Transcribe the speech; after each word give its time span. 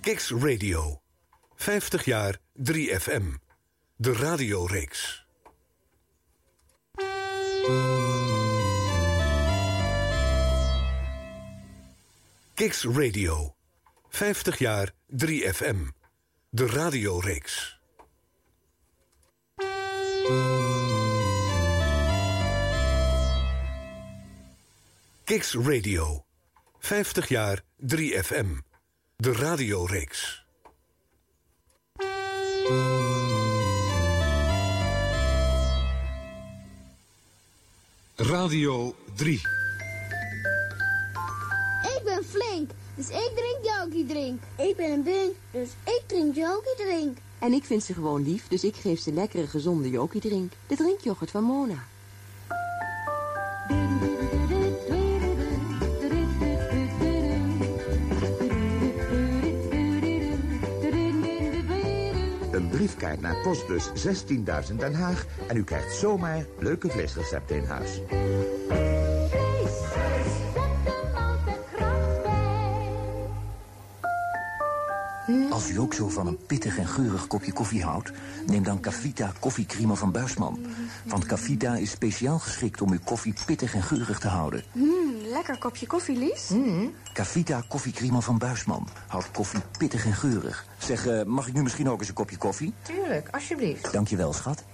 Kiks 0.00 0.30
Radio. 0.30 1.00
50 1.54 2.04
jaar 2.04 2.38
3FM. 2.62 3.22
De 3.96 4.12
radioreeks. 4.12 5.26
Kiks 12.54 12.84
Radio. 12.84 13.54
50 14.08 14.58
jaar 14.58 14.90
3FM. 15.08 15.76
De 16.50 16.66
radioreeks. 16.66 17.78
Kiks 25.24 25.54
Radio. 25.54 26.24
50 26.78 27.28
jaar 27.28 27.62
3FM. 27.76 28.46
De 29.16 29.32
radioreeks. 29.32 30.46
Radio 38.16 38.94
3. 39.14 39.34
Ik 41.82 42.00
ben 42.04 42.24
flink, 42.24 42.70
dus 42.94 43.08
ik 43.08 43.30
drink 43.34 43.58
Jokie 43.62 44.06
drink. 44.06 44.42
Ik 44.56 44.76
ben 44.76 44.90
een 44.90 45.02
bunk, 45.02 45.34
dus 45.50 45.68
ik 45.84 46.02
drink 46.06 46.34
Jokie 46.34 46.76
drink. 46.76 47.18
En 47.38 47.52
ik 47.52 47.64
vind 47.64 47.84
ze 47.84 47.94
gewoon 47.94 48.22
lief, 48.22 48.48
dus 48.48 48.64
ik 48.64 48.76
geef 48.76 49.00
ze 49.00 49.12
lekkere 49.12 49.46
gezonde 49.46 49.90
Jokie 49.90 50.20
drink. 50.20 50.52
De 50.66 50.76
drinkyoghurt 50.76 51.30
van 51.30 51.44
Mona. 51.44 51.92
Briefkaart 62.84 63.20
naar 63.20 63.36
postbus 63.42 63.90
16.000 64.68 64.76
Den 64.76 64.94
Haag 64.94 65.26
en 65.48 65.56
u 65.56 65.64
krijgt 65.64 65.96
zomaar 65.96 66.46
leuke 66.58 66.88
vleesrecepten 66.88 67.56
in 67.56 67.64
huis. 67.64 68.00
Als 75.50 75.70
u 75.70 75.78
ook 75.78 75.94
zo 75.94 76.08
van 76.08 76.26
een 76.26 76.46
pittig 76.46 76.78
en 76.78 76.86
geurig 76.86 77.26
kopje 77.26 77.52
koffie 77.52 77.84
houdt... 77.84 78.12
neem 78.46 78.62
dan 78.62 78.80
Cavita 78.80 79.32
koffiecreamer 79.40 79.96
van 79.96 80.12
Buisman. 80.12 80.58
Want 81.04 81.26
Cavita 81.26 81.76
is 81.76 81.90
speciaal 81.90 82.38
geschikt 82.38 82.80
om 82.80 82.92
uw 82.92 82.98
koffie 83.04 83.34
pittig 83.46 83.74
en 83.74 83.82
geurig 83.82 84.18
te 84.18 84.28
houden. 84.28 84.62
Lekker 85.34 85.58
kopje 85.58 85.86
koffie, 85.86 86.18
Lies. 86.18 86.50
Cavita 87.12 87.62
koffiecreamer 87.68 88.22
van 88.22 88.38
Buisman 88.38 88.88
houdt 89.06 89.30
koffie 89.30 89.60
pittig 89.78 90.04
en 90.04 90.12
geurig. 90.12 90.64
Zeg, 90.78 91.06
eh, 91.06 91.22
mag 91.22 91.46
ik 91.46 91.54
nu 91.54 91.62
misschien 91.62 91.90
ook 91.90 91.98
eens 91.98 92.08
een 92.08 92.14
kopje 92.14 92.36
koffie? 92.36 92.74
Tuurlijk, 92.82 93.28
alsjeblieft. 93.30 93.92
Dankjewel, 93.92 94.32
schat. 94.32 94.64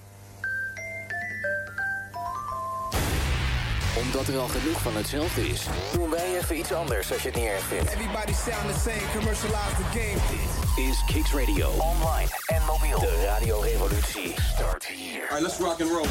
Omdat 4.05 4.29
er 4.29 4.39
al 4.39 4.49
genoeg 4.49 4.81
van 4.81 4.97
hetzelfde 4.97 5.49
is, 5.49 5.67
doen 5.93 6.11
wij 6.11 6.39
even 6.39 6.59
iets 6.59 6.73
anders 6.73 7.13
als 7.13 7.23
je 7.23 7.29
het 7.29 7.37
niet 7.37 7.47
erg 7.47 7.63
vindt. 7.63 7.91
Everybody 7.91 8.33
sound 8.33 8.75
the 8.75 8.81
same, 8.81 9.13
commercialize 9.17 9.75
the 9.77 9.99
game. 9.99 10.21
Dit 10.31 10.85
is 10.85 11.05
Kicks 11.07 11.33
Radio. 11.33 11.69
Online 11.69 12.29
en 12.47 12.63
mobiel. 12.67 12.99
De 12.99 13.25
radiorevolutie 13.25 14.35
start 14.55 14.87
hier. 14.87 15.21
Alright, 15.21 15.41
let's 15.41 15.59
rock 15.59 15.81
and 15.81 15.91
roll. 15.91 16.09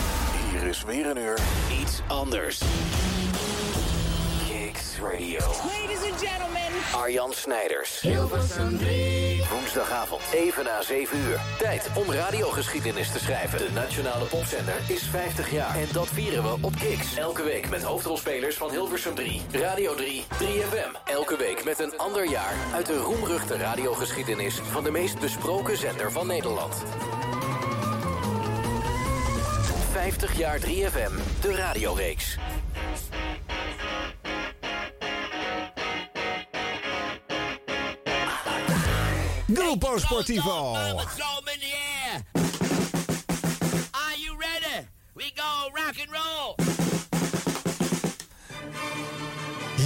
Hier 0.52 0.63
is 0.63 0.84
weer 0.84 1.06
een 1.06 1.17
uur 1.17 1.39
iets 1.81 2.02
anders. 2.08 2.61
Radio. 5.02 5.39
Ladies 5.39 6.11
and 6.11 6.19
gentlemen. 6.19 6.72
Arjan 6.94 7.33
Snijders. 7.33 8.00
Hilversum 8.02 8.78
3. 8.78 9.41
Woensdagavond, 9.52 10.22
even 10.33 10.64
na 10.64 10.81
7 10.81 11.17
uur. 11.17 11.41
Tijd 11.58 11.89
om 11.95 12.11
radiogeschiedenis 12.11 13.12
te 13.12 13.19
schrijven. 13.19 13.57
De 13.57 13.72
Nationale 13.74 14.25
Popzender 14.25 14.75
is 14.88 15.03
50 15.03 15.51
jaar. 15.51 15.75
En 15.75 15.88
dat 15.94 16.07
vieren 16.07 16.44
we 16.44 16.56
op 16.62 16.75
Kicks. 16.75 17.16
Elke 17.16 17.44
week 17.44 17.69
met 17.69 17.84
hoofdrolspelers 17.84 18.56
van 18.56 18.69
Hilversum 18.69 19.16
3, 19.16 19.41
Radio 19.51 19.96
3, 19.96 20.24
3FM. 20.44 20.97
Elke 21.06 21.38
week 21.38 21.63
met 21.63 21.79
een 21.79 21.97
ander 21.97 22.29
jaar 22.29 22.53
uit 22.74 22.85
de 22.85 22.97
roemruchte 22.97 23.57
radiogeschiedenis... 23.57 24.59
van 24.72 24.84
de 24.84 24.91
meest 24.91 25.19
besproken 25.19 25.78
zender 25.78 26.12
van 26.12 26.28
Nederland. 26.28 26.84
50 29.91 30.38
jaar 30.38 30.59
3FM, 30.59 31.41
de 31.41 31.56
radioreeks. 31.56 32.38
Grupo 39.54 39.98
Sportivo. 39.98 40.76
Are 40.76 40.94
you 44.18 44.38
ready? 44.38 44.88
We 45.14 45.32
go 45.36 45.70
rock 45.74 45.96
and 46.00 46.10
roll. 46.12 46.56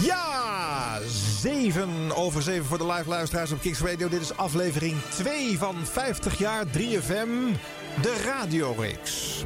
Ja, 0.01 0.99
7 1.41 2.15
over 2.15 2.41
7 2.41 2.65
voor 2.65 2.77
de 2.77 2.85
live 2.85 3.09
luisteraars 3.09 3.51
op 3.51 3.61
Kicks 3.61 3.79
Radio. 3.79 4.09
Dit 4.09 4.21
is 4.21 4.37
aflevering 4.37 5.01
2 5.09 5.57
van 5.57 5.75
50 5.83 6.37
jaar 6.37 6.65
3FM, 6.65 7.57
de 8.01 8.21
radioreeks. 8.25 9.43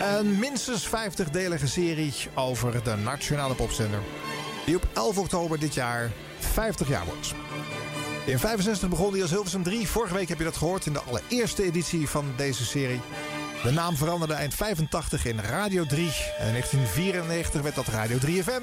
Een 0.00 0.38
minstens 0.38 0.88
50-delige 0.88 1.68
serie 1.68 2.14
over 2.34 2.84
de 2.84 2.96
nationale 2.96 3.54
popzender. 3.54 4.00
Die 4.66 4.76
op 4.76 4.86
11 4.94 5.18
oktober 5.18 5.58
dit 5.58 5.74
jaar 5.74 6.10
50 6.38 6.88
jaar 6.88 7.04
wordt. 7.04 7.34
In 8.28 8.38
65 8.38 8.88
begon 8.88 9.12
hij 9.12 9.22
als 9.22 9.30
Hilversum 9.30 9.62
3. 9.62 9.88
Vorige 9.88 10.14
week 10.14 10.28
heb 10.28 10.38
je 10.38 10.44
dat 10.44 10.56
gehoord 10.56 10.86
in 10.86 10.92
de 10.92 11.02
allereerste 11.02 11.62
editie 11.62 12.08
van 12.08 12.24
deze 12.36 12.64
serie. 12.64 13.00
De 13.62 13.70
naam 13.70 13.96
veranderde 13.96 14.34
eind 14.34 14.54
85 14.54 15.24
in 15.24 15.40
Radio 15.40 15.84
3. 15.84 16.00
En 16.38 16.46
in 16.46 16.52
1994 16.52 17.62
werd 17.62 17.74
dat 17.74 17.86
Radio 17.86 18.16
3FM. 18.26 18.62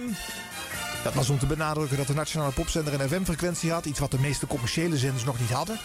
Dat 1.03 1.13
was 1.13 1.29
om 1.29 1.39
te 1.39 1.45
benadrukken 1.45 1.97
dat 1.97 2.07
de 2.07 2.13
nationale 2.13 2.51
popzender 2.51 2.93
een 2.93 3.09
FM-frequentie 3.09 3.71
had. 3.71 3.85
Iets 3.85 3.99
wat 3.99 4.11
de 4.11 4.19
meeste 4.19 4.47
commerciële 4.47 4.97
zenders 4.97 5.23
nog 5.23 5.39
niet 5.39 5.49
hadden. 5.49 5.79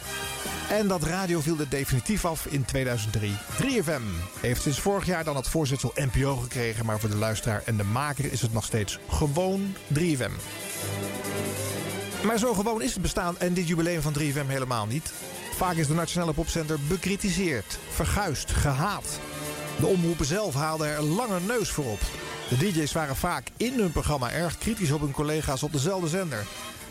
En 0.70 0.88
dat 0.88 1.02
radio 1.02 1.40
viel 1.40 1.58
er 1.58 1.69
definitief 1.69 2.24
af 2.24 2.46
in 2.46 2.64
2003. 2.64 3.32
3FM 3.62 4.02
heeft 4.40 4.62
sinds 4.62 4.80
vorig 4.80 5.06
jaar 5.06 5.24
dan 5.24 5.36
het 5.36 5.48
voorzitsel 5.48 5.92
NPO 5.94 6.36
gekregen. 6.36 6.86
Maar 6.86 7.00
voor 7.00 7.10
de 7.10 7.16
luisteraar 7.16 7.62
en 7.64 7.76
de 7.76 7.84
maker 7.84 8.32
is 8.32 8.42
het 8.42 8.52
nog 8.52 8.64
steeds 8.64 8.98
gewoon 9.08 9.74
3FM. 9.94 10.32
Maar 12.25 12.38
zo 12.38 12.54
gewoon 12.54 12.82
is 12.82 12.92
het 12.92 13.03
bestaan 13.03 13.38
en 13.38 13.54
dit 13.54 13.69
jubileum 13.69 14.03
van 14.03 14.14
3FM 14.19 14.47
helemaal 14.47 14.86
niet. 14.86 15.12
Vaak 15.56 15.76
is 15.76 15.86
de 15.86 15.94
nationale 15.94 16.32
popzender 16.32 16.78
bekritiseerd, 16.88 17.78
verguisd, 17.91 18.50
gehaat. 18.50 19.20
De 19.78 19.86
omroepen 19.86 20.26
zelf 20.26 20.54
haalden 20.54 20.88
er 20.88 21.03
lange 21.03 21.41
neus 21.41 21.70
voor 21.70 21.84
op. 21.84 22.00
De 22.48 22.56
DJ's 22.56 22.92
waren 22.92 23.16
vaak 23.16 23.48
in 23.56 23.78
hun 23.78 23.92
programma 23.92 24.31
erg 24.31 24.58
kritisch 24.58 24.91
op 24.91 25.00
hun 25.00 25.12
collega's 25.12 25.62
op 25.62 25.72
dezelfde 25.72 26.08
zender. 26.08 26.47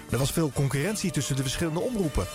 Er 0.09 0.17
was 0.17 0.31
veel 0.31 0.51
concurrentie 0.53 1.11
tussen 1.11 1.35
de 1.35 1.41
verschillende 1.41 1.79
omroepen. 1.79 2.27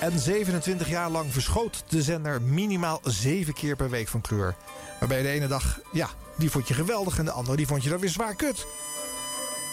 En 0.00 0.18
27 0.18 0.88
jaar 0.88 1.10
lang 1.10 1.32
verschoot 1.32 1.84
de 1.88 2.02
zender 2.02 2.42
minimaal 2.42 3.00
7 3.04 3.54
keer 3.54 3.76
per 3.76 3.90
week 3.90 4.08
van 4.08 4.20
kleur. 4.20 4.54
Waarbij 4.98 5.22
de 5.22 5.28
ene 5.28 5.46
dag, 5.46 5.80
ja, 5.92 6.08
die 6.36 6.50
vond 6.50 6.68
je 6.68 6.74
geweldig 6.74 7.18
en 7.18 7.24
de 7.24 7.30
andere 7.30 7.56
die 7.56 7.66
vond 7.66 7.82
je 7.82 7.90
dan 7.90 8.00
weer 8.00 8.10
zwaar 8.10 8.34
kut. 8.34 8.66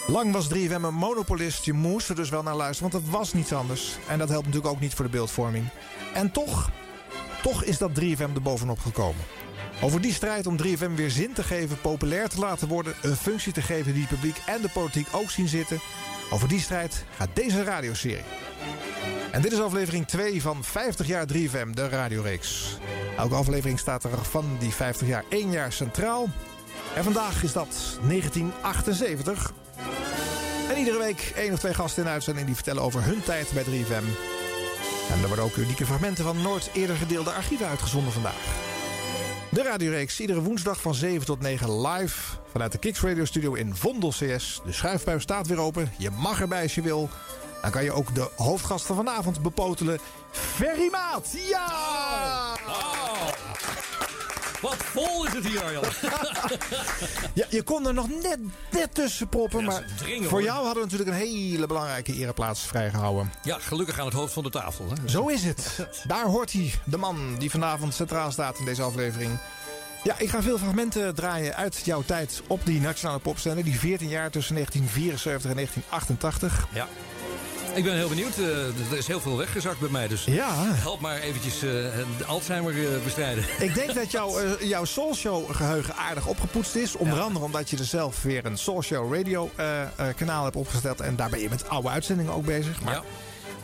Lang 0.08 0.32
was 0.32 0.54
3FM 0.54 0.82
een 0.82 0.94
monopolist. 0.94 1.66
Je 1.66 1.74
moest 1.74 2.10
er 2.10 2.16
dus 2.16 2.30
wel 2.30 2.44
naar 2.44 2.56
luisteren, 2.56 2.92
want 2.92 3.04
het 3.04 3.14
was 3.14 3.34
niets 3.34 3.54
anders. 3.54 3.98
En 4.08 4.18
dat 4.18 4.30
helpt 4.30 4.46
natuurlijk 4.46 4.74
ook 4.74 4.80
niet 4.80 4.94
voor 4.94 5.06
de 5.06 5.12
beeldvorming. 5.12 5.66
En 6.14 6.32
toch, 6.32 6.70
toch 7.42 7.64
is 7.64 7.78
dat 7.78 7.92
3FM 8.00 8.34
er 8.36 8.42
bovenop 8.42 8.80
gekomen. 8.80 9.24
Over 9.82 10.02
die 10.02 10.14
strijd 10.14 10.48
om 10.48 10.58
3FM 10.64 10.96
weer 10.96 11.10
zin 11.12 11.34
te 11.34 11.44
geven, 11.44 11.82
populair 11.82 12.30
te 12.30 12.40
laten 12.40 12.68
worden... 12.68 12.94
een 13.02 13.16
functie 13.16 13.54
te 13.54 13.62
geven 13.62 13.94
die 13.94 14.02
het 14.02 14.10
publiek 14.10 14.38
en 14.46 14.62
de 14.62 14.70
politiek 14.70 15.08
ook 15.12 15.30
zien 15.30 15.48
zitten... 15.48 15.80
over 16.30 16.48
die 16.48 16.60
strijd 16.60 17.04
gaat 17.16 17.30
deze 17.34 17.64
radioserie. 17.64 18.24
En 19.32 19.42
dit 19.42 19.52
is 19.52 19.60
aflevering 19.60 20.08
2 20.08 20.42
van 20.42 20.64
50 20.64 21.08
jaar 21.08 21.28
3FM, 21.34 21.70
de 21.74 21.90
radioreeks. 21.90 22.78
Elke 23.18 23.36
aflevering 23.36 23.80
staat 23.80 24.04
er 24.04 24.26
van 24.26 24.46
die 24.60 24.74
50 24.74 25.08
jaar 25.08 25.24
één 25.30 25.52
jaar 25.52 25.72
centraal. 25.72 26.28
En 26.96 27.04
vandaag 27.04 27.44
is 27.44 27.54
dat 27.54 28.00
1978... 28.08 29.54
En 30.70 30.78
iedere 30.78 30.98
week 30.98 31.32
één 31.36 31.54
of 31.54 31.60
twee 31.60 31.74
gasten 31.74 32.04
in 32.04 32.10
uitzending 32.10 32.46
die 32.46 32.56
vertellen 32.56 32.84
over 32.84 33.04
hun 33.04 33.24
tijd 33.24 33.52
bij 33.54 33.64
3FM. 33.64 34.06
En 35.12 35.22
er 35.22 35.28
worden 35.28 35.46
ook 35.46 35.56
unieke 35.56 35.86
fragmenten 35.86 36.24
van 36.24 36.42
nooit 36.42 36.70
eerder 36.74 36.96
gedeelde 36.96 37.32
archieven 37.32 37.68
uitgezonden 37.68 38.14
vandaag. 38.14 38.64
De 39.50 39.64
radioreeks 39.64 40.20
iedere 40.20 40.42
woensdag 40.42 40.82
van 40.82 40.94
7 40.96 41.26
tot 41.26 41.42
9 41.42 41.88
live 41.88 42.38
vanuit 42.52 42.72
de 42.72 42.78
Kicks 42.78 43.02
Radio 43.02 43.26
Studio 43.26 43.54
in 43.54 43.76
Vondel 43.76 44.10
CS. 44.10 44.62
De 44.66 44.72
schuifbuis 44.72 45.24
staat 45.24 45.48
weer 45.48 45.60
open. 45.60 45.92
Je 45.98 46.10
mag 46.10 46.42
erbij 46.42 46.62
als 46.62 46.76
je 46.76 46.82
wil. 46.82 47.10
Dan 47.62 47.72
kan 47.72 47.84
je 47.84 47.92
ook 47.92 48.16
de 48.16 48.30
hoofdgast 48.36 48.86
van 48.86 48.96
vanavond 48.96 49.42
bepotelen. 49.42 50.00
Ferry 50.32 50.90
Maat! 50.92 51.36
Ja! 51.50 52.56
Wat 54.66 54.76
Vol 54.76 55.26
is 55.26 55.34
het 55.34 55.48
hier, 55.48 55.64
Arjan. 55.64 55.84
Ja, 57.34 57.46
je 57.50 57.64
kon 57.64 57.88
er 57.88 57.94
nog 57.94 58.08
net, 58.10 58.40
net 58.72 58.94
tussen 58.94 59.28
proppen. 59.30 59.60
Ja, 59.60 59.66
maar 59.66 59.86
dringen, 59.98 60.30
voor 60.30 60.32
hoor. 60.32 60.48
jou 60.48 60.66
hadden 60.66 60.84
we 60.84 60.90
natuurlijk 60.92 61.10
een 61.10 61.28
hele 61.28 61.68
belangrijke 61.68 62.14
ereplaats 62.14 62.62
vrijgehouden. 62.62 63.32
Ja, 63.44 63.58
gelukkig 63.60 64.00
aan 64.00 64.06
het 64.06 64.14
hoofd 64.14 64.34
van 64.34 64.44
de 64.44 64.50
tafel. 64.50 64.86
Hè. 64.90 65.10
Zo 65.10 65.28
is 65.28 65.44
het. 65.44 65.88
Daar 66.08 66.26
hoort 66.26 66.52
hij, 66.52 66.74
de 66.86 66.98
man 66.98 67.36
die 67.40 67.50
vanavond 67.50 67.94
centraal 67.94 68.32
staat 68.32 68.60
in 68.60 68.66
deze 68.66 68.82
aflevering. 68.82 69.38
Ja, 70.04 70.16
ik 70.18 70.30
ga 70.30 70.42
veel 70.42 70.58
fragmenten 70.58 71.16
draaien 71.16 71.56
uit 71.56 71.82
jouw 71.84 72.04
tijd 72.06 72.42
op 72.48 72.66
die 72.66 72.82
nationale 72.82 73.20
popzender. 73.20 73.64
Die 73.64 73.80
14 73.80 74.10
jaar 74.10 74.32
tussen 74.32 74.54
1974 74.54 75.50
en 75.50 75.56
1988. 75.56 76.68
Ja. 76.74 76.88
Ik 77.76 77.84
ben 77.84 77.96
heel 77.96 78.10
benieuwd. 78.10 78.38
eh, 78.38 78.48
er 78.92 78.98
is 78.98 79.08
heel 79.08 79.20
veel 79.20 79.38
weggezakt 79.38 79.80
bij 79.80 79.90
mij. 79.90 80.08
Dus 80.08 80.24
Ja. 80.26 80.54
help 80.58 81.00
maar 81.00 81.20
eventjes 81.20 81.54
eh, 81.56 81.60
de 82.18 82.26
Alzheimer 82.28 82.74
eh, 82.94 83.04
bestrijden. 83.04 83.44
Ik 83.60 83.74
denk 83.74 83.94
dat 83.94 84.12
jouw, 84.12 84.58
jouw 84.60 84.86
Soulshow 84.86 85.56
geheugen 85.56 85.96
aardig 85.96 86.26
opgepoetst 86.28 86.76
is. 86.76 86.96
Onder 86.96 87.20
andere 87.20 87.46
omdat 87.46 87.70
je 87.70 87.78
er 87.78 87.86
zelf 87.86 88.22
weer 88.22 88.46
een 88.46 88.58
Soulshow 88.58 89.14
radio 89.16 89.50
kanaal 90.16 90.44
hebt 90.44 90.56
opgesteld. 90.56 91.02
En 91.02 91.16
daar 91.16 91.30
ben 91.30 91.40
je 91.40 91.50
met 91.50 91.70
oude 91.70 91.90
uitzendingen 91.90 92.34
ook 92.34 92.46
bezig. 92.46 92.82
Maar 92.82 92.94
Ja. 92.94 93.02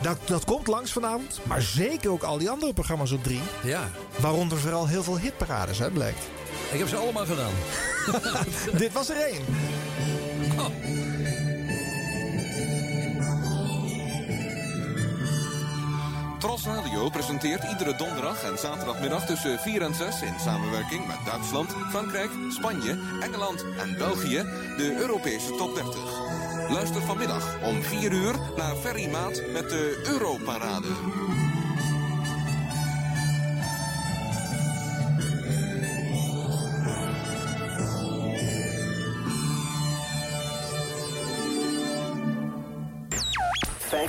dat, 0.00 0.18
dat 0.24 0.44
komt 0.44 0.66
langs 0.66 0.92
vanavond. 0.92 1.40
Maar 1.42 1.62
zeker 1.62 2.10
ook 2.10 2.22
al 2.22 2.38
die 2.38 2.50
andere 2.50 2.72
programma's 2.72 3.10
op 3.12 3.24
drie. 3.24 3.40
Ja, 3.62 3.90
Waaronder 4.16 4.58
vooral 4.58 4.86
heel 4.86 5.02
veel 5.02 5.18
hitparades, 5.18 5.78
hè, 5.78 5.90
blijkt. 5.90 6.22
ik 6.72 6.78
heb 6.78 6.88
ze 6.88 6.96
allemaal 6.96 7.26
gedaan. 7.26 7.52
Dit 8.82 8.92
was 8.92 9.08
er 9.10 9.16
één. 9.16 9.44
Tros 16.52 16.66
Radio 16.66 17.08
presenteert 17.08 17.64
iedere 17.64 17.94
donderdag 17.96 18.42
en 18.44 18.58
zaterdagmiddag 18.58 19.26
tussen 19.26 19.58
4 19.58 19.82
en 19.82 19.94
6 19.94 20.22
in 20.22 20.38
samenwerking 20.38 21.06
met 21.06 21.16
Duitsland, 21.24 21.70
Frankrijk, 21.90 22.30
Spanje, 22.48 22.98
Engeland 23.20 23.64
en 23.78 23.96
België 23.98 24.42
de 24.76 24.96
Europese 25.00 25.54
top 25.56 25.74
30. 25.74 25.94
Luister 26.68 27.02
vanmiddag 27.02 27.62
om 27.62 27.82
4 27.82 28.12
uur 28.12 28.34
naar 28.56 28.74
Ferry 28.74 29.10
Maat 29.10 29.42
met 29.52 29.70
de 29.70 30.02
Europarade. 30.06 30.88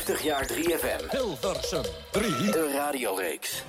...50 0.04 0.24
jaar 0.24 0.46
3FM. 0.46 1.10
Hilversum 1.10 1.84
3. 2.12 2.52
De 2.52 2.72
radioreeks. 2.76 3.64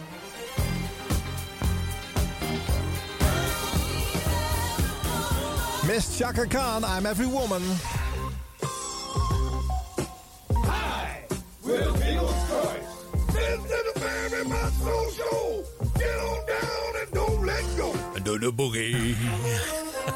Miss 5.86 6.18
Chaka 6.18 6.46
Khan, 6.46 6.82
I'm 6.84 7.06
Every 7.06 7.26
Woman. 7.26 7.62
Hi, 10.50 11.24
we're 11.62 11.92
the 11.92 12.12
Eagles 12.12 12.48
Choice. 12.48 13.32
This 13.32 13.60
is 13.60 13.92
the 13.94 14.44
My 14.48 14.70
Soul 14.82 15.10
Show. 15.10 15.64
Get 15.98 16.18
on 16.18 16.46
down 16.46 17.02
and 17.02 17.12
don't 17.12 17.46
let 17.46 17.64
go. 17.76 17.92
Doe 18.24 18.38
de 18.38 18.50
boogie. 18.50 19.93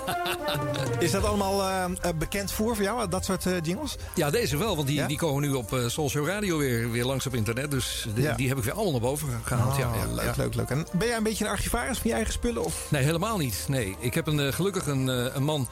Is 0.98 1.10
dat 1.10 1.24
allemaal 1.24 1.62
eh, 1.62 2.10
bekend 2.18 2.52
voor 2.52 2.74
voor 2.74 2.84
jou, 2.84 3.08
dat 3.08 3.24
soort 3.24 3.46
eh, 3.46 3.52
jingles? 3.62 3.96
Ja, 4.14 4.30
deze 4.30 4.56
wel, 4.56 4.76
want 4.76 4.88
die, 4.88 4.96
Ja? 4.96 5.06
die 5.06 5.16
komen 5.16 5.42
nu 5.42 5.52
op 5.52 5.72
uh, 5.72 5.88
Soulshow 5.88 6.26
Radio 6.28 6.58
weer, 6.58 6.90
weer 6.90 7.04
langs 7.04 7.26
op 7.26 7.34
internet. 7.34 7.70
Dus 7.70 8.06
die, 8.14 8.24
Ja. 8.24 8.34
die 8.34 8.48
heb 8.48 8.58
ik 8.58 8.64
weer 8.64 8.72
allemaal 8.72 8.92
naar 8.92 9.00
boven 9.00 9.28
gehaald. 9.44 9.76
ja, 9.76 9.88
Oh, 9.88 9.94
ja, 9.96 10.14
leuk, 10.14 10.24
ja. 10.24 10.32
leuk, 10.36 10.54
leuk. 10.54 10.68
En 10.68 10.86
ben 10.92 11.08
jij 11.08 11.16
een 11.16 11.22
beetje 11.22 11.44
een 11.44 11.50
archivaris 11.50 11.98
van 11.98 12.10
je 12.10 12.16
eigen 12.16 12.32
spullen? 12.32 12.64
Of? 12.64 12.86
Nee, 12.90 13.02
helemaal 13.04 13.36
niet. 13.38 13.64
Nee, 13.68 13.96
ik 13.98 14.14
heb 14.14 14.26
een, 14.26 14.52
gelukkig 14.52 14.86
een, 14.86 15.06
een 15.36 15.42
man 15.44 15.68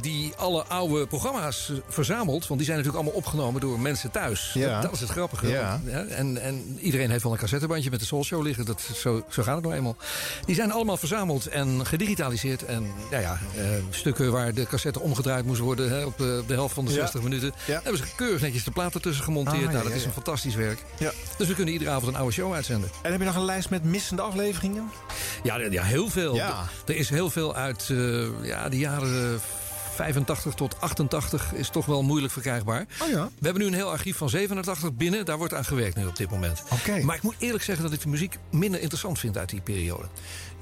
die 0.00 0.32
alle 0.36 0.64
oude 0.64 1.06
programma's 1.06 1.72
verzamelt. 1.88 2.46
Want 2.46 2.60
die 2.60 2.68
zijn 2.68 2.78
natuurlijk 2.78 3.04
allemaal 3.04 3.22
opgenomen 3.24 3.60
door 3.60 3.80
mensen 3.80 4.10
thuis. 4.10 4.50
Ja. 4.54 4.72
Dat, 4.72 4.82
dat 4.82 4.92
is 4.92 5.00
het 5.00 5.10
grappige. 5.10 5.48
Ja. 5.48 5.80
en, 6.08 6.42
en 6.42 6.78
iedereen 6.80 7.10
heeft 7.10 7.22
wel 7.22 7.32
een 7.32 7.38
cassettebandje 7.38 7.90
met 7.90 8.00
de 8.00 8.06
Soulshow 8.06 8.42
liggen. 8.42 8.64
Dat, 8.64 8.80
zo, 8.94 9.22
zo 9.28 9.42
gaat 9.42 9.54
het 9.54 9.64
nou 9.64 9.76
eenmaal. 9.76 9.96
Die 10.46 10.54
zijn 10.54 10.72
allemaal 10.72 10.96
verzameld 10.96 11.46
en 11.46 11.86
gedigitaliseerd. 11.86 12.64
En 12.64 12.86
nou 13.10 13.22
ja, 13.22 13.38
eh, 13.56 13.64
stukken 13.90 14.32
waar 14.32 14.54
de 14.54 14.66
cassette 14.66 15.00
omgedraaid 15.00 15.44
moest 15.44 15.60
worden 15.60 15.90
hè, 15.90 16.04
op, 16.04 16.18
de, 16.18 16.38
op 16.42 16.48
de 16.48 16.54
helft 16.54 16.74
van 16.74 16.84
de 16.84 16.90
Ja. 16.90 16.96
60 16.96 17.22
minuten. 17.22 17.52
Ja. 17.66 17.80
Hebben 17.82 17.96
ze 17.96 18.14
keurig 18.16 18.40
netjes 18.40 18.64
de 18.64 18.70
platen 18.70 19.02
tussen 19.02 19.24
gemonteerd. 19.24 19.66
Ah, 19.66 19.72
nou, 19.72 19.84
dat 19.84 19.92
is 19.92 20.04
een 20.04 20.12
fantastisch 20.12 20.54
werk. 20.54 20.78
Ja. 20.98 21.12
Dus 21.38 21.48
we 21.48 21.54
kunnen 21.54 21.72
iedere 21.72 21.90
avond 21.90 22.06
een 22.06 22.16
oude 22.16 22.32
show 22.32 22.52
uitzenden. 22.54 22.90
En 23.02 23.10
heb 23.10 23.20
je 23.20 23.26
nog 23.26 23.36
een 23.36 23.44
lijst 23.44 23.70
met 23.70 23.84
missende 23.84 24.22
afleveringen? 24.22 24.90
Ja, 25.42 25.56
ja 25.56 25.82
heel 25.82 26.08
veel. 26.08 26.38
Er 26.86 26.96
is 26.96 27.08
heel 27.08 27.30
veel 27.30 27.54
uit 27.54 27.88
eh, 27.90 28.44
ja, 28.46 28.68
de 28.68 28.78
jaren 28.78 29.34
eh, 29.34 29.40
85 29.94 30.54
tot 30.54 30.80
88 30.80 31.52
is 31.52 31.68
toch 31.68 31.86
wel 31.86 32.02
moeilijk 32.02 32.32
verkrijgbaar. 32.32 32.86
Oh 33.02 33.08
ja. 33.08 33.24
We 33.38 33.44
hebben 33.44 33.62
nu 33.62 33.68
een 33.68 33.74
heel 33.74 33.90
archief 33.90 34.16
van 34.16 34.28
87 34.28 34.92
binnen. 34.92 35.24
Daar 35.24 35.36
wordt 35.38 35.54
aan 35.54 35.64
gewerkt 35.64 35.96
nu 35.96 36.06
op 36.06 36.16
dit 36.16 36.30
moment. 36.30 36.62
Oké. 36.70 37.00
Maar 37.02 37.16
ik 37.16 37.22
moet 37.22 37.34
eerlijk 37.38 37.64
zeggen 37.64 37.84
dat 37.84 37.92
ik 37.92 38.00
de 38.00 38.08
muziek 38.08 38.38
minder 38.50 38.80
interessant 38.80 39.18
vind 39.18 39.38
uit 39.38 39.48
die 39.48 39.60
periode. 39.60 40.06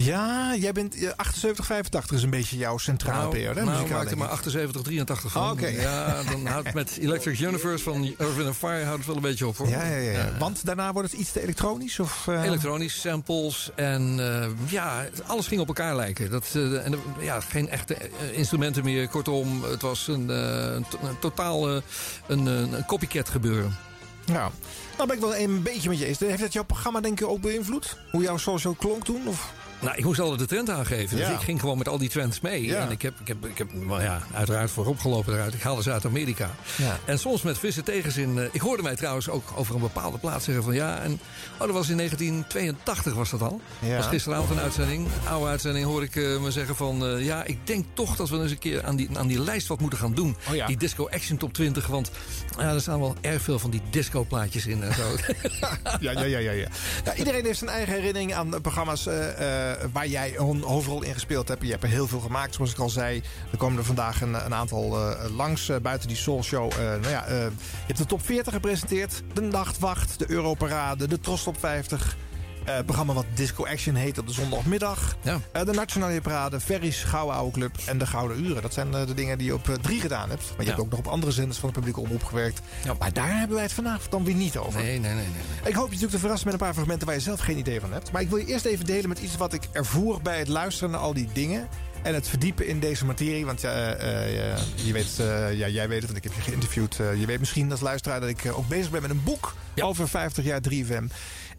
Ja, 0.05 0.55
jij 0.57 0.73
bent 0.73 0.95
eh, 0.95 1.11
78, 1.17 1.67
85 1.67 2.17
is 2.17 2.23
een 2.23 2.31
beetje 2.31 2.57
jouw 2.57 2.79
centrale 2.79 3.29
periode. 3.29 3.59
hè, 3.59 3.65
nou 3.65 3.77
muzikaal, 3.77 3.99
maak 3.99 4.07
denk 4.07 4.19
maar 4.19 4.27
ik. 4.29 4.33
78, 4.35 4.83
83 4.83 5.33
van. 5.33 5.43
Oh, 5.43 5.51
oké. 5.51 5.67
Ja, 5.67 6.23
dan 6.23 6.47
houdt 6.47 6.75
met 6.75 6.97
Electric 7.01 7.39
Universe 7.41 7.85
van 7.85 8.15
Irvin 8.19 8.55
Fire 8.55 8.83
houdt 8.85 8.97
het 8.99 9.07
wel 9.07 9.17
een 9.17 9.23
beetje 9.23 9.47
op 9.47 9.57
hoor. 9.57 9.69
Ja, 9.69 9.85
ja, 9.87 10.11
ja, 10.11 10.33
Want 10.39 10.65
daarna 10.65 10.93
wordt 10.93 11.11
het 11.11 11.21
iets 11.21 11.33
te 11.33 11.43
elektronisch? 11.43 11.99
Of, 12.01 12.29
eh? 12.29 12.43
Elektronisch, 12.45 13.01
samples 13.01 13.71
en 13.75 14.17
eh, 14.43 14.49
ja, 14.71 15.05
alles 15.27 15.47
ging 15.47 15.61
op 15.61 15.69
elkaar 15.69 15.97
lijken. 15.97 16.31
Dat, 16.31 16.47
eh, 16.55 16.85
en, 16.87 16.93
eh, 16.93 16.99
ja, 17.25 17.41
geen 17.41 17.69
echte 17.69 17.95
eh, 17.95 18.09
instrumenten 18.39 18.85
meer. 18.85 19.09
Kortom, 19.09 19.63
het 19.65 19.83
was 19.83 20.09
een, 20.09 20.31
eh, 20.31 20.75
een, 20.75 20.85
to- 20.89 20.99
een 21.03 21.19
totaal 21.19 21.69
eh, 21.77 21.83
een, 22.27 22.47
een, 22.47 22.73
een 22.73 22.87
copycat 22.87 23.29
gebeuren. 23.29 23.77
Ja. 24.25 24.51
Nou 24.97 25.09
ben 25.09 25.17
ik 25.17 25.23
wel 25.23 25.37
een 25.37 25.63
beetje 25.63 25.89
met 25.89 25.99
je 25.99 26.07
eens. 26.07 26.19
Heeft 26.19 26.41
dat 26.41 26.53
jouw 26.53 26.65
programma 26.65 27.01
denk 27.01 27.21
ik 27.21 27.27
ook 27.27 27.41
beïnvloed? 27.41 27.97
Hoe 28.11 28.23
jouw 28.23 28.37
social 28.37 28.75
klonk 28.75 29.05
toen? 29.05 29.23
Of? 29.27 29.53
Nou, 29.83 29.97
ik 29.97 30.05
moest 30.05 30.21
altijd 30.21 30.39
de 30.39 30.47
trend 30.47 30.71
aangeven. 30.71 31.17
Dus 31.17 31.27
Ja. 31.27 31.33
ik 31.35 31.41
ging 31.41 31.61
gewoon 31.61 31.79
met 31.79 31.89
al 31.89 31.99
die 31.99 32.09
trends 32.09 32.41
mee. 32.41 32.65
Ja. 32.67 32.77
En 32.81 32.91
ik 32.91 33.03
heb, 33.03 33.15
ik 33.21 33.29
heb, 33.29 33.47
ik 33.47 33.59
heb 33.59 33.69
ja, 33.89 34.23
uiteraard 34.35 34.71
voorop 34.71 34.99
gelopen 34.99 35.35
eruit. 35.35 35.55
Ik 35.55 35.63
haalde 35.63 35.83
ze 35.83 35.93
uit 35.93 36.05
Amerika. 36.05 36.51
Ja. 36.77 36.99
En 37.05 37.19
soms 37.19 37.43
met 37.43 37.59
frisse 37.59 37.83
tegenzin. 37.83 38.39
eh, 38.39 38.45
ik 38.53 38.61
hoorde 38.61 38.83
mij 38.83 38.97
trouwens 38.97 39.29
ook 39.29 39.53
over 39.55 39.75
een 39.75 39.81
bepaalde 39.81 40.19
plaats 40.19 40.45
zeggen 40.45 40.65
van 40.65 40.75
ja. 40.75 40.99
En, 40.99 41.13
oh, 41.53 41.59
dat 41.59 41.71
was 41.71 41.89
in 41.89 41.97
1982 41.97 43.15
was 43.15 43.31
dat 43.31 43.43
al. 43.43 43.61
Ja. 43.79 43.97
was 43.97 44.07
gisteravond 44.07 44.51
een 44.51 44.59
uitzending. 44.59 45.07
Oude 45.29 45.47
uitzending 45.51 45.87
hoor 45.87 46.03
ik 46.03 46.17
eh, 46.17 46.41
me 46.41 46.51
zeggen 46.51 46.77
van 46.77 47.07
eh, 47.07 47.25
ja, 47.25 47.45
ik 47.45 47.67
denk 47.67 47.85
toch 47.93 48.17
dat 48.17 48.29
we 48.29 48.41
eens 48.41 48.51
een 48.51 48.59
keer 48.59 48.85
aan 48.85 48.97
die, 48.97 49.09
aan 49.15 49.27
die 49.27 49.41
lijst 49.41 49.67
wat 49.67 49.81
moeten 49.81 49.99
gaan 49.99 50.15
doen. 50.15 50.37
Oh 50.49 50.55
ja. 50.55 50.67
Die 50.67 50.77
Disco 50.77 51.09
Action 51.09 51.37
Top 51.37 51.53
20. 51.53 51.87
Want 51.87 52.11
ja, 52.59 52.73
er 52.75 52.81
staan 52.81 53.01
wel 53.01 53.15
erg 53.21 53.43
veel 53.43 53.59
van 53.59 53.71
die 53.71 53.83
disco 53.91 54.25
plaatjes 54.25 54.67
in 54.67 54.83
en 54.83 54.95
zo. 54.95 55.03
Ja, 56.01 56.11
ja, 56.13 56.23
ja, 56.25 56.39
ja, 56.39 56.51
ja. 56.53 56.69
Iedereen 57.17 57.45
heeft 57.45 57.59
zijn 57.59 57.71
eigen 57.71 57.95
herinnering 57.95 58.35
aan 58.35 58.61
programma's 58.61 59.07
waar 59.93 60.07
jij 60.07 60.39
een 60.39 60.63
hoofdrol 60.63 61.03
in 61.03 61.13
gespeeld 61.13 61.49
hebt. 61.49 61.63
Je 61.63 61.71
hebt 61.71 61.83
er 61.83 61.89
heel 61.89 62.07
veel 62.07 62.21
gemaakt, 62.21 62.55
zoals 62.55 62.73
ik 62.73 62.79
al 62.79 62.89
zei. 62.89 63.23
Er 63.51 63.59
komen 63.59 63.79
er 63.79 63.85
vandaag 63.85 64.21
een, 64.21 64.35
een 64.45 64.55
aantal 64.55 64.99
eh, 64.99 65.37
langs 65.37 65.69
eh, 65.69 65.77
buiten 65.77 66.09
die 66.09 66.17
Soul 66.17 66.43
Show. 66.43 66.73
Eh, 66.73 66.79
nou 66.79 67.09
ja, 67.09 67.25
eh, 67.25 67.37
je 67.37 67.87
hebt 67.87 67.99
de 67.99 68.07
top 68.07 68.25
40 68.25 68.53
gepresenteerd, 68.53 69.23
de 69.33 69.41
Nachtwacht, 69.41 70.19
de 70.19 70.31
Europarade, 70.31 71.09
de 71.09 71.21
Tros 71.21 71.43
Top 71.43 71.59
50. 71.59 72.17
Het 72.65 72.85
programma 72.85 73.13
wat 73.13 73.25
Disco 73.35 73.67
Action 73.67 73.95
heet 73.95 74.19
op 74.19 74.27
de 74.27 74.33
zondagmiddag. 74.33 75.17
Ja. 75.23 75.41
Eh, 75.53 75.65
de 75.65 75.73
Nationale 75.73 76.21
Parade, 76.21 76.61
Ferries, 76.61 77.03
Gouden 77.03 77.35
Oude 77.37 77.53
Club 77.53 77.77
en 77.87 77.99
de 77.99 78.07
Gouden 78.07 78.45
Uren. 78.45 78.63
Dat 78.63 78.73
zijn 78.75 78.95
eh, 78.95 79.07
de 79.07 79.15
dingen 79.15 79.39
die 79.39 79.47
je 79.47 79.55
op 79.55 79.79
drie 79.83 80.01
gedaan 80.01 80.29
hebt. 80.31 80.43
Maar 80.43 80.57
je 80.59 80.63
Ja. 80.63 80.69
hebt 80.69 80.81
ook 80.81 80.91
nog 80.91 80.99
op 80.99 81.07
andere 81.07 81.33
zenders 81.33 81.59
van 81.59 81.69
de 81.69 81.75
publieke 81.75 82.01
omroep 82.01 82.25
gewerkt. 82.25 82.61
Ja. 82.85 82.95
Maar 82.99 83.13
daar 83.13 83.39
hebben 83.39 83.55
wij 83.55 83.65
het 83.65 83.73
vanavond 83.73 84.11
dan 84.11 84.25
weer 84.25 84.35
niet 84.35 84.57
over. 84.57 84.81
nee, 84.83 84.99
nee, 84.99 85.15
nee, 85.15 85.25
nee. 85.25 85.71
Ik 85.71 85.75
hoop 85.75 85.85
je 85.85 85.91
natuurlijk 85.93 86.11
te 86.13 86.19
verrassen 86.19 86.45
met 86.49 86.55
een 86.61 86.65
paar 86.67 86.75
fragmenten 86.75 87.07
waar 87.07 87.17
je 87.17 87.23
zelf 87.23 87.41
geen 87.41 87.59
idee 87.59 87.81
van 87.81 87.93
hebt. 87.93 88.13
Maar 88.13 88.23
ik 88.23 88.29
wil 88.29 88.39
je 88.39 88.47
eerst 88.47 88.65
even 88.65 88.87
delen 88.87 89.09
met 89.09 89.19
iets 89.19 89.37
wat 89.37 89.53
ik 89.53 89.69
ervoer 89.73 90.23
bij 90.23 90.39
het 90.39 90.49
luisteren 90.49 90.91
naar 90.91 91.01
al 91.01 91.15
die 91.15 91.29
dingen. 91.33 91.69
En 92.03 92.15
het 92.15 92.29
verdiepen 92.29 92.67
in 92.67 92.81
deze 92.81 93.05
materie. 93.05 93.47
Want 93.47 93.61
ja, 93.61 93.71
je 94.75 94.91
weet, 94.93 95.17
ja, 95.57 95.69
jij 95.69 95.89
weet 95.89 96.03
het, 96.03 96.13
want 96.13 96.17
ik 96.17 96.25
heb 96.25 96.33
je 96.33 96.41
geïnterviewd. 96.41 96.97
Je 96.97 97.27
weet 97.27 97.39
misschien 97.39 97.71
als 97.71 97.81
luisteraar 97.81 98.21
dat 98.21 98.29
ik 98.29 98.43
ook 98.55 98.69
bezig 98.69 98.91
ben 98.91 99.03
met 99.03 99.11
een 99.11 99.23
boek 99.25 99.55
over 99.77 100.09
50 100.09 100.45
jaar 100.45 100.61
3FM. 100.71 101.05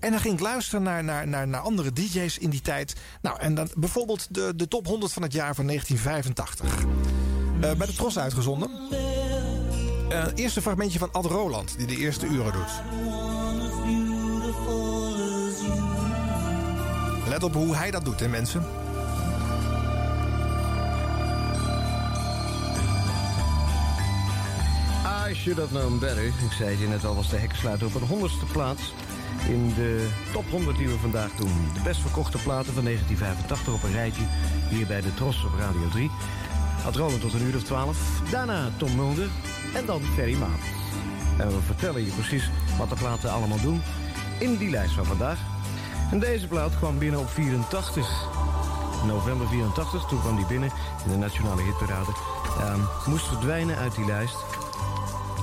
En 0.03 0.11
dan 0.11 0.19
ging 0.19 0.33
ik 0.33 0.39
luisteren 0.39 0.83
naar, 0.83 1.03
naar, 1.03 1.27
naar, 1.27 1.47
naar 1.47 1.61
andere 1.61 1.93
DJ's 1.93 2.37
in 2.37 2.49
die 2.49 2.61
tijd. 2.61 2.95
Nou, 3.21 3.39
en 3.39 3.55
dan 3.55 3.69
bijvoorbeeld 3.75 4.27
de, 4.29 4.53
de 4.55 4.67
top 4.67 4.87
100 4.87 5.13
van 5.13 5.21
het 5.21 5.33
jaar 5.33 5.55
van 5.55 5.67
1985. 5.67 6.85
Eh, 7.61 7.77
bij 7.77 7.87
de 7.87 7.93
Tros 7.93 8.19
uitgezonden. 8.19 8.69
Eh 10.09 10.25
eerste 10.35 10.61
fragmentje 10.61 10.99
van 10.99 11.11
Ad 11.11 11.25
Roland, 11.25 11.77
die 11.77 11.87
de 11.87 11.97
eerste 11.97 12.25
uren 12.25 12.53
doet. 12.53 12.71
Let 17.27 17.43
op 17.43 17.53
hoe 17.53 17.75
hij 17.75 17.91
dat 17.91 18.05
doet, 18.05 18.19
hè 18.19 18.27
mensen. 18.27 18.65
I 25.29 25.35
should 25.35 25.59
have 25.59 25.73
known 25.73 25.99
better. 25.99 26.25
Ik 26.25 26.33
zei 26.57 26.69
het 26.69 26.79
je 26.79 26.87
net 26.87 27.05
al, 27.05 27.15
was 27.15 27.29
de 27.29 27.37
hek 27.37 27.55
sluiten 27.55 27.87
op 27.87 27.95
een 27.95 28.07
honderdste 28.07 28.45
plaats. 28.45 28.93
In 29.47 29.73
de 29.75 30.09
top 30.31 30.49
100 30.49 30.77
die 30.77 30.87
we 30.87 30.97
vandaag 30.97 31.31
doen. 31.31 31.51
De 31.73 31.81
best 31.83 32.01
verkochte 32.01 32.37
platen 32.37 32.73
van 32.73 32.83
1985 32.83 33.73
op 33.73 33.83
een 33.83 33.91
rijtje. 33.91 34.23
Hier 34.69 34.87
bij 34.87 35.01
de 35.01 35.13
Tros 35.13 35.45
op 35.45 35.59
Radio 35.59 35.89
3. 35.89 36.11
Had 36.83 36.95
Roland 36.95 37.21
tot 37.21 37.33
een 37.33 37.41
uur 37.41 37.55
of 37.55 37.63
12. 37.63 37.97
Daarna 38.31 38.69
Tom 38.77 38.95
Mulder. 38.95 39.29
En 39.75 39.85
dan 39.85 40.01
Ferry 40.01 40.37
Maat. 40.37 40.63
En 41.37 41.47
we 41.47 41.61
vertellen 41.65 42.05
je 42.05 42.11
precies 42.11 42.49
wat 42.77 42.89
de 42.89 42.95
platen 42.95 43.31
allemaal 43.31 43.61
doen 43.61 43.81
in 44.39 44.57
die 44.57 44.69
lijst 44.69 44.93
van 44.93 45.05
vandaag. 45.05 45.39
En 46.11 46.19
deze 46.19 46.47
plaat 46.47 46.77
kwam 46.77 46.97
binnen 46.97 47.19
op 47.19 47.29
84. 47.29 48.27
November 49.05 49.47
84, 49.47 50.05
toen 50.05 50.19
kwam 50.19 50.35
die 50.35 50.45
binnen 50.45 50.71
in 51.05 51.11
de 51.11 51.17
Nationale 51.17 51.61
Hitparade. 51.61 52.11
Ehm, 52.59 52.79
moest 53.05 53.27
verdwijnen 53.27 53.77
uit 53.77 53.95
die 53.95 54.05
lijst. 54.05 54.35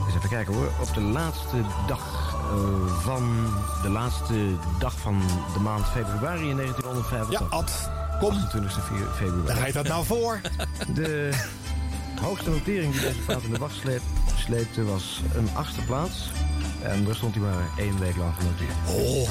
Eens 0.06 0.14
even 0.14 0.28
kijken 0.28 0.54
hoor. 0.54 0.70
Op 0.80 0.94
de 0.94 1.00
laatste 1.00 1.56
dag 1.86 2.29
eh, 2.50 3.02
van 3.02 3.46
de 3.82 3.88
laatste 3.88 4.34
dag 4.78 4.98
van 4.98 5.22
de 5.52 5.60
maand 5.60 5.86
februari 5.86 6.48
in 6.48 6.56
1985. 6.56 7.40
Ja, 7.40 7.56
Ad, 7.56 7.90
kom. 8.20 8.30
28 8.30 8.84
februari. 9.16 9.46
Daar 9.46 9.56
ga 9.56 9.66
je 9.66 9.72
dat 9.72 9.88
nou 9.88 10.04
voor? 10.04 10.40
De 10.94 11.30
hoogste 12.20 12.50
notering 12.50 12.92
die 12.92 13.00
deze 13.00 13.18
plaat 13.18 13.42
in 13.42 13.52
de 13.52 13.58
wacht 13.58 13.74
sleep, 13.74 14.02
sleepte 14.36 14.84
was 14.84 15.22
een 15.34 15.48
achtste 15.54 15.80
plaats. 15.80 16.30
En 16.82 17.04
daar 17.04 17.14
stond 17.14 17.34
hij 17.34 17.44
maar 17.44 17.68
één 17.78 17.98
week 17.98 18.16
lang 18.16 18.34
genoteerd. 18.34 18.74
Oh. 18.86 19.30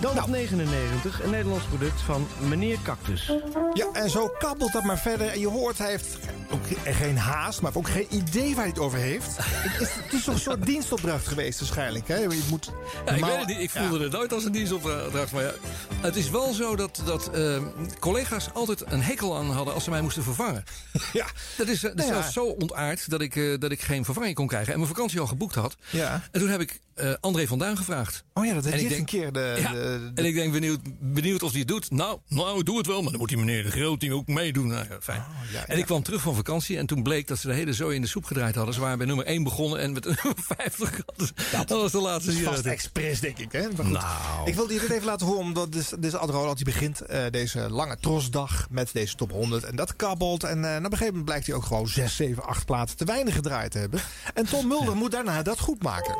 Dan 0.00 0.22
op 0.22 0.28
99, 0.28 1.22
een 1.22 1.30
Nederlands 1.30 1.64
product 1.64 2.00
van 2.00 2.28
Meneer 2.48 2.78
Cactus. 2.84 3.32
Ja, 3.74 3.86
en 3.92 4.10
zo 4.10 4.28
kabbelt 4.38 4.72
dat 4.72 4.82
maar 4.82 4.98
verder. 4.98 5.28
En 5.28 5.40
je 5.40 5.48
hoort, 5.48 5.78
hij 5.78 5.90
heeft 5.90 6.16
ook 6.50 6.60
geen 6.84 7.16
haast, 7.18 7.60
maar 7.60 7.70
ook 7.74 7.88
geen 7.88 8.06
idee 8.10 8.48
waar 8.54 8.64
hij 8.64 8.68
het 8.68 8.78
over 8.78 8.98
heeft. 8.98 9.36
het, 9.36 9.80
is, 9.80 9.88
het 9.94 10.12
is 10.12 10.24
toch 10.24 10.34
een 10.34 10.40
soort 10.40 10.66
dienstopdracht 10.66 11.26
geweest 11.26 11.58
waarschijnlijk. 11.60 12.08
Hè? 12.08 12.16
Je 12.16 12.40
moet 12.50 12.64
Ja, 12.64 13.00
ik 13.00 13.10
normaal- 13.10 13.30
weet 13.30 13.38
het 13.38 13.48
niet. 13.48 13.58
Ik 13.58 13.70
voelde 13.70 13.96
Ja. 13.98 14.02
het 14.02 14.12
nooit 14.12 14.32
als 14.32 14.44
een 14.44 14.52
dienstopdracht. 14.52 15.32
Maar 15.32 15.42
ja, 15.42 15.52
het 16.00 16.16
is 16.16 16.30
wel 16.30 16.52
zo 16.52 16.76
dat, 16.76 17.02
dat 17.04 17.30
eh, 17.30 17.56
collega's 17.98 18.48
altijd 18.52 18.82
een 18.92 19.02
hekel 19.02 19.36
aan 19.36 19.50
hadden 19.50 19.74
als 19.74 19.84
ze 19.84 19.90
mij 19.90 20.00
moesten 20.02 20.22
vervangen. 20.22 20.64
Ja. 21.12 21.26
Dat 21.56 21.68
is, 21.68 21.80
dat 21.80 21.90
is 21.90 21.96
Nou 21.96 22.08
ja. 22.08 22.14
zelfs 22.20 22.32
zo 22.32 22.44
ontaard 22.44 23.10
dat 23.10 23.20
ik, 23.20 23.36
eh, 23.36 23.58
dat 23.58 23.70
ik 23.70 23.80
geen 23.82 24.04
vervanging 24.04 24.34
kon 24.34 24.46
krijgen. 24.46 24.72
En 24.72 24.78
mijn 24.78 24.90
vakantie 24.94 25.20
al 25.20 25.26
geboekt 25.26 25.54
had. 25.54 25.76
Ja. 25.90 26.22
En 26.30 26.40
toen 26.40 26.48
heb 26.48 26.60
ik 26.60 26.80
eh, 27.00 27.14
André 27.20 27.46
van 27.46 27.58
Duin 27.58 27.76
gevraagd. 27.76 28.24
Oh 28.34 28.44
ja, 28.46 28.54
dat 28.54 28.64
heeft 28.64 28.90
ik 28.92 28.98
een 28.98 29.04
keer 29.04 29.32
de... 29.32 29.56
Ja, 29.60 29.72
de- 29.72 29.78
de- 29.78 30.10
En 30.14 30.24
ik 30.24 30.34
denk 30.34 30.52
benieuwd, 30.52 30.78
benieuwd 31.00 31.42
of 31.42 31.50
hij 31.50 31.58
het 31.58 31.68
doet. 31.68 31.90
Nou, 31.90 32.18
nou, 32.28 32.62
doe 32.62 32.76
het 32.78 32.86
wel, 32.86 33.00
maar 33.02 33.10
dan 33.10 33.20
moet 33.20 33.28
die 33.28 33.38
meneer 33.38 33.62
de 33.62 33.70
Groot 33.70 34.00
die 34.00 34.14
ook 34.14 34.26
meedoen. 34.26 34.66
Nou, 34.66 34.86
ja, 34.88 34.96
fijn. 35.00 35.18
Oh, 35.20 35.52
ja, 35.52 35.66
En 35.66 35.78
ik 35.78 35.84
kwam 35.84 36.02
terug 36.02 36.22
van 36.22 36.34
vakantie 36.34 36.78
en 36.78 36.86
toen 36.86 37.02
bleek 37.02 37.26
dat 37.28 37.38
ze 37.38 37.46
de 37.46 37.54
hele 37.54 37.72
zooi 37.72 37.94
in 37.96 38.02
de 38.02 38.08
soep 38.08 38.24
gedraaid 38.24 38.54
hadden. 38.54 38.74
Ze 38.74 38.80
waren 38.80 38.98
bij 38.98 39.06
nummer 39.06 39.24
1 39.26 39.42
begonnen 39.42 39.78
en 39.80 39.92
met 39.92 40.04
nummer 40.04 40.34
50 40.36 41.00
hadden 41.06 41.26
ze- 41.26 41.56
Dat 41.66 41.68
was 41.80 41.92
de 41.92 42.00
laatste 42.00 42.30
Dat 42.30 42.38
die 42.38 42.48
vast 42.48 42.64
expres, 42.66 43.20
denk 43.20 43.38
ik. 43.38 43.52
Hè? 43.52 43.62
Maar 43.62 43.84
goed. 43.84 43.88
Nou. 43.94 44.48
Ik 44.48 44.54
wilde 44.54 44.74
je 44.74 44.80
dit 44.80 44.90
even 44.90 45.04
laten 45.06 45.26
horen, 45.26 45.40
omdat 45.42 45.94
Adro 46.18 46.44
dat 46.46 46.54
hij 46.54 46.64
begint 46.72 47.00
eh, 47.00 47.22
deze 47.30 47.70
lange 47.70 47.96
trosdag 48.00 48.66
met 48.70 48.90
deze 48.92 49.14
top 49.14 49.30
100. 49.30 49.64
En 49.64 49.76
dat 49.76 49.96
kabbelt. 49.96 50.44
En 50.44 50.64
eh, 50.64 50.70
op 50.76 50.82
een 50.84 50.90
gegeven 50.90 51.06
moment 51.06 51.24
blijkt 51.24 51.46
hij 51.46 51.54
ook 51.54 51.64
gewoon 51.64 51.88
6, 51.88 52.16
7, 52.16 52.44
8 52.46 52.64
platen 52.66 52.96
te 52.96 53.04
weinig 53.04 53.34
gedraaid 53.34 53.70
te 53.70 53.78
hebben. 53.78 54.00
En 54.34 54.44
Tom 54.46 54.66
Mulder 54.68 54.96
moet 54.96 55.10
daarna 55.10 55.42
dat 55.42 55.60
goed 55.60 55.82
maken. 55.82 56.14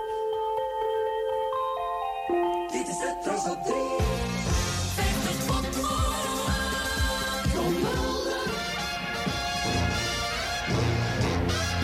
Dit 2.72 2.88
is 2.88 2.98
het 2.98 3.22
Tros 3.22 3.44
op 3.48 3.62
3. 3.62 3.74
50 4.94 5.46
top 5.46 5.64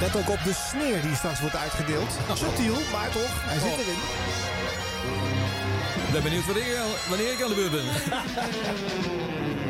Let 0.00 0.16
ook 0.16 0.28
op 0.28 0.38
de 0.44 0.54
sneer 0.68 1.02
die 1.02 1.14
straks 1.14 1.40
wordt 1.40 1.56
uitgedeeld. 1.56 2.10
Subtiel, 2.34 2.74
maar 2.92 3.10
toch, 3.10 3.30
hij 3.44 3.58
zit 3.58 3.72
Oh. 3.72 3.78
erin. 3.78 4.00
Ik 6.06 6.12
ben 6.12 6.22
benieuwd 6.22 6.46
wanneer, 6.46 6.78
wanneer 7.08 7.32
ik 7.32 7.42
aan 7.42 7.48
de 7.48 7.54
beurt 7.54 7.70
ben. 7.70 7.84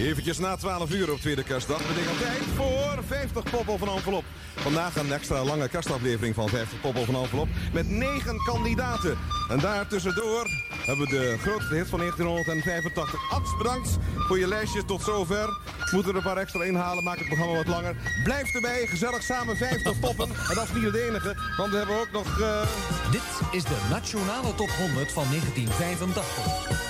Eventjes 0.00 0.38
na 0.38 0.56
12 0.56 0.90
uur 0.90 1.12
op 1.12 1.20
tweede 1.20 1.42
kerstdag 1.42 1.78
betekent 1.86 2.18
tijd 2.18 2.42
voor 2.56 2.98
50 3.06 3.42
poppel 3.50 3.78
van 3.78 3.88
envelop. 3.88 4.24
Vandaag 4.56 4.96
een 4.96 5.12
extra 5.12 5.44
lange 5.44 5.68
kerstaflevering 5.68 6.34
van 6.34 6.48
50 6.48 6.80
poppel 6.80 7.04
van 7.04 7.14
envelop 7.14 7.48
met 7.72 7.88
9 7.88 8.36
kandidaten. 8.44 9.18
En 9.48 9.58
daar 9.58 9.86
tussendoor 9.86 10.46
hebben 10.86 11.06
we 11.08 11.10
de 11.10 11.36
grootste 11.40 11.74
hit 11.74 11.88
van 11.88 11.98
1985. 11.98 13.30
Ad, 13.30 13.56
bedankt 13.58 13.98
voor 14.16 14.38
je 14.38 14.46
lijstje 14.48 14.84
tot 14.84 15.02
zover. 15.02 15.58
Moeten 15.90 16.10
er 16.10 16.16
een 16.16 16.22
paar 16.22 16.36
extra 16.36 16.62
inhalen, 16.64 17.04
maak 17.04 17.18
het 17.18 17.26
programma 17.26 17.54
wat 17.54 17.66
langer. 17.66 17.96
Blijf 18.24 18.54
erbij, 18.54 18.86
gezellig 18.86 19.22
samen 19.22 19.56
50 19.56 20.00
poppen. 20.00 20.28
En 20.48 20.54
dat 20.54 20.64
is 20.64 20.72
niet 20.74 20.84
het 20.84 20.94
enige, 20.96 21.36
want 21.56 21.70
we 21.70 21.76
hebben 21.76 22.00
ook 22.00 22.12
nog... 22.12 22.40
eh, 22.40 22.62
Dit 23.10 23.22
is 23.50 23.64
de 23.64 23.86
Nationale 23.90 24.54
Top 24.54 24.70
100 24.70 25.12
van 25.12 25.24
1985. 25.30 26.89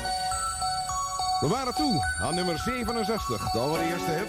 We 1.40 1.48
waren 1.48 1.74
toe 1.74 2.06
aan 2.22 2.34
nummer 2.34 2.58
67, 2.58 3.50
de 3.50 3.58
allereerste 3.58 4.10
hit. 4.10 4.28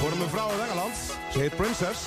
Voor 0.00 0.12
een 0.12 0.18
mevrouw 0.18 0.50
uit 0.50 0.60
Engeland. 0.60 0.94
Ze 1.32 1.38
heet 1.38 1.56
Princess. 1.56 2.00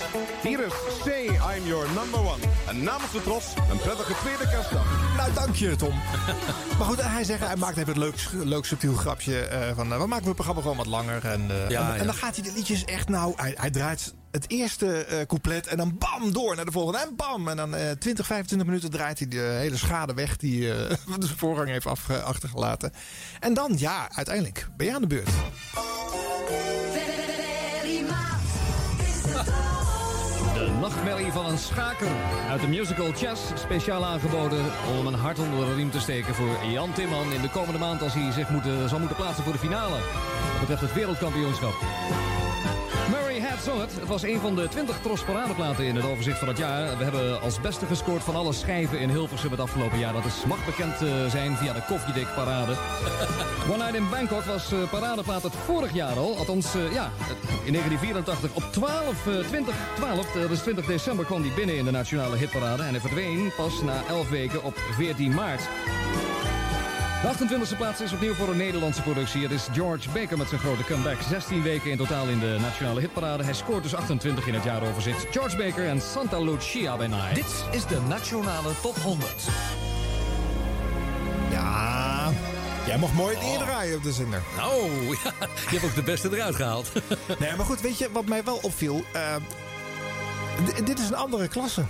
Hier 0.44 0.66
is 0.66 0.74
Say 1.04 1.26
I'm 1.26 1.66
Your 1.66 1.86
Number 1.94 2.20
One. 2.20 2.44
En 2.68 2.84
namens 2.84 3.12
de 3.12 3.22
Tros, 3.22 3.54
een 3.72 3.78
prettige 3.78 4.14
tweede 4.14 4.50
kerstdag. 4.50 5.16
Nou, 5.18 5.34
dank 5.34 5.56
je, 5.56 5.76
Tom. 5.76 5.94
maar 6.78 6.88
goed, 6.88 7.02
hij 7.02 7.24
zegt, 7.24 7.40
hij 7.48 7.56
maakt 7.56 7.78
even 7.78 7.94
een 7.94 8.00
leuk, 8.00 8.28
leuk 8.32 8.66
subtiel 8.66 8.94
grapje 8.94 9.40
eh, 9.40 9.76
van... 9.76 9.92
eh, 9.94 10.00
we 10.00 10.08
maken 10.08 10.26
het 10.26 10.36
programma 10.36 10.62
gewoon 10.62 10.78
wat 10.78 10.86
langer. 10.86 11.26
En, 11.26 11.42
eh, 11.52 11.58
Ja, 11.58 11.64
en, 11.66 11.70
ja. 11.70 11.96
en 11.96 12.06
dan 12.06 12.16
gaat 12.16 12.36
hij 12.36 12.44
de 12.44 12.52
liedjes 12.56 12.86
echt 12.86 13.10
nou... 13.10 13.34
Hij, 13.36 13.54
hij 13.60 13.70
draait 13.70 14.14
het 14.36 14.46
eerste 14.50 15.06
eh, 15.06 15.26
couplet 15.26 15.68
en 15.68 15.78
dan 15.78 15.98
bam, 15.98 16.34
door 16.34 16.56
naar 16.56 16.66
de 16.66 16.72
volgende. 16.72 17.00
En 17.00 17.16
bam, 17.16 17.48
en 17.48 17.58
dan 17.58 17.76
eh 17.76 17.92
20, 17.92 18.26
25 18.26 18.68
minuten 18.68 18.90
draait 18.92 19.20
hij 19.20 19.28
de 19.28 19.38
hele 19.60 19.78
schade 19.78 20.14
weg... 20.14 20.38
die 20.38 20.74
eh 20.74 20.90
de 21.20 21.28
voorganger 21.38 21.72
heeft 21.72 21.86
afge- 21.86 22.22
achtergelaten. 22.22 22.92
En 23.40 23.54
dan, 23.54 23.74
ja, 23.78 24.10
uiteindelijk 24.12 24.68
ben 24.78 24.88
je 24.88 24.94
aan 24.94 25.02
de 25.02 25.08
beurt. 25.08 25.30
De 30.54 30.72
nachtmerrie 30.80 31.32
van 31.32 31.46
een 31.46 31.58
schaker 31.58 32.08
uit 32.50 32.62
de 32.62 32.68
musical 32.68 33.12
Chess. 33.12 33.42
Speciaal 33.56 34.06
aangeboden 34.06 34.66
om 34.98 35.08
een 35.08 35.14
hart 35.14 35.40
onder 35.40 35.66
de 35.66 35.76
riem 35.76 35.92
te 35.92 36.00
steken 36.00 36.36
voor 36.36 36.66
Jan 36.72 36.94
Timman 36.94 37.34
in 37.34 37.42
de 37.42 37.50
komende 37.50 37.80
maand 37.80 38.02
als 38.02 38.14
hij 38.14 38.32
zich 38.32 38.50
moet, 38.50 38.64
zal 38.88 39.00
moeten 39.00 39.18
plaatsen 39.18 39.44
voor 39.44 39.54
de 39.54 39.60
finale. 39.60 39.98
Dat 40.52 40.60
betreft 40.60 40.82
het 40.82 40.94
wereldkampioenschap. 40.94 41.74
Murray 43.10 43.40
Head 43.40 43.64
zong 43.64 43.82
het. 43.82 44.08
Was 44.08 44.24
een 44.24 44.40
van 44.40 44.56
de 44.56 44.68
20 44.68 45.00
Tros 45.02 45.24
paradeplaten 45.24 45.86
in 45.86 45.96
het 45.96 46.06
overzicht 46.06 46.40
van 46.40 46.48
het 46.48 46.58
jaar. 46.58 46.98
We 46.98 47.04
hebben 47.04 47.42
als 47.42 47.62
beste 47.62 47.86
gescoord 47.86 48.24
van 48.24 48.36
alle 48.36 48.54
schijven 48.54 49.00
in 49.00 49.10
Hilversum 49.10 49.52
het 49.52 49.60
afgelopen 49.60 50.00
jaar. 50.00 50.14
Dat 50.14 50.26
is, 50.26 50.46
mag 50.48 50.66
bekend 50.66 51.02
eh, 51.02 51.26
zijn 51.30 51.56
via 51.58 51.74
de 51.74 51.84
Koffiedik 51.88 52.28
parade. 52.36 52.74
One 53.72 53.78
Night 53.78 53.96
in 53.96 54.10
Bangkok 54.10 54.44
was 54.44 54.72
eh, 54.72 54.90
paradeplaat 54.90 55.44
het 55.44 55.56
vorig 55.56 55.94
jaar 55.94 56.18
al. 56.18 56.38
Althans, 56.38 56.76
eh, 56.76 56.94
ja, 56.94 57.12
in 57.64 57.72
1984 57.72 58.54
op 58.54 58.64
12, 58.72 59.28
eh, 59.28 59.48
20, 59.48 59.76
12, 59.96 60.32
dat 60.32 60.52
is 60.52 60.60
20 60.60 60.86
december 60.86 61.26
kwam 61.26 61.42
die 61.42 61.54
binnen 61.54 61.78
in 61.78 61.86
de 61.86 61.92
nationale 61.92 62.38
hitparade. 62.38 62.84
En 62.84 62.90
hij 62.90 63.00
verdween 63.00 63.52
pas 63.58 63.82
na 63.82 64.04
11 64.10 64.30
weken 64.30 64.64
op 64.64 64.78
14 64.98 65.34
maart. 65.34 65.62
De 67.26 67.32
28e 67.32 67.78
plaats 67.78 68.02
is 68.02 68.14
opnieuw 68.14 68.34
voor 68.34 68.50
een 68.50 68.58
Nederlandse 68.58 69.02
productie. 69.02 69.42
Het 69.42 69.52
is 69.52 69.68
George 69.74 70.10
Baker 70.10 70.38
met 70.38 70.48
zijn 70.50 70.62
grote 70.62 70.84
comeback. 70.84 71.22
16 71.30 71.62
weken 71.62 71.92
in 71.92 71.98
totaal 71.98 72.28
in 72.28 72.40
de 72.40 72.58
nationale 72.62 73.00
hitparade. 73.00 73.44
Hij 73.44 73.54
scoort 73.54 73.84
dus 73.84 73.96
28 73.96 74.48
in 74.48 74.54
het 74.54 74.64
jaaroverzicht. 74.64 75.26
George 75.32 75.58
Baker 75.58 75.88
en 75.88 76.02
Santa 76.02 76.40
Lucia 76.40 76.98
bij 76.98 77.08
Night. 77.08 77.36
Dit 77.36 77.66
is 77.72 77.86
de 77.86 78.00
Nationale 78.08 78.70
Top 78.82 78.96
100. 78.96 79.32
Ja, 81.52 82.32
jij 82.86 82.98
mag 82.98 83.14
mooi 83.14 83.36
het 83.36 83.44
indraaien 83.44 83.98
op 83.98 84.04
de 84.04 84.12
zender. 84.12 84.42
Nou, 84.58 84.92
ja, 85.24 85.34
je 85.70 85.78
hebt 85.78 85.84
ook 85.84 85.96
de 85.96 86.04
beste 86.04 86.30
eruit 86.32 86.56
gehaald. 86.56 86.92
Nee, 87.40 87.56
maar 87.56 87.66
goed, 87.66 87.82
weet 87.82 87.98
je 87.98 88.12
wat 88.12 88.26
mij 88.26 88.44
wel 88.44 88.60
opviel? 88.62 89.04
Eh, 89.14 89.36
dit 90.86 91.00
is 91.00 91.08
een 91.08 91.16
andere 91.16 91.48
klasse. 91.48 91.86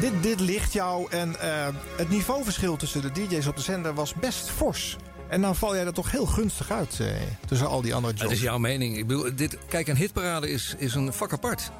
Dit, 0.00 0.12
dit 0.22 0.40
ligt 0.40 0.72
jou 0.72 1.10
en 1.10 1.40
eh, 1.40 1.68
het 1.96 2.10
niveauverschil 2.10 2.76
tussen 2.76 3.02
de 3.02 3.12
DJ's 3.12 3.46
op 3.46 3.56
de 3.56 3.62
zender 3.62 3.94
was 3.94 4.14
best 4.14 4.50
fors. 4.50 4.96
En 5.28 5.40
dan 5.40 5.56
val 5.56 5.74
jij 5.74 5.86
er 5.86 5.92
toch 5.92 6.10
heel 6.10 6.26
gunstig 6.26 6.70
uit 6.70 7.00
eh, 7.00 7.06
tussen 7.46 7.68
al 7.68 7.82
die 7.82 7.94
andere 7.94 8.14
jobs. 8.14 8.32
is 8.32 8.40
jouw 8.40 8.58
mening. 8.58 8.96
Ik 8.96 9.06
bedoel, 9.06 9.30
dit, 9.34 9.58
kijk, 9.68 9.88
een 9.88 9.96
hitparade 9.96 10.50
is, 10.50 10.74
is 10.78 10.94
een 10.94 11.12
vak 11.12 11.32
apart. 11.32 11.70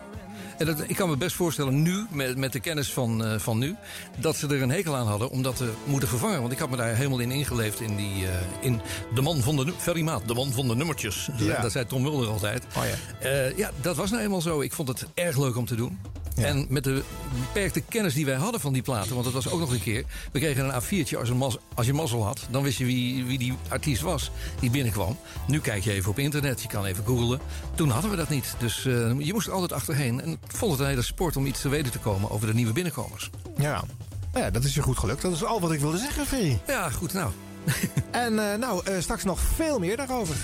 En 0.58 0.66
dat, 0.66 0.84
ik 0.86 0.96
kan 0.96 1.08
me 1.08 1.16
best 1.16 1.36
voorstellen 1.36 1.82
nu, 1.82 2.06
met, 2.10 2.36
met 2.36 2.52
de 2.52 2.60
kennis 2.60 2.92
van, 2.92 3.24
eh, 3.24 3.38
van 3.38 3.58
nu... 3.58 3.76
dat 4.16 4.36
ze 4.36 4.46
er 4.46 4.62
een 4.62 4.70
hekel 4.70 4.96
aan 4.96 5.06
hadden 5.06 5.30
om 5.30 5.42
dat 5.42 5.56
te 5.56 5.72
moeten 5.84 6.08
vervangen. 6.08 6.40
Want 6.40 6.52
ik 6.52 6.58
had 6.58 6.70
me 6.70 6.76
daar 6.76 6.94
helemaal 6.94 7.18
in 7.18 7.30
ingeleefd 7.30 7.80
in, 7.80 7.96
die, 7.96 8.26
eh, 8.26 8.32
in 8.60 8.80
de 9.14 9.20
man 9.20 9.40
van 9.40 9.56
de... 9.56 9.72
Ferry 9.76 10.02
Maat, 10.02 10.28
de 10.28 10.34
man 10.34 10.52
van 10.52 10.68
de 10.68 10.74
nummertjes. 10.74 11.28
Ja. 11.36 11.60
Dat 11.60 11.72
zei 11.72 11.86
Tom 11.86 12.02
Mulder 12.02 12.28
altijd. 12.28 12.64
Oh 12.76 12.82
ja. 12.84 13.28
Eh, 13.28 13.56
ja, 13.56 13.70
dat 13.80 13.96
was 13.96 14.10
nou 14.10 14.22
eenmaal 14.22 14.40
zo. 14.40 14.60
Ik 14.60 14.72
vond 14.72 14.88
het 14.88 15.06
erg 15.14 15.38
leuk 15.38 15.56
om 15.56 15.66
te 15.66 15.74
doen. 15.74 15.98
En 16.36 16.66
met 16.68 16.84
de 16.84 17.02
beperkte 17.46 17.80
kennis 17.80 18.14
die 18.14 18.26
wij 18.26 18.34
hadden 18.34 18.60
van 18.60 18.72
die 18.72 18.82
platen... 18.82 19.12
want 19.12 19.24
dat 19.24 19.32
was 19.32 19.48
ook 19.48 19.60
nog 19.60 19.72
een 19.72 19.82
keer... 19.82 20.04
we 20.32 20.38
kregen 20.38 20.64
een 20.64 20.82
A4'tje 20.82 21.18
als, 21.18 21.28
een 21.28 21.36
mas, 21.36 21.56
als 21.74 21.86
je 21.86 21.92
mazzel 21.92 22.24
had... 22.24 22.46
dan 22.50 22.62
wist 22.62 22.78
je 22.78 22.84
wie, 22.84 23.24
wie 23.24 23.38
die 23.38 23.54
artiest 23.68 24.02
was 24.02 24.30
die 24.60 24.70
binnenkwam. 24.70 25.16
Nu 25.46 25.60
kijk 25.60 25.84
je 25.84 25.92
even 25.92 26.10
op 26.10 26.18
internet, 26.18 26.62
je 26.62 26.68
kan 26.68 26.84
even 26.84 27.04
googlen. 27.04 27.40
Toen 27.74 27.90
hadden 27.90 28.10
we 28.10 28.16
dat 28.16 28.28
niet. 28.28 28.54
Dus 28.58 28.82
je 28.82 29.30
moest 29.32 29.46
er 29.46 29.52
altijd 29.52 29.72
achterheen. 29.72 30.20
En 30.20 30.38
vond 30.56 30.72
het 30.72 30.80
een 30.80 30.86
hele 30.86 31.02
sport 31.02 31.36
om 31.36 31.46
iets 31.46 31.60
te 31.60 31.68
weten 31.68 31.92
te 31.92 31.98
komen 31.98 32.30
over 32.30 32.46
de 32.46 32.54
nieuwe 32.54 32.72
binnenkomers. 32.72 33.30
Ja. 33.56 33.84
Nou 34.32 34.44
ja, 34.44 34.50
dat 34.50 34.64
is 34.64 34.74
je 34.74 34.82
goed 34.82 34.98
gelukt. 34.98 35.22
Dat 35.22 35.32
is 35.32 35.44
al 35.44 35.60
wat 35.60 35.72
ik 35.72 35.80
wilde 35.80 35.98
zeggen, 35.98 36.26
Ferry. 36.26 36.60
Ja, 36.66 36.90
goed, 36.90 37.12
nou. 37.12 37.30
En 38.10 38.52
eh, 38.52 38.58
nou, 38.58 38.84
eh, 38.84 38.94
straks 39.00 39.24
nog 39.24 39.40
veel 39.40 39.78
meer 39.78 39.96
daarover. 39.96 40.36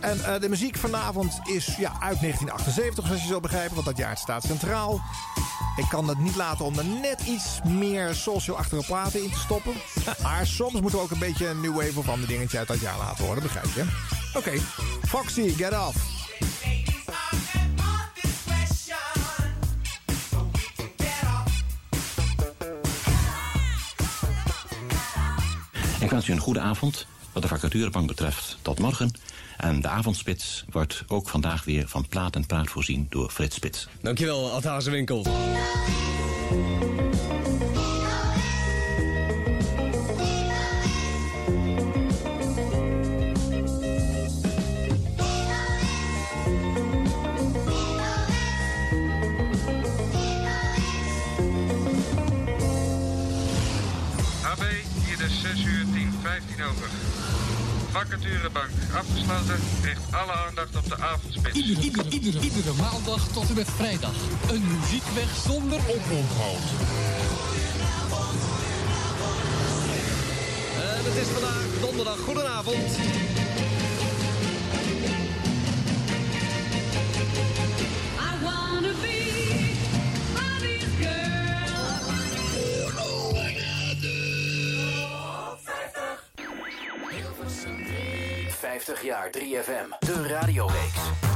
En 0.00 0.24
eh, 0.24 0.40
de 0.40 0.48
muziek 0.48 0.76
vanavond 0.76 1.40
is 1.44 1.66
ja, 1.66 1.92
uit 2.00 2.20
1978, 2.20 3.06
zoals 3.06 3.22
je 3.22 3.28
zal 3.28 3.40
begrijpen. 3.40 3.74
Want 3.74 3.86
dat 3.86 3.96
jaar 3.96 4.16
staat 4.16 4.44
centraal. 4.44 5.00
Ik 5.76 5.88
kan 5.88 6.08
het 6.08 6.18
niet 6.18 6.36
laten 6.36 6.64
om 6.64 6.78
er 6.78 6.84
net 6.84 7.20
iets 7.20 7.60
meer 7.64 8.14
social-achtige 8.14 8.84
platen 8.86 9.22
in 9.22 9.30
te 9.30 9.38
stoppen. 9.38 9.72
Maar 10.22 10.46
soms 10.46 10.80
moeten 10.80 10.98
we 10.98 11.04
ook 11.04 11.10
een 11.10 11.18
beetje 11.18 11.48
een 11.48 11.60
new 11.60 11.74
wave 11.74 11.98
of 11.98 12.08
ander 12.08 12.28
dingetje 12.28 12.58
uit 12.58 12.68
dat 12.68 12.80
jaar 12.80 12.98
laten 12.98 13.24
horen. 13.24 13.42
Begrijp 13.42 13.72
je? 13.74 13.84
Oké. 14.34 14.52
Foxy, 15.06 15.48
get 15.48 15.72
off. 15.72 15.96
Ik 26.08 26.14
wens 26.14 26.28
u 26.28 26.32
een 26.32 26.38
goede 26.38 26.60
avond. 26.60 27.06
Wat 27.32 27.42
de 27.42 27.48
vacaturebank 27.48 28.06
betreft, 28.06 28.58
tot 28.62 28.78
morgen. 28.78 29.10
En 29.56 29.80
de 29.80 29.88
avondspits 29.88 30.64
wordt 30.70 31.04
ook 31.08 31.28
vandaag 31.28 31.64
weer 31.64 31.88
van 31.88 32.08
plaat 32.08 32.34
en 32.34 32.46
praat 32.46 32.68
voorzien 32.68 33.06
door 33.10 33.30
Frits 33.30 33.56
Spits. 33.56 33.88
Dankjewel, 34.00 34.50
Ad 34.50 34.64
Hazewinkel. 34.64 35.26
10, 56.58 56.64
15 56.64 56.64
over. 56.64 56.88
Vacaturebank 57.90 58.70
afgesloten, 58.94 59.60
richt 59.82 60.00
alle 60.10 60.32
aandacht 60.32 60.76
op 60.76 60.88
de 60.88 60.98
avondspits. 60.98 61.56
Iedere, 61.56 61.80
iedere, 61.80 62.08
iedere, 62.08 62.40
iedere 62.40 62.72
maandag 62.72 63.28
tot 63.32 63.48
en 63.48 63.54
met 63.54 63.70
vrijdag. 63.70 64.14
Een 64.50 64.64
muziekweg 64.66 65.36
zonder 65.46 65.78
oponthoud. 65.78 66.66
En 70.80 71.04
het 71.04 71.16
is 71.22 71.28
vandaag 71.28 71.80
donderdag. 71.80 72.18
Goedenavond. 72.18 73.47
50 88.58 89.02
jaar 89.02 89.30
3FM, 89.30 89.98
de 89.98 90.26
radioreeks. 90.28 91.27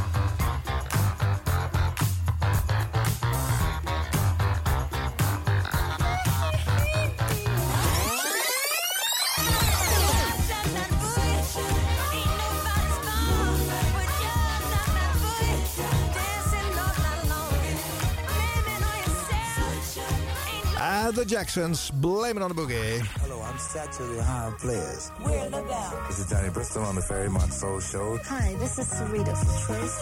Uh, 21.02 21.10
the 21.10 21.24
Jacksons, 21.24 21.90
blame 21.90 22.36
it 22.36 22.44
on 22.44 22.48
the 22.48 22.54
boogie. 22.54 23.00
Hello, 23.22 23.42
I'm 23.42 23.58
Satchel 23.58 24.06
the 24.06 24.22
High 24.22 24.52
Players. 24.56 25.10
We're 25.24 25.46
in 25.46 25.50
the 25.50 25.62
down. 25.62 26.04
This 26.06 26.20
is 26.20 26.30
Johnny 26.30 26.48
Bristol 26.48 26.84
on 26.84 26.94
the 26.94 27.02
Fairy 27.02 27.28
Ferry 27.28 27.50
Soul 27.50 27.80
Show. 27.80 28.18
Hi, 28.18 28.54
this 28.60 28.78
is 28.78 28.86
Sarita 28.86 29.36
from 29.36 29.48
Trace. 29.66 30.00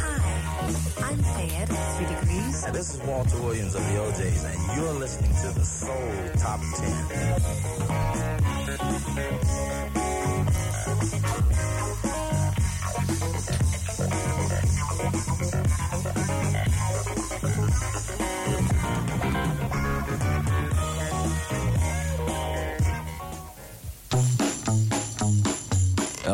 Hi, 0.00 1.10
I'm 1.10 1.18
Fayette, 1.18 1.68
Three 1.68 2.06
Degrees. 2.06 2.64
And 2.64 2.74
this 2.74 2.94
is 2.94 3.00
Walter 3.02 3.38
Williams 3.42 3.74
of 3.74 3.82
the 3.82 3.98
OJs, 3.98 4.44
and 4.46 4.78
you're 4.78 4.94
listening 4.94 5.34
to 5.42 5.52
the 5.52 5.62
Soul 5.62 6.08
Top 6.38 6.60
10. 6.76 8.06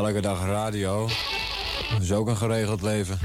Elke 0.02 0.20
dag 0.20 0.44
radio. 0.46 1.08
Dat 1.92 2.02
is 2.02 2.12
ook 2.12 2.28
een 2.28 2.36
geregeld 2.36 2.82
leven. 2.82 3.18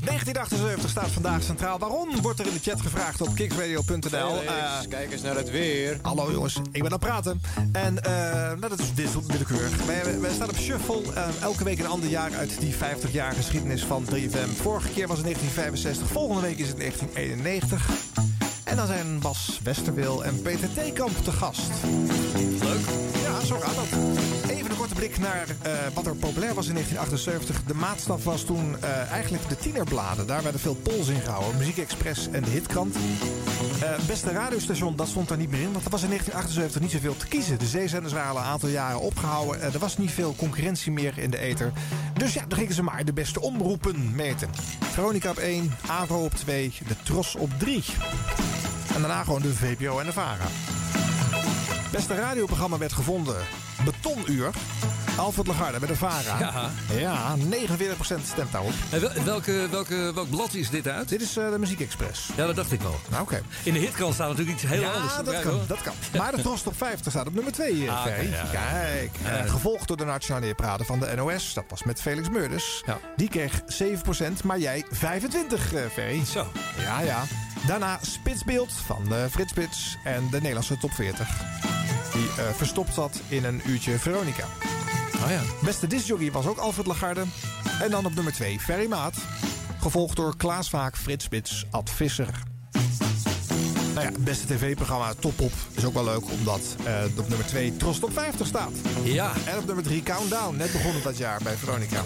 1978 0.00 0.90
staat 0.90 1.08
vandaag 1.08 1.42
centraal. 1.42 1.78
Waarom 1.78 2.20
wordt 2.22 2.40
er 2.40 2.46
in 2.46 2.52
de 2.52 2.58
chat 2.70 2.80
gevraagd 2.80 3.20
op 3.20 3.34
kicksradio.nl? 3.34 4.36
Felix, 4.36 4.46
Eh, 4.46 4.88
kijk 4.88 5.12
eens 5.12 5.22
naar 5.22 5.36
het 5.36 5.50
weer. 5.50 5.98
Hallo 6.02 6.32
jongens, 6.32 6.56
ik 6.56 6.72
ben 6.72 6.84
aan 6.84 6.90
het 6.90 7.00
praten. 7.00 7.40
En 7.72 8.02
eh, 8.04 8.12
nou, 8.32 8.60
dat 8.68 8.78
is 8.78 8.94
dit 8.94 9.26
willekeurig. 9.26 9.84
Wij, 9.84 10.20
wij 10.20 10.32
staan 10.32 10.48
op 10.48 10.56
shuffle. 10.56 11.02
eh, 11.14 11.28
elke 11.42 11.64
week 11.64 11.78
een 11.78 11.86
ander 11.86 12.08
jaar 12.08 12.34
uit 12.34 12.60
die 12.60 12.74
50 12.74 13.12
jaar 13.12 13.32
geschiedenis 13.32 13.84
van 13.84 14.04
3FM. 14.04 14.48
Vorige 14.62 14.88
keer 14.88 15.06
was 15.06 15.16
het 15.16 15.24
1965. 15.26 16.08
Volgende 16.08 16.40
week 16.42 16.58
is 16.58 16.68
het 16.68 16.78
1991. 16.78 17.90
En 18.64 18.76
dan 18.76 18.86
zijn 18.86 19.18
Bas 19.20 19.60
Westerwil 19.62 20.24
en 20.24 20.42
Peter 20.42 20.72
Theekamp 20.72 21.24
te 21.24 21.32
gast. 21.32 21.70
Leuk. 22.62 23.17
Zo. 23.48 23.60
Even 24.48 24.70
een 24.70 24.76
korte 24.76 24.94
blik 24.94 25.18
naar 25.18 25.46
eh, 25.62 25.72
wat 25.94 26.06
er 26.06 26.16
populair 26.16 26.54
was 26.54 26.66
in 26.66 26.72
1978. 26.72 27.64
De 27.66 27.74
maatstaf 27.74 28.24
was 28.24 28.44
toen 28.44 28.76
eh, 28.80 29.10
eigenlijk 29.10 29.48
de 29.48 29.56
tienerbladen. 29.56 30.26
Daar 30.26 30.42
werden 30.42 30.60
veel 30.60 30.74
polls 30.74 31.08
in 31.08 31.20
gehouden. 31.20 31.56
Muziek 31.58 31.78
Express 31.78 32.28
en 32.30 32.42
de 32.42 32.50
Hitkrant. 32.50 32.96
Eh, 33.82 34.06
beste 34.06 34.30
radiostation, 34.30 34.96
dat 34.96 35.08
stond 35.08 35.28
daar 35.28 35.38
niet 35.38 35.50
meer 35.50 35.60
in. 35.60 35.72
Want 35.72 35.84
er 35.84 35.90
was 35.90 36.02
in 36.02 36.08
1978 36.08 36.80
niet 36.80 36.90
zoveel 36.90 37.16
te 37.16 37.26
kiezen. 37.26 37.58
De 37.58 37.66
zeezenders 37.66 38.12
waren 38.12 38.30
al 38.30 38.36
een 38.36 38.42
aantal 38.42 38.68
jaren 38.68 39.00
opgehouden. 39.00 39.60
Eh, 39.60 39.74
er 39.74 39.80
was 39.80 39.98
niet 39.98 40.10
veel 40.10 40.34
concurrentie 40.36 40.92
meer 40.92 41.18
in 41.18 41.30
de 41.30 41.38
ether. 41.38 41.72
Dus 42.14 42.34
ja, 42.34 42.44
dan 42.48 42.58
gingen 42.58 42.74
ze 42.74 42.82
maar 42.82 43.04
de 43.04 43.12
beste 43.12 43.40
omroepen 43.40 44.14
meten. 44.14 44.48
Veronica 44.92 45.30
op 45.30 45.38
1, 45.38 45.74
Avo 45.86 46.24
op 46.24 46.34
2, 46.34 46.72
de 46.88 46.94
Tros 47.02 47.34
op 47.34 47.50
3. 47.58 47.84
En 48.94 49.00
daarna 49.00 49.24
gewoon 49.24 49.42
de 49.42 49.54
VPO 49.54 49.98
en 49.98 50.06
de 50.06 50.12
VARA. 50.12 50.46
Beste 51.90 52.14
radioprogramma 52.14 52.78
werd 52.78 52.92
gevonden. 52.92 53.36
Betonuur. 53.84 54.50
Alfred 55.16 55.46
Lagarde 55.46 55.80
met 55.80 55.88
de 55.88 55.96
VARA. 55.96 56.38
Ja. 56.38 56.70
Ja, 56.98 57.36
49% 57.36 58.26
stemt 58.32 58.52
daarop. 58.52 58.72
En 58.90 59.00
wel- 59.00 59.10
welke, 59.24 59.68
welke, 59.70 60.12
welk 60.14 60.30
blad 60.30 60.54
is 60.54 60.70
dit 60.70 60.88
uit? 60.88 61.08
Dit 61.08 61.22
is 61.22 61.36
eh, 61.36 61.50
de 61.50 61.58
Muziek 61.58 61.80
Express. 61.80 62.28
Ja, 62.36 62.46
dat 62.46 62.56
dacht 62.56 62.72
ik 62.72 62.80
wel. 62.80 63.00
Nou, 63.10 63.22
oké. 63.22 63.42
In 63.62 63.72
de 63.72 63.78
hitkrant 63.78 64.14
staat 64.14 64.28
natuurlijk 64.28 64.56
iets 64.62 64.70
heel 64.70 64.80
ja, 64.80 64.90
anders. 64.92 65.14
dat 65.24 65.40
kan, 65.42 65.60
dat 65.66 65.82
kan. 65.82 65.92
Maar 66.20 66.36
de 66.36 66.42
Trost 66.42 66.66
op 66.66 66.76
50 66.76 67.12
staat 67.12 67.26
op 67.26 67.34
nummer 67.34 67.52
2, 67.52 67.90
Ah, 67.90 68.00
oké, 68.00 68.08
Ferry. 68.10 68.30
ja. 68.30 68.44
Kijk. 68.52 69.10
Ja. 69.22 69.28
Eh, 69.30 69.50
gevolgd 69.50 69.88
door 69.88 69.96
de 69.96 70.04
Nationale 70.04 70.54
Praten 70.54 70.86
van 70.86 70.98
de 71.00 71.12
NOS. 71.16 71.54
Dat 71.54 71.64
was 71.68 71.82
met 71.82 72.00
Felix 72.00 72.28
Meurders. 72.28 72.82
Die 73.16 73.28
kreeg 73.28 73.62
7%, 73.66 74.44
maar 74.44 74.58
jij 74.58 74.84
25, 74.90 75.72
eh 75.74 75.80
Ferry. 75.92 76.24
Zo. 76.24 76.46
Ja, 76.78 77.00
ja. 77.00 77.22
Daarna 77.66 77.98
Spitsbeeld 78.02 78.72
van 78.86 79.14
eh, 79.14 79.24
Frits 79.30 79.50
Spits 79.50 79.96
en 80.04 80.28
de 80.30 80.36
Nederlandse 80.36 80.78
top 80.78 80.92
40. 80.92 81.28
Die 82.18 82.44
eh, 82.44 82.52
verstopt 82.54 82.94
zat 82.94 83.20
in 83.28 83.44
een 83.44 83.60
uurtje 83.66 83.98
Veronica. 83.98 84.44
Oh 85.24 85.30
ja. 85.30 85.40
Beste 85.62 85.86
discjockey 85.86 86.32
was 86.32 86.46
ook 86.46 86.58
Alfred 86.58 86.86
Lagarde. 86.86 87.24
En 87.80 87.90
dan 87.90 88.06
op 88.06 88.14
nummer 88.14 88.32
2 88.32 88.60
Ferry 88.60 88.88
Maat. 88.88 89.14
Gevolgd 89.80 90.16
door 90.16 90.36
Klaas 90.36 90.70
Vaak, 90.70 90.96
Frits 90.96 91.24
Spits, 91.24 91.66
Ad 91.70 91.90
Visser. 91.90 92.42
Nou 93.94 94.06
ja, 94.06 94.12
beste 94.18 94.46
tv-programma 94.46 95.12
Top 95.18 95.40
Op 95.40 95.52
is 95.74 95.84
ook 95.84 95.94
wel 95.94 96.04
leuk, 96.04 96.30
omdat 96.30 96.60
eh, 96.84 97.18
op 97.18 97.28
nummer 97.28 97.46
2 97.46 97.76
Tros 97.76 97.98
Top 97.98 98.12
50 98.12 98.46
staat. 98.46 98.72
Ja. 99.02 99.32
En 99.46 99.58
op 99.58 99.66
nummer 99.66 99.84
3 99.84 100.02
Countdown, 100.02 100.56
net 100.56 100.72
begonnen 100.72 101.02
dat 101.02 101.16
jaar 101.16 101.40
bij 101.42 101.56
Veronica. 101.56 102.04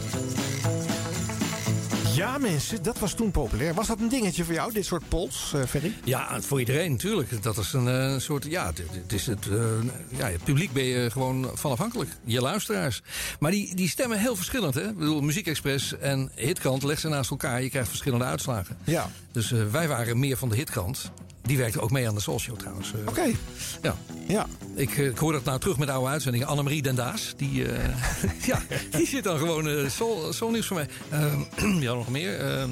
Ja, 2.15 2.39
mensen, 2.39 2.83
dat 2.83 2.99
was 2.99 3.15
toen 3.15 3.31
populair. 3.31 3.75
Was 3.75 3.87
dat 3.87 4.01
een 4.01 4.09
dingetje 4.09 4.45
voor 4.45 4.55
jou, 4.55 4.73
dit 4.73 4.85
soort 4.85 5.09
polls, 5.09 5.53
eh, 5.55 5.63
Ferry? 5.63 5.95
Ja, 6.05 6.41
voor 6.41 6.59
iedereen 6.59 6.91
natuurlijk. 6.91 7.43
Dat 7.43 7.59
is 7.59 7.73
een 7.73 7.89
eh, 7.89 8.19
soort. 8.19 8.45
Ja, 8.45 8.67
het, 8.67 8.83
het 8.91 9.13
is 9.13 9.27
het, 9.27 9.49
eh, 9.51 9.65
ja, 10.09 10.27
het 10.27 10.45
publiek 10.45 10.73
ben 10.73 10.85
je 10.85 11.11
gewoon 11.11 11.51
van 11.55 11.71
afhankelijk. 11.71 12.11
Je 12.25 12.41
luisteraars. 12.41 13.03
Maar 13.41 13.51
die, 13.51 13.75
die 13.75 13.89
stemmen 13.89 14.19
heel 14.19 14.37
verschillend. 14.37 14.75
Hè? 14.75 14.89
Ik 14.89 14.99
bedoel, 14.99 15.21
Muziek 15.21 15.47
Express 15.47 15.99
en 15.99 16.31
Hitkant 16.35 16.83
leg 16.83 16.99
ze 16.99 17.09
naast 17.09 17.31
elkaar. 17.31 17.63
Je 17.63 17.71
krijgt 17.71 17.89
verschillende 17.89 18.25
uitslagen. 18.25 18.77
Ja. 18.85 19.11
Dus 19.33 19.51
wij 19.51 19.89
waren 19.89 20.19
meer 20.19 20.37
van 20.37 20.49
de 20.49 20.57
Hitkant. 20.57 21.13
Die 21.43 21.57
werkte 21.59 21.81
ook 21.81 21.91
mee 21.91 22.09
aan 22.09 22.15
de 22.15 22.21
Soul 22.21 22.39
Show 22.39 22.57
trouwens. 22.59 22.93
Eh, 22.93 23.09
Oké. 23.09 23.31
Ja. 23.83 23.97
Ja. 24.27 24.47
Ik, 24.75 24.99
eh, 24.99 25.07
ik 25.07 25.19
hoor 25.19 25.33
dat 25.33 25.45
nou 25.45 25.59
terug 25.59 25.79
met 25.79 25.89
oude 25.89 26.11
uitzendingen. 26.11 26.47
Annemarie 26.47 26.83
Den 26.83 26.95
Daas. 26.95 27.35
Die, 27.37 27.69
eh, 27.69 27.89
ja, 28.51 28.63
die 28.91 29.07
zit 29.07 29.25
dan 29.25 29.39
gewoon 29.39 29.69
uh, 29.69 29.89
soul, 29.89 30.33
soul 30.33 30.51
nieuws 30.51 30.67
voor 30.67 30.77
mij. 30.77 30.89
Uh, 31.13 31.81
ja, 31.87 31.95
nog 31.95 32.09
meer. 32.09 32.67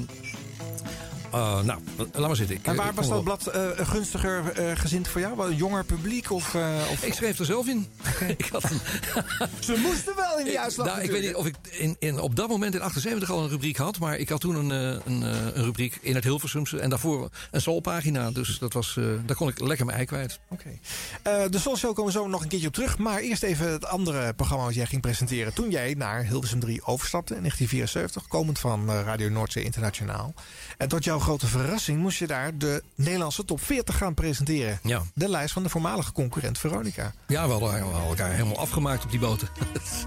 Uh, 1.33 1.61
nou, 1.61 1.79
laat 2.11 2.27
maar 2.27 2.35
zitten. 2.35 2.55
Ik, 2.55 2.65
en 2.65 2.75
waar 2.75 2.89
ik 2.89 2.95
was 2.95 3.07
dat 3.07 3.23
wel. 3.23 3.37
blad 3.37 3.55
uh, 3.55 3.87
gunstiger 3.87 4.59
uh, 4.59 4.71
gezind 4.75 5.07
voor 5.07 5.21
jou? 5.21 5.47
Een 5.47 5.55
jonger 5.55 5.83
publiek? 5.83 6.31
Of, 6.31 6.55
of... 6.91 7.03
Ik 7.03 7.13
schreef 7.13 7.39
er 7.39 7.45
zelf 7.45 7.67
in. 7.67 7.87
ik 8.37 8.49
had 8.51 8.63
een... 8.63 8.79
Ze 9.59 9.81
moesten 9.83 10.15
wel 10.15 10.39
in 10.39 10.45
die 10.45 10.59
uitslag. 10.59 10.85
Nou, 10.85 11.01
ik 11.01 11.11
weet 11.11 11.21
niet 11.21 11.35
of 11.35 11.45
ik 11.45 11.55
in, 11.69 11.95
in, 11.99 12.19
op 12.19 12.35
dat 12.35 12.47
moment 12.47 12.75
in 12.75 12.81
78 12.81 13.31
al 13.31 13.43
een 13.43 13.49
rubriek 13.49 13.77
had. 13.77 13.99
Maar 13.99 14.17
ik 14.17 14.29
had 14.29 14.41
toen 14.41 14.55
een, 14.55 14.69
een, 14.69 15.21
een 15.21 15.53
rubriek 15.53 15.97
in 16.01 16.15
het 16.15 16.23
Hilversumse. 16.23 16.79
En 16.79 16.89
daarvoor 16.89 17.29
een 17.51 17.61
solpagina. 17.61 18.31
Dus 18.31 18.59
dat 18.59 18.73
was, 18.73 18.97
daar 19.25 19.35
kon 19.35 19.47
ik 19.47 19.59
lekker 19.59 19.85
mijn 19.85 19.97
ei 19.97 20.07
kwijt. 20.07 20.39
Oké. 20.49 20.79
Okay. 21.23 21.49
de 21.49 21.59
Soul 21.59 21.77
Show 21.77 21.95
komen 21.95 22.13
we 22.13 22.19
zo 22.19 22.27
nog 22.27 22.41
een 22.41 22.47
keertje 22.47 22.67
op 22.67 22.73
terug. 22.73 22.97
Maar 22.97 23.19
eerst 23.19 23.43
even 23.43 23.71
het 23.71 23.85
andere 23.85 24.33
programma 24.33 24.65
wat 24.65 24.75
jij 24.75 24.85
ging 24.85 25.01
presenteren. 25.01 25.53
Toen 25.53 25.69
jij 25.69 25.93
naar 25.97 26.23
Hilversum 26.23 26.59
3 26.59 26.85
overstapte 26.85 27.35
in 27.35 27.39
1974. 27.39 28.27
Komend 28.27 28.59
van 28.59 28.91
Radio 28.91 29.29
Noordzee 29.29 29.63
Internationaal. 29.63 30.33
En 30.77 30.87
tot 30.87 31.03
jouw 31.03 31.19
grote 31.21 31.47
verrassing 31.47 31.99
moest 31.99 32.19
je 32.19 32.27
daar 32.27 32.57
de 32.57 32.83
Nederlandse 32.95 33.45
top 33.45 33.63
40 33.63 33.97
gaan 33.97 34.13
presenteren. 34.13 34.79
Ja. 34.83 35.01
De 35.13 35.29
lijst 35.29 35.53
van 35.53 35.63
de 35.63 35.69
voormalige 35.69 36.11
concurrent 36.11 36.57
Veronica. 36.57 37.13
Ja, 37.27 37.45
we 37.45 37.51
hadden 37.51 37.79
elkaar 38.07 38.31
helemaal 38.31 38.57
afgemaakt 38.57 39.03
op 39.03 39.11
die 39.11 39.19
boten. 39.19 39.49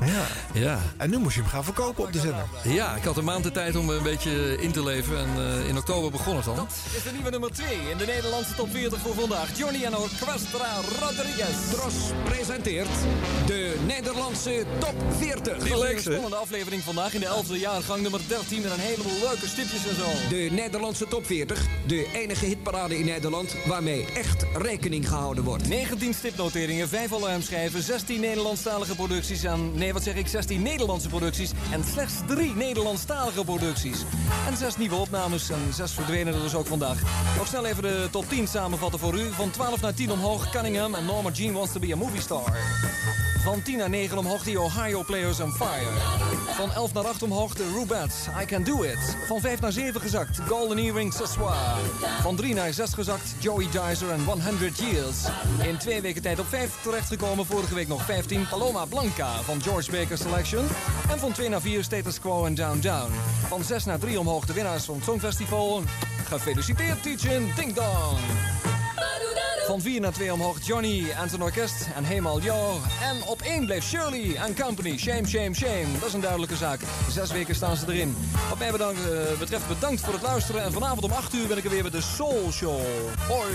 ja. 0.04 0.26
ja. 0.66 0.78
En 0.96 1.10
nu 1.10 1.18
moest 1.18 1.34
je 1.34 1.40
hem 1.40 1.50
gaan 1.50 1.64
verkopen 1.64 2.04
op 2.04 2.12
de 2.12 2.20
zender. 2.20 2.44
Ja, 2.64 2.96
ik 2.96 3.04
had 3.04 3.16
een 3.16 3.24
maand 3.24 3.44
de 3.44 3.50
tijd 3.50 3.76
om 3.76 3.88
een 3.88 4.02
beetje 4.02 4.56
in 4.60 4.72
te 4.72 4.82
leven. 4.82 5.18
En 5.18 5.28
uh, 5.38 5.68
in 5.68 5.76
oktober 5.76 6.10
begon 6.10 6.36
het 6.36 6.44
dan. 6.44 6.56
Dat 6.56 6.76
is 6.96 7.02
de 7.02 7.10
nieuwe 7.12 7.30
nummer 7.30 7.52
2 7.52 7.90
in 7.90 7.96
de 7.96 8.06
Nederlandse 8.06 8.54
top 8.54 8.70
40 8.70 9.00
voor 9.00 9.14
vandaag. 9.14 9.58
Johnny 9.58 9.84
en 9.84 9.96
Orquestra 9.96 10.80
Rodriguez. 11.00 11.70
Tros 11.70 11.94
presenteert 12.24 12.88
de 13.46 13.76
Nederlandse 13.86 14.64
top 14.78 14.94
40. 15.18 15.58
Die 15.58 15.78
leek 15.78 15.96
een 15.96 16.02
spannende 16.02 16.36
aflevering 16.36 16.82
vandaag 16.82 17.14
in 17.14 17.20
de 17.20 17.42
11e 17.44 17.60
jaargang 17.60 18.02
nummer 18.02 18.20
13 18.28 18.62
met 18.62 18.72
een 18.72 18.78
heleboel 18.78 19.18
leuke 19.20 19.46
stipjes 19.48 19.86
en 19.88 19.96
zo. 19.96 20.28
De 20.28 20.48
Nederlandse 20.50 21.03
top 21.08 21.26
40, 21.26 21.66
de 21.86 22.08
enige 22.12 22.46
hitparade 22.46 22.98
in 22.98 23.04
Nederland 23.04 23.56
waarmee 23.66 24.06
echt 24.14 24.46
rekening 24.56 25.08
gehouden 25.08 25.44
wordt. 25.44 25.68
19 25.68 26.14
stipnoteringen, 26.14 26.88
5 26.88 27.12
alarmschijven, 27.12 27.82
16 27.82 28.20
Nederlandstalige 28.20 28.94
producties 28.94 29.44
en... 29.44 29.74
Nee, 29.74 29.92
wat 29.92 30.02
zeg 30.02 30.14
ik? 30.14 30.26
16 30.28 30.62
Nederlandse 30.62 31.08
producties 31.08 31.50
en 31.72 31.84
slechts 31.84 32.14
3 32.26 32.54
Nederlandstalige 32.54 33.44
producties. 33.44 33.98
En 34.48 34.56
6 34.56 34.76
nieuwe 34.76 34.94
opnames 34.94 35.50
en 35.50 35.72
6 35.74 35.92
verdwenen 35.92 36.34
er 36.34 36.40
dus 36.40 36.54
ook 36.54 36.66
vandaag. 36.66 37.00
Nog 37.36 37.46
snel 37.46 37.66
even 37.66 37.82
de 37.82 38.08
top 38.10 38.28
10 38.28 38.48
samenvatten 38.48 39.00
voor 39.00 39.14
u. 39.14 39.32
Van 39.32 39.50
12 39.50 39.80
naar 39.80 39.94
10 39.94 40.10
omhoog 40.10 40.50
Cunningham 40.50 40.94
en 40.94 41.04
Norma 41.04 41.30
Jean 41.30 41.52
Wants 41.52 41.72
to 41.72 41.80
be 41.80 41.92
a 41.92 41.96
Movie 41.96 42.20
Star. 42.20 42.52
Van 43.44 43.62
10 43.62 43.78
naar 43.78 43.90
9 43.90 44.18
omhoog 44.18 44.42
de 44.42 44.60
Ohio 44.60 45.02
Players 45.02 45.40
on 45.40 45.52
Fire. 45.52 45.90
Van 46.54 46.72
11 46.72 46.92
naar 46.92 47.06
8 47.06 47.22
omhoog 47.22 47.54
de 47.54 47.72
Rubettes, 47.78 48.26
I 48.42 48.44
Can 48.44 48.62
Do 48.62 48.82
It. 48.82 49.16
Van 49.26 49.40
5 49.40 49.60
naar 49.60 49.72
7 49.72 50.00
gezakt, 50.00 50.38
Golden 50.48 50.78
Earring 50.78 51.12
Sassoir. 51.12 51.76
Van 52.20 52.36
3 52.36 52.54
naar 52.54 52.72
6 52.72 52.92
gezakt, 52.92 53.34
Joey 53.38 53.64
Dizer 53.64 54.10
en 54.10 54.24
100 54.24 54.78
Years. 54.78 55.16
In 55.68 55.76
twee 55.76 56.00
weken 56.00 56.22
tijd 56.22 56.38
op 56.38 56.46
5 56.46 56.82
terechtgekomen, 56.82 57.46
vorige 57.46 57.74
week 57.74 57.88
nog 57.88 58.04
15, 58.04 58.48
Paloma 58.48 58.84
Blanca 58.84 59.42
van 59.42 59.62
George 59.62 59.90
Baker 59.90 60.18
Selection. 60.18 60.66
En 61.10 61.18
van 61.18 61.32
2 61.32 61.48
naar 61.48 61.60
4 61.60 61.84
Status 61.84 62.20
Quo 62.20 62.44
en 62.44 62.54
Down 62.54 62.80
Down. 62.80 63.12
Van 63.46 63.64
6 63.64 63.84
naar 63.84 63.98
3 63.98 64.20
omhoog 64.20 64.46
de 64.46 64.52
winnaars 64.52 64.84
van 64.84 64.94
het 64.94 65.04
Songfestival. 65.04 65.82
Gefeliciteerd, 66.28 67.02
Tietjen, 67.02 67.52
Ding 67.56 67.72
Dong. 67.72 68.18
Van 69.66 69.80
4 69.80 70.00
naar 70.00 70.12
2 70.12 70.32
omhoog 70.32 70.66
Johnny 70.66 71.10
en 71.10 71.28
zijn 71.28 71.42
orkest 71.42 71.88
en 71.94 72.04
Hemal 72.04 72.40
Jo. 72.40 72.80
En 73.02 73.22
op 73.22 73.42
1 73.42 73.64
bleef 73.64 73.84
Shirley 73.84 74.36
en 74.36 74.54
Company. 74.56 74.98
Shame, 74.98 75.26
shame, 75.26 75.54
shame. 75.54 75.98
Dat 75.98 76.08
is 76.08 76.12
een 76.12 76.20
duidelijke 76.20 76.56
zaak. 76.56 76.80
Zes 77.10 77.32
weken 77.32 77.54
staan 77.54 77.76
ze 77.76 77.84
erin. 77.92 78.16
Wat 78.48 78.58
mij 78.58 78.70
bedankt, 78.70 79.00
uh, 79.00 79.38
betreft 79.38 79.68
bedankt 79.68 80.00
voor 80.00 80.12
het 80.12 80.22
luisteren. 80.22 80.62
En 80.62 80.72
vanavond 80.72 81.04
om 81.04 81.12
8 81.12 81.34
uur 81.34 81.46
ben 81.46 81.56
ik 81.56 81.64
er 81.64 81.70
weer 81.70 81.82
met 81.82 81.92
de 81.92 82.00
Soul 82.00 82.52
Show. 82.52 82.80
Hoi. 83.28 83.52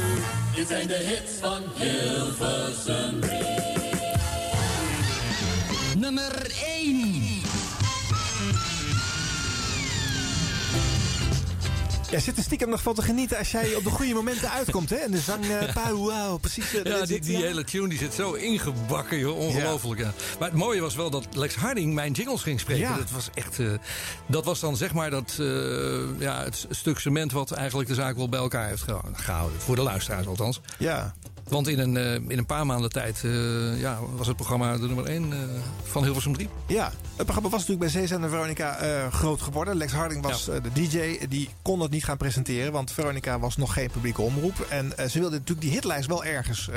Dit 0.55 0.67
zijn 0.67 0.87
de 0.87 0.93
hits 0.93 1.31
van 1.39 1.61
Hilversum 1.75 3.19
Nummer 5.97 6.51
1. 6.65 7.28
Jij 12.11 12.19
zit 12.19 12.37
er 12.37 12.43
stiekem 12.43 12.69
nog 12.69 12.81
van 12.81 12.93
te 12.93 13.01
genieten 13.01 13.37
als 13.37 13.51
jij 13.51 13.75
op 13.75 13.83
de 13.83 13.89
goede 13.89 14.13
momenten 14.13 14.51
uitkomt, 14.51 14.89
hè? 14.89 14.95
En 14.95 15.11
de 15.11 15.19
zang, 15.19 15.45
uh, 15.45 15.89
wow, 15.89 16.39
precies. 16.39 16.75
Uh, 16.75 16.83
ja, 16.83 17.05
die, 17.05 17.19
die 17.19 17.37
ja. 17.37 17.43
hele 17.43 17.63
tune 17.63 17.87
die 17.87 17.97
zit 17.97 18.13
zo 18.13 18.33
ingebakken, 18.33 19.17
joh. 19.17 19.37
Ongelooflijk, 19.37 19.99
ja. 19.99 20.05
ja. 20.05 20.13
Maar 20.39 20.49
het 20.49 20.57
mooie 20.57 20.81
was 20.81 20.95
wel 20.95 21.09
dat 21.09 21.27
Lex 21.31 21.55
Harding 21.55 21.93
mijn 21.93 22.11
jingles 22.11 22.41
ging 22.41 22.59
spreken. 22.59 22.89
Ja. 22.89 22.97
Dat 22.97 23.11
was 23.11 23.29
echt... 23.33 23.59
Uh, 23.59 23.71
dat 24.25 24.45
was 24.45 24.59
dan 24.59 24.77
zeg 24.77 24.93
maar 24.93 25.09
dat, 25.09 25.33
ja, 26.19 26.43
het 26.43 26.67
stuk 26.69 26.99
cement 26.99 27.31
wat 27.31 27.51
eigenlijk 27.51 27.89
de 27.89 27.95
zaak 27.95 28.15
wel 28.15 28.29
bij 28.29 28.39
elkaar 28.39 28.67
heeft 28.67 28.85
gehouden. 29.13 29.61
Voor 29.61 29.75
de 29.75 29.81
luisteraars 29.81 30.27
althans. 30.27 30.61
Ja. 30.77 31.13
Want 31.49 31.67
in 31.67 31.79
een, 31.79 31.95
uh, 31.95 32.13
in 32.13 32.37
een 32.37 32.45
paar 32.45 32.65
maanden 32.65 32.89
tijd 32.89 33.21
uh, 33.25 33.79
ja, 33.79 33.99
was 34.15 34.27
het 34.27 34.35
programma 34.35 34.77
de 34.77 34.85
nummer 34.85 35.05
1 35.05 35.31
uh, 35.31 35.37
van 35.83 36.03
Hilversum 36.03 36.33
3. 36.33 36.49
Ja, 36.67 36.91
het 37.15 37.25
programma 37.25 37.49
was 37.49 37.59
natuurlijk 37.59 37.91
bij 37.91 38.01
Zeezender 38.01 38.29
Veronica 38.29 38.77
groot 39.11 39.41
geworden. 39.41 39.75
Lex 39.75 39.91
Harding 39.91 40.23
was 40.23 40.45
ja. 40.45 40.59
de 40.59 40.71
DJ. 40.73 41.27
Die 41.29 41.49
kon 41.61 41.79
het 41.79 41.91
niet 41.91 42.03
gaan 42.03 42.17
presenteren, 42.17 42.71
want 42.71 42.91
Veronica 42.91 43.39
was 43.39 43.57
nog 43.57 43.73
geen 43.73 43.89
publieke 43.89 44.21
omroep. 44.21 44.65
En 44.69 44.93
ze 45.09 45.19
wilde 45.19 45.35
natuurlijk 45.35 45.61
die 45.61 45.71
hitlijst 45.71 46.07
wel 46.07 46.23
ergens 46.23 46.69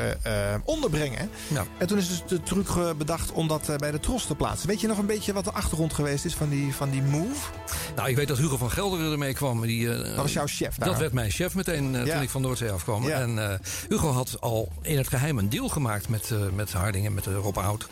onderbrengen. 0.65 1.31
Ja. 1.49 1.65
En 1.79 1.87
toen 1.87 1.99
is 1.99 2.09
dus 2.09 2.23
de 2.27 2.43
truc 2.43 2.97
bedacht 2.99 3.33
om 3.33 3.49
dat 3.49 3.71
bij 3.79 3.91
de 3.91 4.01
Tros 4.01 4.27
te 4.27 4.35
plaatsen. 4.35 4.69
Weet 4.69 4.81
je 4.81 4.87
nog 4.87 4.99
een 4.99 5.07
beetje 5.07 5.33
wat 5.33 5.45
de 5.45 5.53
achtergrond 5.53 5.93
geweest 5.93 6.25
is 6.25 6.35
van 6.35 6.49
die, 6.49 6.75
van 6.75 6.91
die 6.91 7.03
move? 7.03 7.51
Nou, 7.97 8.09
ik 8.09 8.17
weet 8.17 8.29
dat 8.29 8.39
Hugo 8.39 8.57
van 8.57 8.71
Gelderen 8.71 9.13
ermee 9.13 9.35
kwam. 9.35 9.61
Die, 9.61 9.87
dat 9.87 10.17
was 10.17 10.33
jouw 10.33 10.47
chef 10.47 10.77
daar. 10.77 10.89
Dat 10.89 10.99
werd 10.99 11.13
mijn 11.13 11.31
chef 11.31 11.55
meteen 11.55 11.93
ja. 11.93 12.15
toen 12.15 12.23
ik 12.23 12.31
van 12.31 12.43
Noordzee 12.43 12.71
afkwam. 12.71 13.07
Ja. 13.07 13.21
En 13.21 13.61
Hugo 13.89 14.11
had 14.11 14.37
al 14.41 14.62
in 14.83 14.97
het 14.97 15.09
geheim 15.09 15.39
een 15.39 15.49
deal 15.49 15.69
gemaakt 15.69 16.09
met, 16.09 16.31
uh, 16.31 16.39
met 16.55 16.73
Harding 16.73 17.07
en 17.07 17.15
met 17.15 17.27
uh, 17.27 17.35
Rob 17.35 17.59
Oud. 17.59 17.89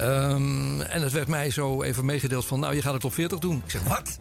Um, 0.00 0.80
en 0.80 1.02
het 1.02 1.12
werd 1.12 1.28
mij 1.28 1.50
zo 1.50 1.82
even 1.82 2.04
meegedeeld 2.04 2.46
van, 2.46 2.60
nou, 2.60 2.74
je 2.74 2.82
gaat 2.82 2.94
het 2.94 3.04
op 3.04 3.14
40 3.14 3.38
doen. 3.38 3.62
Ik 3.64 3.70
zeg, 3.70 3.82
wat? 3.82 4.18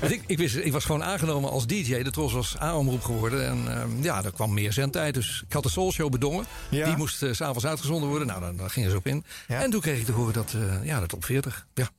ik, 0.12 0.22
ik, 0.26 0.38
wist, 0.38 0.56
ik 0.56 0.72
was 0.72 0.84
gewoon 0.84 1.04
aangenomen 1.04 1.50
als 1.50 1.66
DJ. 1.66 2.02
De 2.02 2.10
Tros 2.10 2.32
was 2.32 2.60
A-omroep 2.60 3.02
geworden. 3.02 3.46
En 3.46 3.80
um, 3.80 4.02
ja, 4.02 4.24
er 4.24 4.32
kwam 4.32 4.54
meer 4.54 4.72
zendtijd. 4.72 5.14
Dus 5.14 5.42
ik 5.46 5.52
had 5.52 5.62
de 5.62 5.70
Soul 5.70 5.92
Show 5.92 6.10
bedongen. 6.10 6.44
Ja. 6.68 6.86
Die 6.86 6.96
moest 6.96 7.22
uh, 7.22 7.32
s'avonds 7.32 7.66
uitgezonden 7.66 8.08
worden. 8.08 8.26
Nou, 8.26 8.40
dan, 8.40 8.56
dan 8.56 8.70
gingen 8.70 8.90
ze 8.90 8.96
op 8.96 9.06
in. 9.06 9.24
Ja. 9.48 9.62
En 9.62 9.70
toen 9.70 9.80
kreeg 9.80 9.98
ik 9.98 10.04
te 10.04 10.12
horen 10.12 10.32
dat, 10.32 10.54
ja, 10.82 11.00
dat 11.00 11.14
op 11.14 11.24
40. 11.24 11.66
Ja. 11.74 11.90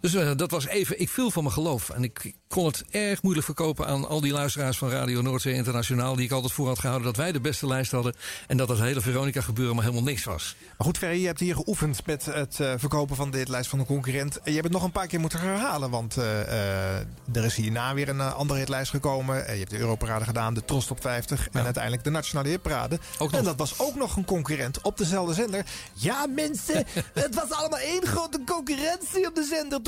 Dus 0.00 0.14
uh, 0.14 0.30
dat 0.36 0.50
was 0.50 0.66
even, 0.66 1.00
ik 1.00 1.08
viel 1.08 1.30
van 1.30 1.42
mijn 1.42 1.54
geloof. 1.54 1.90
En 1.90 2.02
ik 2.02 2.34
kon 2.48 2.66
het 2.66 2.84
erg 2.90 3.22
moeilijk 3.22 3.46
verkopen 3.46 3.86
aan 3.86 4.08
al 4.08 4.20
die 4.20 4.32
luisteraars 4.32 4.78
van 4.78 4.90
Radio 4.90 5.22
Noordzee 5.22 5.54
Internationaal. 5.54 6.16
Die 6.16 6.24
ik 6.24 6.30
altijd 6.30 6.52
voor 6.52 6.66
had 6.66 6.78
gehouden 6.78 7.06
dat 7.06 7.16
wij 7.16 7.32
de 7.32 7.40
beste 7.40 7.66
lijst 7.66 7.90
hadden. 7.90 8.14
En 8.46 8.56
dat 8.56 8.68
dat 8.68 8.78
hele 8.78 9.00
Veronica 9.00 9.40
gebeuren 9.40 9.74
maar 9.74 9.84
helemaal 9.84 10.04
niks 10.04 10.24
was. 10.24 10.56
Maar 10.60 10.86
goed, 10.86 10.98
Ferry, 10.98 11.20
je 11.20 11.26
hebt 11.26 11.40
hier 11.40 11.54
geoefend 11.54 12.06
met 12.06 12.24
het 12.24 12.58
uh, 12.60 12.72
verkopen 12.76 13.16
van 13.16 13.30
dit 13.30 13.48
lijst 13.48 13.70
van 13.70 13.78
een 13.78 13.86
concurrent. 13.86 14.36
En 14.36 14.42
je 14.44 14.52
hebt 14.52 14.64
het 14.64 14.72
nog 14.72 14.82
een 14.82 14.92
paar 14.92 15.06
keer 15.06 15.20
moeten 15.20 15.40
herhalen. 15.40 15.90
Want 15.90 16.16
uh, 16.16 16.98
er 17.32 17.44
is 17.44 17.54
hierna 17.54 17.94
weer 17.94 18.08
een 18.08 18.20
andere 18.20 18.58
hitlijst 18.58 18.90
gekomen. 18.90 19.36
je 19.36 19.58
hebt 19.58 19.70
de 19.70 19.78
Europarade 19.78 20.24
gedaan, 20.24 20.54
de 20.54 20.64
Tros 20.64 20.86
Top 20.86 21.00
50. 21.00 21.44
Ja. 21.44 21.58
En 21.58 21.64
uiteindelijk 21.64 22.04
de 22.04 22.10
Nationale 22.10 22.48
Hitparade. 22.48 22.98
En 23.30 23.44
dat 23.44 23.56
was 23.56 23.78
ook 23.78 23.94
nog 23.94 24.16
een 24.16 24.24
concurrent 24.24 24.80
op 24.80 24.98
dezelfde 24.98 25.34
zender. 25.34 25.64
Ja, 25.92 26.26
mensen, 26.26 26.86
het 27.14 27.34
was 27.34 27.50
allemaal 27.50 27.78
één 27.78 28.06
grote 28.06 28.40
concurrentie 28.46 29.26
op 29.26 29.34
de 29.34 29.44
zender 29.44 29.82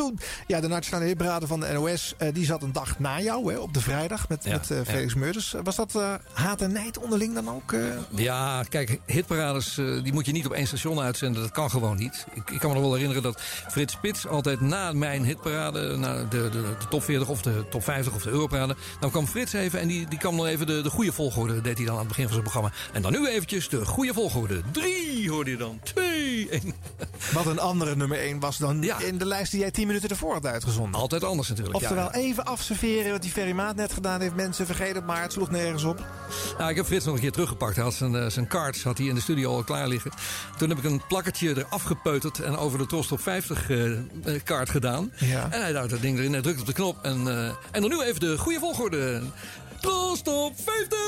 Ja, 0.47 0.61
de 0.61 0.69
Nationale 0.69 1.05
Hitparade 1.05 1.47
van 1.47 1.61
de 1.61 1.73
NOS, 1.73 2.15
uh, 2.23 2.29
die 2.33 2.45
zat 2.45 2.63
een 2.63 2.73
dag 2.73 2.99
na 2.99 3.21
jou, 3.21 3.53
hè, 3.53 3.59
op 3.59 3.75
de 3.75 3.81
vrijdag 3.81 4.29
met, 4.29 4.45
Ja, 4.45 4.51
met 4.51 4.71
uh, 4.71 4.81
Felix 4.85 5.13
ja. 5.13 5.19
Meurders. 5.19 5.55
Was 5.63 5.77
dat 5.77 5.95
uh, 5.97 6.15
haat 6.33 6.61
en 6.61 6.73
nijd 6.73 6.99
onderling 6.99 7.35
dan 7.35 7.51
ook? 7.51 7.75
Ja, 8.11 8.63
kijk, 8.69 9.01
hitparades 9.07 9.75
die 9.75 10.13
moet 10.13 10.27
je 10.27 10.33
niet 10.33 10.47
op 10.47 10.53
één 10.53 10.67
station 10.67 11.01
uitzenden. 11.01 11.43
Dat 11.43 11.51
kan 11.51 11.71
gewoon 11.71 11.97
niet. 11.97 12.27
Ik, 12.35 12.51
ik 12.51 12.59
kan 12.59 12.69
me 12.69 12.75
nog 12.75 12.85
wel 12.85 12.93
herinneren 12.93 13.23
dat 13.23 13.41
Frits 13.69 13.93
Spits 13.93 14.27
altijd 14.27 14.61
na 14.61 14.93
mijn 14.93 15.25
hitparade, 15.25 15.97
na 15.97 16.25
de, 16.25 16.27
de, 16.29 16.51
de, 16.51 16.87
top 16.89 17.03
40 17.03 17.29
of 17.29 17.43
de 17.43 17.65
top 17.71 17.85
50 17.85 18.15
of 18.15 18.23
de 18.23 18.31
Europarade, 18.31 18.77
dan 19.01 19.11
kwam 19.11 19.27
Frits 19.27 19.53
even 19.53 19.81
en 19.81 19.89
die, 19.89 20.09
die 20.09 20.19
kwam 20.19 20.37
dan 20.37 20.47
even 20.47 20.67
de, 20.67 20.83
de 20.83 20.91
goede 20.91 21.13
volgorde, 21.13 21.61
deed 21.61 21.77
hij 21.77 21.87
dan 21.87 21.95
aan 21.95 22.01
het 22.01 22.09
begin 22.09 22.25
van 22.25 22.33
zijn 22.33 22.45
programma. 22.45 22.73
En 22.93 23.03
dan 23.03 23.13
nu 23.13 23.29
eventjes 23.29 23.69
de 23.69 23.85
goede 23.85 24.13
volgorde. 24.13 24.61
Drie 24.73 25.31
hoorde 25.31 25.51
je 25.51 25.57
dan. 25.57 25.81
Twee. 25.83 26.28
Wat 27.33 27.47
een 27.47 27.59
andere 27.59 27.97
nummer 27.97 28.19
1 28.19 28.41
was 28.41 28.59
dan 28.59 28.83
ja. 28.83 29.01
in 29.01 29.19
de 29.19 29.27
lijst 29.27 29.51
die 29.51 29.61
jij 29.61 29.71
10 29.71 29.87
minuten 29.87 30.09
ervoor 30.09 30.33
had 30.33 30.47
uitgezonden. 30.47 31.01
Altijd 31.01 31.25
anders 31.25 31.49
natuurlijk. 31.49 31.77
Oftewel, 31.77 32.05
ja, 32.05 32.15
even 32.15 32.45
afserveren 32.45 33.13
wat 33.13 33.23
die 33.23 33.31
Ferry 33.31 33.53
Maat 33.53 33.77
net 33.77 33.93
gedaan 33.93 34.21
heeft. 34.21 34.35
Mensen 34.35 34.67
vergeten 34.67 34.95
het 34.95 35.07
maar, 35.07 35.23
het 35.23 35.33
sloeg 35.33 35.51
nergens 35.51 35.85
op. 35.85 36.07
Nou, 36.59 36.71
ik 36.71 36.77
heb 36.77 36.87
Frits 36.87 37.05
nog 37.05 37.15
een 37.15 37.21
keer 37.21 37.33
teruggepakt. 37.33 37.75
Hij 37.75 37.85
had 37.85 37.95
zijn, 37.95 38.15
uh, 38.15 38.27
zijn 38.27 38.47
cards 38.47 38.83
had 38.83 38.99
hij 38.99 39.07
in 39.07 39.15
de 39.15 39.21
studio 39.21 39.55
al 39.55 39.65
klaar 39.65 39.89
liggen. 39.89 40.11
Toen 40.59 40.69
heb 40.69 40.79
ik 40.79 40.85
een 40.85 41.03
plakkertje 41.09 41.57
eraf 41.57 41.83
gepeuterd 41.83 42.41
en 42.41 42.57
over 42.57 42.79
de 42.79 42.87
Tros 42.87 43.07
Top 43.07 43.21
50 43.21 43.69
uh, 43.69 43.99
kaart 44.45 44.71
gedaan. 44.71 45.13
Ja. 45.17 45.49
En 45.51 45.61
hij 45.61 45.73
duwt 45.73 45.91
dat 45.91 46.01
ding 46.01 46.19
erin, 46.19 46.33
hij 46.33 46.43
drukt 46.43 46.61
op 46.61 46.67
de 46.67 46.73
knop. 46.73 46.99
En, 47.03 47.27
uh, 47.27 47.47
en 47.71 47.81
dan 47.81 47.91
nu 47.91 48.01
even 48.01 48.21
de 48.21 48.39
goede 48.39 48.59
volgorde. 48.59 49.23
Tros 49.81 50.23
Top 50.23 50.53
50! 50.65 50.99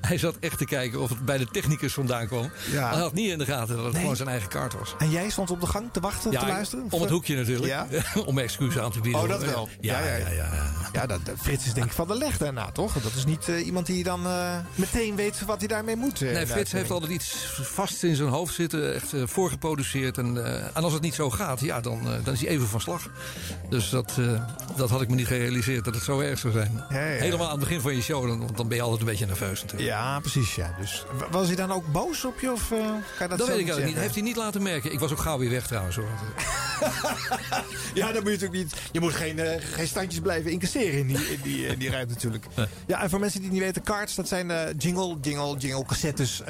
hij 0.00 0.18
zat 0.18 0.36
echt 0.40 0.58
te 0.58 0.64
kijken 0.64 1.00
of 1.00 1.08
het 1.08 1.24
bij 1.24 1.38
de 1.38 1.46
technicus 1.46 1.92
vandaan 1.92 2.26
kwam. 2.26 2.50
Ja. 2.70 2.90
Hij 2.90 2.98
had 3.00 3.12
niet 3.12 3.30
in 3.30 3.38
de 3.38 3.44
gaten 3.44 3.74
dat 3.74 3.84
het 3.84 3.92
Nee. 3.92 4.00
gewoon 4.02 4.16
zijn 4.16 4.28
eigen 4.28 4.48
kaart 4.48 4.74
was. 4.78 4.94
En 4.98 5.10
jij 5.10 5.30
stond 5.30 5.50
op 5.50 5.60
de 5.60 5.66
gang 5.66 5.88
te 5.92 6.00
wachten, 6.00 6.30
te 6.30 6.36
Ja, 6.40 6.46
luisteren? 6.46 6.86
om 6.90 7.00
het 7.00 7.10
hoekje 7.10 7.36
natuurlijk. 7.36 7.66
Ja? 7.66 7.86
om 8.26 8.38
excuses 8.38 8.80
aan 8.82 8.90
te 8.90 9.00
bieden. 9.00 9.20
Oh, 9.22 9.28
dat 9.28 9.44
wel. 9.44 9.68
Ja, 9.80 10.00
ja, 10.00 10.16
ja. 10.16 10.28
ja, 10.28 10.48
Ja, 10.92 11.06
dat, 11.06 11.26
dat- 11.26 11.34
Frits 11.38 11.66
is 11.66 11.72
denk 11.74 11.86
ik 11.86 11.92
van 11.92 12.08
de 12.08 12.14
leg 12.18 12.38
daarna, 12.38 12.70
toch? 12.70 12.92
Dat 12.92 13.14
is 13.14 13.24
niet 13.24 13.48
eh, 13.48 13.66
iemand 13.66 13.86
die 13.86 14.04
dan 14.04 14.26
eh, 14.26 14.56
meteen 14.74 15.16
weet 15.16 15.44
wat 15.44 15.58
hij 15.58 15.68
daarmee 15.68 15.96
moet. 15.96 16.22
eh, 16.22 16.32
Nee, 16.32 16.46
Frits 16.46 16.72
heeft 16.72 16.90
altijd 16.90 17.12
iets 17.12 17.34
vast 17.62 18.02
in 18.02 18.16
zijn 18.16 18.28
hoofd 18.28 18.54
zitten, 18.54 18.94
echt 18.94 19.12
voorgeproduceerd. 19.24 20.18
En, 20.18 20.44
eh, 20.46 20.62
en 20.76 20.82
als 20.84 20.92
het 20.92 21.02
niet 21.02 21.14
zo 21.14 21.30
gaat, 21.30 21.60
ja, 21.60 21.80
dan, 21.80 22.02
dan 22.24 22.34
is 22.34 22.40
hij 22.40 22.48
even 22.48 22.66
van 22.68 22.80
slag. 22.80 23.08
Dus 23.70 23.90
dat, 23.90 24.12
eh, 24.18 24.42
dat 24.76 24.90
had 24.90 25.02
ik 25.02 25.08
me 25.08 25.14
niet 25.14 25.26
gerealiseerd 25.26 25.84
dat 25.84 25.94
het 25.94 26.04
zo 26.04 26.20
erg 26.20 26.38
zou 26.38 26.52
zijn. 26.52 26.84
Ja. 27.14 27.22
Helemaal 27.22 27.46
aan 27.46 27.58
het 27.58 27.60
begin 27.60 27.80
van 27.80 27.94
je 27.94 28.02
show, 28.02 28.26
dan, 28.26 28.38
want 28.38 28.56
dan 28.56 28.68
ben 28.68 28.76
je 28.76 28.82
altijd 28.82 29.00
een 29.00 29.06
beetje 29.06 29.26
nerveus 29.26 29.62
natuurlijk. 29.62 29.90
Ja, 29.90 30.20
precies. 30.20 30.54
Ja. 30.54 30.74
Dus, 30.80 31.04
was 31.30 31.46
hij 31.46 31.56
dan 31.56 31.72
ook 31.72 31.92
boos 31.92 32.24
op 32.24 32.40
je? 32.40 32.52
Of, 32.52 32.70
eh, 32.70 32.78
kan 32.78 32.90
je 33.18 33.28
dat, 33.28 33.38
Dat, 33.38 33.38
weet 33.38 33.48
ik 33.48 33.54
eigenlijk 33.56 33.86
niet. 33.86 33.96
Heeft 33.96 34.14
hij 34.14 34.22
niet 34.22 34.36
laten 34.36 34.62
merken. 34.62 34.92
Ik 34.92 34.98
was 34.98 35.12
ook 35.12 35.18
gauw 35.18 35.38
weer 35.38 35.50
weg 35.50 35.66
trouwens 35.66 35.96
hoor. 35.96 36.08
Ja, 37.94 38.12
dan 38.12 38.22
moet 38.22 38.32
je 38.32 38.38
natuurlijk 38.38 38.52
niet. 38.52 38.74
Je 38.92 39.00
moet 39.00 39.14
geen, 39.14 39.38
eh, 39.38 39.62
geen 39.74 39.86
standjes 39.86 40.20
blijven 40.20 40.50
incasseren 40.50 40.98
in 40.98 41.06
die, 41.06 41.16
in 41.16 41.40
die, 41.42 41.66
in 41.66 41.78
die 41.78 41.90
ruimte 41.90 42.12
natuurlijk. 42.12 42.44
Ja, 42.86 43.02
en 43.02 43.10
voor 43.10 43.20
mensen 43.20 43.40
die 43.40 43.48
het 43.48 43.58
niet 43.58 43.66
weten, 43.66 43.82
cards, 43.82 44.14
dat 44.14 44.28
zijn 44.28 44.50
eh, 44.50 44.74
jingle, 44.78 45.16
jingle, 45.20 45.56
jingle 45.56 45.84
cassettes. 45.84 46.42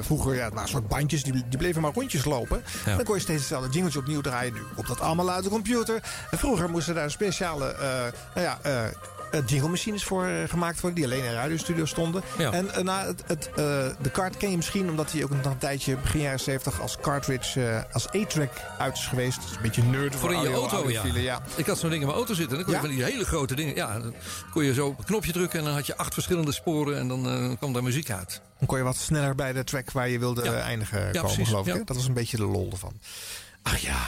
vroeger, 0.00 0.34
ja, 0.34 0.50
waren 0.50 0.68
soort 0.68 0.88
bandjes, 0.88 1.22
die, 1.22 1.32
die 1.32 1.58
bleven 1.58 1.82
maar 1.82 1.92
rondjes 1.92 2.24
lopen. 2.24 2.62
Ja. 2.86 2.96
Dan 2.96 3.04
kon 3.04 3.14
je 3.14 3.20
steeds 3.20 3.38
hetzelfde 3.38 3.70
jingletje 3.70 3.98
opnieuw 3.98 4.20
draaien. 4.20 4.52
Nu 4.52 4.60
komt 4.74 4.86
dat 4.86 5.00
allemaal 5.00 5.30
uit 5.30 5.44
de 5.44 5.50
computer. 5.50 6.02
En 6.30 6.38
vroeger 6.38 6.70
moesten 6.70 6.94
daar 6.94 7.10
speciale, 7.10 7.66
eh, 7.72 7.88
nou 8.34 8.46
ja... 8.46 8.58
eh, 9.30 9.40
jingle-machines 9.46 10.04
voor 10.04 10.26
eh, 10.26 10.48
gemaakt 10.48 10.80
worden, 10.80 10.98
die 11.02 11.04
alleen 11.12 11.24
in 11.24 11.32
radiostudio 11.32 11.84
stonden. 11.84 12.22
Ja. 12.38 12.52
En 12.52 12.74
eh, 12.74 12.82
nou, 12.82 13.06
het, 13.06 13.22
het, 13.26 13.50
de 14.02 14.10
card 14.12 14.36
ken 14.36 14.50
je 14.50 14.56
misschien 14.56 14.90
omdat 14.90 15.12
hij 15.12 15.24
ook 15.24 15.30
nog 15.30 15.44
een 15.44 15.58
tijdje 15.58 15.96
begin 15.96 16.20
jaren 16.20 16.40
70 16.40 16.80
als 16.80 16.96
cartridge, 17.00 17.86
als 17.92 18.06
A-track 18.14 18.50
uit 18.78 18.96
is 18.96 19.06
geweest. 19.06 19.36
Dat 19.36 19.50
is 19.50 19.56
een 19.56 19.62
beetje 19.62 19.82
nerd 19.82 20.14
Voor 20.14 20.32
in 20.32 20.40
je 20.40 20.46
audio- 20.52 20.78
auto, 20.78 20.90
ja. 21.20 21.42
Ik 21.56 21.66
had 21.66 21.78
zo'n 21.78 21.90
ding 21.90 22.00
in 22.00 22.06
mijn 22.06 22.18
auto 22.18 22.34
zitten. 22.34 22.56
Dan 22.56 22.64
kon 22.64 22.74
je 22.74 22.80
van 22.80 22.88
die 22.88 23.04
hele 23.04 23.24
grote 23.24 23.54
dingen. 23.54 23.74
Ja, 23.74 23.98
dan 23.98 24.14
kon 24.52 24.64
je 24.64 24.74
zo 24.74 24.86
op 24.86 24.98
een 24.98 25.04
knopje 25.04 25.32
drukken 25.32 25.58
en 25.58 25.64
dan 25.64 25.74
had 25.74 25.86
je 25.86 25.96
acht 25.96 26.12
verschillende 26.14 26.52
sporen 26.52 26.98
en 26.98 27.08
dan 27.08 27.56
kwam 27.58 27.72
daar 27.72 27.82
muziek 27.82 28.10
uit. 28.10 28.40
Dan 28.58 28.68
kon 28.68 28.78
je 28.78 28.84
wat 28.84 28.96
sneller 28.96 29.34
bij 29.34 29.52
de 29.52 29.64
track 29.64 29.90
waar 29.90 30.08
je 30.08 30.18
wilde 30.18 30.48
eindigen 30.50 30.98
Ja, 31.00 31.10
komen, 31.10 31.20
precies, 31.22 31.48
geloof 31.48 31.66
ik. 31.66 31.86
Dat 31.86 31.96
was 31.96 32.06
een 32.06 32.14
beetje 32.14 32.36
de 32.36 32.42
lol 32.46 32.68
ervan. 32.72 32.92
Ach 33.62 33.78
ja, 33.78 33.98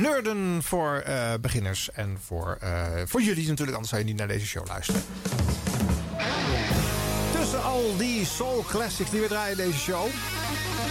nerden 0.00 0.62
voor 0.62 0.96
eh, 0.96 1.32
beginners 1.40 1.90
en 1.90 2.18
voor, 2.26 2.56
eh, 2.60 2.86
voor 3.04 3.22
jullie 3.22 3.48
natuurlijk. 3.48 3.76
Anders 3.76 3.88
zou 3.88 4.02
je 4.02 4.08
niet 4.08 4.16
naar 4.16 4.28
deze 4.28 4.46
show 4.46 4.66
luisteren. 4.66 5.02
Tussen 7.32 7.62
al 7.62 7.96
die 7.96 8.26
soul 8.26 8.64
classics 8.68 9.10
die 9.10 9.20
we 9.20 9.26
draaien 9.26 9.58
in 9.58 9.64
deze 9.64 9.78
show... 9.78 10.06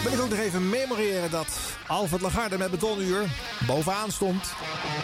wil 0.03 0.13
ik 0.13 0.19
ook 0.19 0.29
nog 0.29 0.39
even 0.39 0.69
memoreren 0.69 1.31
dat 1.31 1.47
Alfred 1.87 2.21
Lagarde 2.21 2.57
met 2.57 2.71
Betonuur 2.71 3.25
bovenaan 3.67 4.11
stond. 4.11 4.53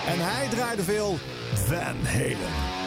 En 0.07 0.19
hij 0.19 0.47
draaide 0.49 0.83
veel 0.83 1.19
Van 1.53 2.05
Halen. 2.05 2.81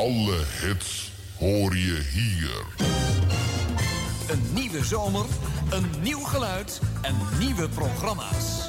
Alle 0.00 0.44
hits 0.60 1.12
hoor 1.38 1.76
je 1.76 2.02
hier. 2.12 2.64
Een 4.28 4.52
nieuwe 4.52 4.84
zomer, 4.84 5.24
een 5.70 5.90
nieuw 6.02 6.24
geluid 6.24 6.80
en 7.02 7.14
nieuwe 7.38 7.68
programma's. 7.68 8.68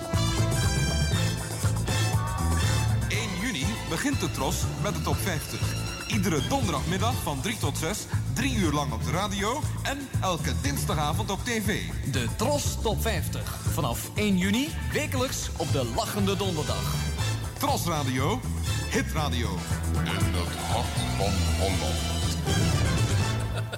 1 3.10 3.20
juni 3.42 3.66
begint 3.90 4.20
de 4.20 4.32
Tros 4.32 4.56
met 4.84 4.96
de 4.96 5.02
top 5.02 5.16
50. 5.16 5.60
Iedere 6.08 6.48
donderdagmiddag 6.48 7.14
van 7.24 7.42
3 7.42 7.58
tot 7.58 7.78
6, 7.78 7.98
3 8.34 8.56
uur 8.56 8.72
lang 8.72 8.94
op 8.94 9.04
de 9.04 9.12
radio 9.12 9.62
en 9.84 9.98
elke 10.22 10.52
dinsdagavond 10.62 11.32
op 11.32 11.40
tv. 11.44 11.82
De 12.12 12.28
Tros 12.38 12.78
Top 12.82 13.02
50. 13.02 13.60
Vanaf 13.74 14.12
1 14.16 14.38
juni, 14.38 14.70
wekelijks 14.94 15.50
op 15.58 15.72
de 15.72 15.86
Lachende 15.96 16.36
Donderdag. 16.38 16.94
Tros 17.58 17.86
Radio, 17.86 18.40
Hit 18.92 19.06
Radio. 19.14 19.50
In 20.04 20.34
het 20.34 20.56
hart 20.56 20.86
van 21.18 21.34
Holland. 21.60 22.81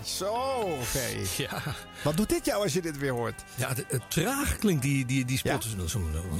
Zo, 0.06 0.34
oké. 0.82 1.02
Ja. 1.38 1.62
Wat 2.04 2.18
doet 2.18 2.30
dit 2.30 2.46
jou 2.46 2.64
als 2.64 2.74
je 2.74 2.82
dit 2.82 2.98
weer 2.98 3.12
hoort? 3.12 3.44
Ja, 3.56 3.70
het, 3.88 4.02
traag 4.08 4.58
klinkt 4.58 4.82
die, 4.82 5.06
die, 5.06 5.26
die 5.26 5.38
spot. 5.38 5.52
Ja? 5.52 5.60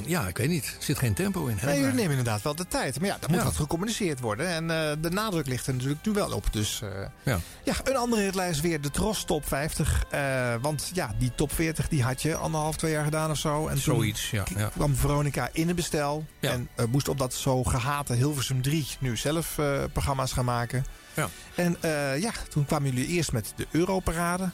Ja, 0.06 0.28
ik 0.28 0.36
weet 0.36 0.48
niet. 0.48 0.64
Er 0.64 0.82
zit 0.84 0.98
geen 0.98 1.14
tempo 1.14 1.46
in. 1.46 1.58
Nee, 1.62 1.78
jullie 1.78 1.94
nemen 1.94 2.10
inderdaad 2.10 2.42
wel 2.42 2.54
de 2.54 2.66
tijd. 2.68 3.00
Maar 3.00 3.08
ja, 3.08 3.16
daar 3.20 3.30
moet 3.30 3.38
Ja. 3.38 3.44
wat 3.44 3.56
gecommuniceerd 3.56 4.20
worden. 4.20 4.48
En 4.48 4.70
eh, 4.70 4.92
de 5.00 5.10
nadruk 5.10 5.46
ligt 5.46 5.66
er 5.66 5.72
natuurlijk 5.74 6.06
nu 6.06 6.12
wel 6.12 6.32
op. 6.32 6.52
Dus 6.52 6.80
eh, 6.82 6.88
Ja. 7.22 7.40
ja, 7.62 7.74
een 7.84 7.96
andere 7.96 8.22
hitlijst 8.22 8.60
weer. 8.60 8.80
De 8.80 8.90
Tros 8.90 9.24
Top 9.24 9.48
50. 9.48 10.04
Eh, 10.10 10.54
want 10.60 10.90
ja, 10.94 11.14
die 11.18 11.32
Top 11.34 11.52
40 11.52 11.88
die 11.88 12.02
had 12.02 12.22
je 12.22 12.36
anderhalf, 12.36 12.76
twee 12.76 12.92
jaar 12.92 13.04
gedaan 13.04 13.30
of 13.30 13.38
zo. 13.38 13.62
En 13.66 13.72
toen 13.74 13.82
Zoiets, 13.82 14.30
ja. 14.30 14.44
ja. 14.56 14.68
kwam 14.68 14.94
Veronica 14.94 15.48
in 15.52 15.66
het 15.66 15.76
bestel. 15.76 16.24
En 16.40 16.68
moest 16.90 17.08
op 17.08 17.18
dat 17.18 17.34
zo 17.34 17.64
gehate 17.64 18.14
Hilversum 18.14 18.62
3 18.62 18.86
nu 18.98 19.16
zelf 19.16 19.58
programma's 19.92 20.32
gaan 20.32 20.44
maken. 20.44 20.86
Ja. 21.14 21.28
En 21.54 21.76
eh, 21.80 22.20
ja, 22.20 22.32
toen 22.48 22.64
kwamen 22.64 22.90
jullie 22.90 23.06
eerst 23.08 23.32
met 23.32 23.52
de 23.56 23.66
Europarade. 23.70 24.50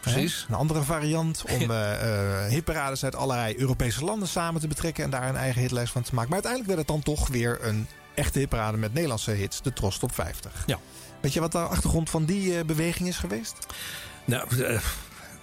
Precies. 0.00 0.46
Een 0.48 0.54
andere 0.54 0.82
variant 0.82 1.44
om 1.60 1.70
eh, 1.70 2.44
eh, 2.44 2.50
hitparades 2.50 3.04
uit 3.04 3.14
allerlei 3.14 3.54
Europese 3.58 4.04
landen 4.04 4.28
samen 4.28 4.60
te 4.60 4.68
betrekken 4.68 5.04
en 5.04 5.10
daar 5.10 5.28
een 5.28 5.36
eigen 5.36 5.60
hitlijst 5.60 5.92
van 5.92 6.02
te 6.02 6.14
maken. 6.14 6.30
Maar 6.30 6.42
uiteindelijk 6.42 6.76
werd 6.76 6.88
het 6.88 7.04
dan 7.04 7.14
toch 7.14 7.28
weer 7.28 7.58
een 7.62 7.86
echte 8.14 8.38
hitparade 8.38 8.76
met 8.76 8.92
Nederlandse 8.92 9.30
hits, 9.30 9.62
de 9.62 9.72
Tros 9.72 9.98
Top 9.98 10.14
50. 10.14 10.62
Ja. 10.66 10.78
Weet 11.20 11.32
je 11.32 11.40
wat 11.40 11.52
de 11.52 11.58
achtergrond 11.58 12.10
van 12.10 12.24
die 12.24 12.64
beweging 12.64 13.08
is 13.08 13.16
geweest? 13.16 13.56
Nou, 14.24 14.48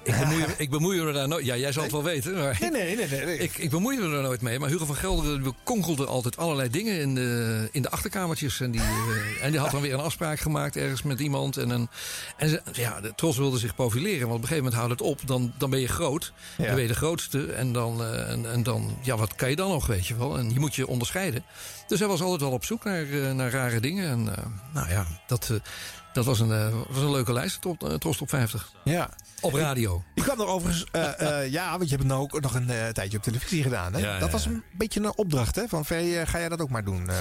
ik, 0.08 0.20
bemoei, 0.20 0.46
ik 0.58 0.70
bemoei 0.70 1.02
me 1.02 1.12
daar 1.12 1.28
nooit... 1.28 1.46
Ja, 1.46 1.56
jij 1.56 1.72
zal 1.72 1.84
het 1.84 1.91
wel 1.91 2.04
weten. 2.04 2.34
Maar 2.34 2.58
Nee, 2.60 2.70
nee, 2.70 2.96
nee. 2.96 3.08
nee, 3.08 3.26
nee. 3.26 3.38
Ik, 3.38 3.58
ik 3.58 3.70
bemoei 3.70 3.98
me 3.98 4.15
er 4.15 4.22
nooit 4.22 4.41
mee. 4.41 4.60
Maar 4.60 4.70
Hugo 4.70 4.86
van 4.86 4.96
Gelderen 4.96 5.56
konkelde 5.63 6.06
altijd 6.06 6.38
allerlei 6.38 6.70
dingen 6.70 7.00
in 7.00 7.15
de, 7.15 7.70
in 7.72 7.82
de 7.82 7.89
achterkamertjes. 7.89 8.60
En 8.60 8.72
die, 8.72 8.82
eh, 8.82 9.46
en 9.46 9.52
die 9.52 9.60
had 9.60 9.72
dan 9.72 9.82
weer 9.82 9.93
een 9.93 10.00
afspraak 10.00 10.39
gemaakt 10.39 10.76
ergens 10.76 11.02
met 11.04 11.20
iemand. 11.20 11.58
En, 11.58 11.70
een, 11.70 11.89
en 12.38 12.50
ze, 12.50 12.62
ja, 12.72 13.02
de 13.02 13.13
Tros 13.15 13.38
wilde 13.38 13.58
zich 13.58 13.76
profileren. 13.76 14.28
Want 14.28 14.36
op 14.36 14.41
een 14.41 14.48
gegeven 14.48 14.63
moment 14.63 14.82
houdt 14.82 14.91
het 14.91 15.02
op. 15.02 15.28
Dan, 15.28 15.54
dan 15.58 15.70
ben 15.70 15.80
je 15.80 15.88
groot. 15.88 16.34
Ja. 16.58 16.65
Dan 16.65 16.74
ben 16.74 16.84
je 16.84 16.89
de 16.89 16.96
grootste. 16.96 17.52
En 17.52 17.72
dan, 17.74 18.04
eh, 18.04 18.32
en, 18.32 18.52
en 18.52 18.63
dan, 18.63 18.98
ja, 19.02 19.17
wat 19.17 19.36
kan 19.36 19.50
je 19.50 19.56
dan 19.56 19.70
nog, 19.70 19.88
weet 19.88 20.08
je 20.08 20.17
wel? 20.17 20.38
En 20.38 20.50
je 20.54 20.60
moet 20.60 20.76
je 20.76 20.88
onderscheiden. 20.88 21.43
Dus 21.88 22.00
hij 22.00 22.08
was 22.08 22.22
altijd 22.22 22.41
wel 22.41 22.52
op 22.52 22.65
zoek 22.65 22.84
naar, 22.84 23.04
eh, 23.10 23.32
naar 23.32 23.52
rare 23.52 23.80
dingen. 23.80 24.10
En 24.10 24.24
nou 24.74 24.89
ja, 24.89 25.06
dat, 25.28 25.52
dat 26.17 26.26
was, 26.26 26.39
een, 26.39 26.86
was 26.89 27.04
een 27.04 27.12
leuke 27.12 27.34
lijst, 27.34 27.62
top, 27.62 27.84
eh, 27.84 27.93
Tros 27.93 28.17
Top 28.17 28.30
50. 28.30 28.72
Ja. 28.84 29.10
Op 29.41 29.54
radio. 29.54 30.04
Ik 30.13 30.23
kwam 30.23 30.39
er 30.39 30.47
overigens, 30.47 30.86
eh, 30.91 31.41
eh, 31.43 31.52
ja, 31.52 31.69
want 31.69 31.84
je 31.84 31.89
hebt 31.89 32.00
het 32.02 32.12
nou 32.12 32.21
ook 32.21 32.41
nog 32.41 32.56
een 32.56 32.69
eh, 32.69 32.88
tijdje 32.88 33.17
op 33.17 33.23
televisie 33.23 33.63
gedaan. 33.63 33.93
Hè? 33.93 34.00
Ja, 34.00 34.13
ja, 34.13 34.19
dat 34.19 34.32
was 34.32 34.45
een 34.45 34.63
beetje 34.78 35.00
een 35.00 35.17
opdracht, 35.17 35.56
hè? 35.56 35.67
Van 35.67 35.86
Vee, 35.86 36.26
ga 36.26 36.39
jij 36.39 36.50
dat 36.50 36.62
ook 36.62 36.69
maar 36.69 36.84
doen? 36.84 37.06
Ja. 37.06 37.13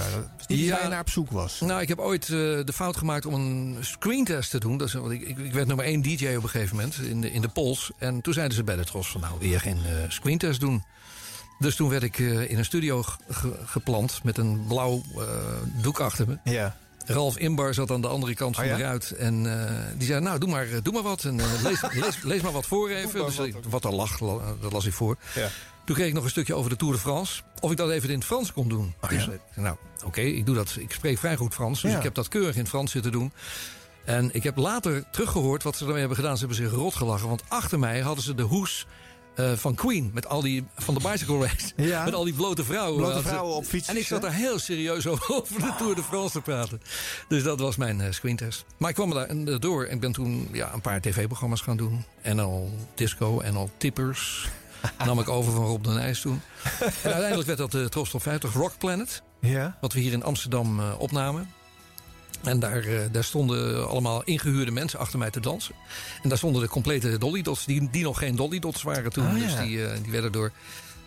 waar 0.71 0.83
je 0.83 0.87
naar 0.89 0.99
op 0.99 1.09
zoek 1.09 1.31
was. 1.31 1.59
Nou, 1.61 1.81
ik 1.81 1.87
heb 1.87 1.99
ooit 1.99 2.27
de 2.27 2.71
fout 2.73 2.97
gemaakt 2.97 3.25
om 3.25 3.33
een 3.33 3.77
screentest 3.79 4.51
te 4.51 4.59
doen. 4.59 4.77
Dat 4.77 4.87
is, 4.87 4.93
want 4.93 5.11
ik, 5.11 5.21
ik, 5.21 5.37
ik 5.37 5.53
werd 5.53 5.67
nummer 5.67 5.85
één 5.85 6.01
DJ 6.01 6.35
op 6.35 6.43
een 6.43 6.49
gegeven 6.49 6.75
moment 6.75 6.97
in 6.97 7.21
de, 7.21 7.31
in 7.31 7.41
de 7.41 7.47
Pols. 7.49 7.91
En 7.97 8.21
toen 8.21 8.33
zeiden 8.33 8.55
ze 8.55 8.63
bij 8.63 8.75
de 8.75 8.85
Tros 8.85 9.09
van, 9.09 9.21
nou, 9.21 9.33
wil 9.39 9.49
je 9.49 9.59
geen 9.59 9.79
screentest 10.07 10.59
doen? 10.59 10.83
Dus 11.59 11.75
toen 11.75 11.89
werd 11.89 12.03
ik 12.03 12.17
in 12.17 12.57
een 12.57 12.65
studio 12.65 13.03
ge- 13.03 13.17
ge- 13.29 13.59
geplant 13.65 14.19
met 14.23 14.37
een 14.37 14.65
blauw 14.67 15.01
doek 15.81 15.99
achter 15.99 16.27
me. 16.27 16.37
Ja. 16.51 16.77
Ralf 17.07 17.37
Imbar 17.37 17.73
zat 17.73 17.91
aan 17.91 18.01
de 18.01 18.07
andere 18.07 18.33
kant 18.33 18.55
van 18.55 18.63
Oh, 18.63 18.69
ja? 18.69 18.77
de 18.77 18.83
ruit. 18.83 19.11
En 19.11 19.59
eh, 19.67 19.73
die 19.97 20.07
zei, 20.07 20.19
nou, 20.21 20.39
doe 20.39 20.49
maar, 20.49 20.67
doe 20.83 20.93
maar 20.93 21.03
wat. 21.03 21.23
En 21.23 21.39
eh, 21.39 21.45
lees, 21.63 21.81
lees, 22.03 22.21
lees 22.23 22.41
maar 22.41 22.51
wat 22.51 22.65
voor 22.65 22.89
even. 22.89 23.25
Dus 23.25 23.35
wat. 23.37 23.47
wat 23.69 23.83
er 23.85 23.93
lag, 23.93 24.19
la- 24.19 24.55
dat 24.61 24.71
las 24.71 24.85
ik 24.85 24.93
voor. 24.93 25.17
Ja. 25.35 25.47
Toen 25.85 25.95
kreeg 25.95 26.07
ik 26.07 26.13
nog 26.13 26.23
een 26.23 26.29
stukje 26.29 26.53
over 26.55 26.69
de 26.69 26.75
Tour 26.75 26.93
de 26.93 26.99
France. 26.99 27.41
Of 27.59 27.71
ik 27.71 27.77
dat 27.77 27.89
even 27.89 28.09
in 28.09 28.15
het 28.15 28.25
Frans 28.25 28.53
kon 28.53 28.67
doen. 28.69 28.93
Oh, 29.01 29.09
dus, 29.09 29.25
ja? 29.25 29.31
eh, 29.31 29.63
nou, 29.63 29.75
oké, 30.05 30.21
ik 30.21 30.45
doe 30.45 30.55
dat. 30.55 30.75
Ik 30.79 30.91
spreek 30.91 31.17
vrij 31.17 31.35
goed 31.35 31.53
Frans. 31.53 31.81
Dus 31.81 31.93
ik 31.93 32.03
heb 32.03 32.13
dat 32.13 32.27
keurig 32.27 32.53
in 32.53 32.59
het 32.59 32.69
Frans 32.69 32.91
zitten 32.91 33.11
doen. 33.11 33.31
En 34.05 34.29
ik 34.33 34.43
heb 34.43 34.57
later 34.57 35.03
teruggehoord 35.11 35.63
wat 35.63 35.73
ze 35.75 35.79
daarmee 35.83 35.99
hebben 35.99 36.17
gedaan. 36.17 36.37
Ze 36.37 36.45
hebben 36.45 36.63
zich 36.65 36.71
rot 36.71 36.95
gelachen. 36.95 37.27
Want 37.27 37.43
achter 37.47 37.79
mij 37.79 37.99
hadden 37.99 38.23
ze 38.23 38.35
de 38.35 38.41
hoes 38.43 38.87
eh, 39.37 39.51
van 39.53 39.75
Queen. 39.75 40.11
Met 40.13 40.27
al 40.27 40.41
die, 40.41 40.65
van 40.75 40.93
de 40.93 40.99
bicycle 41.09 41.39
race. 41.39 41.71
Ja. 41.87 42.03
Met 42.03 42.13
al 42.13 42.23
die 42.23 42.33
blote 42.33 42.63
vrouwen. 42.63 43.03
Blote 43.03 43.21
vrouwen 43.21 43.55
op 43.55 43.65
fietsjes, 43.65 43.95
En 43.95 44.01
ik 44.01 44.07
zat 44.07 44.21
daar 44.21 44.33
heel 44.33 44.59
serieus 44.59 45.07
over, 45.27 45.59
de 45.61 45.73
Tour 45.77 45.95
de 45.95 46.03
France 46.03 46.31
te 46.31 46.41
praten. 46.41 46.81
Dus 47.27 47.43
dat 47.43 47.59
was 47.59 47.75
mijn 47.75 48.01
eh, 48.01 48.11
screentest. 48.11 48.65
Maar 48.77 48.89
ik 48.89 48.95
kwam 48.95 49.09
daar 49.09 49.59
door. 49.59 49.85
En 49.85 49.93
ik 49.93 49.99
ben 49.99 50.11
toen 50.11 50.49
ja, 50.51 50.73
een 50.73 50.81
paar 50.81 51.01
tv-programma's 51.01 51.61
gaan 51.61 51.77
doen. 51.77 52.05
En 52.21 52.39
al 52.39 52.71
disco 52.95 53.39
en 53.39 53.55
al 53.55 53.69
tippers. 53.77 54.47
Nam 55.05 55.19
ik 55.19 55.29
over 55.29 55.53
van 55.53 55.65
Rob 55.65 55.83
de 55.83 55.89
Nijs 55.89 56.21
toen. 56.21 56.41
en 56.79 56.91
uiteindelijk 57.03 57.47
werd 57.47 57.57
dat 57.59 57.71
de 57.71 57.89
Top 57.89 58.07
50 58.21 58.53
Rock 58.53 58.77
Planet. 58.77 59.21
Ja. 59.41 59.77
Wat 59.81 59.93
we 59.93 59.99
hier 59.99 60.13
in 60.13 60.23
Amsterdam 60.23 60.79
eh, 60.79 60.99
opnamen. 60.99 61.49
En 62.43 62.59
daar, 62.59 62.83
eh, 62.83 62.99
daar 63.11 63.23
stonden 63.23 63.87
allemaal 63.87 64.23
ingehuurde 64.23 64.71
mensen 64.71 64.99
achter 64.99 65.19
mij 65.19 65.29
te 65.29 65.39
dansen. 65.39 65.75
En 66.23 66.29
daar 66.29 66.37
stonden 66.37 66.61
de 66.61 66.67
complete 66.67 67.17
Dolly 67.17 67.41
Dots, 67.41 67.65
die, 67.65 67.89
die 67.91 68.03
nog 68.03 68.17
geen 68.17 68.35
Dolly 68.35 68.59
Dots 68.59 68.83
waren 68.83 69.11
toen. 69.11 69.37
Ja. 69.37 69.45
Dus 69.45 69.55
die, 69.57 69.85
eh, 69.85 69.97
die 70.03 70.11
werden 70.11 70.31
door, 70.31 70.51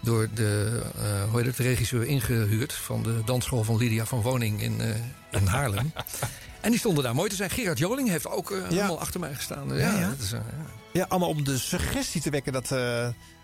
door 0.00 0.28
de, 0.34 0.82
eh, 0.96 1.30
hoe 1.30 1.38
heet 1.38 1.46
het, 1.46 1.56
de 1.56 1.62
regisseur 1.62 2.06
ingehuurd... 2.06 2.72
van 2.72 3.02
de 3.02 3.22
dansschool 3.24 3.64
van 3.64 3.76
Lydia 3.76 4.06
van 4.06 4.20
Woning 4.20 4.62
in, 4.62 4.80
in 5.30 5.46
Haarlem. 5.46 5.92
en 6.60 6.70
die 6.70 6.78
stonden 6.78 7.04
daar 7.04 7.14
mooi 7.14 7.28
te 7.28 7.36
zijn. 7.36 7.50
Gerard 7.50 7.78
Joling 7.78 8.08
heeft 8.08 8.26
ook 8.26 8.50
helemaal 8.50 9.00
achter 9.00 9.20
mij 9.20 9.34
gestaan. 9.34 9.68
Ja, 9.68 9.74
Ja, 9.74 9.98
ja. 9.98 10.08
dat 10.08 10.18
is, 10.18 10.30
ja. 10.30 10.44
Ja, 10.92 11.06
allemaal 11.08 11.28
om 11.28 11.44
de 11.44 11.58
suggestie 11.58 12.20
te 12.20 12.30
wekken 12.30 12.52
dat 12.52 12.70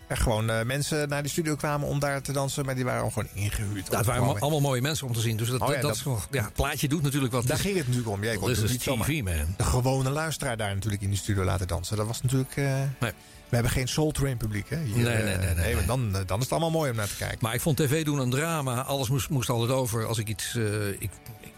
er 0.07 0.17
gewoon 0.17 0.51
eh, 0.51 0.63
mensen 0.65 1.09
naar 1.09 1.23
die 1.23 1.31
studio 1.31 1.55
kwamen 1.55 1.89
om 1.89 1.99
daar 1.99 2.23
te 2.23 2.33
dansen. 2.33 2.65
Maar 2.65 2.75
die 2.75 2.85
waren 2.85 3.13
gewoon 3.13 3.29
ingehuurd. 3.35 3.87
Ja, 3.91 3.97
het 3.97 4.07
waren 4.07 4.41
allemaal 4.41 4.61
mooie 4.61 4.81
mensen 4.81 5.07
om 5.07 5.13
te 5.13 5.21
zien. 5.21 5.37
Dus 5.37 5.49
dat, 5.49 5.61
Oh 5.61 5.69
ja, 5.69 5.81
dat, 5.81 5.83
dat 5.83 6.01
dat- 6.05 6.29
ja, 6.31 6.45
het 6.45 6.53
plaatje 6.53 6.89
doet 6.89 7.03
natuurlijk 7.03 7.33
wat. 7.33 7.47
Daar 7.47 7.57
Dus- 7.57 7.65
ging 7.67 7.77
het 7.77 7.87
natuurlijk 7.87 8.15
om. 8.15 8.23
Jij 8.25 8.37
kon 8.37 8.49
niet 8.49 8.81
TV, 8.81 9.23
man. 9.23 9.55
de 9.57 9.65
gewone 9.65 10.11
luisteraar 10.11 10.57
daar 10.57 10.75
natuurlijk 10.75 11.03
in 11.03 11.09
die 11.09 11.19
studio 11.19 11.45
laten 11.45 11.67
dansen. 11.69 11.97
Dat 11.97 12.07
was 12.07 12.23
natuurlijk... 12.23 12.57
eh, 12.57 12.65
We 13.49 13.55
hebben 13.55 13.73
geen 13.73 13.89
Soul 13.89 14.11
Train 14.11 14.37
publiek, 14.37 14.69
hè? 14.71 14.79
Hier, 14.83 14.95
Nee, 14.95 15.23
nee, 15.23 15.35
eh, 15.35 15.55
nee, 15.57 15.75
nee, 15.75 15.87
Dan, 15.87 16.13
dan 16.27 16.37
is 16.39 16.43
het 16.45 16.51
allemaal 16.53 16.71
mooi 16.71 16.91
om 16.91 16.97
naar 16.97 17.09
te 17.09 17.17
kijken. 17.17 17.39
Maar 17.41 17.55
ik 17.55 17.61
vond 17.61 17.77
tv 17.77 18.05
doen 18.05 18.19
een 18.19 18.31
drama. 18.31 18.83
Alles 18.83 19.09
moest, 19.09 19.29
moest 19.29 19.49
altijd 19.49 19.71
over. 19.71 20.07
Als 20.07 20.19
ik 20.19 20.29
iets. 20.29 20.55
ik 20.99 21.11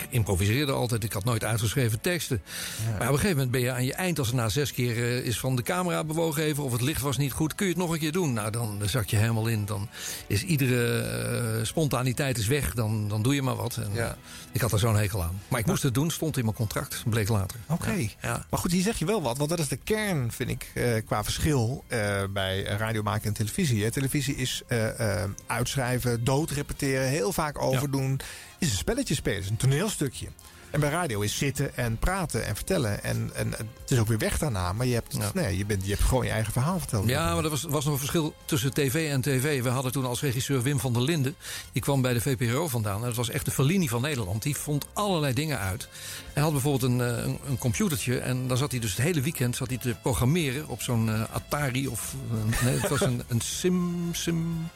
improviseerde 0.08 0.72
altijd. 0.72 1.04
Ik 1.04 1.12
had 1.12 1.24
nooit 1.24 1.44
uitgeschreven 1.44 2.00
teksten. 2.00 2.42
Maar 2.84 2.94
op 2.94 3.00
een 3.00 3.06
gegeven 3.06 3.30
moment 3.30 3.50
ben 3.50 3.60
je 3.60 3.72
aan 3.72 3.84
je 3.84 3.94
eind. 3.94 4.18
Als 4.18 4.26
het 4.26 4.36
na 4.36 4.48
zes 4.48 4.72
keer 4.72 4.96
eh, 4.96 5.16
is 5.16 5.40
van 5.40 5.56
de 5.56 5.62
camera 5.62 6.04
bewogen 6.04 6.42
even. 6.42 6.64
of 6.64 6.72
het 6.72 6.80
licht 6.80 7.00
was 7.00 7.16
niet 7.16 7.32
goed. 7.32 7.54
kun 7.54 7.66
je 7.66 7.72
het 7.72 7.80
nog 7.80 7.92
een 7.92 7.98
keer 7.98 8.12
doen. 8.12 8.32
Nou, 8.32 8.50
dan 8.50 8.80
zak 8.84 9.06
je 9.06 9.16
helemaal 9.16 9.46
in. 9.46 9.64
Dan 9.64 9.88
is 10.26 10.42
iedere 10.42 11.00
eh, 11.00 11.64
spontaniteit 11.64 12.38
is 12.38 12.46
weg. 12.46 12.74
Dan, 12.74 13.08
dan 13.08 13.22
doe 13.22 13.34
je 13.34 13.42
maar 13.42 13.56
wat. 13.56 13.76
En, 13.76 13.96
eh, 13.96 14.10
ik 14.52 14.60
had 14.60 14.72
er 14.72 14.78
zo'n 14.78 14.96
hekel 14.96 15.22
aan. 15.22 15.40
Maar 15.48 15.60
ik 15.60 15.66
moest 15.66 15.82
het 15.82 15.94
doen. 15.94 16.10
Stond 16.10 16.36
in 16.36 16.44
mijn 16.44 16.56
contract. 16.56 17.02
Bleek 17.06 17.28
later. 17.28 17.58
Oké. 17.66 18.08
Ja. 18.22 18.46
Maar 18.50 18.60
goed, 18.60 18.72
hier 18.72 18.82
zeg 18.82 18.98
je 18.98 19.04
wel 19.04 19.22
wat. 19.22 19.38
Want 19.38 19.50
dat 19.50 19.58
is 19.58 19.68
de 19.68 19.76
kern, 19.76 20.32
vind 20.32 20.50
ik, 20.50 20.72
qua 21.06 21.24
verschil 21.24 21.84
bij 22.30 22.62
radio 22.62 23.02
maken 23.02 23.26
en 23.26 23.32
televisie. 23.32 23.84
Hè. 23.84 23.90
Televisie 23.90 24.36
is 24.36 24.62
uitschrijven, 25.46 26.24
doodrepeteren, 26.24 27.08
heel 27.08 27.32
vaak 27.32 27.62
overdoen. 27.62 28.20
Is 28.58 28.70
een 28.70 28.76
spelletje 28.76 29.14
spelen, 29.14 29.40
is 29.40 29.50
een 29.50 29.56
toneelstukje. 29.56 30.28
En 30.70 30.80
bij 30.80 30.90
radio 30.90 31.20
is 31.20 31.36
zitten 31.36 31.76
en 31.76 31.98
praten 31.98 32.46
en 32.46 32.54
vertellen. 32.54 33.02
En, 33.02 33.30
en 33.34 33.50
het 33.50 33.90
is 33.90 33.98
ook 33.98 34.08
weer 34.08 34.18
weg 34.18 34.38
daarna. 34.38 34.72
Maar 34.72 34.86
je 34.86 34.94
hebt, 34.94 35.34
nee, 35.34 35.56
je, 35.56 35.66
bent, 35.66 35.84
je 35.84 35.90
hebt 35.90 36.02
gewoon 36.02 36.24
je 36.24 36.30
eigen 36.30 36.52
verhaal 36.52 36.78
verteld. 36.78 37.08
Ja, 37.08 37.34
maar 37.34 37.44
er 37.44 37.50
was, 37.50 37.62
was 37.62 37.84
nog 37.84 37.92
een 37.92 37.98
verschil 37.98 38.34
tussen 38.44 38.74
tv 38.74 39.10
en 39.10 39.20
tv. 39.20 39.62
We 39.62 39.68
hadden 39.68 39.92
toen 39.92 40.04
als 40.04 40.20
regisseur 40.20 40.62
Wim 40.62 40.80
van 40.80 40.92
der 40.92 41.02
Linden. 41.02 41.36
Die 41.72 41.82
kwam 41.82 42.02
bij 42.02 42.12
de 42.12 42.20
VPRO 42.20 42.68
vandaan. 42.68 43.00
En 43.00 43.06
dat 43.06 43.14
was 43.14 43.30
echt 43.30 43.44
de 43.44 43.50
Fellini 43.50 43.88
van 43.88 44.02
Nederland. 44.02 44.42
Die 44.42 44.56
vond 44.56 44.86
allerlei 44.92 45.34
dingen 45.34 45.58
uit. 45.58 45.88
Hij 46.32 46.42
had 46.42 46.52
bijvoorbeeld 46.52 46.92
een, 46.92 47.00
eh, 47.00 47.24
een, 47.24 47.38
een 47.46 47.58
computertje. 47.58 48.18
En 48.18 48.48
dan 48.48 48.56
zat 48.56 48.70
hij 48.70 48.80
dus 48.80 48.90
het 48.96 49.04
hele 49.04 49.20
weekend 49.20 49.56
zat 49.56 49.68
hij 49.68 49.78
te 49.78 49.96
programmeren 50.02 50.68
op 50.68 50.82
zo'n 50.82 51.08
eh, 51.08 51.22
Atari. 51.32 51.88
Of 51.88 52.14
eh, 52.30 52.64
nee, 52.64 52.78
het 52.78 52.90
was 52.90 53.00
een, 53.00 53.22
een 53.28 53.40
Sim... 53.40 54.08
sim 54.12 54.68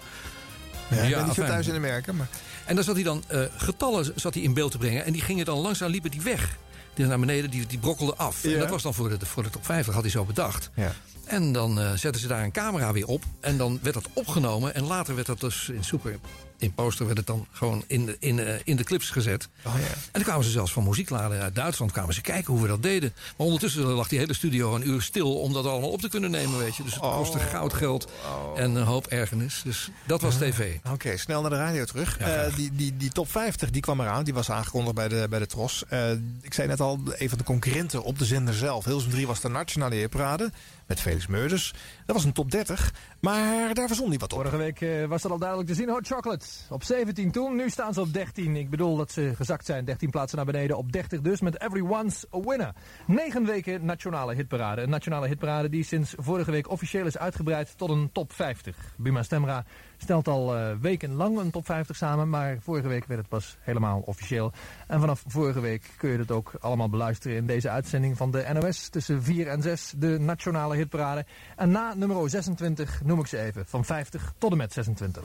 Ja, 0.88 1.02
ik 1.02 1.14
ben 1.14 1.24
niet 1.24 1.34
zo 1.34 1.44
thuis 1.44 1.66
in 1.66 1.74
Amerika, 1.74 2.12
maar... 2.12 2.28
En 2.72 2.78
dan 2.78 2.86
zat 2.86 2.94
hij 2.94 3.04
dan 3.04 3.22
eh, 3.26 3.40
getallen 3.56 4.12
zat 4.14 4.34
hij 4.34 4.42
in 4.42 4.54
beeld 4.54 4.70
te 4.70 4.78
brengen. 4.78 5.04
En 5.04 5.12
die 5.12 5.22
gingen 5.22 5.44
dan 5.44 5.58
langzaam 5.58 5.90
liepen 5.90 6.10
die 6.10 6.20
weg. 6.20 6.56
Die 6.94 7.06
naar 7.06 7.18
beneden, 7.18 7.50
die, 7.50 7.66
die 7.66 7.78
brokkelden 7.78 8.18
af. 8.18 8.42
Ja. 8.42 8.52
En 8.52 8.58
dat 8.58 8.68
was 8.68 8.82
dan 8.82 8.94
voor 8.94 9.18
de, 9.18 9.26
voor 9.26 9.42
de 9.42 9.50
top 9.50 9.64
50, 9.64 9.94
had 9.94 10.02
hij 10.02 10.12
zo 10.12 10.24
bedacht. 10.24 10.70
Ja. 10.74 10.92
En 11.24 11.52
dan 11.52 11.80
eh, 11.80 11.92
zetten 11.92 12.20
ze 12.20 12.28
daar 12.28 12.44
een 12.44 12.52
camera 12.52 12.92
weer 12.92 13.06
op. 13.06 13.24
En 13.40 13.56
dan 13.56 13.78
werd 13.82 13.94
dat 13.94 14.08
opgenomen. 14.12 14.74
En 14.74 14.84
later 14.84 15.14
werd 15.14 15.26
dat 15.26 15.40
dus 15.40 15.68
in 15.68 15.84
super. 15.84 16.18
In 16.62 16.72
poster 16.72 17.04
werd 17.06 17.18
het 17.18 17.26
dan 17.26 17.46
gewoon 17.50 17.84
in 17.86 18.06
de, 18.06 18.16
in, 18.18 18.38
eh, 18.38 18.54
in 18.64 18.76
de 18.76 18.84
clips 18.84 19.10
gezet. 19.10 19.48
Oh, 19.64 19.74
ja. 19.74 19.86
En 19.86 19.94
dan 20.12 20.22
kwamen 20.22 20.44
ze 20.44 20.50
zelfs 20.50 20.72
van 20.72 20.84
muziekladen 20.84 21.40
uit 21.40 21.54
Duitsland 21.54 21.92
kwamen 21.92 22.14
ze 22.14 22.20
kijken 22.20 22.52
hoe 22.52 22.62
we 22.62 22.68
dat 22.68 22.82
deden. 22.82 23.12
Maar 23.36 23.46
ondertussen 23.46 23.82
lag 23.82 24.08
die 24.08 24.18
hele 24.18 24.34
studio 24.34 24.74
een 24.74 24.88
uur 24.88 25.02
stil 25.02 25.38
om 25.38 25.52
dat 25.52 25.66
allemaal 25.66 25.90
op 25.90 26.00
te 26.00 26.08
kunnen 26.08 26.30
nemen, 26.30 26.58
weet 26.58 26.76
je. 26.76 26.82
Dus 26.82 26.94
het 26.94 27.02
kostte 27.02 27.38
goud, 27.38 27.72
geld 27.72 28.08
en 28.56 28.74
een 28.74 28.84
hoop 28.84 29.06
ergernis. 29.06 29.62
Dus 29.64 29.90
dat 30.06 30.20
was 30.20 30.36
tv. 30.36 30.76
Oké, 30.90 31.16
snel 31.16 31.40
naar 31.40 31.50
de 31.50 31.56
radio 31.56 31.84
terug. 31.84 32.18
Eh, 32.18 32.54
die, 32.56 32.70
die, 32.72 32.96
die 32.96 33.10
top 33.10 33.30
50 33.30 33.70
die 33.70 33.82
kwam 33.82 34.00
eraan. 34.00 34.24
Die 34.24 34.34
was 34.34 34.50
aangekondigd 34.50 34.94
bij 34.94 35.08
de, 35.08 35.26
bij 35.30 35.38
de 35.38 35.46
Tros. 35.46 35.84
Eh, 35.88 36.10
ik 36.40 36.54
zei 36.54 36.68
net 36.68 36.80
al, 36.80 37.00
een 37.12 37.28
van 37.28 37.38
de 37.38 37.44
concurrenten 37.44 38.02
op 38.02 38.18
de 38.18 38.24
zender 38.24 38.54
zelf. 38.54 38.84
Hilversum 38.84 39.12
3 39.12 39.26
was 39.26 39.40
de 39.40 39.48
Nationale 39.48 39.94
Heerparade. 39.94 40.50
Met 40.92 41.00
Felix 41.00 41.26
Meurders. 41.26 41.74
Dat 42.06 42.16
was 42.16 42.24
een 42.24 42.32
top 42.32 42.50
30. 42.50 42.94
Maar 43.20 43.74
daar 43.74 43.86
verzon 43.86 44.08
hij 44.08 44.18
wat 44.18 44.32
op. 44.32 44.38
Vorige 44.38 44.56
week 44.56 44.80
eh, 44.80 45.04
was 45.04 45.22
dat 45.22 45.30
al 45.30 45.38
duidelijk 45.38 45.68
te 45.68 45.74
zien. 45.74 45.88
Hot 45.88 46.06
Chocolate 46.06 46.46
op 46.70 46.84
17 46.84 47.30
toen. 47.30 47.56
Nu 47.56 47.70
staan 47.70 47.94
ze 47.94 48.00
op 48.00 48.12
13. 48.12 48.56
Ik 48.56 48.70
bedoel 48.70 48.96
dat 48.96 49.12
ze 49.12 49.32
gezakt 49.36 49.66
zijn. 49.66 49.84
13 49.84 50.10
plaatsen 50.10 50.36
naar 50.36 50.46
beneden 50.46 50.76
op 50.76 50.92
30 50.92 51.20
dus. 51.20 51.40
Met 51.40 51.60
Everyone's 51.60 52.24
a 52.34 52.40
Winner. 52.40 52.72
9 53.06 53.44
weken 53.44 53.84
nationale 53.84 54.34
hitparade. 54.34 54.82
Een 54.82 54.90
nationale 54.90 55.26
hitparade 55.26 55.68
die 55.68 55.84
sinds 55.84 56.14
vorige 56.16 56.50
week 56.50 56.70
officieel 56.70 57.06
is 57.06 57.18
uitgebreid 57.18 57.78
tot 57.78 57.90
een 57.90 58.10
top 58.12 58.32
50. 58.32 58.76
Buma 58.96 59.22
Stemra 59.22 59.64
stelt 60.02 60.28
al 60.28 60.56
eh, 60.56 60.70
wekenlang 60.80 61.38
een 61.38 61.50
top 61.50 61.64
50 61.64 61.96
samen. 61.96 62.28
Maar 62.28 62.58
vorige 62.60 62.88
week 62.88 63.04
werd 63.04 63.20
het 63.20 63.28
pas 63.28 63.56
helemaal 63.60 64.02
officieel. 64.04 64.52
En 64.86 65.00
vanaf 65.00 65.24
vorige 65.26 65.60
week 65.60 65.90
kun 65.96 66.10
je 66.10 66.18
het 66.18 66.30
ook 66.30 66.52
allemaal 66.60 66.88
beluisteren 66.88 67.36
in 67.36 67.46
deze 67.46 67.68
uitzending 67.68 68.16
van 68.16 68.30
de 68.30 68.46
NOS. 68.52 68.88
Tussen 68.88 69.22
4 69.22 69.48
en 69.48 69.62
6 69.62 69.92
de 69.96 70.18
nationale 70.18 70.76
hitparade. 70.76 71.24
En 71.56 71.70
na 71.70 71.94
nummer 71.94 72.30
26 72.30 73.00
noem 73.04 73.20
ik 73.20 73.26
ze 73.26 73.38
even. 73.38 73.66
Van 73.66 73.84
50 73.84 74.32
tot 74.38 74.50
en 74.50 74.56
met 74.56 74.72
26. 74.72 75.22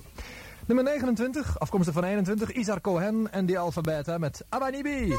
Nummer 0.66 0.86
29, 0.86 1.60
afkomstig 1.60 1.94
van 1.94 2.04
21, 2.04 2.52
Isar 2.52 2.82
Cohen 2.82 3.32
en 3.32 3.46
die 3.46 3.60
Alphabeta 3.60 4.18
met 4.18 4.46
Abanibi. 4.50 5.14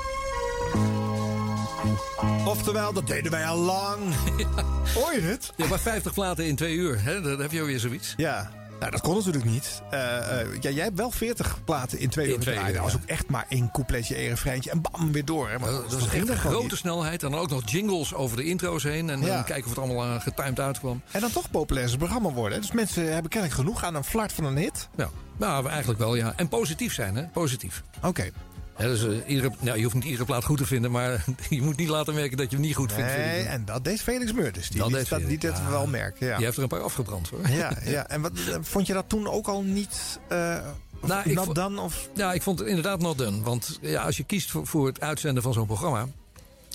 Oftewel, 2.45 2.93
dat 2.93 3.07
deden 3.07 3.31
wij 3.31 3.47
al 3.47 3.59
lang. 3.59 4.15
Hoor 4.99 5.15
je 5.15 5.21
het? 5.21 5.53
Ja, 5.57 5.67
maar 5.67 5.79
50 5.79 6.15
platen 6.15 6.47
in 6.47 6.57
twee 6.57 6.75
uur, 6.75 7.03
hè? 7.03 7.21
dan 7.21 7.41
heb 7.41 7.53
je 7.53 7.63
weer 7.63 7.81
zoiets. 7.81 8.15
Ja. 8.17 8.58
Nou, 8.79 8.91
dat 8.91 9.01
kon 9.01 9.17
natuurlijk 9.17 9.45
niet. 9.45 9.83
Eh, 9.91 10.41
eh, 10.41 10.47
ja, 10.61 10.71
jij 10.71 10.85
hebt 10.85 10.97
wel 10.97 11.11
40 11.11 11.59
platen 11.65 11.99
in 11.99 12.09
twee 12.09 12.29
uur 12.29 12.35
gedraaid. 12.43 12.75
Dat 12.75 12.83
was 12.83 12.93
ja. 12.93 12.99
ook 13.03 13.09
echt 13.09 13.29
maar 13.29 13.47
één 13.49 13.71
coupletje, 13.71 14.15
één 14.15 14.29
refreintje 14.29 14.71
en 14.71 14.81
bam, 14.81 15.13
weer 15.13 15.25
door. 15.25 15.49
Hè. 15.51 15.59
Maar 15.59 15.71
Dat 15.71 15.93
was 15.93 16.09
echt 16.09 16.29
een 16.29 16.37
grote 16.37 16.63
niet. 16.63 16.75
snelheid. 16.77 17.23
En 17.23 17.31
dan 17.31 17.41
ook 17.41 17.51
nog 17.51 17.71
jingles 17.71 18.15
over 18.15 18.37
de 18.37 18.45
intro's 18.45 18.83
heen. 18.83 19.11
En 19.11 19.21
Ja. 19.21 19.35
dan 19.35 19.45
kijken 19.45 19.65
of 19.65 19.71
het 19.71 19.79
allemaal 19.79 20.07
uh, 20.07 20.21
getimed 20.21 20.61
uitkwam. 20.61 21.03
En 21.11 21.21
dan 21.21 21.31
toch 21.31 21.51
populair 21.51 21.97
programma 21.97 22.31
worden. 22.31 22.61
Dus 22.61 22.73
mensen 22.73 23.13
hebben 23.13 23.31
kennelijk 23.31 23.61
genoeg 23.61 23.85
aan 23.85 23.95
een 23.95 24.05
flart 24.05 24.33
van 24.33 24.45
een 24.45 24.57
hit. 24.57 24.89
Ja, 24.97 25.11
nou, 25.37 25.69
eigenlijk 25.69 25.99
wel, 25.99 26.15
ja. 26.15 26.33
En 26.37 26.49
positief 26.49 26.95
zijn, 26.95 27.17
hè? 27.17 27.23
Positief. 27.27 27.83
Oké. 28.03 28.31
Dus, 28.79 29.05
eh, 29.07 29.29
iedere, 29.29 29.51
nou, 29.61 29.77
je 29.77 29.83
hoeft 29.83 29.95
niet 29.95 30.05
iedere 30.05 30.25
plaat 30.25 30.45
goed 30.45 30.59
te 30.59 30.67
vinden, 30.67 30.91
maar 30.91 31.25
je 31.51 31.63
moet 31.63 31.77
niet 31.77 31.89
laten 31.89 32.15
merken 32.15 32.37
dat 32.37 32.51
je 32.51 32.57
hem 32.57 32.65
niet 32.65 32.75
goed 32.75 32.93
vindt. 32.93 33.17
Nee, 33.17 33.43
en 33.45 33.65
dat 33.65 33.85
deed 33.85 34.01
Felix 34.03 34.33
Meurders. 34.33 34.69
Die 34.69 34.79
Dat 34.79 34.91
liet 34.91 35.09
deed 35.29 35.41
dat, 35.41 35.57
ja. 35.57 35.71
wel 35.71 35.87
merken. 35.87 36.27
Ja. 36.27 36.37
Die 36.37 36.45
heeft 36.45 36.57
er 36.57 36.63
een 36.63 36.69
paar 36.69 36.81
afgebrand, 36.81 37.29
hoor. 37.29 37.49
Ja, 37.49 37.73
ja. 37.85 38.09
En 38.09 38.21
wat, 38.21 38.33
eh, 38.49 38.57
vond 38.61 38.87
je 38.87 38.93
dat 38.93 39.05
toen 39.09 39.29
ook 39.29 39.47
al 39.47 39.63
niet 39.63 40.19
eh 40.29 40.59
Nou, 41.03 41.23
ik 41.29 41.35
not 41.35 41.45
vo- 41.45 41.53
done? 41.53 41.81
Of... 41.81 42.09
Ja, 42.15 42.33
ik 42.33 42.43
vond 42.43 42.59
het 42.59 42.69
inderdaad 42.69 43.01
not 43.01 43.19
done. 43.19 43.41
Want 43.43 43.79
ja, 43.83 44.03
als 44.03 44.17
je 44.17 44.25
kiest 44.25 44.51
voor, 44.51 44.67
voor 44.67 44.87
het 44.87 45.01
uitzenden 45.01 45.43
van 45.43 45.53
zo'n 45.53 45.67
programma... 45.67 46.07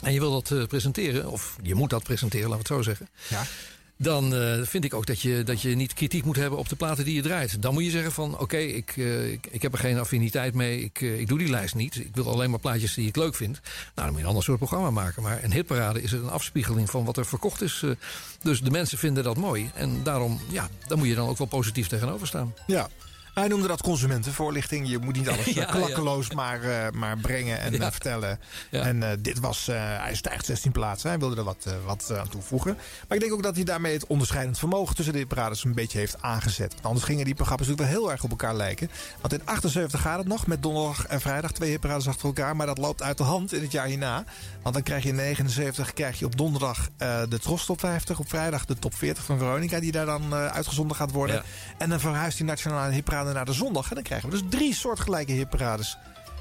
en 0.04 0.14
je 0.14 0.20
wil 0.20 0.42
dat 0.42 0.68
presenteren, 0.68 1.30
of 1.32 1.56
je 1.62 1.76
moet 1.76 1.90
dat 1.90 2.04
presenteren, 2.04 2.50
laten 2.50 2.68
we 2.68 2.74
het 2.74 2.84
zo 2.86 2.92
zeggen... 2.92 3.10
Ja. 3.30 3.42
Dan 3.98 4.36
eh, 4.36 4.62
vind 4.62 4.84
ik 4.84 4.94
ook 4.94 5.06
dat 5.06 5.22
je, 5.22 5.44
dat 5.44 5.62
je 5.62 5.76
niet 5.76 5.94
kritiek 5.94 6.26
moet 6.26 6.36
hebben 6.36 6.60
op 6.60 6.70
de 6.70 6.76
platen 6.76 7.06
die 7.06 7.16
je 7.16 7.22
draait. 7.22 7.62
Dan 7.62 7.74
moet 7.74 7.84
je 7.84 7.90
zeggen 7.90 8.12
van, 8.12 8.40
oké, 8.40 8.58
ik, 8.58 8.94
eh, 8.98 9.32
ik, 9.32 9.62
heb 9.62 9.74
er 9.74 9.80
geen 9.80 10.00
affiniteit 10.00 10.54
mee. 10.54 10.84
Ik, 10.84 11.02
eh, 11.02 11.20
ik 11.20 11.28
doe 11.28 11.38
die 11.38 11.50
lijst 11.50 11.76
niet. 11.76 11.96
Ik 11.96 12.16
wil 12.16 12.30
alleen 12.30 12.50
maar 12.50 12.60
plaatjes 12.60 12.94
die 12.94 13.08
ik 13.08 13.16
leuk 13.16 13.36
vind. 13.36 13.60
Nou, 13.64 13.92
dan 13.96 14.06
moet 14.06 14.16
je 14.16 14.22
een 14.22 14.28
ander 14.28 14.44
soort 14.44 14.58
programma 14.58 14.92
maken. 14.92 15.24
Maar 15.24 15.44
een 15.44 15.54
hitparade 15.54 16.02
is 16.02 16.12
een 16.12 16.30
afspiegeling 16.30 16.90
van 16.90 17.06
wat 17.06 17.18
er 17.18 17.26
verkocht 17.26 17.62
is. 17.62 17.84
dus 18.42 18.62
de 18.62 18.72
mensen 18.72 18.98
vinden 18.98 19.24
dat 19.24 19.38
mooi. 19.38 19.72
En 19.74 20.04
daarom, 20.04 20.40
ja, 20.50 20.70
daar 20.88 20.98
moet 20.98 21.08
je 21.08 21.16
dan 21.16 21.30
ook 21.30 21.38
wel 21.38 21.48
positief 21.48 21.88
tegenover 21.88 22.28
staan. 22.28 22.54
Ja. 22.68 22.90
Hij 23.34 23.48
noemde 23.48 23.68
dat 23.68 23.82
consumentenvoorlichting. 23.82 24.90
Je 24.90 24.98
moet 24.98 25.16
niet 25.16 25.30
alles 25.30 25.48
eh, 25.48 25.54
Ja, 25.54 25.66
klakkeloos 25.66 26.32
Maar, 26.34 26.62
eh, 26.64 26.92
maar 26.92 27.18
brengen 27.18 27.60
en 27.60 27.72
Ja. 27.84 27.86
eh, 27.86 27.92
vertellen. 27.92 28.40
En 28.72 29.20
dit 29.22 29.40
was, 29.40 29.68
eh, 29.68 29.76
hij 29.80 30.16
stijgt 30.16 30.46
16 30.46 30.72
plaatsen. 30.72 31.10
Hij 31.10 31.20
wilde 31.20 31.36
er 31.36 31.44
wat, 31.44 31.68
wat 31.86 32.12
aan 32.18 32.30
toevoegen. 32.30 32.74
Maar 33.08 33.18
ik 33.18 33.20
denk 33.20 33.34
ook 33.34 33.44
dat 33.44 33.56
hij 33.56 33.64
daarmee 33.64 33.94
het 33.94 34.08
onderscheidend 34.08 34.60
vermogen 34.60 34.96
tussen 34.96 35.14
de 35.14 35.26
parades 35.26 35.64
een 35.64 35.74
beetje 35.74 35.98
heeft 35.98 36.22
aangezet. 36.22 36.72
Want 36.74 36.86
anders 36.86 37.06
gingen 37.06 37.26
die 37.26 37.36
programma's 37.36 37.68
natuurlijk 37.68 37.94
wel 37.94 38.02
heel 38.02 38.12
erg 38.12 38.24
op 38.24 38.30
elkaar 38.30 38.56
lijken. 38.56 38.90
Want 39.22 39.34
in 39.34 39.42
78 39.46 40.02
gaat 40.02 40.18
het 40.18 40.28
nog 40.28 40.48
met 40.48 40.64
donderdag 40.64 41.06
en 41.06 41.22
vrijdag 41.22 41.52
twee 41.52 41.70
hitparades 41.70 42.08
achter 42.08 42.26
elkaar. 42.26 42.56
Maar 42.56 42.68
dat 42.68 42.78
loopt 42.78 43.02
uit 43.02 43.18
de 43.18 43.24
hand 43.24 43.54
in 43.54 43.62
het 43.62 43.72
jaar 43.72 43.86
hierna. 43.86 44.24
Want 44.62 44.76
dan 44.76 44.84
krijg 44.84 45.04
je 45.04 45.10
in 45.10 45.16
79 45.16 45.94
krijg 45.94 46.20
je 46.20 46.26
op 46.26 46.38
donderdag 46.38 46.90
de 47.30 47.40
Tros 47.42 47.66
Top 47.66 47.80
50. 47.80 48.20
Op 48.20 48.30
vrijdag 48.30 48.66
de 48.66 48.80
Top 48.80 48.96
40 48.96 49.24
van 49.24 49.38
Veronica 49.38 49.80
die 49.80 49.92
daar 49.92 50.06
dan 50.06 50.34
uitgezonden 50.34 50.96
gaat 50.98 51.12
worden. 51.12 51.44
En 51.78 51.90
dan 51.90 52.00
verhuist 52.00 52.38
die 52.38 52.46
nationale 52.46 52.92
hitparade 53.24 53.34
naar 53.34 53.46
de 53.46 53.54
zondag. 53.54 53.90
En 53.90 53.96
dan 53.96 54.04
krijgen 54.04 54.30
we 54.30 54.36
dus 54.36 54.46
drie 54.50 54.74
soortgelijke 54.74 55.32
hitparades. 55.32 55.98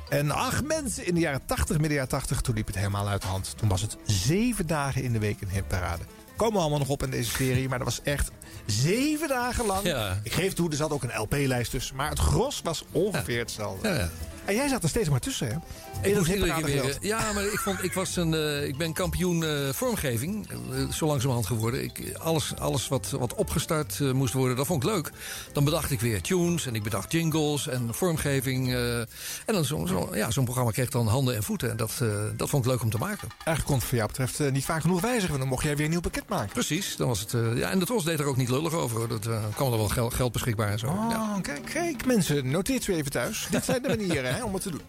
En 0.08 0.30
ach 0.30 0.62
mensen, 0.62 1.06
in 1.06 1.14
de 1.14 1.20
jaren 1.20 1.44
80, 1.46 1.76
midden 1.76 1.92
jaren 1.92 2.08
80, 2.08 2.40
toen 2.40 2.54
liep 2.54 2.66
het 2.66 2.76
helemaal 2.76 3.08
uit 3.08 3.22
de 3.22 3.28
hand. 3.28 3.54
Toen 3.56 3.68
was 3.68 3.80
het 3.80 3.96
zeven 4.04 4.66
dagen 4.66 5.02
in 5.02 5.12
de 5.12 5.18
week 5.18 5.40
een 5.40 5.48
hitparade. 5.48 6.02
Komen 6.36 6.54
we 6.54 6.60
allemaal 6.60 6.78
nog 6.78 6.88
op 6.88 7.02
in 7.02 7.10
deze 7.10 7.30
serie. 7.30 7.68
Maar 7.68 7.78
dat 7.78 7.86
was 7.86 8.02
echt 8.02 8.30
zeven 8.66 9.28
dagen 9.28 9.66
lang. 9.66 9.84
Ja. 9.84 10.20
Ik 10.22 10.32
geef 10.32 10.52
toe, 10.52 10.70
er 10.70 10.76
zat 10.76 10.90
ook 10.90 11.02
een 11.02 11.20
LP-lijst 11.20 11.70
tussen. 11.70 11.96
Maar 11.96 12.10
het 12.10 12.18
gros 12.18 12.60
was 12.64 12.84
ongeveer 12.92 13.38
hetzelfde. 13.38 13.88
Ja. 13.88 14.10
En 14.44 14.54
jij 14.54 14.68
zat 14.68 14.82
er 14.82 14.88
steeds 14.88 15.08
maar 15.08 15.20
tussen, 15.20 15.46
hè? 15.46 15.52
Ik 15.52 16.08
In 16.08 16.16
moest 16.16 16.26
dat 16.26 16.36
iedere 16.36 16.54
keer 16.54 16.82
weer, 16.82 16.96
ja, 17.00 17.32
maar 17.32 17.44
ik, 17.44 17.58
vond, 17.58 17.84
ik, 17.84 17.92
was 17.92 18.16
een, 18.16 18.34
eh, 18.34 18.66
ik 18.66 18.76
ben 18.76 18.92
kampioen 18.92 19.44
eh, 19.44 19.50
vormgeving, 19.72 20.48
eh, 20.50 20.56
zo 20.92 21.06
langzamerhand 21.06 21.46
geworden. 21.46 21.82
Ik, 21.84 22.14
alles 22.18 22.56
alles 22.58 22.88
wat, 22.88 23.10
wat 23.10 23.34
opgestart 23.34 24.00
moest 24.00 24.32
worden, 24.34 24.56
dat 24.56 24.66
vond 24.66 24.82
ik 24.84 24.88
leuk. 24.90 25.10
Dan 25.52 25.64
bedacht 25.64 25.90
ik 25.90 26.00
weer 26.00 26.20
tunes 26.20 26.66
en 26.66 26.74
ik 26.74 26.82
bedacht 26.82 27.12
jingles 27.12 27.68
en 27.68 27.94
vormgeving. 27.94 28.72
en 28.74 29.06
dan 29.46 29.64
zo'n 29.64 29.88
zo, 29.88 30.08
ja, 30.12 30.30
zo'n 30.30 30.44
programma 30.44 30.70
kreeg 30.70 30.88
dan 30.90 31.06
handen 31.06 31.34
en 31.36 31.42
voeten. 31.42 31.70
En 31.70 31.76
dat, 31.76 31.92
dat 32.36 32.48
vond 32.48 32.64
ik 32.64 32.70
leuk 32.70 32.82
om 32.82 32.90
te 32.90 32.98
maken. 32.98 33.28
Eigenlijk 33.30 33.64
kon 33.66 33.74
het 33.76 33.84
voor 33.84 33.96
jou 33.96 34.08
betreft 34.08 34.52
niet 34.52 34.64
vaak 34.64 34.80
genoeg 34.80 35.00
wijzigen. 35.00 35.28
Want 35.28 35.40
dan 35.40 35.48
mocht 35.48 35.64
jij 35.64 35.76
weer 35.76 35.84
een 35.84 35.90
nieuw 35.90 36.00
pakket 36.00 36.28
maken. 36.28 36.52
Precies, 36.52 36.96
dan 36.96 37.08
was 37.08 37.20
het, 37.20 37.34
ja, 37.54 37.70
en 37.70 37.78
de 37.78 37.84
Tros 37.84 38.04
deed 38.04 38.20
er 38.20 38.26
ook 38.26 38.36
niet 38.36 38.48
lullig 38.48 38.72
over. 38.72 38.98
hoor. 38.98 39.08
Dat 39.08 39.28
kwam 39.54 39.72
er 39.72 39.78
wel 39.78 39.88
geld, 39.88 40.14
geld 40.14 40.32
beschikbaar 40.32 40.68
en 40.70 40.78
zo. 40.78 40.86
Oh, 40.86 41.06
Ja. 41.10 41.38
kijk, 41.42 41.64
kijk, 41.64 42.06
mensen, 42.06 42.50
noteert 42.50 42.86
u 42.86 42.94
even 42.94 43.10
thuis. 43.10 43.46
Dit 43.50 43.64
zijn 43.64 43.82
de 43.82 43.88
manieren 43.88 44.31
hè, 44.32 44.44
om 44.44 44.54
het 44.54 44.62
te 44.62 44.70
doen. 44.70 44.80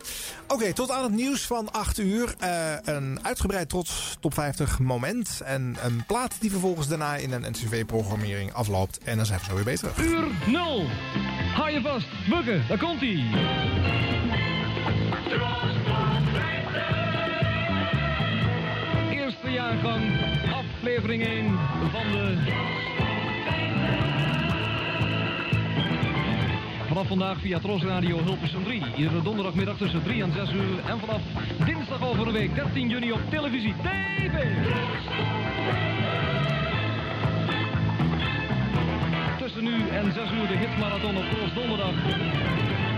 Oké, 0.47 0.73
tot 0.73 0.91
aan 0.91 1.03
het 1.03 1.11
nieuws 1.11 1.41
van 1.41 1.71
8 1.71 1.97
uur. 1.97 2.35
Eh, 2.39 2.73
een 2.83 3.19
uitgebreid 3.21 3.69
trots 3.69 4.17
top 4.19 4.33
50 4.33 4.79
moment. 4.79 5.41
En 5.45 5.77
een 5.83 6.03
plaat 6.05 6.35
die 6.39 6.51
vervolgens 6.51 6.87
daarna 6.87 7.15
in 7.15 7.31
een 7.31 7.51
NCV-programmering 7.51 8.53
afloopt. 8.53 8.97
En 9.03 9.17
dan 9.17 9.25
zijn 9.25 9.39
we 9.39 9.45
zo 9.45 9.55
weer 9.55 9.63
beter. 9.63 9.91
Uur 9.99 10.27
0. 10.47 10.85
Hou 11.53 11.69
je 11.71 11.81
vast. 11.81 12.07
Bukken, 12.29 12.67
daar 12.67 12.77
komt 12.77 12.99
hij. 12.99 13.23
Eerste 19.11 19.49
jaargang, 19.49 20.03
aflevering 20.53 21.25
1 21.25 21.59
van 21.91 22.11
de... 22.11 22.72
Vanaf 26.93 27.07
vandaag 27.07 27.37
via 27.37 27.59
Tros 27.59 27.83
Radio 27.83 28.23
Hilversum 28.23 28.63
3. 28.63 28.81
Iedere 28.95 29.21
donderdagmiddag 29.21 29.77
tussen 29.77 30.03
3 30.03 30.21
en 30.23 30.31
6 30.31 30.51
uur. 30.51 30.79
En 30.85 30.99
vanaf 30.99 31.21
dinsdag 31.65 32.07
over 32.07 32.27
een 32.27 32.33
week 32.33 32.55
13 32.55 32.89
juni 32.89 33.11
op 33.11 33.19
televisie. 33.29 33.73
TV! 33.81 34.37
Tussen 39.37 39.63
nu 39.63 39.87
en 39.89 40.13
6 40.13 40.31
uur 40.31 40.47
de 40.47 40.57
hitmarathon 40.57 41.17
op 41.17 41.23
Tros 41.29 41.53
Donderdag. 41.53 41.93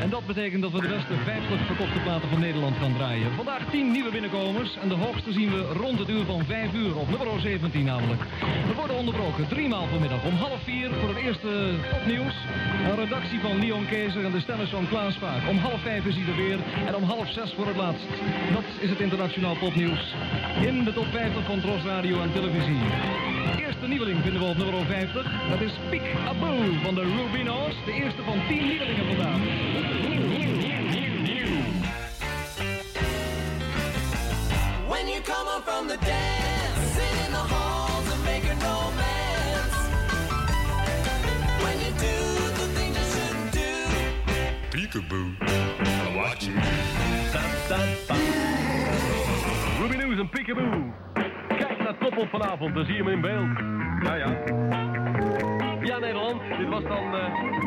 En 0.05 0.11
dat 0.11 0.25
betekent 0.25 0.61
dat 0.61 0.71
we 0.71 0.81
de 0.81 0.87
beste 0.87 1.13
50 1.23 1.65
verkochte 1.65 1.99
platen 1.99 2.29
van 2.29 2.39
Nederland 2.39 2.75
gaan 2.77 2.93
draaien. 2.93 3.31
Vandaag 3.35 3.69
10 3.71 3.91
nieuwe 3.91 4.11
binnenkomers 4.11 4.77
en 4.81 4.87
de 4.87 4.95
hoogste 4.95 5.31
zien 5.31 5.49
we 5.49 5.61
rond 5.61 5.99
het 5.99 6.09
uur 6.09 6.25
van 6.25 6.45
5 6.45 6.73
uur, 6.73 6.97
op 6.97 7.09
nummer 7.09 7.39
17 7.39 7.83
namelijk. 7.83 8.21
We 8.67 8.73
worden 8.75 8.95
onderbroken 8.95 9.47
drie 9.47 9.67
maal 9.67 9.87
vanmiddag 9.87 10.23
om 10.23 10.33
half 10.33 10.61
4 10.63 10.89
voor 10.99 11.09
het 11.09 11.17
eerste 11.17 11.73
topnieuws. 11.91 12.35
Een 12.83 12.95
redactie 12.95 13.39
van 13.39 13.59
Leon 13.59 13.85
Kezer 13.85 14.25
en 14.25 14.31
de 14.31 14.39
stemmers 14.39 14.69
van 14.69 14.87
Klaas 14.87 15.15
Vaak. 15.15 15.49
Om 15.49 15.57
half 15.57 15.81
5 15.81 16.05
is 16.05 16.15
hij 16.15 16.27
er 16.27 16.35
weer 16.35 16.59
en 16.87 16.95
om 16.95 17.03
half 17.03 17.31
6 17.31 17.53
voor 17.53 17.67
het 17.67 17.75
laatst. 17.75 18.07
Dat 18.53 18.67
is 18.79 18.89
het 18.89 18.99
internationaal 18.99 19.55
popnieuws. 19.55 20.13
In 20.61 20.83
de 20.83 20.93
top 20.93 21.07
50 21.11 21.45
van 21.45 21.59
Tros 21.61 21.83
Radio 21.83 22.21
en 22.21 22.31
Televisie. 22.33 22.79
Eerste 23.57 23.87
nieuweling 23.87 24.21
vinden 24.21 24.41
we 24.41 24.47
op 24.47 24.57
nummer 24.57 24.85
50. 24.85 25.49
Dat 25.49 25.61
is 25.61 25.71
Peek 25.89 26.15
Aboo 26.27 26.57
van 26.83 26.95
de 26.95 27.03
Rubino's. 27.15 27.75
De 27.85 27.93
eerste 27.93 28.21
van 28.23 28.37
10 28.47 28.67
nieuwelingen 28.67 29.05
vandaag. 29.05 29.94
When 34.89 35.07
you 35.07 35.21
come 35.21 35.47
up 35.47 35.63
from 35.63 35.87
the 35.87 35.97
dance, 35.97 36.79
sit 36.95 37.15
in 37.25 37.31
the 37.31 37.45
halls 37.53 38.07
and 38.13 38.23
make 38.25 38.43
a 38.43 38.55
romance. 38.65 39.75
When 41.63 41.77
you 41.83 41.91
do 42.07 42.17
the 42.59 42.67
things 42.75 42.95
you 42.97 43.05
shouldn't 43.13 43.51
do. 43.51 43.71
Peekaboo. 44.71 45.27
Watch 46.15 46.47
me. 46.47 46.61
Ruby 49.79 49.97
News 49.97 50.19
en 50.19 50.29
Peekaboo. 50.29 50.93
Kijk 51.47 51.77
naar 51.83 51.97
Toppel 51.97 52.27
vanavond, 52.27 52.75
dan 52.75 52.85
zie 52.85 52.95
je 52.95 53.03
hem 53.03 53.11
in 53.11 53.21
beeld. 53.21 53.57
Ja, 54.03 54.15
ja. 54.15 54.29
Ja, 55.81 55.97
Nederland, 55.99 56.41
dit 56.57 56.69
was 56.69 56.83
dan 56.83 57.15
eh, 57.15 57.64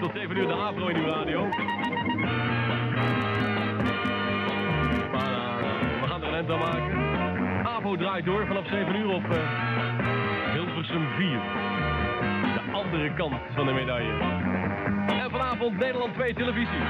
tot 0.00 0.10
7 0.14 0.36
uur 0.36 0.46
de 0.46 0.52
Afro 0.52 0.86
in 0.88 0.96
uw 0.96 1.06
radio. 1.06 1.48
We 6.00 6.06
gaan 6.06 6.22
er 6.22 6.32
een 6.32 6.50
aan 6.50 6.58
maken. 6.58 7.66
AVO 7.66 7.96
draait 7.96 8.24
door 8.24 8.46
vanaf 8.46 8.66
7 8.66 8.96
uur 8.96 9.08
op 9.08 9.24
eh, 9.30 10.52
Hilversum 10.52 11.06
4. 11.16 11.40
De 12.54 12.72
andere 12.72 13.14
kant 13.14 13.34
van 13.54 13.66
de 13.66 13.72
medaille. 13.72 14.12
En 15.06 15.30
vanavond 15.30 15.78
Nederland 15.78 16.14
2 16.14 16.34
televisie. 16.34 16.82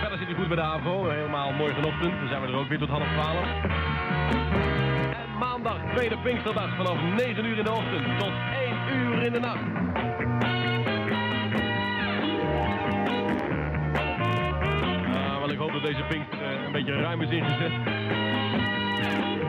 Verder 0.00 0.18
zit 0.18 0.26
hij 0.26 0.36
goed 0.36 0.48
bij 0.48 0.56
de 0.56 0.62
AVO. 0.62 1.08
Helemaal 1.08 1.52
morgenochtend. 1.52 2.18
Dan 2.18 2.28
zijn 2.28 2.40
we 2.40 2.46
er 2.46 2.54
ook 2.54 2.68
weer 2.68 2.78
tot 2.78 2.88
half 2.88 3.08
12. 3.12 3.46
Maandag, 5.38 5.80
tweede 5.94 6.18
Pinksterdag, 6.18 6.76
vanaf 6.76 7.02
9 7.16 7.44
uur 7.44 7.58
in 7.58 7.64
de 7.64 7.70
ochtend 7.70 8.18
tot 8.18 8.32
1 8.90 8.96
uur 8.96 9.22
in 9.22 9.32
de 9.32 9.40
nacht. 9.40 9.62
Ah, 15.14 15.38
wel, 15.38 15.50
ik 15.50 15.58
hoop 15.58 15.72
dat 15.72 15.82
deze 15.82 16.02
Pinkster 16.08 16.42
eh, 16.42 16.64
een 16.64 16.72
beetje 16.72 17.00
ruim 17.00 17.22
is 17.22 17.30
ingezet. 17.30 17.72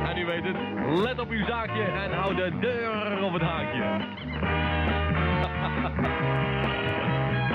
En 0.07 0.17
u 0.17 0.25
weet 0.25 0.43
het, 0.43 0.55
let 0.99 1.19
op 1.19 1.29
uw 1.29 1.45
zaakje 1.45 1.83
en 1.83 2.11
hou 2.11 2.35
de 2.35 2.59
deur 2.59 3.23
op 3.23 3.33
het 3.33 3.41
haakje. 3.41 3.83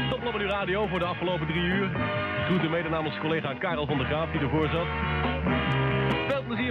Top 0.11 0.27
op 0.27 0.35
uw 0.35 0.49
radio 0.49 0.87
voor 0.87 0.99
de 0.99 1.05
afgelopen 1.05 1.47
drie 1.47 1.63
uur. 1.63 1.91
Groeten 2.45 2.71
mede 2.71 2.89
namens 2.89 3.19
collega 3.19 3.55
Karel 3.55 3.87
van 3.87 3.99
der 3.99 4.07
Graaf 4.07 4.31
die 4.31 4.41
ervoor 4.41 4.69
zat. 4.69 4.87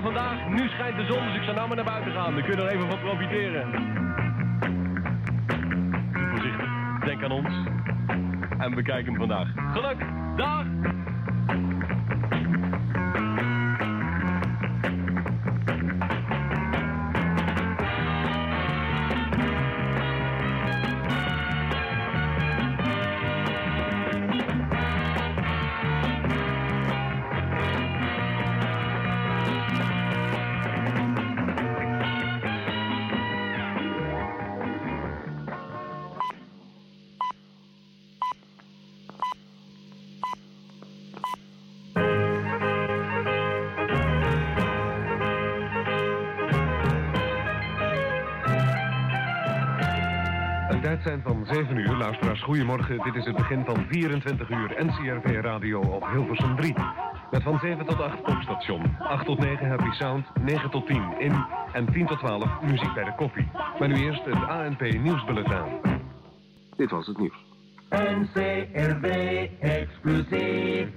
Vandaag. 0.02 0.48
Nu 0.50 0.68
schijnt 0.68 0.98
de 0.98 1.06
zon, 1.06 1.26
dus 1.26 1.36
ik 1.36 1.44
zou 1.44 1.56
nou 1.56 1.68
maar 1.68 1.76
naar 1.76 1.86
buiten 1.86 2.12
gaan. 2.12 2.34
Dan 2.34 2.44
kun 2.44 2.56
je 2.56 2.62
er 2.62 2.68
even 2.68 2.90
van 2.90 3.00
profiteren. 3.00 3.68
Voorzichtig. 6.32 6.70
Denk 7.06 7.24
aan 7.24 7.32
ons. 7.32 7.54
En 8.58 8.76
bekijk 8.76 9.06
hem 9.06 9.16
vandaag. 9.16 9.48
Geluk. 9.74 9.98
Dag. 10.36 10.66
Goedemorgen. 52.66 53.04
Dit 53.04 53.16
is 53.16 53.26
het 53.26 53.36
begin 53.36 53.66
van 53.66 53.86
24 53.90 54.50
uur 54.50 54.86
NCRV 54.86 55.42
Radio 55.42 55.80
op 55.80 56.08
Hilversum 56.12 56.56
3. 56.56 56.74
Met 57.32 57.44
van 57.44 57.60
7 57.60 57.86
tot 57.86 58.02
8 58.02 58.22
popstation. 58.22 58.98
8 59.00 59.26
tot 59.26 59.40
9 59.40 59.68
Happy 59.68 59.92
Sound, 59.92 60.26
9 60.42 60.70
tot 60.70 60.88
10 60.88 61.04
in 61.20 61.46
en 61.74 61.92
10 61.94 62.06
tot 62.06 62.20
12 62.20 62.62
muziek 62.62 62.94
bij 62.94 63.04
de 63.04 63.16
koffie. 63.16 63.48
Maar 63.80 63.88
nu 63.88 63.96
eerst 63.96 64.26
het 64.26 64.48
ANP 64.48 64.82
Nieuwsbulletin. 64.82 65.64
Dit 66.76 66.92
was 66.92 67.08
het 67.08 67.18
nieuws. 67.18 67.46
NCRV 67.90 69.48
exclusief. 69.60 70.88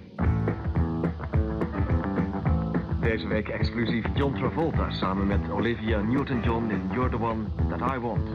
Deze 3.00 3.26
week 3.26 3.48
exclusief 3.48 4.04
John 4.14 4.34
Travolta 4.34 4.90
samen 4.90 5.26
met 5.26 5.50
Olivia 5.50 6.00
Newton-John 6.00 6.70
in 6.70 6.90
You're 6.92 7.10
the 7.10 7.20
One 7.20 7.44
That 7.68 7.92
I 7.92 7.98
Want. 7.98 8.28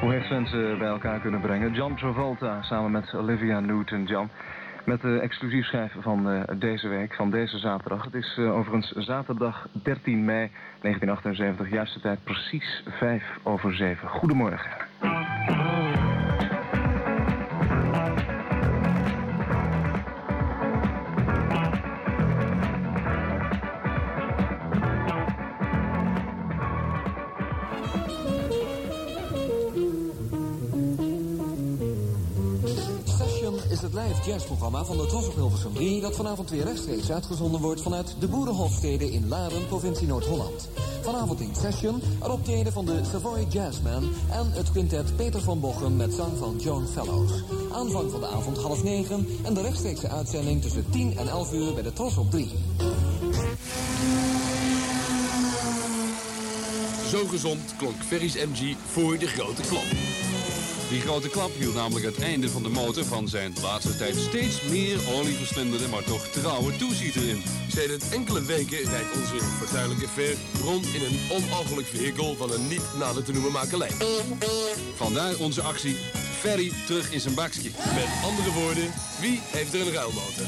Hoe 0.00 0.12
heeft 0.12 0.30
mensen 0.30 0.78
bij 0.78 0.88
elkaar 0.88 1.20
kunnen 1.20 1.40
brengen? 1.40 1.72
John 1.72 1.94
Travolta 1.94 2.62
samen 2.62 2.90
met 2.90 3.14
Olivia 3.14 3.60
Newton-John. 3.60 4.30
Met 4.84 5.00
de 5.00 5.18
exclusief 5.18 5.66
schijf 5.66 5.92
van 5.98 6.30
eh, 6.30 6.42
deze 6.58 6.88
week, 6.88 7.14
van 7.14 7.30
deze 7.30 7.58
zaterdag. 7.58 8.04
Het 8.04 8.14
is 8.14 8.36
eh, 8.38 8.56
overigens 8.56 8.92
zaterdag 8.92 9.68
13 9.72 10.24
mei 10.24 10.50
1978. 10.80 11.70
Juiste 11.70 12.00
tijd 12.00 12.24
precies 12.24 12.82
5 12.86 13.24
over 13.42 13.74
7. 13.74 14.08
Goedemorgen. 14.08 14.70
Jazzprogramma 34.30 34.84
van 34.84 34.96
de 34.96 35.06
Tros 35.06 35.26
op 35.26 35.34
Hilversum 35.34 35.74
3... 35.74 36.00
dat 36.00 36.16
vanavond 36.16 36.50
weer 36.50 36.64
rechtstreeks 36.64 37.10
uitgezonden 37.10 37.60
wordt 37.60 37.82
vanuit 37.82 38.14
de 38.18 38.28
Boerenhofstede 38.28 39.12
in 39.12 39.28
Laren, 39.28 39.66
provincie 39.66 40.06
Noord-Holland. 40.06 40.68
Vanavond 41.02 41.40
in 41.40 41.54
Session, 41.60 42.02
een 42.22 42.30
optreden 42.30 42.72
van 42.72 42.84
de 42.84 43.00
Savoy 43.12 43.46
Jazzman... 43.48 44.10
en 44.30 44.52
het 44.52 44.70
quintet 44.70 45.16
Peter 45.16 45.40
van 45.40 45.60
Bochum 45.60 45.96
met 45.96 46.14
zang 46.14 46.38
van 46.38 46.56
Joan 46.58 46.86
Fellows. 46.86 47.32
Aanvang 47.72 48.10
van 48.10 48.20
de 48.20 48.26
avond 48.26 48.58
half 48.58 48.82
negen 48.82 49.26
en 49.42 49.54
de 49.54 49.60
rechtstreekse 49.60 50.08
uitzending 50.08 50.62
tussen 50.62 50.84
10 50.90 51.16
en 51.16 51.28
11 51.28 51.52
uur 51.52 51.74
bij 51.74 51.82
de 51.82 51.92
Tros 51.92 52.16
op 52.16 52.30
3. 52.30 52.50
Zo 57.08 57.26
gezond 57.26 57.74
klonk 57.76 58.02
Ferry's 58.06 58.34
MG 58.34 58.76
voor 58.86 59.18
de 59.18 59.26
grote 59.26 59.62
klap. 59.62 60.29
Die 60.90 61.00
grote 61.00 61.28
klap 61.28 61.50
hield 61.58 61.74
namelijk 61.74 62.04
het 62.04 62.18
einde 62.18 62.48
van 62.48 62.62
de 62.62 62.68
motor 62.68 63.04
van 63.04 63.28
zijn 63.28 63.52
laatste 63.62 63.96
tijd 63.96 64.16
steeds 64.16 64.62
meer 64.62 64.98
olieverslindende, 65.14 65.88
maar 65.88 66.04
toch 66.04 66.26
trouwe 66.26 66.76
toezieter 66.76 67.28
in. 67.28 67.42
Sedert 67.68 68.08
enkele 68.08 68.42
weken 68.42 68.78
rijdt 68.78 69.14
onze 69.14 69.44
fortuinlijke 69.58 70.08
Fer 70.08 70.36
rond 70.64 70.86
in 70.86 71.02
een 71.02 71.20
onafhankelijk 71.30 71.86
vehikel 71.86 72.36
van 72.36 72.52
een 72.52 72.68
niet 72.68 72.82
nader 72.98 73.24
te 73.24 73.32
noemen 73.32 73.52
makelij. 73.52 73.90
Vandaar 74.94 75.36
onze 75.36 75.62
actie 75.62 75.96
Ferry 76.40 76.72
terug 76.86 77.12
in 77.12 77.20
zijn 77.20 77.34
bakje. 77.34 77.70
Met 77.94 78.08
andere 78.24 78.52
woorden, 78.52 78.92
wie 79.20 79.40
heeft 79.46 79.74
er 79.74 79.80
een 79.80 79.92
ruilmotor? 79.92 80.46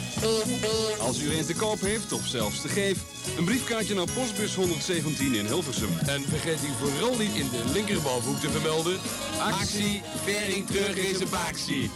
Als 0.99 1.21
u 1.21 1.31
er 1.31 1.39
een 1.39 1.47
te 1.47 1.55
koop 1.55 1.81
heeft 1.81 2.13
of 2.13 2.27
zelfs 2.27 2.61
te 2.61 2.69
geef, 2.69 2.99
een 3.39 3.45
briefkaartje 3.45 3.95
naar 3.95 4.11
postbus 4.15 4.55
117 4.55 5.35
in 5.35 5.47
Hilversum. 5.47 5.99
En 6.07 6.23
vergeet 6.29 6.59
u 6.65 6.87
vooral 6.87 7.17
niet 7.17 7.35
in 7.35 7.49
de 7.51 7.63
linkerbalhoek 7.73 8.41
te 8.41 8.51
vermelden... 8.51 8.99
Actie 9.41 10.03
Ferry 10.25 10.65
terug 10.67 10.97
in 10.97 11.17
zijn 11.17 11.29
bakje. 11.31 11.89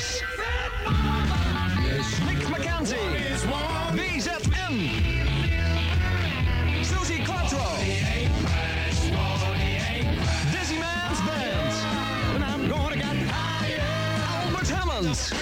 Shakers. 0.00 0.22
Nick 2.24 2.38
McKenzie. 2.48 2.96
BZN. 3.92 4.74
Susie 6.84 7.22
Quattro. 7.24 7.58
Dizzy 10.50 10.78
Man's 10.78 11.20
Band. 11.26 11.72
And 12.34 12.44
I'm. 12.44 12.72
Albert 14.32 14.68
Hammond. 14.68 15.32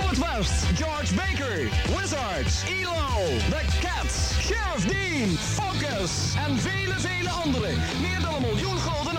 Albert 0.00 0.18
West, 0.18 0.74
George 0.74 1.14
Baker, 1.16 1.68
Wizards, 1.94 2.64
ELO, 2.68 3.38
The 3.50 3.62
Cats, 3.80 4.38
Sheriff 4.40 4.86
Dean, 4.86 5.28
Focus 5.36 6.34
en 6.48 6.58
vele, 6.58 6.94
vele 6.98 7.30
anderen. 7.30 7.78
Meer 8.00 8.20
dan 8.20 8.34
een 8.34 8.40
miljoen 8.40 8.78
gulden 8.78 9.15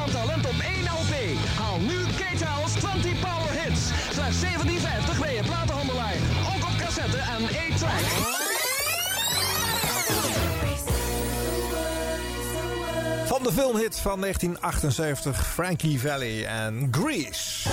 Nu 1.79 2.05
K-Towels 2.05 2.71
20 2.73 3.19
Power 3.19 3.51
Hits. 3.61 3.81
Slechts 4.11 4.37
17,50 4.43 5.19
bij 5.19 5.35
je 5.35 5.41
platenhandelaar. 5.43 6.13
Ook 6.55 6.63
op 6.63 6.77
cassette 6.79 7.17
en 7.17 7.41
8-track. 7.49 8.35
Van 13.25 13.43
de 13.43 13.51
filmhit 13.51 13.99
van 13.99 14.21
1978, 14.21 15.47
Frankie 15.47 15.99
Valley 15.99 16.45
en 16.45 16.87
Grease. 16.91 17.69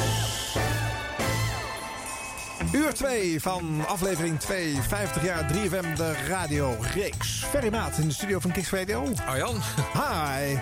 Uur 2.73 2.95
2 2.95 3.41
van 3.41 3.87
aflevering 3.87 4.41
2, 4.41 4.77
50 4.89 5.25
jaar 5.25 5.53
3FM, 5.53 5.97
de 5.97 6.13
radio-reeks. 6.29 7.45
Ferry 7.51 7.71
Maat 7.71 7.99
in 7.99 8.09
de 8.09 8.15
studio 8.15 8.39
van 8.39 8.53
Kicks 8.53 8.71
Radio. 8.71 9.13
Arjan. 9.27 9.57
Hi. 9.93 10.57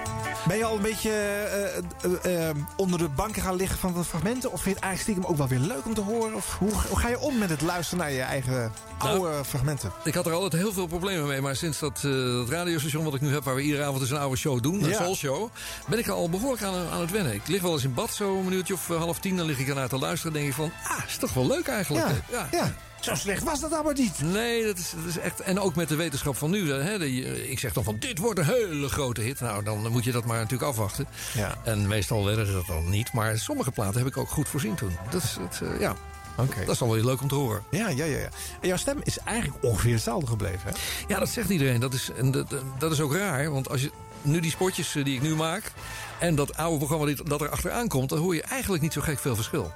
Ben 0.47 0.57
je 0.57 0.65
al 0.65 0.77
een 0.77 0.83
beetje 0.83 1.11
eh, 1.11 1.77
eh, 2.25 2.49
eh, 2.49 2.57
onder 2.77 2.99
de 2.99 3.09
banken 3.09 3.43
gaan 3.43 3.57
liggen 3.57 3.79
van 3.79 3.93
de 3.93 4.05
fragmenten? 4.05 4.53
Of 4.53 4.63
vind 4.63 4.75
je 4.77 4.81
het 4.81 4.91
eigenlijk 4.91 5.03
stiekem 5.03 5.25
ook 5.25 5.37
wel 5.37 5.59
weer 5.59 5.69
leuk 5.69 5.85
om 5.85 5.95
te 5.95 6.01
horen? 6.01 6.35
Of 6.35 6.57
hoe, 6.59 6.71
hoe 6.89 6.99
ga 6.99 7.09
je 7.09 7.19
om 7.19 7.39
met 7.39 7.51
het 7.51 7.61
luisteren 7.61 8.05
naar 8.05 8.13
je 8.13 8.21
eigen 8.21 8.73
oude 8.99 9.45
fragmenten? 9.45 9.93
Ik 10.05 10.15
had 10.15 10.27
er 10.27 10.33
altijd 10.33 10.63
heel 10.63 10.73
veel 10.73 10.87
problemen 10.87 11.27
mee, 11.27 11.41
maar 11.41 11.57
sinds 11.57 11.79
dat, 11.79 12.01
dat 12.03 12.49
radiostation 12.49 13.05
wat 13.05 13.15
ik 13.15 13.21
nu 13.21 13.33
heb, 13.33 13.45
waar 13.45 13.55
we 13.55 13.63
iedere 13.63 13.85
avond 13.85 14.11
een 14.11 14.17
oude 14.17 14.37
show 14.37 14.63
doen, 14.63 14.85
een 14.85 14.95
soul 14.95 15.17
show, 15.17 15.51
ben 15.89 15.99
ik 15.99 16.07
er 16.07 16.13
al 16.13 16.31
behoorlijk 16.31 16.63
aan, 16.63 16.75
aan 16.93 17.01
het 17.01 17.11
wennen. 17.11 17.35
Ik 17.35 17.49
lig 17.49 17.63
wel 17.63 17.73
eens 17.73 17.85
in 17.85 17.95
bad, 17.95 18.11
zo 18.15 18.37
een 18.37 18.45
minuutje 18.45 18.75
of 18.75 18.87
half 18.87 19.19
tien, 19.19 19.37
dan 19.37 19.47
lig 19.47 19.59
ik 19.59 19.69
ernaar 19.69 19.89
te 19.89 19.99
luisteren 19.99 20.35
en 20.35 20.41
denk 20.41 20.51
ik 20.51 20.57
van, 20.57 20.73
ah, 20.85 21.05
is 21.07 21.17
toch 21.17 21.35
wel 21.35 21.47
leuk 21.47 21.67
eigenlijk. 21.67 21.82
Ja, 21.89 22.49
ja. 22.51 22.75
Zo 23.01 23.15
slecht 23.15 23.43
was 23.43 23.61
dat 23.61 23.73
allemaal 23.73 23.93
niet. 23.93 24.21
Nee, 24.23 24.65
dat 24.65 24.79
is, 24.79 24.91
dat 24.97 25.05
is 25.09 25.19
echt. 25.19 25.41
En 25.41 25.61
ook 25.61 25.75
met 25.75 25.89
de 25.89 25.97
wetenschap 25.97 26.37
van 26.37 26.51
nu. 26.51 26.73
Hè, 26.73 26.99
de- 26.99 27.51
ik 27.51 27.59
zeg 27.59 27.73
dan 27.73 27.85
van 27.85 27.97
dit 27.99 28.19
wordt 28.19 28.39
een 28.39 28.45
hele 28.45 28.89
grote 28.89 29.21
hit. 29.21 29.41
Nou, 29.41 29.65
dan 29.65 29.91
moet 29.91 30.05
je 30.05 30.13
dat 30.13 30.25
maar 30.25 30.37
natuurlijk 30.39 30.71
afwachten. 30.71 31.07
Ja. 31.35 31.55
En 31.65 31.87
meestal 31.89 32.25
werden 32.25 32.47
ze 32.47 32.53
dat 32.53 32.67
dan 32.67 32.91
niet. 32.91 33.13
Maar 33.13 33.39
sommige 33.39 33.71
platen 33.71 33.99
heb 33.99 34.07
ik 34.07 34.17
ook 34.17 34.29
goed 34.31 34.49
voorzien 34.49 34.75
toen. 34.75 34.97
Dat 35.11 35.23
is, 35.23 35.37
het, 35.41 35.61
eh, 35.73 35.81
ja. 35.81 35.95
Oké. 36.37 36.59
dat 36.61 36.69
is 36.69 36.79
dan 36.79 36.89
wel 36.89 36.97
weer 36.97 37.07
leuk 37.07 37.21
om 37.21 37.29
te 37.29 37.35
horen. 37.35 37.63
Ja, 37.71 37.89
ja, 37.89 38.05
ja, 38.05 38.19
ja. 38.19 38.29
En 38.61 38.69
jouw 38.69 38.77
stem 38.77 38.99
is 39.03 39.19
eigenlijk 39.19 39.65
ongeveer 39.65 39.93
hetzelfde 39.93 40.27
gebleven, 40.27 40.61
hè? 40.65 40.71
Ja, 41.09 41.19
dat 41.19 41.29
zegt 41.29 41.49
iedereen. 41.49 41.81
Dat 41.81 41.93
is, 41.95 42.11
en 42.17 42.31
dat, 42.31 42.55
dat 42.79 42.93
is 42.93 43.01
ook 43.01 43.15
raar. 43.15 43.51
Want 43.51 43.69
als 43.69 43.81
je 43.81 43.91
nu 44.23 44.41
die 44.41 44.51
spotjes 44.51 44.95
eh, 44.97 45.05
die 45.05 45.15
ik 45.15 45.23
nu 45.23 45.35
maak. 45.35 45.73
en 46.19 46.35
dat 46.35 46.57
oude 46.57 46.77
programma 46.87 47.15
dat 47.25 47.41
er 47.41 47.49
achteraan 47.49 47.89
komt. 47.89 48.09
dan 48.09 48.19
hoor 48.19 48.35
je 48.35 48.43
eigenlijk 48.43 48.83
niet 48.83 48.93
zo 48.93 49.01
gek 49.01 49.19
veel 49.19 49.35
verschil. 49.35 49.73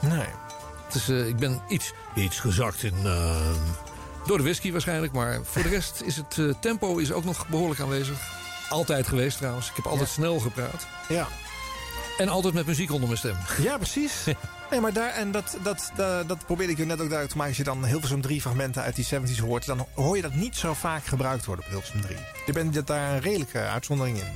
Nee. 0.00 0.26
Het 0.88 0.96
is, 0.96 1.08
eh, 1.08 1.26
ik 1.26 1.36
ben 1.36 1.60
iets, 1.68 1.92
iets 2.14 2.40
gezakt 2.40 2.82
in. 2.82 2.94
eh, 3.04 3.36
door 4.26 4.36
de 4.36 4.42
whisky 4.42 4.72
waarschijnlijk. 4.72 5.12
Maar 5.12 5.40
voor 5.44 5.62
de 5.62 5.68
rest 5.68 6.02
is 6.04 6.16
het 6.16 6.38
eh, 6.38 6.44
tempo 6.60 6.96
is 6.96 7.12
ook 7.12 7.24
nog 7.24 7.46
behoorlijk 7.48 7.80
aanwezig. 7.80 8.16
Altijd 8.68 9.06
geweest 9.06 9.38
trouwens. 9.38 9.68
Ik 9.68 9.76
heb 9.76 9.86
altijd 9.86 10.08
snel 10.08 10.38
gepraat. 10.38 10.86
Ja. 11.08 11.26
En 12.18 12.28
altijd 12.28 12.54
met 12.54 12.66
muziek 12.66 12.90
onder 12.90 13.06
mijn 13.08 13.18
stem. 13.18 13.36
Ja, 13.62 13.76
precies. 13.76 14.12
Nee, 14.70 14.80
maar 14.80 14.92
daar, 14.92 15.10
en 15.10 15.32
dat, 15.32 15.56
dat, 15.62 15.90
dat, 15.96 16.28
dat 16.28 16.46
probeerde 16.46 16.72
ik 16.72 16.78
je 16.78 16.84
net 16.84 17.00
ook 17.00 17.10
duidelijk 17.10 17.30
te 17.30 17.36
maken. 17.36 17.48
Als 17.48 17.56
je 17.56 17.64
dan 17.64 17.84
Hilversum 17.84 18.20
3 18.20 18.40
fragmenten 18.40 18.82
uit 18.82 18.94
die 18.96 19.06
70s 19.06 19.38
hoort, 19.40 19.66
dan 19.66 19.86
hoor 19.94 20.16
je 20.16 20.22
dat 20.22 20.34
niet 20.34 20.56
zo 20.56 20.74
vaak 20.74 21.06
gebruikt 21.06 21.44
worden 21.44 21.64
op 21.64 21.70
Hilversum 21.70 22.00
3. 22.00 22.16
Je 22.46 22.52
bent 22.52 22.86
daar 22.86 23.12
een 23.12 23.20
redelijke 23.20 23.58
uitzondering 23.60 24.18
in. 24.18 24.26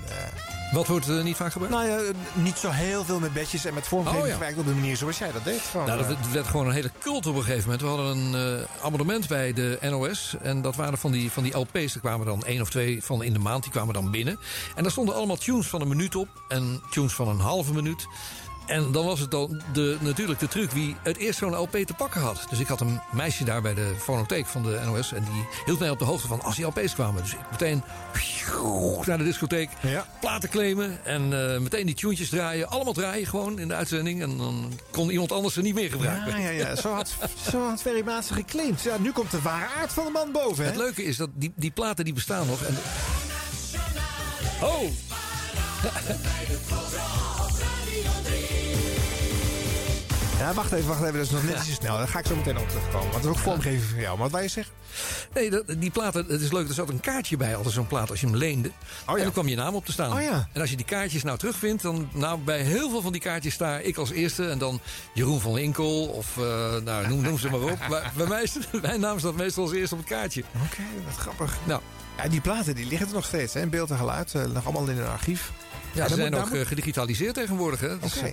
Wat 0.72 0.86
wordt 0.86 1.08
eh, 1.08 1.22
niet 1.22 1.36
vaak 1.36 1.52
gebruikt? 1.52 1.76
Nou 1.76 1.88
ja, 2.04 2.12
niet 2.32 2.58
zo 2.58 2.70
heel 2.70 3.04
veel 3.04 3.18
met 3.20 3.32
bedjes 3.32 3.64
en 3.64 3.74
met 3.74 3.86
vormgeving 3.88 4.22
Oh, 4.22 4.28
ja. 4.28 4.34
gewerkt 4.34 4.58
op 4.58 4.66
de 4.66 4.72
manier 4.72 4.96
zoals 4.96 5.18
jij 5.18 5.32
dat 5.32 5.44
deed. 5.44 5.60
Gewoon, 5.60 5.86
Nou, 5.86 5.98
dat 5.98 6.08
eh. 6.08 6.14
werd- 6.14 6.32
werd 6.32 6.46
gewoon 6.46 6.66
een 6.66 6.72
hele 6.72 6.90
cult 7.00 7.26
op 7.26 7.34
een 7.36 7.42
gegeven 7.42 7.62
moment. 7.62 7.80
We 7.80 7.86
hadden 7.88 8.06
een 8.16 8.58
eh, 8.60 8.84
abonnement 8.84 9.28
bij 9.28 9.52
de 9.52 9.78
NOS. 9.82 10.34
En 10.42 10.62
dat 10.62 10.76
waren 10.76 10.98
van 10.98 11.10
die, 11.12 11.30
van 11.32 11.42
die 11.42 11.56
LP's. 11.58 11.94
Er 11.94 12.00
kwamen 12.00 12.26
dan 12.26 12.44
één 12.44 12.60
of 12.60 12.70
twee 12.70 13.04
van 13.04 13.22
in 13.22 13.32
de 13.32 13.38
maand. 13.38 13.62
Die 13.62 13.72
kwamen 13.72 13.94
dan 13.94 14.10
binnen. 14.10 14.38
En 14.74 14.82
daar 14.82 14.92
stonden 14.92 15.14
allemaal 15.14 15.36
tunes 15.36 15.66
van 15.66 15.80
een 15.80 15.88
minuut 15.88 16.16
op. 16.16 16.28
En 16.48 16.82
tunes 16.90 17.12
van 17.12 17.28
een 17.28 17.40
halve 17.40 17.72
minuut. 17.72 18.06
En 18.66 18.92
dan 18.92 19.04
was 19.04 19.20
het 19.20 19.30
dan 19.30 19.62
de, 19.72 19.96
natuurlijk 20.00 20.40
de 20.40 20.48
truc 20.48 20.70
wie 20.70 20.96
het 21.02 21.16
eerst 21.16 21.38
zo'n 21.38 21.56
LP 21.56 21.76
te 21.76 21.94
pakken 21.94 22.20
had. 22.20 22.46
Dus 22.50 22.58
ik 22.58 22.66
had 22.66 22.80
een 22.80 23.00
meisje 23.12 23.44
daar 23.44 23.62
bij 23.62 23.74
de 23.74 23.94
fonotheek 23.98 24.46
van 24.46 24.62
de 24.62 24.80
NOS. 24.84 25.12
En 25.12 25.24
die 25.24 25.46
hield 25.64 25.78
mij 25.78 25.90
op 25.90 25.98
de 25.98 26.04
hoogte 26.04 26.26
van 26.26 26.42
als 26.42 26.56
die 26.56 26.66
LP's 26.66 26.94
kwamen. 26.94 27.22
Dus 27.22 27.32
ik 27.32 27.38
meteen 27.50 27.82
naar 29.04 29.18
de 29.18 29.24
discotheek. 29.24 29.70
Platen 30.20 30.48
claimen. 30.48 31.04
En 31.04 31.52
eh, 31.52 31.58
meteen 31.58 31.86
die 31.86 31.94
tunes 31.94 32.28
draaien. 32.28 32.68
Allemaal 32.68 32.92
draaien 32.92 33.26
gewoon 33.26 33.58
in 33.58 33.68
de 33.68 33.74
uitzending. 33.74 34.22
En 34.22 34.38
dan 34.38 34.72
kon 34.90 35.10
iemand 35.10 35.32
anders 35.32 35.54
ze 35.54 35.60
niet 35.60 35.74
meer 35.74 35.90
gebruiken. 35.90 36.40
Ja, 36.40 36.50
ja, 36.50 36.50
ja. 36.50 36.76
Zo 36.76 36.92
had, 36.92 37.14
zo 37.50 37.68
had 37.68 37.82
Ferry 37.82 38.04
Maat 38.04 38.24
ze 38.24 38.34
geclaimd. 38.34 38.82
Ja, 38.82 38.98
nu 38.98 39.12
komt 39.12 39.30
de 39.30 39.40
ware 39.40 39.66
aard 39.80 39.92
van 39.92 40.04
de 40.04 40.10
man 40.10 40.32
boven, 40.32 40.64
hè? 40.64 40.70
Het 40.70 40.78
leuke 40.78 41.04
is 41.04 41.16
dat 41.16 41.30
die, 41.34 41.52
die 41.56 41.70
platen 41.70 42.04
die 42.04 42.14
bestaan 42.14 42.46
nog. 42.46 42.62
En 42.62 42.76
oh! 44.60 44.82
Ja, 50.42 50.54
wacht 50.54 50.72
even, 50.72 50.88
wacht 50.88 51.00
even. 51.02 51.12
Dat 51.12 51.22
is 51.22 51.30
nog 51.30 51.44
net 51.44 51.56
iets 51.56 51.66
te 51.66 51.72
snel. 51.72 51.96
Daar 51.96 52.08
ga 52.08 52.18
ik 52.18 52.26
zo 52.26 52.36
meteen 52.36 52.58
op 52.58 52.68
terugkomen. 52.68 53.10
Want 53.10 53.22
dat 53.22 53.32
is 53.32 53.38
ook 53.38 53.44
vormgeving 53.44 53.82
voor 53.82 54.00
jou. 54.00 54.18
Maar 54.18 54.30
wat 54.30 54.40
wij 54.40 54.48
zeggen? 54.48 54.74
Nee, 55.34 55.50
dat, 55.50 55.64
die 55.78 55.90
platen, 55.90 56.26
het 56.28 56.40
is 56.40 56.52
leuk, 56.52 56.68
er 56.68 56.74
zat 56.74 56.88
een 56.88 57.00
kaartje 57.00 57.36
bij, 57.36 57.56
altijd 57.56 57.74
zo'n 57.74 57.86
plaat, 57.86 58.10
als 58.10 58.20
je 58.20 58.26
hem 58.26 58.36
leende. 58.36 58.70
En 59.06 59.16
dan 59.16 59.32
kwam 59.32 59.48
je 59.48 59.56
naam 59.56 59.74
op 59.74 59.84
te 59.84 59.92
staan. 59.92 60.12
Oh 60.12 60.22
ja. 60.22 60.48
En 60.52 60.60
als 60.60 60.70
je 60.70 60.76
die 60.76 60.84
kaartjes 60.84 61.22
nou 61.22 61.38
terugvindt, 61.38 61.82
dan 61.82 62.08
nou, 62.12 62.38
bij 62.38 62.60
heel 62.60 62.90
veel 62.90 63.00
van 63.00 63.12
die 63.12 63.20
kaartjes 63.20 63.54
sta 63.54 63.78
ik 63.78 63.96
als 63.96 64.10
eerste. 64.10 64.48
En 64.48 64.58
dan 64.58 64.80
Jeroen 65.14 65.40
van 65.40 65.58
Inkel, 65.58 66.06
of 66.06 66.36
eh, 66.36 66.76
nou, 66.84 67.08
noem, 67.08 67.20
noem 67.20 67.38
ze 67.38 67.50
maar 67.50 67.60
op. 67.60 67.88
Maar 67.88 68.12
bij 68.16 68.26
mij, 68.26 68.46
mijn 68.82 69.00
naam 69.00 69.18
staat 69.18 69.34
meestal 69.34 69.62
als 69.62 69.72
eerste 69.72 69.94
op 69.94 70.00
het 70.00 70.10
kaartje. 70.10 70.42
Oké, 70.64 70.82
wat 71.04 71.16
grappig. 71.16 71.56
Nou. 71.64 71.80
Ja, 72.16 72.28
die 72.28 72.40
platen 72.40 72.74
die 72.74 72.86
liggen 72.86 73.08
er 73.08 73.14
nog 73.14 73.24
steeds, 73.24 73.54
hè? 73.54 73.60
In 73.60 73.70
beeld 73.70 73.90
en 73.90 73.96
geluid. 73.96 74.34
eh, 74.34 74.44
nog 74.44 74.64
allemaal 74.64 74.88
in 74.88 74.98
een 74.98 75.06
archief. 75.06 75.52
Ja, 75.92 76.08
ze 76.08 76.14
zijn 76.14 76.34
ook 76.34 76.50
eh, 76.50 76.66
gedigitaliseerd 76.66 77.34
tegenwoordig. 77.34 77.80
Hè? 77.80 77.98
Dus, 77.98 78.16
Oké. 78.16 78.32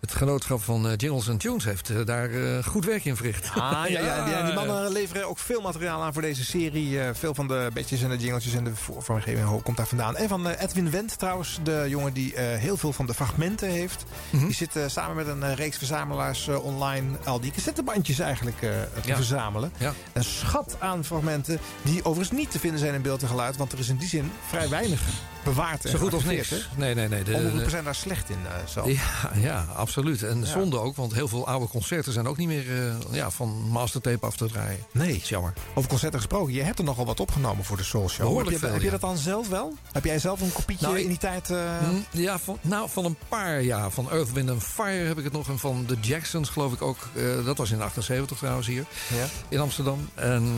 Het 0.00 0.12
genootschap 0.14 0.62
van 0.62 0.88
eh, 0.88 0.92
Jingles 0.96 1.28
and 1.28 1.40
Tunes 1.40 1.64
heeft 1.64 1.90
eh, 1.90 1.96
daar 2.04 2.30
eh, 2.30 2.64
goed 2.64 2.84
werk 2.84 3.04
in 3.04 3.16
verricht. 3.16 3.50
Ah, 3.54 3.82
ja, 3.88 4.00
ja, 4.00 4.24
die, 4.24 4.44
die 4.44 4.54
mannen 4.54 4.92
leveren 4.92 5.28
ook 5.28 5.38
veel 5.38 5.60
materiaal 5.60 6.02
aan 6.02 6.12
voor 6.12 6.22
deze 6.22 6.44
serie. 6.44 7.00
Eh, 7.00 7.08
veel 7.12 7.34
van 7.34 7.48
de 7.48 7.70
bedjes 7.72 8.02
en 8.02 8.08
de 8.08 8.16
jingletjes 8.16 8.54
en 8.54 8.64
de 8.64 8.70
vormgeving 8.98 9.62
komt 9.62 9.76
daar 9.76 9.86
vandaan. 9.86 10.16
En 10.16 10.28
van 10.28 10.48
Edwin 10.48 10.90
Wendt 10.90 11.18
trouwens, 11.18 11.58
de 11.62 11.84
jongen 11.88 12.12
die 12.12 12.34
eh, 12.34 12.58
heel 12.58 12.76
veel 12.76 12.92
van 12.92 13.06
de 13.06 13.14
fragmenten 13.14 13.68
heeft. 13.68 14.04
Mhm. 14.30 14.44
Die 14.46 14.54
zit 14.54 14.70
samen 14.86 15.16
met 15.16 15.26
een 15.26 15.54
reeks 15.54 15.76
verzamelaars 15.76 16.48
online 16.48 17.08
al 17.24 17.40
die 17.40 17.50
cassettebandjes 17.50 18.18
eigenlijk 18.18 18.62
eh, 18.62 18.70
te 19.02 19.08
Ja. 19.08 19.14
verzamelen. 19.16 19.72
Ja. 19.76 19.92
Een 20.12 20.24
schat 20.24 20.76
aan 20.78 21.04
fragmenten 21.04 21.58
die 21.82 22.04
overigens 22.04 22.38
niet 22.38 22.50
te 22.50 22.58
vinden 22.58 22.78
zijn 22.80 22.94
in 22.94 23.02
beeld 23.02 23.22
en 23.22 23.28
geluid. 23.28 23.56
Want 23.56 23.72
er 23.72 23.78
is 23.78 23.88
in 23.88 23.96
die 23.96 24.08
zin 24.08 24.32
vrij 24.48 24.68
weinig 24.68 25.00
bewaard. 25.44 25.82
Zo 25.88 25.98
goed 25.98 26.12
als 26.14 26.24
niks. 26.24 26.50
hè? 26.50 26.56
Nee, 26.76 26.94
nee, 26.94 27.08
nee. 27.08 27.22
de- 27.22 27.34
Omroepen 27.34 27.64
de- 27.64 27.70
zijn 27.70 27.84
daar 27.84 27.94
slecht 27.94 28.30
in. 28.30 28.36
eh, 28.46 28.66
zo. 28.66 28.88
Ja, 28.88 29.30
ja, 29.34 29.58
absoluut. 29.60 29.88
En 29.96 30.40
Ja. 30.40 30.44
zonde 30.46 30.78
ook, 30.78 30.96
want 30.96 31.14
heel 31.14 31.28
veel 31.28 31.46
oude 31.46 31.66
concerten 31.66 32.12
zijn 32.12 32.26
ook 32.28 32.36
niet 32.36 32.46
meer 32.48 32.86
eh, 32.86 32.94
ja, 33.10 33.30
van 33.30 33.48
mastertape 33.70 34.26
af 34.26 34.36
te 34.36 34.46
draaien. 34.46 34.78
Nee. 34.92 35.12
Dat 35.12 35.22
is 35.22 35.28
jammer. 35.28 35.52
Over 35.74 35.88
concerten 35.90 36.18
gesproken, 36.18 36.52
je 36.54 36.62
hebt 36.62 36.78
er 36.78 36.84
nogal 36.84 37.06
wat 37.06 37.20
opgenomen 37.20 37.64
voor 37.64 37.76
de 37.76 37.84
Soul 37.84 38.08
Show. 38.08 38.20
Behoorlijk 38.26 38.50
heb 38.50 38.60
je, 38.60 38.66
veel, 38.66 38.74
heb 38.74 38.82
je 38.84 38.90
dat 38.90 39.00
dan 39.00 39.16
zelf 39.16 39.48
wel? 39.48 39.74
Heb 39.92 40.04
jij 40.04 40.18
zelf 40.18 40.40
een 40.40 40.52
kopietje 40.52 40.86
Nou, 40.86 40.98
in 41.00 41.08
die 41.08 41.18
tijd? 41.18 41.50
eh, 41.50 41.78
Hm, 41.78 42.18
Ja, 42.20 42.38
van, 42.38 42.58
nou, 42.60 42.88
van 42.90 43.04
een 43.04 43.16
paar, 43.28 43.62
ja. 43.62 43.90
Van 43.90 44.10
Earth, 44.10 44.32
Wind 44.32 44.50
and 44.50 44.62
Fire 44.62 45.06
heb 45.06 45.18
ik 45.18 45.24
het 45.24 45.32
nog. 45.32 45.48
En 45.48 45.58
van 45.58 45.84
de 45.86 45.96
Jacksons 46.00 46.48
geloof 46.48 46.72
ik 46.72 46.82
ook. 46.82 46.98
eh, 47.14 47.44
dat 47.44 47.56
was 47.58 47.70
in 47.70 47.80
78 47.82 48.38
trouwens 48.38 48.66
hier. 48.66 48.84
Ja. 49.14 49.26
In 49.48 49.58
Amsterdam. 49.60 50.08
En, 50.14 50.54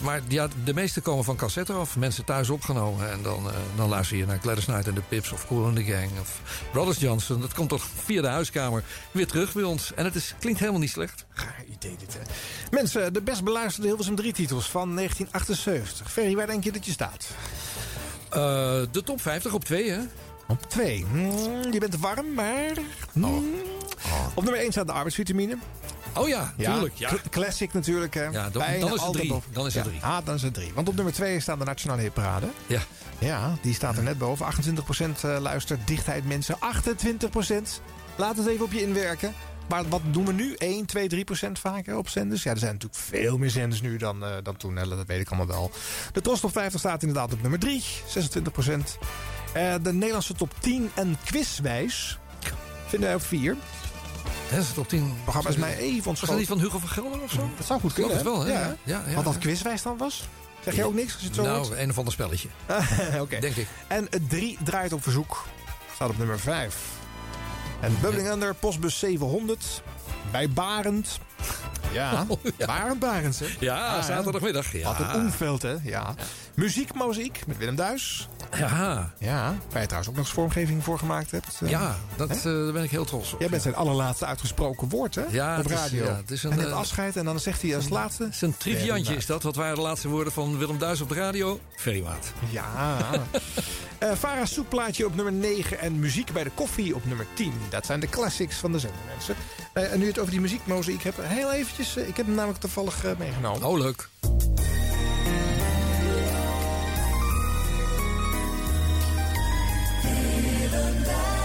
maar 0.00 0.20
ja, 0.28 0.48
de 0.64 0.74
meeste 0.74 1.00
komen 1.00 1.24
van 1.24 1.36
cassette 1.36 1.72
af. 1.72 1.96
Mensen 1.96 2.24
thuis 2.24 2.48
opgenomen. 2.50 3.10
En 3.10 3.22
dan, 3.22 3.46
dan 3.76 3.88
luister 3.88 4.16
je 4.16 4.26
naar 4.26 4.38
Gladys 4.38 4.64
Knight 4.64 4.86
en 4.88 4.94
de 4.94 5.02
Pips. 5.08 5.32
Of 5.32 5.46
Cool 5.46 5.64
and 5.66 5.76
the 5.76 5.82
Gang. 5.84 6.10
Of 6.20 6.40
Brothers 6.72 6.98
Johnson. 6.98 7.40
Dat 7.40 7.54
komt 7.54 7.68
toch 7.68 7.86
via 8.04 8.20
de 8.22 8.28
huiskamer 8.52 8.82
weer 9.10 9.26
terug 9.26 9.52
bij 9.52 9.62
ons. 9.62 9.94
En 9.94 10.04
het 10.04 10.14
is, 10.14 10.34
klinkt 10.38 10.58
helemaal 10.60 10.80
niet 10.80 10.90
slecht. 10.90 11.24
Gaar 11.32 11.64
idee 11.66 11.96
dit, 11.98 12.14
hè. 12.14 12.20
Mensen, 12.70 13.12
de 13.12 13.22
best 13.22 13.44
beluisterde 13.44 13.88
Hilversum 13.88 14.16
3 14.16 14.32
titels 14.32 14.70
van 14.70 14.94
1978. 14.94 16.12
Ferry, 16.12 16.34
waar 16.36 16.46
denk 16.46 16.64
je 16.64 16.72
dat 16.72 16.84
je 16.86 16.92
staat? 16.92 17.26
Eh, 18.30 18.40
de 18.92 19.02
top 19.04 19.20
50 19.20 19.52
op 19.52 19.64
2, 19.64 19.90
hè? 19.90 19.98
Op 20.48 20.70
2. 20.70 21.06
je 21.70 21.78
bent 21.78 21.96
warm, 22.00 22.34
maar... 22.34 22.72
hmm. 23.12 23.44
Op 24.34 24.42
nummer 24.44 24.60
1 24.62 24.70
staat 24.72 24.86
de 24.86 24.92
arbeidsvitamine. 24.92 25.56
Oh 26.14 26.28
ja, 26.28 26.54
tuurlijk. 26.58 26.94
Ja. 26.94 27.08
cl- 27.08 27.28
Classic 27.30 27.72
natuurlijk. 27.72 28.14
Hè. 28.14 28.24
Ja, 28.24 28.50
dan- 28.50 28.62
is 28.64 28.82
het 28.82 28.90
altijd 28.90 29.12
drie. 29.12 29.34
op- 29.34 29.44
Dan 29.52 29.66
is 29.66 29.74
het 29.74 29.84
drie. 29.84 29.98
Ja, 30.00 30.20
dan 30.22 30.34
is 30.34 30.42
het 30.42 30.54
3. 30.54 30.70
Want 30.74 30.88
op 30.88 30.94
nummer 30.94 31.12
2 31.12 31.40
staat 31.40 31.58
de 31.58 31.64
Nationale 31.64 32.00
Hitparade. 32.02 32.46
Ja. 32.66 32.80
Ja, 33.18 33.54
die 33.62 33.74
staat 33.74 33.96
er 33.96 34.02
net 34.02 34.18
boven. 34.18 34.46
28% 34.46 35.24
eh, 35.24 35.36
luistert. 35.40 35.86
Dichtheid 35.86 36.26
mensen. 36.26 36.56
28%. 36.58 37.80
Laat 38.18 38.36
het 38.36 38.46
even 38.46 38.64
op 38.64 38.72
je 38.72 38.80
inwerken. 38.82 39.34
Maar 39.68 39.88
wat 39.88 40.00
doen 40.10 40.24
we 40.26 40.32
nu? 40.32 40.54
1, 40.54 40.86
2, 40.86 41.08
3 41.08 41.24
procent 41.24 41.58
vaker 41.58 41.96
op 41.96 42.08
zenders? 42.08 42.42
Ja, 42.42 42.50
er 42.50 42.58
zijn 42.58 42.72
natuurlijk 42.72 43.00
veel 43.02 43.38
meer 43.38 43.50
zenders 43.50 43.80
nu 43.80 43.96
dan, 43.96 44.24
eh, 44.24 44.30
dan 44.42 44.56
toen. 44.56 44.76
hè. 44.76 44.88
Dat 44.88 45.06
weet 45.06 45.20
ik 45.20 45.28
allemaal 45.28 45.46
wel. 45.46 45.70
De 46.12 46.20
Tros 46.20 46.40
Top 46.40 46.52
50 46.52 46.80
staat 46.80 47.02
inderdaad 47.02 47.32
op 47.32 47.40
nummer 47.42 47.58
3. 47.58 47.84
26 48.06 48.52
procent. 48.52 48.98
de 49.82 49.92
Nederlandse 49.92 50.34
top 50.34 50.54
10 50.58 50.90
en 50.94 51.16
quizwijs 51.24 52.18
vinden 52.86 53.08
wij 53.08 53.16
op 53.18 53.24
4. 53.24 53.56
Dat 54.50 54.58
is 54.60 54.72
top 54.72 54.88
10. 54.88 55.02
Het 55.04 55.22
programma 55.22 55.50
is 55.50 55.56
mij 55.56 55.76
even 55.76 55.96
Was 55.96 56.06
ontschoten. 56.06 56.26
dat 56.28 56.36
niet 56.38 56.46
van 56.48 56.58
Hugo 56.58 56.78
van 56.78 56.88
Gelder 56.88 57.20
of 57.22 57.30
zo? 57.30 57.50
Dat 57.56 57.66
zou 57.66 57.80
goed 57.80 57.92
kunnen. 57.92 58.18
Geloof 58.18 58.36
het 58.38 58.46
wel, 58.46 58.56
hè? 58.56 58.62
Ja. 58.62 58.76
Ja, 58.82 59.02
ja, 59.08 59.14
Wat 59.14 59.24
dat 59.24 59.38
quizwijs 59.38 59.82
dan 59.82 59.96
was? 59.96 60.28
Zeg 60.64 60.74
je 60.76 60.84
ook 60.84 60.94
niks 60.94 61.12
als 61.12 61.20
je 61.20 61.26
het 61.26 61.36
zo 61.36 61.42
Nou, 61.42 61.66
hoort? 61.66 61.78
een 61.78 61.90
of 61.90 61.98
ander 61.98 62.12
spelletje. 62.12 62.48
Oké. 63.20 63.38
Denk 63.40 63.56
ik. 63.56 63.66
En 63.86 64.06
het 64.10 64.30
3 64.30 64.58
draait 64.64 64.92
op 64.92 65.02
verzoek. 65.02 65.44
Staat 65.94 66.08
op 66.10 66.18
nummer 66.18 66.38
5. 66.40 66.76
En 67.80 67.96
Bubbling 68.00 68.28
Under, 68.28 68.54
postbus 68.54 68.98
700. 68.98 69.82
Bij 70.30 70.50
Barend. 70.50 71.18
Ja, 71.92 72.26
Barend 72.66 72.98
Barends, 72.98 73.38
hè? 73.38 73.46
Ja, 73.60 74.02
zaterdagmiddag. 74.02 74.72
Ja. 74.72 74.84
Wat 74.84 75.00
een 75.14 75.20
omveld, 75.20 75.62
hè? 75.62 75.74
Ja. 75.82 76.14
Muziekmozaïek 76.62 77.46
met 77.46 77.56
Willem 77.56 77.74
Duis. 77.76 78.28
Ja. 78.56 79.12
Ja, 79.18 79.54
waar 79.70 79.80
je 79.80 79.86
trouwens 79.86 80.08
ook 80.08 80.16
nog 80.16 80.24
eens 80.24 80.34
vormgeving 80.34 80.84
voor 80.84 80.98
gemaakt 80.98 81.30
hebt. 81.30 81.60
eh. 81.62 81.70
Ja, 81.70 81.96
dat, 82.16 82.30
eh, 82.30 82.42
daar 82.42 82.72
ben 82.72 82.82
ik 82.82 82.90
heel 82.90 83.04
trots 83.04 83.32
op. 83.32 83.40
Jij 83.40 83.48
bent 83.48 83.62
zijn 83.62 83.74
allerlaatste 83.74 84.26
uitgesproken 84.26 84.88
woord, 84.88 85.14
hè? 85.14 85.22
Ja, 85.30 85.56
op 85.58 85.62
het 85.62 85.72
is- 85.72 85.78
radio. 85.78 86.04
ja, 86.04 86.16
het 86.16 86.30
is 86.30 86.42
een, 86.42 86.50
en 86.52 86.58
het 86.58 86.68
eh, 86.68 86.76
afscheid 86.76 87.16
en 87.16 87.24
dan 87.24 87.40
zegt 87.40 87.62
hij 87.62 87.76
als 87.76 87.88
laatste... 87.88 88.24
Het 88.24 88.34
is 88.34 88.40
een 88.40 88.56
triviantje 88.56 89.14
is 89.16 89.26
dat. 89.26 89.42
Wat 89.42 89.56
waren 89.56 89.74
de 89.74 89.80
laatste 89.80 90.08
woorden 90.08 90.32
van 90.32 90.58
Willem 90.58 90.78
Duis 90.78 91.00
op 91.00 91.08
de 91.08 91.14
radio? 91.14 91.60
Veewaard. 91.76 92.32
Ja. 92.50 92.96
Eh 93.98 94.12
Farah 94.12 94.46
Soepplaatje 94.46 95.06
op 95.06 95.14
nummer 95.14 95.32
9 95.32 95.80
en 95.80 95.98
Muziek 95.98 96.32
bij 96.32 96.44
de 96.44 96.50
Koffie 96.54 96.94
op 96.94 97.04
nummer 97.06 97.26
10. 97.34 97.52
Dat 97.68 97.86
zijn 97.86 98.00
de 98.00 98.08
classics 98.08 98.56
van 98.56 98.72
de 98.72 98.78
zender, 98.78 99.00
mensen. 99.14 99.34
Eh, 99.72 99.92
en 99.92 99.98
nu 99.98 100.06
het 100.06 100.18
over 100.18 100.30
die 100.30 100.40
muziekmozaïek 100.40 101.02
hebt, 101.02 101.16
heel 101.20 101.52
eventjes. 101.52 101.96
ik 101.96 102.16
heb 102.16 102.26
hem 102.26 102.34
namelijk 102.34 102.60
toevallig 102.60 103.04
meegenomen. 103.18 103.68
Oh, 103.68 103.78
leuk. 103.78 104.08
back. 111.08 111.37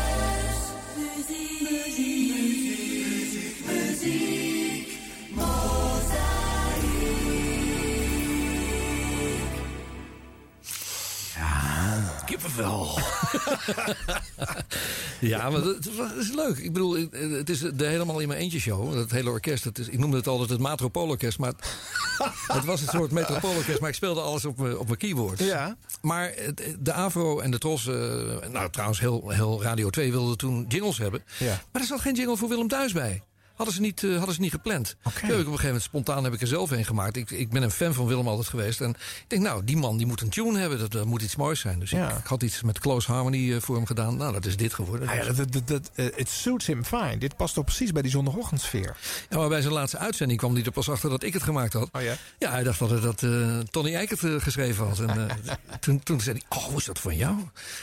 Kippenvel. 12.34 13.00
ja, 15.32 15.50
maar 15.50 15.62
dat, 15.62 15.84
dat 15.84 16.12
is 16.20 16.32
leuk. 16.32 16.58
Ik 16.58 16.74
bedoel, 16.74 16.98
het 17.12 17.50
is 17.50 17.60
de 17.60 17.86
helemaal 17.86 18.20
in 18.20 18.28
mijn 18.28 18.40
eentje 18.40 18.60
show. 18.60 18.94
Dat 18.94 19.12
hele 19.12 19.30
orkest. 19.30 19.64
Dat 19.64 19.78
is, 19.78 19.88
ik 19.88 20.00
noemde 20.00 20.18
het 20.18 20.28
altijd 20.28 20.50
het 20.50 20.60
Matropoolorkest. 20.60 21.40
Maar 21.40 21.50
het, 21.50 21.66
het 22.58 22.66
was 22.66 22.82
een 22.82 22.88
soort 22.88 23.12
Metropoolorkest. 23.12 23.80
Maar 23.80 23.90
ik 23.90 23.96
speelde 23.96 24.22
alles 24.22 24.46
op, 24.46 24.58
mijn- 24.58 24.78
op 24.78 24.86
mijn 24.86 24.98
keyboard. 24.98 25.40
Ja. 25.40 25.78
Maar 26.02 26.32
het- 26.36 26.76
de 26.80 26.94
Avro 26.94 27.40
en 27.40 27.52
de 27.52 27.58
Tros... 27.58 27.88
eh, 27.88 27.94
nou, 28.52 28.70
trouwens, 28.70 29.00
heel, 29.00 29.30
heel 29.30 29.64
Radio 29.64 29.90
2 29.90 30.12
wilde 30.12 30.36
toen 30.36 30.66
jingles 30.68 30.98
hebben. 30.98 31.24
Ja. 31.40 31.62
Maar 31.72 31.82
er 31.82 31.88
zat 31.88 32.02
geen 32.02 32.16
jingle 32.16 32.38
voor 32.38 32.50
Willem 32.50 32.68
Duis 32.68 32.92
bij. 32.94 33.22
Hadden 33.56 33.76
ze 33.76 33.82
niet, 33.82 34.04
eh, 34.04 34.16
hadden 34.18 34.36
ze 34.36 34.42
niet 34.42 34.52
gepland. 34.52 34.96
Toen 35.04 35.12
heb 35.14 35.24
ik 35.24 35.30
op 35.32 35.38
een 35.40 35.44
gegeven 35.46 35.66
moment 35.66 35.84
spontaan 35.84 36.24
heb 36.24 36.34
ik 36.34 36.42
er 36.42 36.48
zelf 36.48 36.72
een 36.72 36.86
gemaakt. 36.86 37.18
Ik, 37.18 37.32
ik 37.32 37.50
ben 37.50 37.64
een 37.64 37.72
fan 37.72 37.94
van 37.94 38.06
Willem 38.08 38.28
altijd 38.28 38.48
geweest. 38.48 38.82
En 38.82 38.90
ik 38.90 39.26
denk, 39.28 39.42
nou, 39.42 39.64
die 39.64 39.78
man 39.78 39.98
die 39.98 40.06
moet 40.08 40.22
een 40.22 40.30
tune 40.30 40.60
hebben. 40.60 40.80
Dat, 40.80 40.92
dat 40.92 41.06
moet 41.06 41.22
iets 41.22 41.36
moois 41.36 41.60
zijn. 41.60 41.80
Dus 41.80 41.90
Ja. 41.90 42.10
ik, 42.12 42.18
ik 42.18 42.26
had 42.26 42.44
iets 42.44 42.62
met 42.62 42.80
Close 42.80 43.12
Harmony 43.12 43.54
eh, 43.54 43.62
voor 43.62 43.76
hem 43.76 43.86
gedaan. 43.86 44.18
Nou, 44.18 44.34
dat 44.34 44.46
is 44.46 44.58
dit 44.58 44.74
geworden. 44.74 45.08
Ah 45.10 45.16
ja, 45.16 45.24
dat, 45.34 45.52
dat, 45.52 45.68
dat, 45.68 45.92
eh, 45.96 46.06
it 46.06 46.30
suits 46.30 46.66
him 46.66 46.86
fine. 46.86 47.18
Dit 47.18 47.36
past 47.36 47.54
toch 47.54 47.64
precies 47.66 47.92
bij 47.92 48.02
die 48.02 48.12
zondagochtendsfeer. 48.12 48.98
Ja, 49.30 49.38
maar 49.38 49.50
bij 49.50 49.62
zijn 49.62 49.74
laatste 49.74 49.98
uitzending 49.98 50.40
kwam 50.40 50.54
hij 50.54 50.64
er 50.64 50.72
pas 50.72 50.90
achter 50.90 51.10
dat 51.10 51.24
ik 51.24 51.34
het 51.34 51.44
gemaakt 51.44 51.74
had. 51.74 51.90
Oh 51.92 52.02
ja? 52.02 52.16
Ja, 52.40 52.52
hij 52.52 52.64
dacht 52.64 52.80
dat, 52.80 53.02
dat 53.02 53.24
Tony 53.72 53.96
Eikert 53.96 54.44
geschreven 54.44 54.88
had. 54.88 55.00
En 55.00 55.28
toen, 55.80 56.04
toen 56.04 56.22
zei 56.22 56.38
hij, 56.50 56.58
oh, 56.58 56.64
hoe 56.66 56.78
is 56.78 56.86
dat 56.86 57.00
van 57.00 57.16
jou? 57.16 57.36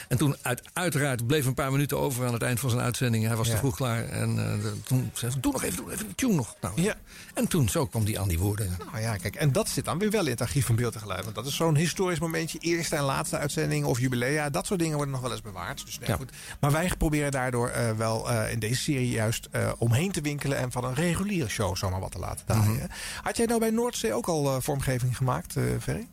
En 0.07 0.17
toen 0.17 0.35
uit, 0.41 0.61
uiteraard 0.73 1.27
bleef 1.27 1.45
een 1.45 1.53
paar 1.53 1.71
minuten 1.71 1.97
over 1.99 2.25
aan 2.27 2.33
het 2.33 2.41
eind 2.41 2.59
van 2.59 2.69
zijn 2.69 2.81
uitzending. 2.81 3.25
Hij 3.27 3.35
was 3.35 3.47
Ja. 3.47 3.53
te 3.53 3.59
vroeg 3.59 3.75
klaar. 3.75 4.09
En 4.09 4.35
de- 4.35 4.73
toen 4.83 5.11
zei 5.13 5.31
hij, 5.31 5.41
doe 5.41 5.51
nog 5.51 5.60
even, 5.63 5.75
doe 5.83 5.91
even 5.91 6.05
die 6.05 6.15
tune 6.15 6.33
nog. 6.33 6.55
Nou, 6.61 6.81
Ja. 6.81 6.95
En 7.33 7.47
toen, 7.47 7.69
zo 7.69 7.85
kwam 7.85 8.03
hij 8.05 8.19
aan 8.19 8.27
die 8.27 8.39
woorden. 8.39 8.77
Nou 8.91 8.99
ja, 9.03 9.17
kijk, 9.17 9.35
en 9.35 9.51
dat 9.51 9.69
zit 9.69 9.85
dan 9.85 9.99
weer 9.99 10.09
wel 10.11 10.23
in 10.25 10.29
het 10.31 10.41
archief 10.41 10.65
van 10.65 10.75
Beeld 10.75 10.93
en 10.93 10.99
Geluid. 10.99 11.23
Want 11.23 11.35
dat 11.35 11.45
is 11.45 11.55
zo'n 11.55 11.75
historisch 11.75 12.19
momentje. 12.19 12.59
Eerste 12.59 12.95
en 12.95 13.03
laatste 13.03 13.37
uitzending 13.37 13.85
of 13.85 13.99
jubilea. 13.99 14.49
Dat 14.49 14.65
soort 14.65 14.79
dingen 14.79 14.95
worden 14.95 15.13
nog 15.13 15.21
wel 15.23 15.31
eens 15.31 15.41
bewaard. 15.41 15.85
Dus 15.85 15.99
nee, 15.99 16.09
Ja. 16.09 16.15
goed. 16.15 16.31
Maar 16.59 16.71
wij 16.71 16.91
proberen 16.97 17.31
daardoor 17.31 17.69
eh, 17.69 17.91
wel 17.91 18.29
eh, 18.29 18.51
in 18.51 18.59
deze 18.59 18.81
serie 18.81 19.09
juist 19.09 19.47
eh, 19.51 19.71
omheen 19.77 20.11
te 20.11 20.21
winkelen... 20.21 20.57
en 20.57 20.71
van 20.71 20.83
een 20.83 20.93
reguliere 20.93 21.49
show 21.49 21.75
zomaar 21.75 21.99
wat 21.99 22.11
te 22.11 22.19
laten 22.19 22.45
draaien. 22.45 22.73
Mhm. 22.73 22.85
Had 23.23 23.37
jij 23.37 23.45
nou 23.45 23.59
bij 23.59 23.69
Noordzee 23.69 24.13
ook 24.13 24.27
al 24.27 24.61
vormgeving 24.61 25.17
gemaakt, 25.17 25.53
Ferry? 25.81 26.07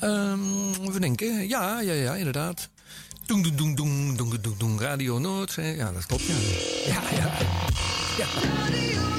Even 0.00 1.00
denken. 1.00 1.48
Ja, 1.48 1.80
ja, 1.80 1.92
ja, 1.92 2.14
inderdaad. 2.14 2.68
Doeng, 3.26 3.42
doeng, 3.42 3.56
doeng, 3.56 3.76
doeng, 3.76 4.16
doeng, 4.16 4.40
doeng, 4.40 4.56
doeng, 4.56 4.80
Radio 4.80 5.18
Noordzee. 5.18 5.76
Ja, 5.76 5.92
dat 5.92 6.06
klopt, 6.06 6.22
ja. 6.24 6.34
Ja, 6.86 7.02
ja. 7.16 7.30
Ja. 8.18 9.09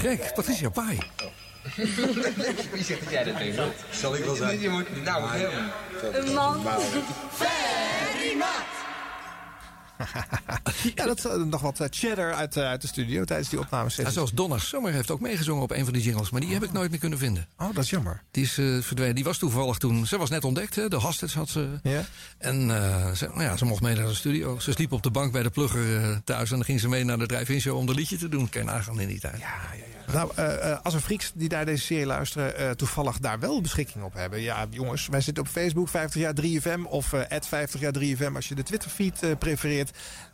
Gek, 0.00 0.34
Patricia 0.34 0.68
Pai. 0.70 0.98
Wie 2.72 2.84
zegt 2.84 3.00
dat 3.00 3.10
jij 3.10 3.24
dat 3.24 3.36
tegen? 3.36 3.72
Zal 3.90 4.16
ik 4.16 4.24
wel 4.24 4.34
zijn? 4.34 4.60
Je 4.60 4.68
moet 4.68 5.04
nou 5.04 5.24
hebben. 5.28 5.72
Een 6.12 6.34
man. 6.34 6.62
ja, 10.94 11.04
dat 11.04 11.18
is 11.18 11.24
eh, 11.24 11.42
nog 11.42 11.60
wat 11.60 11.80
eh, 11.80 11.86
cheddar 11.90 12.34
uit, 12.34 12.56
eh, 12.56 12.64
uit 12.64 12.80
de 12.80 12.86
studio 12.86 13.24
tijdens 13.24 13.48
die 13.48 13.58
opnames. 13.58 13.96
Ja, 13.96 14.10
zoals 14.10 14.32
Donna 14.32 14.58
Summer 14.58 14.92
heeft 14.92 15.10
ook 15.10 15.20
meegezongen 15.20 15.62
op 15.62 15.70
een 15.70 15.84
van 15.84 15.92
die 15.92 16.02
jingles. 16.02 16.30
Maar 16.30 16.40
die 16.40 16.52
heb 16.52 16.62
ik 16.62 16.72
nooit 16.72 16.90
meer 16.90 16.98
kunnen 16.98 17.18
vinden. 17.18 17.46
Oh, 17.58 17.74
dat 17.74 17.84
is 17.84 17.90
jammer. 17.90 18.22
Die 18.30 18.42
is 18.42 18.52
verdwenen. 18.84 19.14
Die 19.14 19.24
was 19.24 19.38
toevallig 19.38 19.78
toen... 19.78 20.06
Ze 20.06 20.18
was 20.18 20.30
net 20.30 20.44
ontdekt, 20.44 20.74
hè? 20.74 20.88
De 20.88 20.96
Hostess 20.96 21.34
had 21.34 21.48
ze. 21.48 21.68
Ja. 21.82 22.04
En 22.38 22.60
ze, 23.16 23.26
nou 23.26 23.42
ja, 23.42 23.56
ze 23.56 23.64
mocht 23.64 23.82
mee 23.82 23.94
naar 23.94 24.06
de 24.06 24.14
studio. 24.14 24.58
Ze 24.58 24.72
sliep 24.72 24.92
op 24.92 25.02
de 25.02 25.10
bank 25.10 25.32
bij 25.32 25.42
de 25.42 25.50
plugger 25.50 26.20
thuis. 26.24 26.50
En 26.50 26.56
dan 26.56 26.64
ging 26.64 26.80
ze 26.80 26.88
mee 26.88 27.04
naar 27.04 27.18
de 27.18 27.26
drive-in 27.26 27.60
show 27.60 27.76
om 27.76 27.86
de 27.86 27.94
liedje 27.94 28.16
te 28.16 28.28
doen. 28.28 28.48
Kan 28.48 28.62
je 28.62 28.68
nagaan 28.68 29.00
in 29.00 29.08
die 29.08 29.20
tijd. 29.20 29.42
Nou, 30.12 30.30
eh, 30.34 30.70
eh, 30.70 30.78
als 30.82 30.94
er 30.94 31.00
freaks 31.00 31.32
die 31.34 31.48
naar 31.48 31.64
deze 31.64 31.84
serie 31.84 32.06
luisteren... 32.06 32.76
toevallig 32.76 33.18
daar 33.18 33.38
wel 33.38 33.60
beschikking 33.60 34.04
op 34.04 34.14
hebben. 34.14 34.40
Ja, 34.40 34.66
jongens, 34.70 35.06
wij 35.06 35.20
zitten 35.20 35.42
op 35.42 35.48
Facebook 35.48 35.88
50 35.88 36.20
jaar 36.20 36.34
3FM... 36.34 36.86
of 36.88 37.12
eh 37.12 37.40
50 37.40 37.80
jaar 37.80 37.92
3FM 37.98 38.34
als 38.34 38.48
je 38.48 38.54
de 38.54 38.62
Twitterfeed 38.62 39.22
eh, 39.22 39.30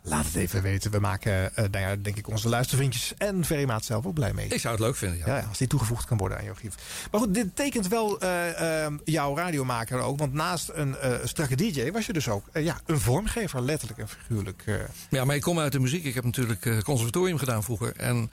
Laat 0.01 0.25
het 0.25 0.35
even 0.35 0.61
weten. 0.61 0.91
We 0.91 0.99
maken, 0.99 1.55
eh 1.55 1.65
nou 1.71 1.85
ja, 1.85 1.95
denk 1.95 2.17
ik, 2.17 2.27
onze 2.27 2.49
luistervriendjes 2.49 3.13
en 3.17 3.45
Ferry 3.45 3.65
Maat 3.65 3.85
zelf 3.85 4.05
ook 4.05 4.13
blij 4.13 4.33
mee. 4.33 4.47
Ik 4.47 4.59
zou 4.59 4.75
het 4.75 4.83
leuk 4.83 4.95
vinden, 4.95 5.17
ja. 5.17 5.37
Ja, 5.37 5.45
als 5.49 5.57
die 5.57 5.67
toegevoegd 5.67 6.05
kan 6.05 6.17
worden 6.17 6.37
aan 6.37 6.43
jouw 6.43 6.53
archief. 6.53 6.75
Maar 7.11 7.21
goed, 7.21 7.33
dit 7.33 7.55
tekent 7.55 7.87
wel 7.87 8.19
eh, 8.19 8.85
eh, 8.85 8.93
jouw 9.05 9.35
radiomaker 9.35 9.99
ook. 9.99 10.19
Want 10.19 10.33
naast 10.33 10.69
een 10.73 10.95
strakke 11.23 11.55
DJ 11.55 11.91
was 11.91 12.05
je 12.05 12.13
dus 12.13 12.29
ook 12.29 12.45
ja, 12.53 12.79
een 12.85 12.99
vormgever, 12.99 13.61
letterlijk 13.61 13.99
en 13.99 14.07
figuurlijk. 14.07 14.63
Ja, 15.09 15.25
maar 15.25 15.35
ik 15.35 15.41
kom 15.41 15.59
uit 15.59 15.71
de 15.71 15.79
muziek. 15.79 16.03
Ik 16.03 16.13
heb 16.13 16.23
natuurlijk 16.23 16.83
conservatorium 16.83 17.37
gedaan 17.37 17.63
vroeger. 17.63 17.93
En 17.95 18.31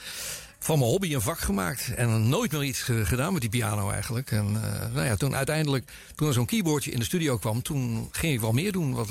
van 0.58 0.78
mijn 0.78 0.90
hobby 0.90 1.14
een 1.14 1.20
vak 1.20 1.38
gemaakt. 1.38 1.94
En 1.94 2.28
nooit 2.28 2.52
meer 2.52 2.62
iets 2.62 2.80
gedaan 2.80 3.32
met 3.32 3.40
die 3.40 3.50
piano 3.50 3.90
eigenlijk. 3.90 4.30
En 4.30 4.52
nou 4.92 5.04
ja, 5.04 5.16
toen 5.16 5.36
uiteindelijk, 5.36 5.92
toen 6.14 6.28
er 6.28 6.34
zo'n 6.34 6.46
keyboardje 6.46 6.90
in 6.90 6.98
de 6.98 7.04
studio 7.04 7.36
kwam... 7.38 7.62
toen 7.62 8.08
ging 8.12 8.32
ik 8.32 8.40
wel 8.40 8.52
meer 8.52 8.72
doen. 8.72 8.94
Wat, 8.94 9.08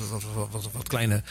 wat, 0.50 0.68
wat 0.72 0.88
kleine, 0.88 1.22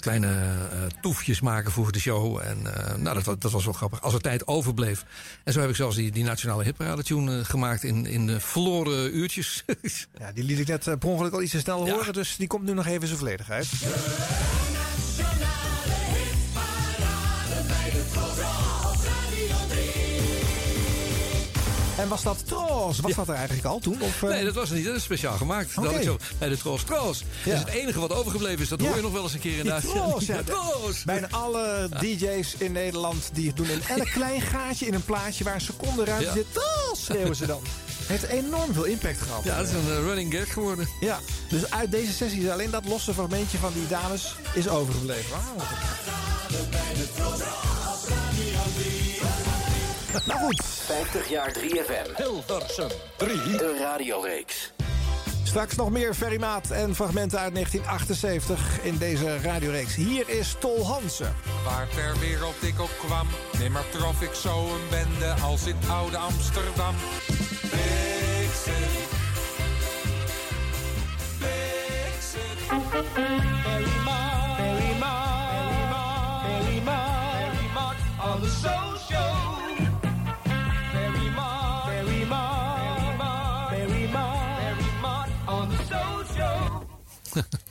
kleine 0.00 0.26
eh, 0.26 0.78
toefjes 1.00 1.40
maken 1.40 1.72
voor 1.72 1.92
de 1.92 2.00
show. 2.00 2.40
En 2.42 2.74
eh, 2.74 2.94
nou, 2.96 3.22
dat, 3.22 3.40
dat 3.40 3.52
was 3.52 3.64
wel 3.64 3.72
grappig. 3.72 4.02
Als 4.02 4.14
er 4.14 4.20
tijd 4.20 4.46
overbleef. 4.46 5.04
En 5.44 5.52
zo 5.52 5.60
heb 5.60 5.68
ik 5.68 5.76
zelfs 5.76 5.96
die, 5.96 6.10
die 6.10 6.24
nationale 6.24 6.64
hitparade 6.64 7.02
tune 7.02 7.38
eh, 7.38 7.44
gemaakt... 7.44 7.84
in, 7.84 8.06
in 8.06 8.26
de 8.26 8.40
verloren 8.40 9.16
uurtjes. 9.16 9.64
Ja, 10.18 10.32
die 10.32 10.44
liet 10.44 10.58
ik 10.58 10.66
net 10.66 10.84
per 10.84 11.08
ongeluk 11.08 11.32
al 11.32 11.42
iets 11.42 11.52
te 11.52 11.58
snel 11.58 11.90
horen. 11.90 12.12
Dus 12.12 12.36
die 12.36 12.46
komt 12.46 12.64
nu 12.64 12.72
nog 12.72 12.86
even 12.86 13.06
zijn 13.06 13.18
volledigheid. 13.18 13.66
En 21.98 22.08
was 22.08 22.22
dat 22.22 22.46
Tros? 22.46 22.98
Was 23.00 23.14
dat 23.14 23.28
er 23.28 23.34
eigenlijk 23.34 23.66
al 23.66 23.78
toen? 23.78 24.02
Of, 24.02 24.22
eh? 24.22 24.28
Nee, 24.28 24.44
dat 24.44 24.54
was 24.54 24.68
het 24.68 24.76
niet. 24.78 24.86
Dat 24.86 24.96
is 24.96 25.02
speciaal 25.02 25.36
gemaakt. 25.36 25.74
Dat 25.74 25.84
had 25.84 25.94
ik 25.94 26.02
zo 26.02 26.16
bij 26.38 26.48
de 26.48 26.56
Tros 26.56 26.82
Tros. 26.82 27.24
Ja. 27.44 27.54
Dat 27.54 27.66
is 27.66 27.72
het 27.72 27.82
enige 27.82 28.00
wat 28.00 28.12
overgebleven 28.12 28.60
is. 28.62 28.68
Dat 28.68 28.80
Ja. 28.80 28.86
hoor 28.86 28.96
je 28.96 29.02
nog 29.02 29.12
wel 29.12 29.22
eens 29.22 29.32
een 29.32 29.40
keer 29.40 29.58
in. 29.58 29.72
Tros, 29.80 30.26
ja. 30.26 30.40
Bijna 31.04 31.28
alle 31.30 31.88
DJ's 32.00 32.54
in 32.58 32.72
Nederland 32.72 33.30
die 33.32 33.52
doen 33.52 33.68
in 33.70 33.82
elk 33.88 34.10
klein 34.18 34.40
gaatje 34.40 34.86
in 34.86 34.94
een 34.94 35.04
plaatje 35.04 35.44
waar 35.44 35.54
een 35.54 35.60
seconde 35.60 36.04
ruimte 36.04 36.24
Ja. 36.26 36.32
zit. 36.32 36.46
Tros, 36.52 37.04
schreeuwen 37.04 37.36
ze 37.36 37.46
dan. 37.46 37.60
Het 37.96 38.20
heeft 38.20 38.32
enorm 38.44 38.72
veel 38.74 38.84
impact 38.84 39.20
gehad. 39.20 39.44
Ja, 39.44 39.56
dat 39.56 39.66
is 39.66 39.72
een 39.72 39.88
eh, 39.90 39.96
running 39.98 40.34
gag 40.34 40.52
geworden. 40.52 40.88
Ja, 41.00 41.18
dus 41.48 41.70
uit 41.70 41.90
deze 41.90 42.12
sessie 42.12 42.42
is 42.42 42.48
alleen 42.50 42.70
dat 42.70 42.84
losse 42.86 43.14
fragmentje 43.14 43.58
van 43.58 43.72
die 43.72 43.86
dames 43.88 44.34
is 44.54 44.68
overgebleven. 44.68 45.30
Wauw. 45.30 45.66
Nou 50.24 50.38
goed. 50.40 50.64
50 50.64 51.28
jaar 51.28 51.52
3FM. 51.52 52.16
Hilversum 52.16 52.88
3. 53.16 53.36
De 53.56 53.76
radioreeks. 53.80 54.72
Straks 55.42 55.74
nog 55.74 55.90
meer 55.90 56.14
Ferrymaat 56.14 56.70
en 56.70 56.94
fragmenten 56.94 57.38
uit 57.38 57.52
1978 57.52 58.82
in 58.82 58.98
deze 58.98 59.38
radioreeks. 59.40 59.94
Hier 59.94 60.28
is 60.28 60.56
Tol 60.58 60.86
Hansen. 60.86 61.34
Waar 61.64 61.88
ter 61.88 62.18
wereld 62.18 62.62
ik 62.62 62.80
ook 62.80 62.98
kwam, 62.98 63.26
nimmer 63.58 63.84
trof 63.90 64.22
ik 64.22 64.34
zo 64.34 64.64
een 64.64 64.88
bende 64.90 65.34
als 65.42 65.66
in 65.66 65.76
oude 65.90 66.16
Amsterdam. 66.16 66.94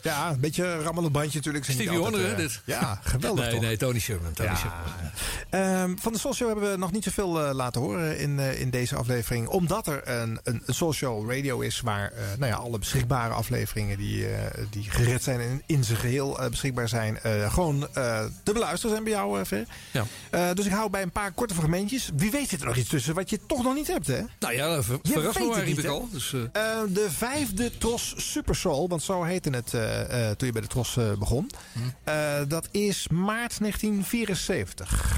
Ja, 0.07 0.29
een 0.29 0.39
beetje 0.39 0.81
rammelend 0.81 1.13
bandje 1.13 1.37
natuurlijk. 1.37 1.63
Stevie 1.65 1.97
Wonder, 1.97 2.21
hè, 2.21 2.31
eh, 2.31 2.37
dit? 2.37 2.61
Ja, 2.65 2.99
geweldig 3.03 3.43
Nee, 3.43 3.53
toch? 3.53 3.61
nee, 3.61 3.77
Tony 3.77 3.99
Sherman. 3.99 4.33
Tony 4.33 4.49
Ja. 4.49 4.55
Sherman. 4.55 5.11
Ehm, 5.49 5.95
van 5.97 6.13
de 6.13 6.19
Soul 6.19 6.33
Show 6.33 6.47
hebben 6.47 6.71
we 6.71 6.77
nog 6.77 6.91
niet 6.91 7.03
zoveel 7.03 7.43
eh, 7.43 7.53
laten 7.53 7.81
horen 7.81 8.19
in, 8.19 8.39
eh, 8.39 8.61
in 8.61 8.69
deze 8.69 8.95
aflevering. 8.95 9.47
Omdat 9.47 9.87
er 9.87 10.07
een, 10.09 10.39
een, 10.43 10.61
een 10.65 10.73
Soul 10.73 10.93
Show 10.93 11.31
radio 11.31 11.59
is 11.59 11.81
waar 11.81 12.13
nou 12.37 12.51
ja, 12.51 12.57
alle 12.57 12.79
beschikbare 12.79 13.33
afleveringen 13.33 13.97
die, 13.97 14.27
die 14.69 14.89
gered 14.89 15.23
zijn 15.23 15.39
en 15.39 15.61
in 15.65 15.83
zijn 15.83 15.97
geheel 15.97 16.39
eh, 16.39 16.49
beschikbaar 16.49 16.89
zijn, 16.89 17.19
gewoon 17.51 17.87
te 18.43 18.53
beluisteren 18.53 18.91
zijn 18.91 19.03
bij 19.03 19.13
jou, 19.13 19.45
Ver. 19.45 19.65
Ja. 19.91 20.53
Dus 20.53 20.65
ik 20.65 20.71
hou 20.71 20.89
bij 20.89 21.01
een 21.01 21.11
paar 21.11 21.31
korte 21.31 21.53
fragmentjes. 21.53 22.09
Wie 22.15 22.31
weet 22.31 22.49
zit 22.49 22.59
er 22.59 22.67
nog 22.67 22.75
iets 22.75 22.89
tussen 22.89 23.15
wat 23.15 23.29
je 23.29 23.39
toch 23.47 23.63
nog 23.63 23.73
niet 23.73 23.87
hebt, 23.87 24.07
hè? 24.07 24.21
Nou 24.39 24.53
ja, 24.53 24.83
ver, 24.83 24.99
verras 25.03 25.37
me 25.37 25.87
al. 25.89 26.07
Dus, 26.11 26.29
de 26.29 27.07
vijfde 27.09 27.77
Tros 27.77 28.13
Super 28.17 28.55
Soul, 28.55 28.87
want 28.89 29.03
zo 29.03 29.23
heette 29.23 29.49
het 29.49 29.73
toen 30.37 30.47
je 30.47 30.53
bij 30.53 30.61
de 30.61 30.67
Tros 30.67 30.97
eh, 30.97 31.11
begon. 31.13 31.51
Eh, 32.03 32.41
dat 32.47 32.67
is 32.71 33.07
maart 33.07 33.59
1974. 33.59 35.15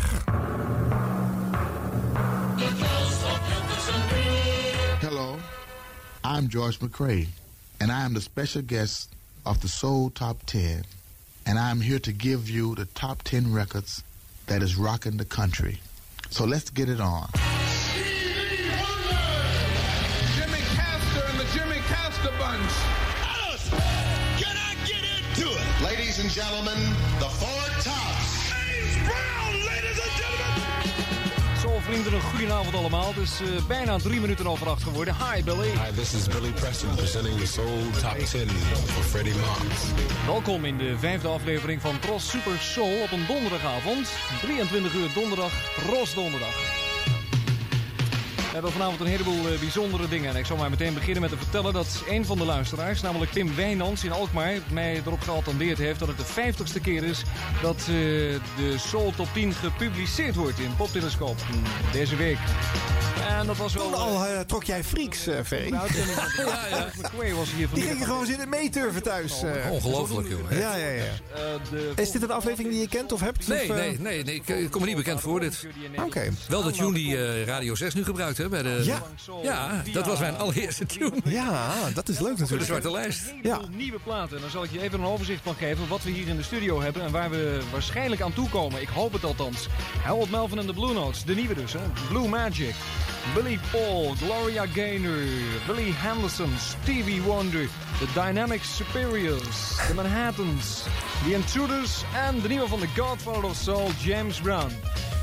Hello, 4.99 5.37
I'm 6.23 6.49
George 6.49 6.77
McCrae, 6.81 7.27
and 7.77 7.89
I 7.89 8.03
am 8.03 8.13
the 8.13 8.21
special 8.21 8.61
guest 8.65 9.09
of 9.43 9.57
the 9.57 9.67
Soul 9.67 10.11
Top 10.13 10.41
10. 10.45 10.83
And 11.43 11.57
I'm 11.57 11.81
here 11.81 11.99
to 11.99 12.11
give 12.17 12.51
you 12.51 12.75
the 12.75 12.87
top 12.93 13.21
10 13.23 13.53
records 13.53 14.03
that 14.45 14.61
is 14.61 14.75
rocking 14.75 15.17
the 15.17 15.25
country. 15.25 15.79
So 16.29 16.45
let's 16.45 16.69
get 16.69 16.89
it 16.89 16.99
on. 16.99 17.27
Jimmy 20.35 20.61
Castor 20.75 21.23
and 21.29 21.39
the 21.39 21.45
Jimmy 21.53 21.79
Castor 21.87 22.31
Bunch. 22.37 22.88
Ladies 26.19 26.37
and 26.37 26.47
gentlemen, 26.47 26.95
the 27.19 27.29
Four 27.29 27.63
Tops. 27.81 28.49
James 28.49 29.07
Brown, 29.07 29.53
ladies 29.65 29.99
and 30.03 30.11
gentlemen. 30.21 31.59
Soulvrienden, 31.59 32.13
een 32.13 32.21
goedenavond 32.21 32.75
allemaal. 32.75 33.07
Het 33.07 33.17
is 33.17 33.39
eh, 33.41 33.65
bijna 33.67 33.97
drie 33.97 34.19
minuten 34.19 34.47
over 34.47 34.69
acht 34.69 34.83
geworden. 34.83 35.15
Hi 35.15 35.43
Billy. 35.43 35.69
Hi, 35.69 35.95
this 35.95 36.13
is 36.13 36.27
Billy 36.27 36.51
Preston 36.51 36.95
presenting 36.95 37.39
the 37.39 37.47
Soul 37.47 37.89
Top 38.01 38.17
10 38.25 38.49
for 38.49 39.03
Freddie 39.03 39.35
Marks. 39.35 39.81
Welkom 40.25 40.65
in 40.65 40.77
de 40.77 40.97
vijfde 40.97 41.27
aflevering 41.27 41.81
van 41.81 41.99
Tros 41.99 42.29
Super 42.29 42.57
Soul 42.59 43.01
op 43.01 43.11
een 43.11 43.25
donderdagavond. 43.27 44.09
23 44.41 44.93
uur 44.93 45.09
donderdag, 45.13 45.51
Tros 45.85 46.13
Donderdag. 46.13 46.87
We 48.49 48.55
hebben 48.55 48.71
vanavond 48.71 48.99
een 48.99 49.07
heleboel 49.07 49.47
eh, 49.47 49.59
bijzondere 49.59 50.07
dingen. 50.07 50.29
En 50.29 50.35
ik 50.35 50.45
zal 50.45 50.57
maar 50.57 50.69
meteen 50.69 50.93
beginnen 50.93 51.21
met 51.21 51.31
te 51.31 51.37
vertellen 51.37 51.73
dat 51.73 52.03
een 52.09 52.25
van 52.25 52.37
de 52.37 52.45
luisteraars, 52.45 53.01
namelijk 53.01 53.31
Tim 53.31 53.55
Wijnands 53.55 54.03
in 54.03 54.11
Alkmaar, 54.11 54.53
mij 54.71 55.01
erop 55.05 55.21
geattendeerd 55.21 55.77
heeft 55.77 55.99
dat 55.99 56.07
het 56.07 56.17
de 56.17 56.25
vijftigste 56.25 56.79
keer 56.79 57.03
is 57.03 57.23
dat 57.61 57.79
eh, 57.79 57.85
de 57.87 58.75
Soul 58.77 59.13
Top 59.15 59.27
10 59.33 59.53
gepubliceerd 59.53 60.35
wordt 60.35 60.59
in 60.59 60.75
Poptelescoop 60.77 61.37
deze 61.91 62.15
week. 62.15 62.37
En 63.39 63.47
dat 63.47 63.57
was 63.57 63.73
wel... 63.73 63.83
Toen 63.83 63.93
al 63.93 64.25
eh, 64.25 64.39
trok 64.39 64.63
jij 64.63 64.83
freaks, 64.83 65.27
eh 65.27 65.39
Ferry. 65.45 65.71
ja, 65.73 65.85
ja. 66.69 66.87
McQuay 67.01 67.33
was 67.33 67.51
hier 67.51 67.67
Die 67.73 67.83
gingen 67.83 68.05
gewoon 68.05 68.25
zitten 68.25 68.49
meeturven 68.49 69.03
thuis. 69.03 69.43
eh. 69.43 69.71
Ongelooflijk, 69.71 70.29
joh. 70.29 70.51
Ja, 70.51 70.75
ja, 70.75 70.87
ja. 70.87 71.03
Is 71.95 72.11
dit 72.11 72.23
een 72.23 72.31
aflevering 72.31 72.69
die 72.71 72.81
je 72.81 72.87
kent 72.87 73.11
of 73.11 73.19
hebt? 73.19 73.47
Nee, 73.47 73.69
of, 73.69 73.75
nee, 73.75 73.99
nee, 73.99 74.23
nee, 74.23 74.35
ik 74.35 74.47
ik 74.47 74.71
kom 74.71 74.81
me 74.81 74.87
niet 74.87 74.95
bekend 74.95 75.21
voor 75.21 75.39
dit. 75.39 75.67
Oké. 76.05 76.29
Wel 76.47 76.91
die 76.93 77.17
eh, 77.17 77.45
Radio 77.45 77.75
6 77.75 77.93
nu 77.93 78.03
gebruikt, 78.03 78.37
hè? 78.39 78.49
Bij 78.49 78.61
de, 78.63 78.81
Ja. 78.83 79.01
ja, 79.43 79.83
dat 79.93 80.05
was 80.05 80.19
mijn 80.19 80.37
allereerste 80.37 80.85
tune. 80.85 81.11
Ja, 81.23 81.73
dat 81.93 82.09
is 82.09 82.19
leuk 82.19 82.27
Voor 82.27 82.35
de 82.35 82.41
natuurlijk. 82.41 82.65
zwarte 82.69 82.91
lijst. 82.91 83.33
Ja. 83.43 83.59
nieuwe 83.71 83.99
platen. 83.99 84.35
En 84.35 84.41
dan 84.41 84.51
zal 84.51 84.63
ik 84.63 84.71
je 84.71 84.81
even 84.81 84.99
een 84.99 85.05
overzicht 85.05 85.41
van 85.43 85.55
geven 85.55 85.87
wat 85.87 86.03
we 86.03 86.09
hier 86.11 86.27
in 86.27 86.35
de 86.35 86.43
studio 86.43 86.81
hebben 86.81 87.01
en 87.03 87.11
waar 87.11 87.29
we 87.29 87.59
waarschijnlijk 87.71 88.21
aan 88.21 88.33
toe 88.33 88.49
komen. 88.49 88.81
Ik 88.81 88.87
hoop 88.87 89.13
het 89.13 89.23
althans. 89.23 89.67
Harold 90.03 90.29
Melvin 90.31 90.57
en 90.59 90.65
de 90.65 90.73
Blue 90.73 90.93
Notes, 90.93 91.23
de 91.23 91.35
nieuwe 91.35 91.53
dus, 91.55 91.73
hè? 91.73 91.79
Blue 92.09 92.27
Magic. 92.27 92.75
Billy 93.33 93.59
Paul, 93.71 94.13
Gloria 94.23 94.65
Gaynor, 94.73 95.17
Billy 95.67 95.91
Henderson, 95.95 96.49
Stevie 96.81 97.21
Wonder, 97.21 97.67
The 97.99 98.05
Dynamic 98.13 98.61
Superiors, 98.63 99.75
The 99.87 99.93
Manhattans, 99.93 100.83
The 101.25 101.33
Intruders 101.33 102.03
en 102.27 102.41
de 102.41 102.47
nieuwe 102.47 102.67
van 102.67 102.79
de 102.79 102.87
Godfather 102.97 103.43
of 103.43 103.55
Soul, 103.55 103.89
James 104.03 104.39
Brown. 104.39 104.71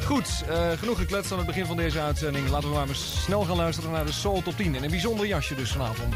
Goed, 0.07 0.45
eh, 0.49 0.71
genoeg 0.79 0.99
gekletst 0.99 1.33
aan 1.33 1.39
het 1.39 1.47
begin 1.47 1.67
van 1.67 1.77
deze 1.77 2.01
uitzending. 2.01 2.49
Laten 2.49 2.69
we 2.69 2.75
maar 2.75 2.89
eens 2.89 3.23
snel 3.23 3.43
gaan 3.45 3.57
luisteren 3.57 3.91
naar 3.91 4.05
de 4.05 4.13
Soul 4.13 4.43
Top 4.43 4.57
10. 4.57 4.75
In 4.75 4.85
een 4.85 4.91
bijzonder 4.91 5.27
jasje 5.27 5.55
dus 5.55 5.73
vanavond. 5.73 6.15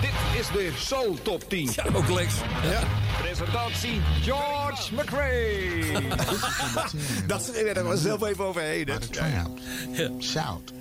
Dit 0.00 0.40
is 0.40 0.46
de 0.46 0.72
Soul 0.76 1.18
Top 1.22 1.48
10. 1.48 1.70
Ja, 1.74 1.84
ook 1.92 2.08
Lex. 2.08 2.34
Ja. 2.62 2.80
Presentatie 3.20 4.00
George 4.22 4.94
McRae. 4.94 5.92
Dat 7.26 7.50
is 7.54 7.62
er 7.62 7.84
was 7.84 8.02
zelf 8.02 8.22
even 8.24 8.44
overheen. 8.44 8.88
hè. 8.88 10.10
Shout. 10.20 10.72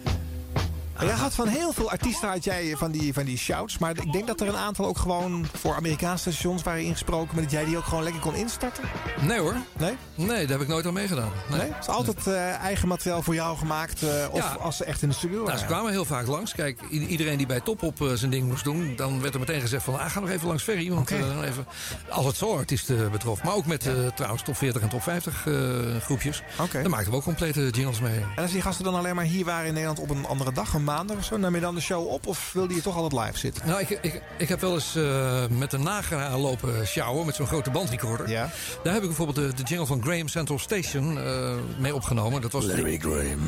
Jij 0.99 1.09
had 1.13 1.33
van 1.33 1.47
heel 1.47 1.73
veel 1.73 1.91
artiesten 1.91 2.29
had 2.29 2.43
jij 2.43 2.75
van 2.77 2.91
die, 2.91 3.13
van 3.13 3.23
die 3.25 3.37
shouts. 3.37 3.77
Maar 3.77 3.89
ik 3.97 4.11
denk 4.11 4.27
dat 4.27 4.41
er 4.41 4.47
een 4.47 4.55
aantal 4.57 4.85
ook 4.85 4.97
gewoon 4.97 5.45
voor 5.53 5.75
Amerikaanse 5.75 6.31
stations 6.31 6.63
waren 6.63 6.83
ingesproken. 6.83 7.29
Maar 7.33 7.43
dat 7.43 7.51
jij 7.51 7.65
die 7.65 7.77
ook 7.77 7.83
gewoon 7.83 8.03
lekker 8.03 8.21
kon 8.21 8.35
instarten. 8.35 8.83
Nee 9.21 9.39
hoor. 9.39 9.55
Nee? 9.77 9.95
Nee, 10.15 10.41
daar 10.41 10.49
heb 10.57 10.61
ik 10.61 10.67
nooit 10.67 10.85
aan 10.85 10.93
meegedaan. 10.93 11.31
Nee. 11.49 11.59
Nee? 11.59 11.67
Het 11.71 11.81
is 11.81 11.87
altijd 11.87 12.27
eh, 12.27 12.49
eigen 12.55 12.87
materiaal 12.87 13.21
voor 13.21 13.33
jou 13.33 13.57
gemaakt. 13.57 14.03
eh, 14.03 14.09
of 14.31 14.37
Ja. 14.37 14.57
als 14.61 14.77
ze 14.77 14.85
echt 14.85 15.01
in 15.01 15.09
de 15.09 15.15
studio 15.15 15.35
Nou, 15.35 15.45
waren. 15.45 15.59
ze 15.59 15.65
kwamen 15.65 15.91
heel 15.91 16.05
vaak 16.05 16.27
langs. 16.27 16.53
Kijk, 16.53 16.79
iedereen 16.89 17.37
die 17.37 17.45
bij 17.47 17.59
Top 17.59 17.83
op 17.83 18.01
eh, 18.01 18.11
zijn 18.13 18.31
ding 18.31 18.47
moest 18.47 18.63
doen, 18.63 18.93
dan 18.95 19.21
werd 19.21 19.33
er 19.33 19.39
meteen 19.39 19.61
gezegd 19.61 19.83
van, 19.83 19.99
ah, 19.99 20.09
ga 20.11 20.19
nog 20.19 20.29
even 20.29 20.47
langs 20.47 20.63
Ferry. 20.63 20.89
Want 20.91 21.11
even, 21.11 21.67
als 22.09 22.25
het 22.25 22.35
soul-artiesten 22.35 23.11
betrof. 23.11 23.43
Maar 23.43 23.53
ook 23.53 23.65
met 23.65 23.87
eh, 23.87 23.93
trouwens 24.15 24.43
top 24.43 24.57
40 24.57 24.81
en 24.81 24.89
top 24.89 25.03
50 25.03 25.43
eh, 25.47 25.53
groepjes. 26.01 26.43
Oké. 26.61 26.81
Daar 26.81 26.89
maakten 26.89 27.11
we 27.11 27.17
ook 27.17 27.23
complete 27.23 27.69
jingles 27.69 27.99
mee. 27.99 28.19
En 28.35 28.41
als 28.43 28.51
die 28.51 28.61
gasten 28.61 28.83
dan 28.85 28.95
alleen 28.95 29.15
maar 29.15 29.25
hier 29.25 29.45
waren 29.45 29.65
in 29.67 29.73
Nederland 29.73 29.99
op 29.99 30.09
een 30.09 30.25
andere 30.25 30.51
dag, 30.51 30.73
een 30.73 30.83
maandag 30.85 31.17
of 31.17 31.23
zo, 31.23 31.37
nam 31.37 31.55
je 31.55 31.61
dan 31.61 31.75
de 31.75 31.81
show 31.81 32.07
op 32.07 32.27
of 32.27 32.49
wilde 32.53 32.73
je 32.75 32.81
toch 32.81 32.95
altijd 32.97 33.25
live 33.25 33.37
zitten? 33.39 33.67
Nou, 33.67 33.79
ik, 33.81 33.89
ik, 34.01 34.21
ik 34.37 34.49
heb 34.49 34.61
wel 34.61 34.73
eens 34.73 34.95
eh, 34.95 35.43
met 35.49 35.73
een 35.73 35.83
nagra 35.83 36.37
lopen 36.37 36.87
sjouwen 36.87 37.25
met 37.25 37.35
zo'n 37.35 37.47
grote 37.47 37.69
bandrecorder. 37.71 38.29
Ja. 38.29 38.49
Daar 38.83 38.93
heb 38.93 39.01
ik 39.01 39.07
bijvoorbeeld 39.07 39.37
de, 39.57 39.63
de 39.63 39.69
jingle 39.69 39.85
van 39.85 40.01
Graham 40.03 40.27
Central 40.27 40.59
Station 40.59 41.17
eh, 41.19 41.53
mee 41.79 41.95
opgenomen. 41.95 42.41
Dat 42.41 42.51
was 42.51 42.65
Larry 42.65 42.97
Graham. 42.97 43.39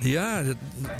Ja, 0.00 0.42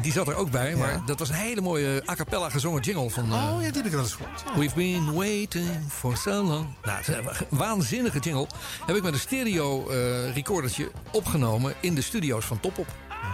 die 0.03 0.13
zat 0.13 0.29
er 0.29 0.35
ook 0.35 0.51
bij. 0.51 0.75
Maar 0.77 1.03
dat 1.07 1.19
was 1.19 1.29
een 1.29 1.35
hele 1.35 1.61
mooie 1.61 2.03
a 2.11 2.15
cappella 2.15 2.49
gezongen 2.51 2.83
jingle 2.83 3.11
van... 3.11 3.33
eh, 3.33 3.53
Oh 3.55 3.63
ja, 3.63 3.67
die 3.67 3.77
heb 3.77 3.85
ik 3.87 3.93
wel 3.93 4.01
eens 4.03 4.13
gehoord. 4.15 4.43
ja. 4.47 4.59
We've 4.59 4.75
been 4.75 5.15
waiting 5.15 5.69
for 5.89 6.17
so 6.17 6.31
long. 6.43 6.67
Nou, 6.83 6.99
het 6.99 7.09
is 7.09 7.15
een 7.17 7.47
waanzinnige 7.59 8.19
jingle. 8.19 8.47
Heb 8.87 8.97
ik 8.97 9.03
met 9.03 9.13
een 9.13 9.19
stereo 9.21 9.89
eh, 9.89 10.35
recordertje 10.35 10.91
opgenomen 11.13 11.75
in 11.81 11.95
de 11.95 12.03
studio's 12.03 12.45
van 12.45 12.61
Top 12.61 12.79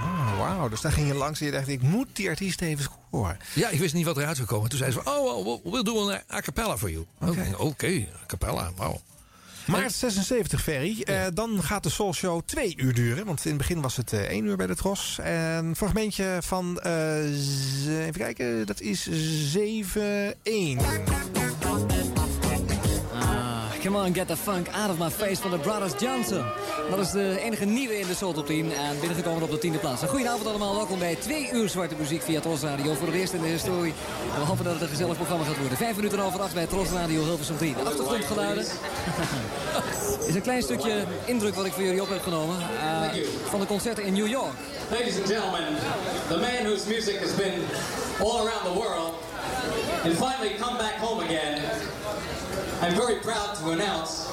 Op. 0.02 0.08
Ah, 0.08 0.38
wauw. 0.38 0.68
Dus 0.68 0.80
daar 0.80 0.92
ging 0.92 1.06
je 1.06 1.14
langs 1.14 1.40
en 1.40 1.46
je 1.46 1.52
dacht, 1.52 1.68
ik 1.68 1.82
moet 1.82 2.08
die 2.12 2.28
artiest 2.28 2.60
even 2.60 2.86
horen. 3.10 3.38
Ja, 3.54 3.68
ik 3.68 3.78
wist 3.78 3.94
niet 3.94 4.04
wat 4.04 4.16
eruit 4.16 4.36
zou 4.36 4.48
komen. 4.48 4.68
Toen 4.68 4.78
zei 4.78 4.90
ze 4.90 5.00
van, 5.02 5.12
oh, 5.12 5.44
well, 5.44 5.60
we'll 5.72 5.82
do 5.82 6.10
an 6.10 6.20
a 6.32 6.40
cappella 6.40 6.78
for 6.78 6.90
you. 6.90 7.06
Oké, 7.20 7.54
Oké, 7.58 8.06
a 8.22 8.26
cappella, 8.26 8.70
wauw. 8.76 9.00
Maart 9.66 9.92
76, 9.92 10.62
Ferry. 10.62 11.02
Eh, 11.02 11.22
dan 11.34 11.62
gaat 11.62 11.82
de 11.82 11.90
Soul 11.90 12.14
Show 12.14 12.40
twee 12.44 12.74
uur 12.76 12.94
duren. 12.94 13.26
Want 13.26 13.44
in 13.44 13.50
het 13.50 13.58
begin 13.58 13.80
was 13.80 13.96
het 13.96 14.12
eh, 14.12 14.20
één 14.20 14.44
uur 14.44 14.56
bij 14.56 14.66
de 14.66 14.76
Tros. 14.76 15.18
En 15.22 15.64
een 15.64 15.76
fragmentje 15.76 16.38
van, 16.40 16.80
eh, 16.80 18.06
even 18.06 18.12
kijken, 18.20 18.66
dat 18.66 18.80
is 18.80 19.08
7-1. 19.52 20.78
Come 23.82 23.96
on, 23.96 24.14
get 24.14 24.28
the 24.28 24.36
funk 24.36 24.68
out 24.74 24.90
of 24.90 24.98
my 24.98 25.10
face 25.10 25.40
van 25.40 25.50
de 25.50 25.58
Brothers 25.58 25.92
Johnson. 25.98 26.44
Dat 26.90 26.98
is 26.98 27.10
de 27.10 27.40
enige 27.40 27.64
nieuwe 27.64 27.98
in 27.98 28.06
de 28.06 28.14
Soul 28.14 28.32
Top 28.32 28.46
10 28.46 28.72
en 28.72 28.98
binnengekomen 29.00 29.42
op 29.42 29.50
de 29.50 29.58
tiende 29.58 29.78
plaats. 29.78 30.02
Goedenavond 30.02 30.46
allemaal, 30.46 30.74
welkom 30.74 30.98
bij 30.98 31.14
twee 31.16 31.50
uur 31.52 31.68
zwarte 31.68 31.94
muziek 31.98 32.22
via 32.22 32.40
Tros 32.40 32.60
Radio. 32.60 32.94
Voor 32.94 33.06
het 33.06 33.16
eerst 33.16 33.32
in 33.32 33.40
de 33.40 33.48
historie. 33.48 33.92
En 34.34 34.40
we 34.40 34.46
hopen 34.46 34.64
dat 34.64 34.72
het 34.72 34.82
een 34.82 34.88
gezellig 34.88 35.16
programma 35.16 35.44
gaat 35.44 35.58
worden. 35.58 35.76
Vijf 35.76 35.96
minuten 35.96 36.20
over 36.20 36.40
acht 36.40 36.54
bij 36.54 36.66
Tros 36.66 36.90
Radio 36.90 37.24
Hilversum 37.24 37.56
3. 37.56 37.74
De 37.74 37.82
achtergrondgeluiden. 37.82 38.64
is 40.28 40.34
een 40.34 40.42
klein 40.42 40.62
stukje 40.62 41.04
indruk 41.24 41.54
wat 41.54 41.64
ik 41.64 41.72
voor 41.72 41.82
jullie 41.82 42.02
op 42.02 42.08
heb 42.08 42.22
genomen. 42.22 42.56
eh, 42.58 43.24
van 43.44 43.60
de 43.60 43.66
concerten 43.66 44.04
in 44.04 44.12
New 44.12 44.28
York. 44.28 44.54
Ladies 44.90 45.16
and 45.16 45.26
gentlemen, 45.26 45.64
the 46.28 46.36
man 46.36 46.64
whose 46.64 46.88
music 46.88 47.20
has 47.20 47.34
been 47.34 47.60
all 48.20 48.36
around 48.46 48.64
the 48.64 48.74
world 48.74 49.14
and 50.04 50.12
finally 50.12 50.54
come 50.60 50.76
back 50.76 50.96
home 51.00 51.24
again. 51.24 51.60
I'm 52.82 52.96
very 52.96 53.20
proud 53.20 53.54
to 53.58 53.70
announce 53.70 54.26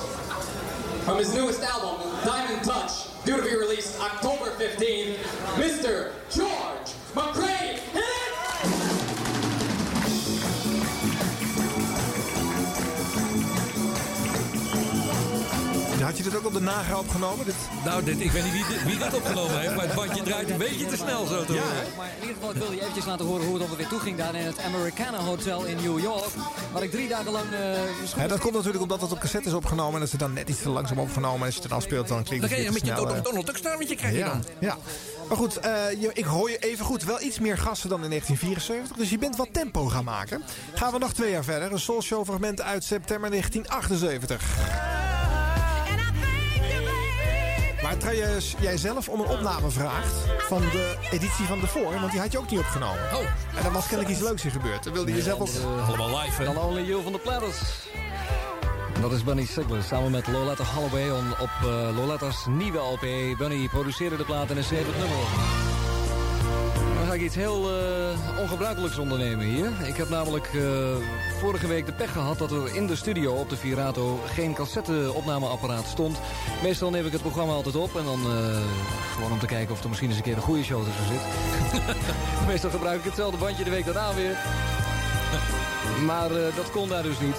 from 1.06 1.20
his 1.20 1.32
newest 1.36 1.62
album, 1.62 2.02
Diamond 2.26 2.64
Touch, 2.64 3.24
due 3.24 3.38
to 3.38 3.44
be 3.44 3.56
released 3.56 4.02
October 4.02 4.50
15th, 4.50 5.18
Mr. 5.58 6.14
George 6.32 6.96
McRae. 7.14 7.49
Ook 16.40 16.46
op 16.46 16.54
de 16.54 16.62
nagra 16.62 16.98
opgenomen? 17.00 17.46
Dit... 17.46 17.56
Nou, 17.86 18.04
dit, 18.04 18.20
ik 18.20 18.32
weet 18.32 18.44
niet 18.44 18.52
wie, 18.52 18.66
dit- 18.68 18.84
wie 18.84 18.98
dit 18.98 19.14
opgenomen 19.14 19.60
heeft, 19.60 19.76
maar 19.76 19.86
het 19.86 19.96
bandje 19.96 20.24
draait 20.24 20.50
een 20.50 20.58
beetje 20.58 20.86
te 20.86 20.96
snel 20.96 21.26
zo 21.26 21.44
te 21.46 21.54
Ja, 21.54 21.60
horen. 21.62 21.76
Maar 21.98 22.08
in 22.16 22.22
ieder 22.22 22.36
geval, 22.36 22.50
ik 22.52 22.58
wil 22.58 22.72
je 22.72 22.80
eventjes 22.82 23.06
laten 23.06 23.26
horen 23.26 23.46
hoe 23.46 23.54
het 23.54 23.64
ongeveer 23.64 23.88
toe 23.88 24.00
ging 24.00 24.18
daar 24.18 24.36
in 24.36 24.46
het 24.46 24.60
Americana 24.60 25.18
Hotel 25.18 25.64
in 25.66 25.76
New 25.76 26.00
York. 26.00 26.30
Waar 26.72 26.84
ik 26.84 26.92
drie 26.92 27.08
dagen 27.08 27.32
lang... 27.32 27.46
eh, 27.52 28.18
Ja, 28.18 28.28
dat 28.28 28.40
komt 28.40 28.54
natuurlijk 28.54 28.82
omdat 28.84 29.02
het 29.02 29.12
op 29.12 29.20
cassette 29.20 29.48
is 29.48 29.54
opgenomen 29.56 29.94
en 29.94 30.00
dat 30.00 30.12
het 30.12 30.20
dan 30.20 30.34
net 30.34 30.50
iets 30.50 30.62
te 30.62 30.70
langzaam 30.70 31.00
opgenomen. 31.00 31.40
En 31.40 31.46
als 31.46 31.54
je 31.56 31.60
het 31.60 31.70
dan 31.70 31.78
afspeelt, 31.78 32.08
dan 32.08 32.24
klinkt 32.24 32.42
Dan 32.50 32.58
het 32.58 32.60
krijg 32.60 32.62
je 32.62 32.68
een 32.68 32.74
beetje 32.88 32.96
Donald, 33.04 33.18
eh. 33.18 33.24
Donald 33.24 33.46
Duck 33.46 33.58
staartje 33.58 33.96
krijg 33.96 34.14
je 34.14 34.20
Ja, 34.20 34.28
dan. 34.30 34.44
ja. 34.60 34.78
Maar 35.28 35.38
goed, 35.38 35.58
eh, 35.58 35.72
je, 36.02 36.10
ik 36.14 36.26
hoor 36.26 36.50
je 36.50 36.58
even 36.58 36.86
goed. 36.86 37.04
Wel 37.04 37.22
iets 37.22 37.40
meer 37.40 37.58
gasten 37.58 37.90
dan 37.90 38.04
in 38.04 38.10
1974. 38.10 38.98
Dus 38.98 39.10
je 39.10 39.18
bent 39.18 39.36
wat 39.36 39.48
tempo 39.52 39.86
gaan 39.86 40.04
maken. 40.04 40.44
Gaan 40.74 40.92
we 40.92 40.98
nog 41.00 41.14
twee 41.14 41.32
jaar 41.32 41.44
verder. 41.44 41.72
Een 41.72 41.80
Soul 41.80 42.02
Show 42.02 42.26
fragment 42.26 42.62
uit 42.62 42.84
september 42.84 43.30
1978. 43.30 45.19
Waar 47.90 47.98
trouw 47.98 48.12
je 48.14 48.38
jij 48.60 48.78
zelf 48.78 49.10
om 49.10 49.20
een 49.20 49.28
opname 49.28 49.70
vraagt 49.70 50.14
van 50.38 50.62
de 50.62 50.98
editie 51.12 51.46
van 51.46 51.60
voor, 51.60 52.00
want 52.00 52.12
die 52.12 52.20
had 52.20 52.32
je 52.32 52.38
ook 52.38 52.50
niet 52.50 52.60
opgenomen. 52.60 53.02
Oh. 53.14 53.20
En 53.56 53.64
dan 53.64 53.74
was 53.74 53.88
kennelijk 53.88 54.10
iets 54.10 54.28
leuks 54.28 54.46
in 54.46 54.52
gebeurd. 54.52 54.84
Dan 54.84 54.94
wilde 54.94 55.14
je 55.14 55.22
zelf 55.22 55.40
ook... 55.40 55.88
Allemaal 55.88 56.20
live, 56.20 56.44
hè? 56.44 56.54
Dan 56.54 56.58
Only 56.58 56.82
You 56.82 57.04
van 57.04 57.12
de 57.12 57.18
Platters. 57.18 57.58
Dat 59.02 59.12
is 59.12 59.24
Bunny 59.24 59.46
Sigler 59.46 59.84
samen 59.84 60.12
met 60.12 60.28
Loletta 60.28 60.64
Holloway 60.64 61.10
on- 61.10 61.32
op 61.40 61.50
eh, 61.62 61.98
Loletta's 61.98 62.46
nieuwe 62.48 62.78
LP. 62.78 63.38
Bunny 63.38 63.68
produceerde 63.68 64.18
de 64.18 64.26
plaat 64.26 64.50
en 64.50 64.58
is 64.58 64.66
schreef 64.66 64.86
het 64.86 64.98
nummer 64.98 65.18
ga 67.10 67.16
ik 67.16 67.22
iets 67.22 67.36
heel 67.36 67.70
eh, 67.70 68.40
ongebruikelijks 68.40 68.98
ondernemen 68.98 69.46
hier. 69.46 69.72
Ik 69.88 69.96
heb 69.96 70.10
namelijk 70.10 70.46
eh, 70.54 70.62
vorige 71.40 71.68
week 71.68 71.86
de 71.86 71.92
pech 71.92 72.12
gehad 72.12 72.38
dat 72.38 72.52
er 72.52 72.76
in 72.76 72.88
de 72.88 72.96
studio 72.96 73.34
op 73.34 73.50
de 73.50 73.58
Virato 73.58 74.20
geen 74.26 74.54
cassette-opnameapparaat 74.54 75.86
stond. 75.86 76.20
Meestal 76.64 76.90
neem 76.90 77.06
ik 77.06 77.12
het 77.12 77.22
programma 77.22 77.54
altijd 77.54 77.76
op 77.76 77.96
en 77.96 78.06
dan 78.06 78.20
eh, 78.20 78.62
gewoon 79.14 79.32
om 79.32 79.40
te 79.40 79.46
kijken 79.46 79.74
of 79.74 79.82
er 79.82 79.88
misschien 79.88 80.10
eens 80.10 80.18
een 80.18 80.24
keer 80.24 80.36
een 80.36 80.42
goede 80.42 80.64
show 80.64 80.84
tussen 80.86 81.06
zit. 81.06 81.22
Meestal 82.48 82.70
gebruik 82.70 83.00
ik 83.00 83.06
hetzelfde 83.06 83.38
bandje 83.38 83.64
de 83.64 83.70
week 83.70 83.86
daarna 83.86 84.14
weer. 84.14 84.38
Maar 86.06 86.32
eh, 86.32 86.56
dat 86.56 86.72
kon 86.72 86.90
daar 86.90 87.04
dus 87.04 87.20
niet. 87.20 87.36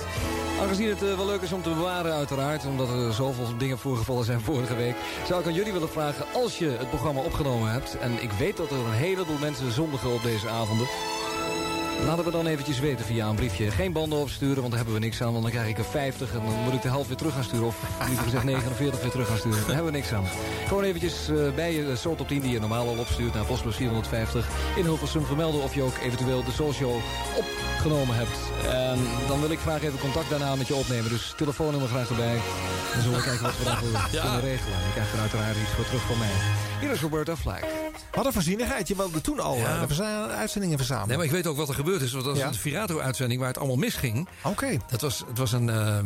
Aangezien 0.61 0.89
het 0.89 1.03
eh, 1.03 1.17
wel 1.17 1.27
leuk 1.27 1.41
is 1.41 1.53
om 1.53 1.63
te 1.63 1.71
bewaren 1.71 2.13
uiteraard... 2.13 2.67
omdat 2.67 2.89
er 2.89 3.13
zoveel 3.13 3.57
dingen 3.59 3.79
voorgevallen 3.79 4.25
zijn 4.25 4.41
vorige 4.41 4.77
week... 4.77 4.95
zou 5.27 5.41
ik 5.41 5.47
aan 5.47 5.55
jullie 5.55 5.73
willen 5.73 5.89
vragen, 5.89 6.25
als 6.35 6.59
je 6.59 6.69
het 6.69 6.89
programma 6.89 7.21
opgenomen 7.21 7.71
hebt... 7.71 7.99
en 7.99 8.23
ik 8.23 8.33
weet 8.33 8.57
dat 8.57 8.71
er 8.71 8.77
een 8.77 8.93
heleboel 8.93 9.39
mensen 9.39 9.73
zondigen 9.73 10.13
op 10.13 10.23
deze 10.23 10.49
avonden... 10.49 10.87
Laten 12.07 12.25
we 12.25 12.31
dan 12.31 12.47
eventjes 12.47 12.81
weten 12.81 13.05
via 13.05 13.29
een 13.29 13.37
briefje. 13.37 13.71
Geen 13.71 13.93
banden 13.93 14.19
opsturen, 14.19 14.57
want 14.57 14.69
daar 14.69 14.77
hebben 14.77 14.95
we 14.95 15.01
niks 15.01 15.23
aan. 15.23 15.31
Want 15.33 15.43
dan 15.43 15.53
krijg 15.53 15.69
ik 15.69 15.79
er 15.79 15.85
50 15.85 16.33
en 16.33 16.41
dan 16.45 16.63
moet 16.65 16.73
ik 16.73 16.83
de 16.83 16.89
helft 16.89 17.09
weer 17.09 17.17
terug 17.17 17.35
gaan 17.35 17.45
sturen. 17.45 17.67
Of 17.67 17.77
liever 18.07 18.25
gezegd 18.25 18.45
49 18.45 19.01
weer 19.01 19.11
terug 19.11 19.27
gaan 19.27 19.37
sturen. 19.37 19.59
Daar 19.59 19.75
hebben 19.75 19.93
we 19.93 19.99
niks 19.99 20.13
aan. 20.13 20.25
Gewoon 20.67 20.83
eventjes 20.83 21.29
eh, 21.29 21.37
bij 21.55 21.75
je 21.75 21.97
Soul 21.97 22.15
Top 22.15 22.29
10 22.29 22.41
die 22.41 22.51
je 22.51 22.61
normaal 22.61 22.89
al 22.89 22.99
opstuurt 22.99 23.35
naar 23.35 23.45
postbus 23.45 23.77
450 23.77 24.49
in 24.77 24.85
Hilversum 24.85 25.25
vermelden 25.25 25.63
of 25.63 25.75
je 25.75 25.83
ook 25.83 25.97
eventueel 26.03 26.45
de 26.45 26.53
Soul 26.53 26.73
Show 26.73 26.95
opgenomen 27.85 28.17
hebt. 28.17 28.39
En 28.69 28.99
dan 29.29 29.41
wil 29.41 29.51
ik 29.51 29.59
graag 29.59 29.83
even 29.83 29.99
contact 29.99 30.31
daarna 30.31 30.55
met 30.57 30.67
je 30.67 30.75
opnemen. 30.75 31.11
Dus 31.11 31.35
telefoonnummer 31.37 31.89
graag 31.89 32.09
erbij. 32.09 32.35
En 32.95 33.03
zullen 33.03 33.17
we 33.19 33.25
kijken 33.25 33.43
wat 33.43 33.59
we 33.59 33.65
daarvoor 33.65 33.89
Ja. 34.13 34.21
kunnen 34.23 34.41
regelen. 34.41 34.79
Je 34.87 34.93
krijgt 34.93 35.13
er 35.13 35.19
uiteraard 35.21 35.57
iets 35.57 35.71
voor 35.71 35.85
terug 35.85 36.03
van 36.03 36.19
mij. 36.19 36.29
Hier 36.81 36.91
is 36.91 37.01
Roberta 37.01 37.37
Flack. 37.37 37.65
Wat 38.13 38.27
een 38.27 38.33
voorzienigheid. 38.33 38.89
Je 38.89 38.97
wilde 38.97 39.21
toen 39.21 39.41
al 39.41 39.57
Ja. 39.57 39.81
eh, 39.89 39.97
de 40.29 40.35
uitzendingen 40.37 40.77
verzamelen. 40.77 41.09
Nee, 41.09 41.17
maar 41.17 41.27
ik 41.27 41.33
weet 41.33 41.47
ook 41.47 41.57
wat 41.57 41.69
er 41.69 41.75
gebeurd 41.75 42.01
is. 42.03 42.13
Want 42.13 42.25
dat 42.25 42.33
was 42.33 42.43
Ja. 42.43 42.49
een 42.49 42.55
Virato-uitzending 42.55 43.39
waar 43.41 43.49
het 43.49 43.59
allemaal 43.59 43.77
misging. 43.77 44.29
Oké. 44.43 44.77
Dat 44.91 45.01
was, 45.01 45.25
het 45.29 45.39
was 45.39 45.53
een, 45.53 45.69
eh, 45.69 45.99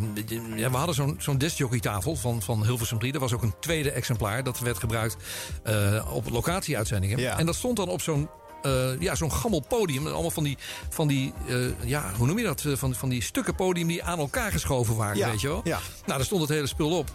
ja, 0.57 0.71
we 0.71 0.77
hadden 0.77 0.95
zo'n 0.95 1.17
zo'n 1.19 1.39
discjockeytafel 1.39 2.17
van, 2.17 2.43
van 2.43 2.65
Hilversum 2.65 2.99
3. 2.99 3.13
Er 3.13 3.21
was 3.21 3.33
ook 3.33 3.43
een 3.43 3.55
tweede 3.61 3.91
exemplaar. 3.91 4.43
Dat 4.43 4.59
werd 4.59 4.79
gebruikt 4.79 5.17
eh, 5.63 6.07
op 6.13 6.31
locatieuitzendingen. 6.31 7.19
Ja. 7.19 7.39
En 7.39 7.47
dat 7.47 7.55
stond 7.55 7.77
dan 7.77 7.89
op 7.89 8.01
zo'n 8.01 8.29
eh, 8.65 9.01
ja, 9.01 9.15
zo'n 9.15 9.33
gammel 9.33 9.61
podium. 9.69 10.07
Allemaal 10.07 10.31
van 10.31 10.45
die, 10.45 10.59
van 10.89 11.09
die 11.09 11.33
eh, 11.49 11.57
ja, 11.89 12.13
hoe 12.17 12.27
noem 12.27 12.39
je 12.39 12.45
dat? 12.45 12.65
Eh, 12.65 12.73
Van, 12.77 12.95
van 12.95 13.09
die 13.09 13.23
stukken 13.23 13.55
podium 13.55 13.87
die 13.89 14.03
aan 14.03 14.19
elkaar 14.19 14.53
geschoven 14.53 14.97
waren, 14.97 15.17
Ja, 15.17 15.31
weet 15.31 15.41
je 15.41 15.49
wel? 15.49 15.61
ja. 15.65 15.79
Nou, 16.07 16.17
daar 16.19 16.25
stond 16.27 16.41
het 16.41 16.51
hele 16.51 16.67
spul 16.67 16.99
op. 16.99 17.11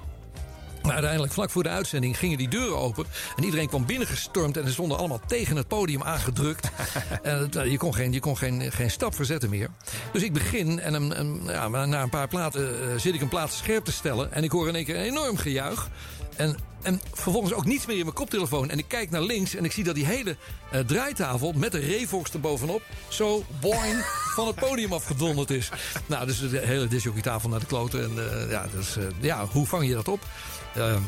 Maar 0.82 0.92
uiteindelijk, 0.94 1.34
vlak 1.34 1.50
voor 1.50 1.64
de 1.64 1.70
uitzending, 1.70 2.18
gingen 2.18 2.38
die 2.38 2.48
deuren 2.48 2.78
open. 2.78 3.06
En 3.36 3.44
iedereen 3.44 3.68
kwam 3.68 3.86
binnengestormd. 3.86 4.58
En 4.58 4.66
ze 4.66 4.72
stonden 4.72 4.98
allemaal 4.98 5.22
tegen 5.28 5.56
het 5.56 5.68
podium 5.68 6.04
aangedrukt. 6.04 6.70
en 7.22 7.50
je 7.70 7.78
kon, 7.78 7.94
geen, 7.94 8.12
je 8.14 8.20
kon 8.20 8.38
geen, 8.38 8.72
geen 8.72 8.92
stap 8.92 9.16
verzetten 9.16 9.50
meer. 9.50 9.70
Dus 10.14 10.24
ik 10.24 10.34
begin 10.34 10.80
en 10.80 10.94
een, 10.94 11.20
een- 11.20 11.42
ja, 11.46 11.68
na 11.68 12.02
een 12.02 12.10
paar 12.10 12.28
platen 12.28 13.00
zit 13.00 13.14
ik 13.14 13.22
een 13.22 13.28
plaat 13.30 13.54
scherp 13.54 13.86
te 13.86 13.92
stellen. 13.92 14.32
En 14.32 14.44
ik 14.44 14.52
hoor 14.52 14.68
in 14.68 14.76
één 14.76 14.86
keer 14.86 14.96
een 14.96 15.04
enorm 15.04 15.38
gejuich. 15.38 15.88
En, 16.40 16.58
en 16.82 17.02
vervolgens 17.14 17.54
ook 17.54 17.66
niets 17.66 17.86
meer 17.86 17.98
in 17.98 18.04
mijn 18.04 18.16
koptelefoon. 18.16 18.70
En 18.70 18.78
ik 18.78 18.86
kijk 18.88 19.10
naar 19.10 19.22
links 19.22 19.56
en 19.56 19.66
ik 19.66 19.72
zie 19.72 19.84
dat 19.84 19.96
die 19.96 20.06
hele 20.06 20.36
eh, 20.72 20.80
draaitafel... 20.80 21.54
met 21.56 21.72
de 21.72 21.80
Revox 21.80 22.32
erbovenop 22.34 22.82
zo 23.08 23.44
boing 23.62 24.06
van 24.36 24.48
het 24.48 24.56
podium 24.56 24.94
afgedonderd 24.94 25.50
is. 25.50 25.70
Nou, 26.06 26.26
dus 26.26 26.50
de 26.50 26.60
hele 26.60 26.88
disjockeytafel 26.88 27.50
naar 27.50 27.60
de 27.60 27.66
kloten. 27.66 28.04
En 28.04 28.32
eh, 28.32 28.52
ja, 28.52 28.68
dus, 28.76 28.98
ja, 29.20 29.46
hoe 29.46 29.66
vang 29.66 29.88
je 29.88 29.94
dat 29.94 30.08
op? 30.08 30.26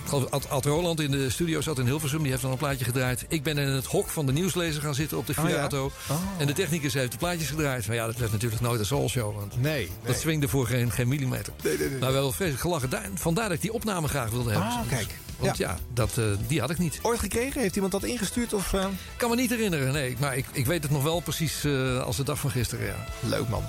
Geloof 0.07 0.29
Ad, 0.29 0.49
Ad 0.49 0.65
Roland 0.65 0.99
in 1.01 1.11
de 1.11 1.29
studio 1.29 1.61
zat 1.61 1.79
in 1.79 1.85
Hilversum. 1.85 2.21
Die 2.21 2.29
heeft 2.29 2.41
dan 2.41 2.51
een 2.51 2.57
plaatje 2.57 2.85
gedraaid. 2.85 3.25
Ik 3.27 3.43
ben 3.43 3.57
in 3.57 3.67
het 3.67 3.85
hok 3.85 4.09
van 4.09 4.25
de 4.25 4.31
nieuwslezer 4.31 4.81
gaan 4.81 4.95
zitten 4.95 5.17
op 5.17 5.27
de 5.27 5.33
Oh, 5.39 5.43
ja? 5.43 5.49
Fiato. 5.55 5.91
Oh. 6.09 6.17
En 6.37 6.47
de 6.47 6.53
technicus 6.53 6.93
heeft 6.93 7.11
de 7.11 7.17
plaatjes 7.17 7.49
gedraaid. 7.49 7.87
Maar 7.87 7.95
ja, 7.95 8.05
dat 8.05 8.15
werd 8.17 8.31
natuurlijk 8.31 8.61
nooit 8.61 8.79
een 8.79 8.85
soulshow. 8.85 9.35
Want 9.35 9.61
Nee, 9.61 9.89
dat 10.05 10.19
swingde 10.19 10.47
voor 10.47 10.65
geen, 10.67 10.91
geen 10.91 11.07
millimeter. 11.07 11.53
Nee, 11.63 11.77
nee, 11.77 11.89
nee. 11.89 11.99
Maar 11.99 12.11
wel 12.13 12.31
vreselijk 12.31 12.61
gelachen. 12.61 12.89
Daar, 12.89 13.05
vandaar 13.13 13.43
dat 13.47 13.53
ik 13.55 13.61
die 13.61 13.73
opname 13.73 14.07
graag 14.07 14.29
wilde 14.29 14.51
hebben. 14.51 14.69
Ah, 14.69 14.79
kijk. 14.89 15.07
Want 15.37 15.57
ja, 15.57 15.77
dat, 15.93 16.17
eh, 16.17 16.25
die 16.47 16.59
had 16.59 16.69
ik 16.69 16.77
niet. 16.77 16.99
Ooit 17.01 17.19
gekregen? 17.19 17.61
Heeft 17.61 17.75
iemand 17.75 17.91
dat 17.93 18.03
ingestuurd? 18.03 18.53
Of, 18.53 18.73
eh? 18.73 18.81
Ik 18.81 19.17
kan 19.17 19.29
me 19.29 19.35
niet 19.35 19.49
herinneren, 19.49 19.93
nee. 19.93 20.15
Maar 20.19 20.37
ik, 20.37 20.45
ik 20.51 20.65
weet 20.65 20.83
het 20.83 20.91
nog 20.91 21.03
wel 21.03 21.19
precies 21.19 21.65
als 22.05 22.17
de 22.17 22.23
dag 22.23 22.39
van 22.39 22.51
gisteren, 22.51 22.85
ja. 22.85 23.05
Leuk 23.19 23.47
man. 23.49 23.63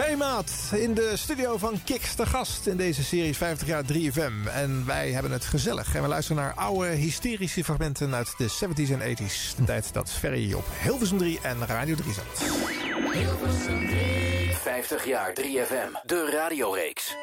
Veemaat 0.00 0.70
in 0.72 0.94
de 0.94 1.12
studio 1.16 1.56
van 1.56 1.80
Kiks 1.84 2.16
de 2.16 2.26
gast 2.26 2.66
in 2.66 2.76
deze 2.76 3.04
serie 3.04 3.36
50 3.36 3.68
jaar 3.68 3.82
3FM. 3.92 4.52
En 4.54 4.86
wij 4.86 5.10
hebben 5.10 5.32
het 5.32 5.44
gezellig. 5.44 5.94
En 5.94 6.02
we 6.02 6.08
luisteren 6.08 6.42
naar 6.42 6.54
oude 6.54 6.88
hysterische 6.88 7.64
fragmenten 7.64 8.14
uit 8.14 8.34
de 8.36 8.48
70s 8.50 8.90
en 8.92 9.16
80s. 9.16 9.56
De 9.56 9.64
tijd 9.64 9.92
dat 9.92 10.10
Ferry 10.10 10.52
op 10.52 10.64
Hilversum 10.82 11.18
3 11.18 11.38
en 11.42 11.66
Radio 11.66 11.94
3 11.94 12.12
zat. 12.12 12.24
50 14.52 15.06
jaar 15.06 15.32
3FM, 15.40 16.06
de 16.06 16.30
radioreeks. 16.30 17.16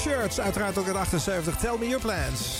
Shirts, 0.00 0.40
uiteraard 0.40 0.78
ook 0.78 0.86
in 0.86 0.96
78. 0.96 1.56
Tell 1.56 1.76
me 1.78 1.88
your 1.88 2.00
plans. 2.00 2.58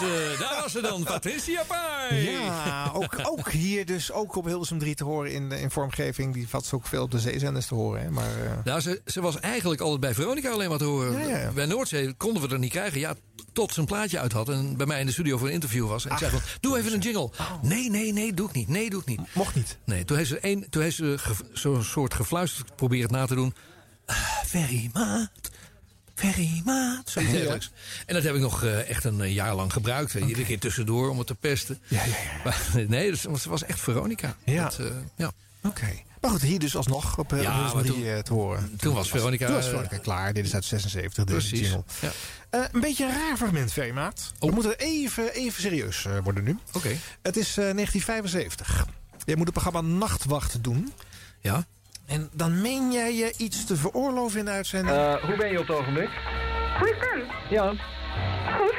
Ja, 0.00 0.06
mensen, 0.06 0.38
daar 0.38 0.60
was 0.62 0.72
ze 0.72 0.80
dan, 0.80 1.04
Patricia 1.04 1.62
Pai. 1.62 2.30
Ja, 2.30 2.90
ook, 2.94 3.16
ook 3.22 3.50
hier 3.50 3.86
dus 3.86 4.12
ook 4.12 4.36
op 4.36 4.44
Hilversum 4.44 4.78
3 4.78 4.94
te 4.94 5.04
horen 5.04 5.32
in, 5.32 5.52
in 5.52 5.70
vormgeving. 5.70 6.34
Die 6.34 6.48
valt 6.48 6.70
ook 6.72 6.86
veel 6.86 7.02
op 7.02 7.10
de 7.10 7.18
zeezenders 7.18 7.66
te 7.66 7.74
horen. 7.74 8.02
Hè? 8.02 8.10
Maar, 8.10 8.44
eh, 8.44 8.64
Nou, 8.64 8.80
ze, 8.80 9.00
ze 9.06 9.20
was 9.20 9.40
eigenlijk 9.40 9.80
altijd 9.80 10.00
bij 10.00 10.14
Veronica 10.14 10.50
alleen 10.50 10.68
maar 10.68 10.78
te 10.78 10.84
horen. 10.84 11.28
Ja, 11.28 11.38
ja. 11.38 11.50
Bij 11.50 11.66
Noordzee 11.66 12.12
konden 12.12 12.42
we 12.42 12.48
er 12.48 12.58
niet 12.58 12.70
krijgen. 12.70 13.00
Ja, 13.00 13.14
tot 13.52 13.72
ze 13.72 13.80
een 13.80 13.86
plaatje 13.86 14.18
uit 14.18 14.32
had 14.32 14.48
en 14.48 14.76
bij 14.76 14.86
mij 14.86 15.00
in 15.00 15.06
de 15.06 15.12
studio 15.12 15.38
voor 15.38 15.46
een 15.46 15.52
interview 15.52 15.88
was. 15.88 16.04
En 16.04 16.12
ik 16.12 16.18
zei 16.18 16.30
van, 16.30 16.40
doe 16.60 16.78
even 16.78 16.92
een 16.92 17.00
jingle. 17.00 17.30
Nee, 17.62 17.90
nee, 17.90 18.12
nee, 18.12 18.34
doe 18.34 18.48
ik 18.48 18.54
niet. 18.54 18.68
Nee, 18.68 18.90
doe 18.90 19.00
ik 19.00 19.06
niet. 19.06 19.20
Mocht 19.34 19.54
niet. 19.54 19.78
Nee, 19.84 20.04
toen 20.04 20.16
heeft 20.16 20.28
ze, 20.28 20.38
een, 20.40 20.66
toen 20.70 20.82
heeft 20.82 20.96
ze 20.96 21.18
zo'n 21.52 21.82
soort 21.84 22.14
gefluisterd 22.14 22.76
proberen 22.76 23.12
na 23.12 23.26
te 23.26 23.34
doen. 23.34 23.54
Ah, 24.06 24.16
Ferry 24.46 24.90
Maat, 24.92 25.47
Ferry 26.18 26.62
Maat, 26.64 27.10
zoiets 27.10 27.30
Ja. 27.32 27.36
dergelijks. 27.38 27.70
En 28.06 28.14
dat 28.14 28.22
heb 28.22 28.34
ik 28.34 28.40
nog 28.40 28.64
eh, 28.64 28.88
echt 28.90 29.04
een 29.04 29.20
eh, 29.20 29.34
jaar 29.34 29.54
lang 29.54 29.72
gebruikt. 29.72 30.12
hè. 30.12 30.20
Iedere 30.20 30.44
keer 30.44 30.58
tussendoor 30.58 31.08
om 31.10 31.18
het 31.18 31.26
te 31.26 31.34
pesten. 31.34 31.78
Ja, 31.88 32.04
ja, 32.04 32.14
Maar, 32.44 32.60
nee, 32.88 33.10
dus, 33.10 33.20
ze 33.20 33.48
was 33.48 33.64
echt 33.64 33.80
Veronica. 33.80 34.36
Ja. 34.44 34.62
Dat, 34.62 34.78
eh, 34.78 34.86
ja. 35.16 35.30
Oké. 35.62 35.86
Maar 36.20 36.30
goed, 36.30 36.42
hier 36.42 36.58
dus 36.58 36.76
alsnog 36.76 37.18
op 37.18 37.30
Ja, 37.30 37.36
Hilversum 37.36 37.74
maar 37.74 37.82
3 37.84 37.94
toen- 37.94 38.04
eh, 38.04 38.18
te 38.18 38.32
horen. 38.32 38.76
toen 38.76 38.94
was 38.94 39.08
Veronica, 39.08 39.46
Toen 39.46 39.54
was 39.54 39.66
Veronica 39.66 39.96
klaar. 39.98 40.32
Dit 40.32 40.44
is 40.44 40.54
uit 40.54 40.64
76, 40.64 41.24
deze 41.24 41.38
Precies. 41.48 41.60
jingle. 41.68 41.84
Ja. 42.00 42.12
Een 42.72 42.80
beetje 42.80 43.04
een 43.04 43.12
raar 43.12 43.36
fragment, 43.36 43.72
Veemaat. 43.72 44.32
We 44.38 44.50
moeten 44.50 44.78
even, 44.78 45.32
even 45.32 45.62
serieus 45.62 46.06
worden 46.22 46.44
nu. 46.44 46.58
Oké. 46.72 46.96
Het 47.22 47.36
is 47.36 47.48
eh, 47.48 47.54
1975. 47.54 48.86
Jij 49.24 49.36
moet 49.36 49.46
het 49.46 49.54
programma 49.62 49.80
Nachtwacht 49.80 50.62
doen. 50.64 50.92
Ja. 51.40 51.66
En 52.08 52.28
dan 52.32 52.60
meen 52.60 52.92
jij 52.92 53.14
je 53.14 53.34
iets 53.38 53.64
te 53.64 53.76
veroorloven 53.76 54.38
in 54.38 54.44
de 54.44 54.50
uitzending? 54.50 54.96
Eh, 54.96 55.14
hoe 55.14 55.36
ben 55.36 55.50
je 55.50 55.58
op 55.60 55.66
het 55.66 55.76
ogenblik? 55.76 56.08
Goeie 56.78 56.94
stem. 56.94 57.20
Ja. 57.50 57.72
Goed. 58.56 58.74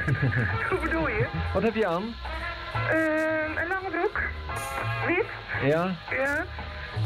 Hoe 0.70 0.78
bedoel 0.82 1.08
je? 1.08 1.26
Wat 1.54 1.62
heb 1.62 1.74
je 1.74 1.86
aan? 1.86 2.02
Ehm, 2.88 3.58
een 3.58 3.68
lange 3.68 3.90
broek. 3.90 4.20
Wit. 5.06 5.26
Ja, 5.70 5.94
Ja. 6.10 6.44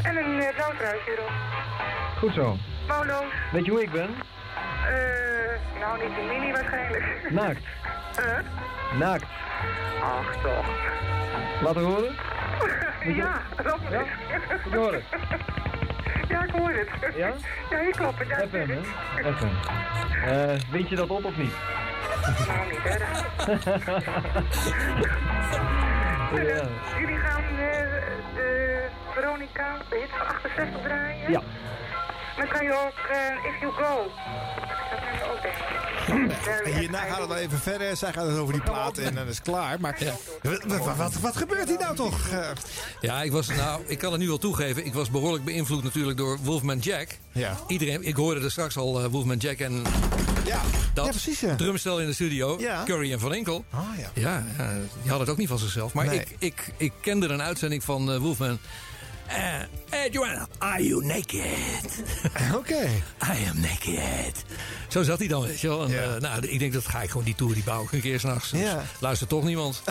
En 0.03 0.17
een 0.17 0.29
uh, 0.39 0.47
blauw 0.55 0.73
truitje 0.77 1.11
erop. 1.11 1.31
goed 2.17 2.33
zo. 2.33 2.57
Mouwloos. 2.87 3.23
Weet 3.51 3.65
je 3.65 3.71
hoe 3.71 3.81
ik 3.81 3.91
ben? 3.91 4.09
Eh, 4.85 5.79
nou, 5.79 6.03
niet 6.07 6.17
in 6.17 6.27
mini 6.27 6.51
waarschijnlijk. 6.51 7.27
Naakt. 7.29 7.63
Eh? 8.15 8.37
Naakt. 8.99 9.25
Ach, 10.03 10.35
toch. 10.43 10.65
Laten 11.63 11.81
horen? 11.81 12.15
ja, 13.21 13.41
dat 13.63 13.79
Ja? 13.89 14.03
Moet 14.63 14.71
je 14.71 14.77
horen? 14.77 15.03
Ja, 16.27 16.43
ik 16.43 16.51
hoor 16.51 16.69
het. 16.69 17.15
Ja? 17.15 17.33
Ja, 17.69 17.79
hier 17.79 17.91
kloppen. 17.91 18.27
Ja, 18.27 18.39
Even, 18.39 18.69
hè? 18.69 18.79
Even. 19.29 19.51
Eh, 20.25 20.59
wind 20.71 20.89
je 20.89 20.95
dat 20.95 21.09
op 21.09 21.25
of 21.25 21.37
niet? 21.37 21.53
Nou, 22.47 22.69
niet 22.69 22.85
erg. 22.85 23.25
Ja. 26.35 26.67
Jullie 26.99 27.17
gaan 27.17 27.43
eh, 27.43 27.57
de 28.35 28.85
Veronica, 29.13 29.77
de 29.89 29.95
hit 29.95 30.09
van 30.17 30.27
68 30.27 30.81
draaien? 30.81 31.31
Ja. 31.31 31.41
Dan 32.37 32.47
kan 32.47 32.63
je 32.65 32.73
ook 32.73 33.09
eh, 33.11 33.45
If 33.45 33.59
You 33.59 33.71
Go. 33.73 34.11
Dat 34.89 34.99
kan 34.99 35.13
je 35.13 35.23
ook 35.31 35.41
denken. 35.41 35.78
Hierna 36.79 36.99
gaat 36.99 37.19
het 37.19 37.27
wel 37.27 37.37
even 37.37 37.59
verder. 37.59 37.97
Zij 37.97 38.13
gaat 38.13 38.27
het 38.27 38.37
over 38.37 38.53
die 38.53 38.61
plaat 38.63 38.97
en 38.97 39.15
dan 39.15 39.27
is 39.27 39.35
het 39.35 39.45
klaar. 39.45 39.79
Maar 39.79 39.97
wat, 40.67 40.95
wat, 40.95 41.13
wat, 41.19 41.37
gebeurt 41.37 41.67
hier 41.69 41.77
nou 41.79 41.95
toch? 41.95 42.27
Eh, 42.29 42.49
Ja, 43.01 43.21
ik 43.21 43.31
was, 43.31 43.47
nou, 43.47 43.81
ik 43.85 43.97
kan 43.97 44.11
het 44.11 44.21
nu 44.21 44.27
wel 44.27 44.37
toegeven. 44.37 44.85
Ik 44.85 44.93
was 44.93 45.09
behoorlijk 45.09 45.43
beïnvloed 45.43 45.83
natuurlijk 45.83 46.17
door 46.17 46.37
Wolfman 46.41 46.77
Jack. 46.79 47.07
Ja. 47.31 47.57
Iedereen, 47.67 48.03
ik 48.03 48.15
hoorde 48.15 48.41
er 48.41 48.51
straks 48.51 48.77
al 48.77 49.03
eh, 49.03 49.05
Wolfman 49.09 49.37
Jack 49.37 49.57
en 49.59 49.81
ja. 50.45 50.61
dat 50.93 51.05
Ja, 51.05 51.11
precies, 51.11 51.39
ja. 51.39 51.55
drumstel 51.55 51.99
in 51.99 52.07
de 52.07 52.13
studio. 52.13 52.55
Ja. 52.59 52.83
Curry 52.83 53.11
en 53.11 53.19
Van 53.19 53.33
Enkel. 53.33 53.65
Ah, 53.69 53.79
ja. 53.97 54.09
Ja, 54.13 54.45
ja, 54.57 54.69
die 54.73 55.09
hadden 55.09 55.19
het 55.19 55.29
ook 55.29 55.37
niet 55.37 55.47
van 55.47 55.59
zichzelf. 55.59 55.93
Maar 55.93 56.05
Nee. 56.05 56.19
ik, 56.19 56.35
ik, 56.39 56.73
ik 56.77 56.91
kende 57.01 57.27
een 57.27 57.41
uitzending 57.41 57.83
van 57.83 58.11
eh, 58.11 58.17
Wolfman. 58.17 58.57
Eh 59.29 59.59
hey 59.89 60.09
Joanna, 60.09 60.47
are 60.57 60.87
you 60.87 61.05
naked? 61.05 62.03
Oké. 62.59 62.83
I 63.33 63.47
am 63.49 63.59
naked. 63.59 64.43
Zo 64.87 65.03
zat 65.03 65.19
hij 65.19 65.27
dan, 65.27 65.41
weet 65.41 65.59
je 65.59 65.67
wel. 65.67 65.83
En, 65.83 65.91
Ja. 65.91 66.01
eh, 66.15 66.21
nou, 66.21 66.47
ik 66.47 66.59
denk 66.59 66.73
dat 66.73 66.87
ga 66.87 67.01
ik 67.01 67.09
gewoon 67.09 67.25
die 67.25 67.35
tour, 67.35 67.53
die 67.53 67.63
bouw 67.63 67.83
ik 67.83 67.91
een 67.91 68.01
keer 68.01 68.19
s'nachts. 68.19 68.49
Dus 68.51 68.59
Ja. 68.59 68.83
luistert 68.99 69.29
toch 69.29 69.43
niemand. 69.43 69.81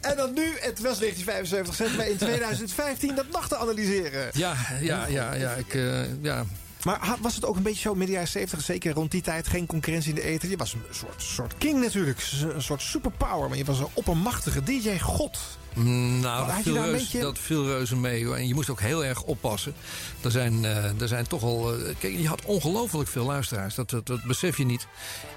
En 0.00 0.16
dan 0.16 0.32
nu, 0.34 0.44
het 0.60 0.80
was 0.80 0.98
1975, 0.98 1.74
zetten 1.74 1.96
wij 1.96 2.10
in 2.10 2.16
2015 2.16 3.14
dat 3.14 3.48
te 3.48 3.56
analyseren. 3.56 4.30
Ja, 4.32 4.54
ja, 4.80 5.06
ja, 5.06 5.34
ja. 5.34 5.52
Ik, 5.52 5.74
eh, 5.74 6.22
ja. 6.22 6.44
Maar 6.84 7.16
was 7.20 7.34
het 7.34 7.44
ook 7.44 7.56
een 7.56 7.62
beetje 7.62 7.80
zo 7.80 7.94
midden 7.94 8.14
jaren 8.14 8.28
70, 8.28 8.60
zeker 8.66 8.92
rond 8.92 9.10
die 9.10 9.22
tijd, 9.22 9.48
geen 9.48 9.66
concurrentie 9.66 10.08
in 10.10 10.14
de 10.14 10.22
eten? 10.22 10.48
Je 10.48 10.56
was 10.56 10.72
een 10.72 10.82
soort, 10.90 11.22
soort 11.22 11.54
king 11.58 11.80
natuurlijk, 11.80 12.20
een 12.54 12.62
soort 12.62 12.82
superpower, 12.82 13.48
maar 13.48 13.58
je 13.58 13.64
was 13.64 13.78
een 13.78 13.88
oppermachtige 13.92 14.62
DJ-god. 14.62 15.38
Mm, 15.78 16.20
Nou, 16.20 16.46
dat 16.46 16.56
viel, 16.62 16.82
beetje- 16.82 17.20
dat 17.20 17.38
viel 17.38 17.64
reuze 17.64 17.96
mee. 17.96 18.24
Hoor. 18.26 18.36
En 18.36 18.46
je 18.48 18.54
moest 18.54 18.70
ook 18.70 18.80
heel 18.80 19.04
erg 19.04 19.22
oppassen. 19.22 19.74
Er 20.22 20.30
zijn, 20.30 20.64
eh, 20.64 21.00
er 21.00 21.08
zijn 21.08 21.26
toch 21.26 21.42
al... 21.42 21.74
eh, 21.74 21.94
kijk, 21.98 22.18
je 22.18 22.28
had 22.28 22.44
ongelooflijk 22.44 23.08
veel 23.08 23.24
luisteraars. 23.24 23.74
Dat, 23.74 23.90
dat, 23.90 24.06
dat 24.06 24.22
besef 24.24 24.56
je 24.56 24.64
niet. 24.64 24.86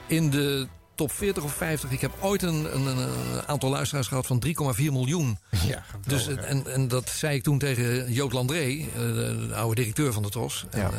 In 0.07 0.29
de 0.29 0.67
top 0.95 1.11
40 1.11 1.43
of 1.43 1.53
50... 1.53 1.91
Ik 1.91 2.01
heb 2.01 2.11
ooit 2.19 2.41
een, 2.43 2.75
een, 2.75 2.85
een 2.97 3.41
aantal 3.47 3.69
luisteraars 3.69 4.07
gehad 4.07 4.25
van 4.27 4.43
3,4 4.47 4.51
miljoen. 4.77 5.37
Ja, 5.67 5.83
Dus, 6.07 6.27
en, 6.27 6.67
en 6.73 6.87
dat 6.87 7.09
zei 7.09 7.35
ik 7.35 7.43
toen 7.43 7.57
tegen 7.57 8.13
Joop 8.13 8.31
Landré, 8.31 8.57
eh, 8.59 8.85
de 8.93 9.49
oude 9.55 9.75
directeur 9.75 10.13
van 10.13 10.23
de 10.23 10.29
TROS. 10.29 10.65
En, 10.69 10.79
Ja. 10.79 10.89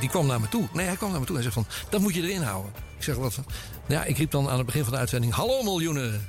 die 0.00 0.08
kwam 0.08 0.26
naar 0.26 0.40
me 0.40 0.48
toe. 0.48 0.68
Nee, 0.72 0.86
hij 0.86 0.96
kwam 0.96 1.10
naar 1.10 1.20
me 1.20 1.26
toe. 1.26 1.34
Hij 1.34 1.44
zegt 1.44 1.54
van, 1.54 1.66
dat 1.88 2.00
moet 2.00 2.14
je 2.14 2.22
erin 2.22 2.42
houden. 2.42 2.72
Ik 2.96 3.02
zeg, 3.04 3.14
wat? 3.14 3.38
Ja, 3.88 4.04
ik 4.04 4.16
riep 4.18 4.30
dan 4.30 4.48
aan 4.48 4.56
het 4.56 4.66
begin 4.66 4.82
van 4.82 4.92
de 4.92 4.98
uitzending... 4.98 5.32
Hallo 5.32 5.62
miljoenen. 5.62 6.28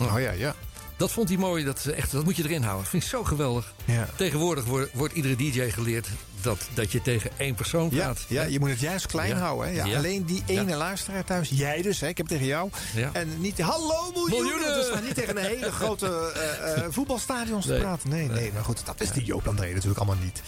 Oh 0.00 0.20
ja, 0.20 0.30
ja. 0.30 0.54
Dat 0.98 1.12
vond 1.12 1.28
hij 1.28 1.38
mooi. 1.38 1.64
Dat, 1.64 1.84
echt, 1.84 2.12
dat 2.12 2.24
moet 2.24 2.36
je 2.36 2.42
erin 2.44 2.62
houden. 2.62 2.82
Dat 2.82 2.90
vind 2.90 3.02
ik 3.02 3.08
zo 3.08 3.24
geweldig. 3.24 3.72
Ja. 3.84 4.08
Tegenwoordig 4.16 4.64
wordt, 4.64 4.90
wordt 4.92 5.14
iedere 5.14 5.36
DJ 5.36 5.70
geleerd 5.70 6.08
dat, 6.40 6.68
dat 6.74 6.92
je 6.92 7.02
tegen 7.02 7.30
één 7.36 7.54
persoon 7.54 7.88
Ja, 7.92 8.02
praat. 8.04 8.24
ja, 8.28 8.42
je 8.42 8.58
moet 8.58 8.70
het 8.70 8.80
juist 8.80 9.06
klein 9.06 9.28
Ja. 9.28 9.36
houden. 9.38 9.66
Hè? 9.68 9.74
Ja, 9.74 9.84
Ja. 9.84 9.96
Alleen 9.96 10.24
die 10.24 10.42
ene 10.46 10.74
luisteraar 10.76 11.24
thuis, 11.24 11.48
jij 11.48 11.82
dus, 11.82 12.00
hè? 12.00 12.08
ik 12.08 12.16
heb 12.16 12.26
tegen 12.26 12.46
jou. 12.46 12.70
Ja. 12.94 13.10
En 13.12 13.40
niet, 13.40 13.60
hallo 13.60 14.10
miljoenen! 14.14 14.42
Miljoenen! 14.42 14.74
Dus 14.74 14.90
maar 14.92 15.02
niet 15.02 15.14
tegen 15.14 15.36
een 15.36 15.44
hele 15.44 15.72
grote 15.72 16.32
eh, 16.34 16.76
eh, 16.76 16.84
voetbalstadions 16.90 17.64
te 17.66 17.70
Nee. 17.72 17.80
praten. 17.80 18.08
Nee, 18.10 18.28
nee, 18.28 18.52
maar 18.52 18.64
goed, 18.64 18.86
dat 18.86 19.00
is 19.00 19.10
die 19.10 19.24
Joop 19.24 19.48
André 19.48 19.72
natuurlijk 19.72 19.98
allemaal 20.00 20.24
niet. 20.24 20.42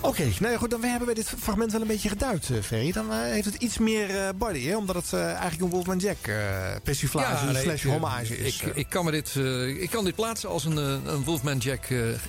Oké, 0.00 0.22
nou 0.38 0.52
ja, 0.52 0.58
goed, 0.58 0.70
dan 0.70 0.80
we 0.80 0.86
hebben 0.86 1.06
bij 1.06 1.14
dit 1.14 1.32
fragment 1.38 1.72
wel 1.72 1.80
een 1.80 1.86
beetje 1.86 2.08
geduid, 2.08 2.50
eh, 2.50 2.62
Ferry. 2.62 2.92
Dan 2.92 3.12
eh, 3.12 3.18
heeft 3.18 3.44
het 3.44 3.54
iets 3.54 3.78
meer 3.78 4.10
eh, 4.10 4.28
body, 4.36 4.66
hè? 4.66 4.76
omdat 4.76 4.96
het 4.96 5.12
eigenlijk 5.12 5.60
een 5.60 5.70
Wolfman 5.70 5.98
Jack 5.98 6.16
persiflage 6.82 7.44
nee, 7.44 7.62
slash 7.62 7.84
hommage 7.84 8.38
is. 8.38 8.60
Ik, 8.60 8.74
ik, 8.74 8.86
kan 8.88 9.04
me 9.04 9.10
dit, 9.10 9.34
ik 9.82 9.90
kan 9.90 10.04
dit 10.04 10.14
plaatsen 10.14 10.48
als 10.48 10.64
een, 10.64 10.76
een 10.76 11.24
Wolfman 11.24 11.58
Jack 11.58 11.84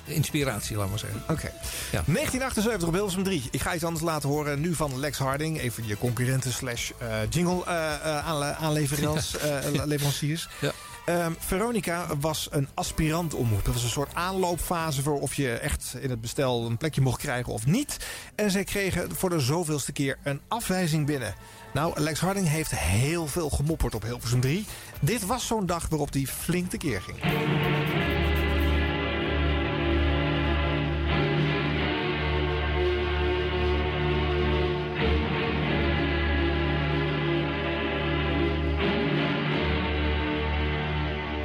inspiratie, 0.05 0.75
laat 0.75 0.89
maar 0.89 0.99
zeggen. 0.99 1.21
Oké. 1.21 1.51
Ja. 1.91 2.03
1978 2.05 2.87
op 2.87 2.93
Hilversum 2.93 3.23
3. 3.23 3.43
Ik 3.51 3.61
ga 3.61 3.75
iets 3.75 3.83
anders 3.83 4.03
laten 4.05 4.29
horen. 4.29 4.61
Nu 4.61 4.73
van 4.73 4.99
Lex 4.99 5.17
Harding. 5.17 5.59
Even 5.59 5.87
je 5.87 5.97
concurrenten 5.97 6.51
slash 6.51 6.91
jingle 7.29 7.65
aanle- 7.65 8.55
aanleveranciers. 8.55 9.35
leveranciers. 9.85 10.49
Ja. 10.59 10.71
Ehm, 11.07 11.31
Veronica 11.39 12.07
was 12.19 12.47
een 12.51 12.67
aspirant 12.73 13.33
omroep. 13.33 13.65
Dat 13.65 13.73
was 13.73 13.83
een 13.83 13.89
soort 13.89 14.15
aanloopfase 14.15 15.01
voor 15.01 15.19
of 15.19 15.33
je 15.33 15.51
echt 15.51 15.95
in 15.99 16.09
het 16.09 16.21
bestel 16.21 16.65
een 16.65 16.77
plekje 16.77 17.01
mocht 17.01 17.19
krijgen 17.19 17.53
of 17.53 17.65
niet. 17.65 17.97
En 18.35 18.51
zij 18.51 18.63
kregen 18.63 19.15
voor 19.15 19.29
de 19.29 19.39
zoveelste 19.39 19.91
keer 19.91 20.17
een 20.23 20.41
afwijzing 20.47 21.05
binnen. 21.05 21.35
Nou, 21.73 21.99
Lex 21.99 22.19
Harding 22.19 22.47
heeft 22.47 22.71
heel 22.71 23.27
veel 23.27 23.49
gemopperd 23.49 23.95
op 23.95 24.03
Hilversum 24.03 24.39
3. 24.39 24.65
Dit 25.01 25.25
was 25.25 25.47
zo'n 25.47 25.65
dag 25.65 25.87
waarop 25.89 26.13
hij 26.13 26.25
flink 26.25 26.69
tekeer 26.69 27.01
ging. 27.01 27.17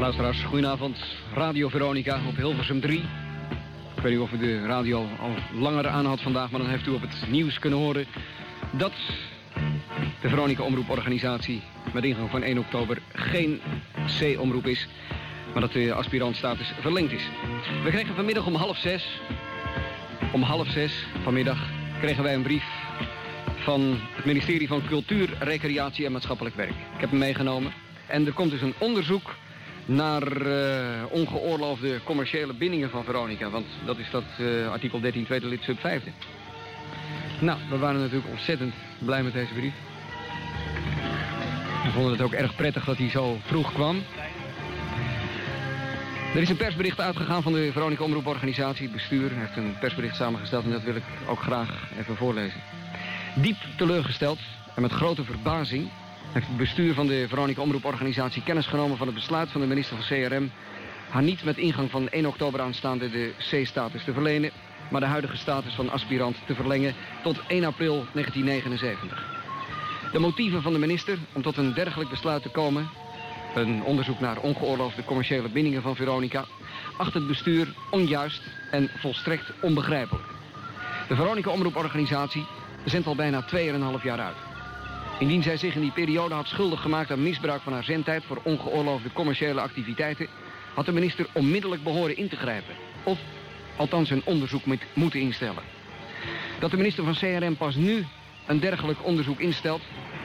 Luisteraars, 0.03 0.42
goedenavond. 0.42 0.98
Radio 1.34 1.68
Veronica 1.68 2.20
op 2.28 2.36
Hilversum 2.36 2.80
3. 2.80 2.98
Ik 3.96 4.03
weet 4.03 4.12
niet 4.12 4.20
of 4.20 4.32
u 4.32 4.38
de 4.38 4.66
radio 4.66 5.07
al 5.20 5.34
langer 5.53 5.88
aanhoudt 5.88 6.22
vandaag, 6.22 6.50
maar 6.50 6.61
dan 6.61 6.70
heeft 6.70 6.86
u 6.86 6.90
op 6.90 7.00
het 7.00 7.30
nieuws 7.30 7.59
kunnen 7.59 7.78
horen 7.78 8.07
dat 8.70 8.92
de 10.20 10.28
Veronica 10.28 10.62
Omroeporganisatie 10.62 11.62
met 11.92 12.05
ingang 12.05 12.30
van 12.30 12.42
1 12.42 12.59
oktober 12.59 12.98
geen 13.12 13.61
C-omroep 14.18 14.66
is, 14.66 14.88
maar 15.53 15.61
dat 15.61 15.72
de 15.72 15.92
aspirantstatus 15.92 16.72
verlengd 16.80 17.12
is. 17.12 17.28
We 17.84 17.90
kregen 17.90 18.14
vanmiddag 18.14 18.46
om 18.46 18.55
half 18.55 18.76
zes, 18.76 19.20
om 20.32 20.42
half 20.42 20.68
zes 20.68 21.07
vanmiddag, 21.22 21.59
kregen 22.00 22.22
wij 22.22 22.34
een 22.34 22.42
brief 22.42 22.64
van 23.57 23.98
het 24.14 24.24
ministerie 24.24 24.68
van 24.68 24.86
Cultuur, 24.86 25.36
Recreatie 25.38 26.05
en 26.07 26.12
Maatschappelijk 26.12 26.57
Werk. 26.57 26.70
Ik 26.94 27.00
heb 27.00 27.11
hem 27.11 27.18
meegenomen. 27.18 27.72
En 28.07 28.26
er 28.26 28.32
komt 28.32 28.50
dus 28.50 28.62
een 28.62 28.74
onderzoek 28.78 29.34
naar 29.85 30.47
eh, 30.47 31.03
ongeoorloofde 31.09 32.01
commerciële 32.05 32.53
bindingen 32.53 32.91
van 32.91 33.05
Veronica. 33.05 33.51
Want 33.51 33.66
dat 33.85 33.99
is 33.99 34.11
dat 34.11 34.24
eh, 34.39 34.70
artikel 34.70 35.01
13 35.01 35.24
tweede 35.24 35.47
lid 35.47 35.62
sub 35.62 35.80
5. 35.80 36.03
Nou, 37.41 37.59
we 37.70 37.78
waren 37.78 38.01
natuurlijk 38.01 38.30
ontzettend 38.30 38.74
blij 38.99 39.22
met 39.22 39.33
deze 39.33 39.53
brief. 39.53 39.74
We 41.85 41.91
vonden 41.91 42.12
het 42.12 42.20
ook 42.20 42.33
erg 42.33 42.57
prettig 42.57 42.85
dat 42.85 42.97
hij 42.97 43.11
zo 43.11 43.39
vroeg 43.45 43.72
kwam. 43.72 44.03
Er 46.35 46.43
is 46.43 46.49
een 46.49 46.57
persbericht 46.57 47.01
uitgegaan 47.01 47.43
van 47.43 47.53
de 47.53 47.72
Veronica 47.72 48.05
Omroeporganisatie. 48.05 48.83
Het 48.83 48.93
bestuur 48.93 49.30
heeft 49.33 49.57
een 49.57 49.76
persbericht 49.80 50.16
samengesteld 50.16 50.64
en 50.64 50.70
dat 50.70 50.83
wil 50.83 50.97
ik 50.97 51.03
ook 51.28 51.41
graag 51.41 51.91
even 51.99 52.16
voorlezen. 52.16 52.61
Diep 53.35 53.57
teleurgesteld 53.76 54.39
en 54.74 54.83
met 54.83 54.93
grote 54.93 55.24
verbazing 55.24 55.89
heeft 56.33 56.47
het 56.47 56.57
bestuur 56.57 56.95
van 56.95 57.07
de 57.07 57.28
Veronica 57.28 57.62
Omroeporganisatie 57.62 58.43
kennis 58.43 58.66
genomen 58.66 58.97
van 58.97 59.07
het 59.07 59.16
besluit 59.16 59.51
van 59.51 59.61
de 59.61 59.66
minister 59.66 59.97
van 59.97 60.07
CRM 60.07 60.51
haar 61.09 61.22
niet 61.22 61.45
met 61.45 61.57
ingang 61.57 61.91
van 61.91 62.09
1 62.09 62.26
oktober 62.26 62.61
aanstaande 62.61 63.11
de 63.11 63.33
C-status 63.51 64.05
te 64.05 64.12
verlenen, 64.12 64.51
maar 64.91 65.01
de 65.01 65.07
huidige 65.07 65.37
status 65.37 65.74
van 65.74 65.91
aspirant 65.91 66.37
te 66.47 66.55
verlengen 66.55 66.95
tot 67.22 67.41
1 67.47 67.64
april 67.64 68.05
1979. 68.12 69.24
De 70.12 70.18
motieven 70.18 70.62
van 70.62 70.72
de 70.72 70.78
minister 70.78 71.18
om 71.33 71.43
tot 71.43 71.57
een 71.57 71.74
dergelijk 71.74 72.11
besluit 72.11 72.43
te 72.43 72.49
komen, 72.49 72.89
een 73.55 73.83
onderzoek 73.83 74.20
naar 74.20 74.41
ongeoorloofde 74.41 75.05
commerciële 75.05 75.49
bindingen 75.49 75.83
van 75.83 75.97
Veronica, 75.97 76.45
acht 76.97 77.14
het 77.14 77.26
bestuur 77.26 77.74
onjuist 77.91 78.43
en 78.70 78.91
volstrekt 78.97 79.53
onbegrijpelijk. 79.61 80.26
De 81.09 81.14
Veronica 81.14 81.51
Omroeporganisatie 81.51 82.47
zendt 82.85 83.07
al 83.07 83.14
bijna 83.14 83.45
2,5 83.99 84.03
jaar 84.03 84.20
uit. 84.20 84.51
Indien 85.18 85.42
zij 85.42 85.56
zich 85.56 85.74
in 85.74 85.80
die 85.80 85.92
periode 85.92 86.34
had 86.34 86.46
schuldig 86.46 86.80
gemaakt 86.80 87.10
aan 87.10 87.22
misbruik 87.22 87.62
van 87.62 87.72
haar 87.72 87.84
zendtijd 87.84 88.24
voor 88.24 88.40
ongeoorloofde 88.42 89.12
commerciële 89.12 89.60
activiteiten, 89.60 90.28
had 90.74 90.86
de 90.86 90.92
minister 90.92 91.26
onmiddellijk 91.32 91.82
behoren 91.82 92.16
in 92.16 92.28
te 92.28 92.36
grijpen. 92.36 92.74
Of 93.04 93.18
althans 93.76 94.10
een 94.10 94.22
onderzoek 94.24 94.64
moet, 94.64 94.84
moeten 94.94 95.20
instellen. 95.20 95.62
Dat 96.60 96.70
de 96.70 96.76
minister 96.76 97.04
van 97.04 97.14
CRM 97.14 97.56
pas 97.56 97.74
nu 97.74 98.04
een 98.46 98.60
dergelijk 98.60 99.04
onderzoek 99.04 99.40
instelt, 99.40 99.82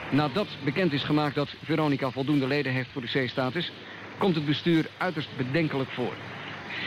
nadat 0.09 0.47
bekend 0.63 0.93
is 0.93 1.03
gemaakt 1.03 1.35
dat 1.35 1.55
Veronica 1.63 2.11
voldoende 2.11 2.47
leden 2.47 2.71
heeft 2.71 2.89
voor 2.91 3.01
de 3.01 3.25
C-status, 3.25 3.71
komt 4.17 4.35
het 4.35 4.45
bestuur 4.45 4.89
uiterst 4.97 5.29
bedenkelijk 5.37 5.89
voor. 5.89 6.13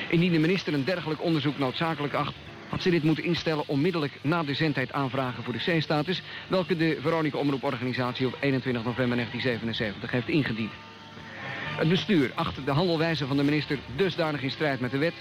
Indien 0.09 0.32
de 0.32 0.38
minister 0.38 0.74
een 0.74 0.84
dergelijk 0.84 1.22
onderzoek 1.22 1.59
noodzakelijk 1.59 2.14
acht, 2.14 2.34
had 2.71 2.83
ze 2.83 2.91
dit 2.91 3.03
moeten 3.03 3.25
instellen 3.25 3.68
onmiddellijk 3.68 4.18
na 4.23 4.43
de 4.43 4.55
zendtijd 4.55 4.93
aanvragen 4.93 5.43
voor 5.43 5.53
de 5.53 5.79
C-status, 5.79 6.23
welke 6.49 6.77
de 6.77 6.99
Veronica 7.01 7.39
Omroeporganisatie 7.39 8.27
op 8.27 8.37
21 8.41 8.85
november 8.85 9.16
1977 9.16 10.11
heeft 10.11 10.29
ingediend. 10.29 10.73
Het 11.77 11.89
bestuur 11.89 12.31
acht 12.35 12.64
de 12.64 12.71
handelwijze 12.71 13.27
van 13.27 13.37
de 13.37 13.43
minister 13.43 13.79
dusdanig 13.97 14.43
in 14.43 14.51
strijd 14.51 14.81
met 14.81 14.91
de 14.91 14.99
wet, 14.99 15.14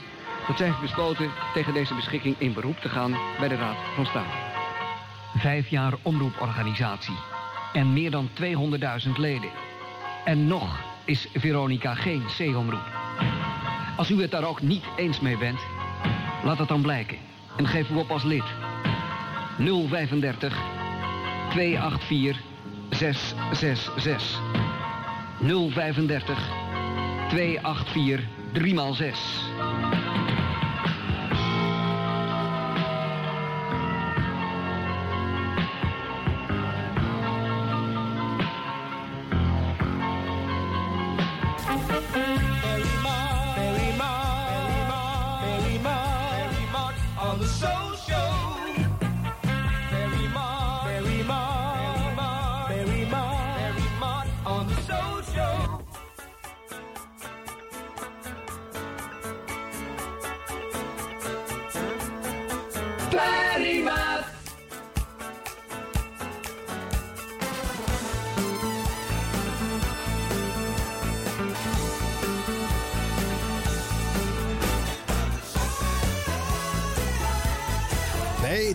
dat 0.47 0.58
zij 0.58 0.68
heeft 0.68 0.82
besloten 0.82 1.32
tegen 1.54 1.74
deze 1.74 1.95
beschikking 1.95 2.36
in 2.38 2.54
beroep 2.54 2.78
te 2.78 2.89
gaan 2.89 3.18
bij 3.39 3.47
de 3.47 3.56
Raad 3.56 3.78
van 3.95 4.06
State. 4.06 4.38
Vijf 5.38 5.68
jaar 5.68 5.93
omroeporganisatie 6.02 7.18
en 7.74 7.93
meer 7.93 8.12
dan 8.12 8.30
200.000 9.06 9.12
leden. 9.18 9.50
En 10.26 10.47
nog 10.47 10.80
is 11.06 11.28
Veronica 11.34 11.93
geen 11.95 12.24
C-omroep. 12.38 12.88
Als 13.97 14.10
u 14.10 14.22
het 14.22 14.32
daar 14.32 14.47
ook 14.47 14.62
niet 14.62 14.84
eens 14.95 15.20
mee 15.20 15.38
bent, 15.38 15.60
laat 16.43 16.58
het 16.58 16.68
dan 16.68 16.82
blijken. 16.82 17.28
En 17.60 17.68
geef 17.68 17.89
u 17.89 17.95
op 17.95 18.12
als 18.12 18.24
lid. 18.24 18.43
035 19.57 20.57
284 21.49 22.41
666. 22.89 24.41
035 25.39 26.49
284 27.30 28.28
3x6. 28.53 29.99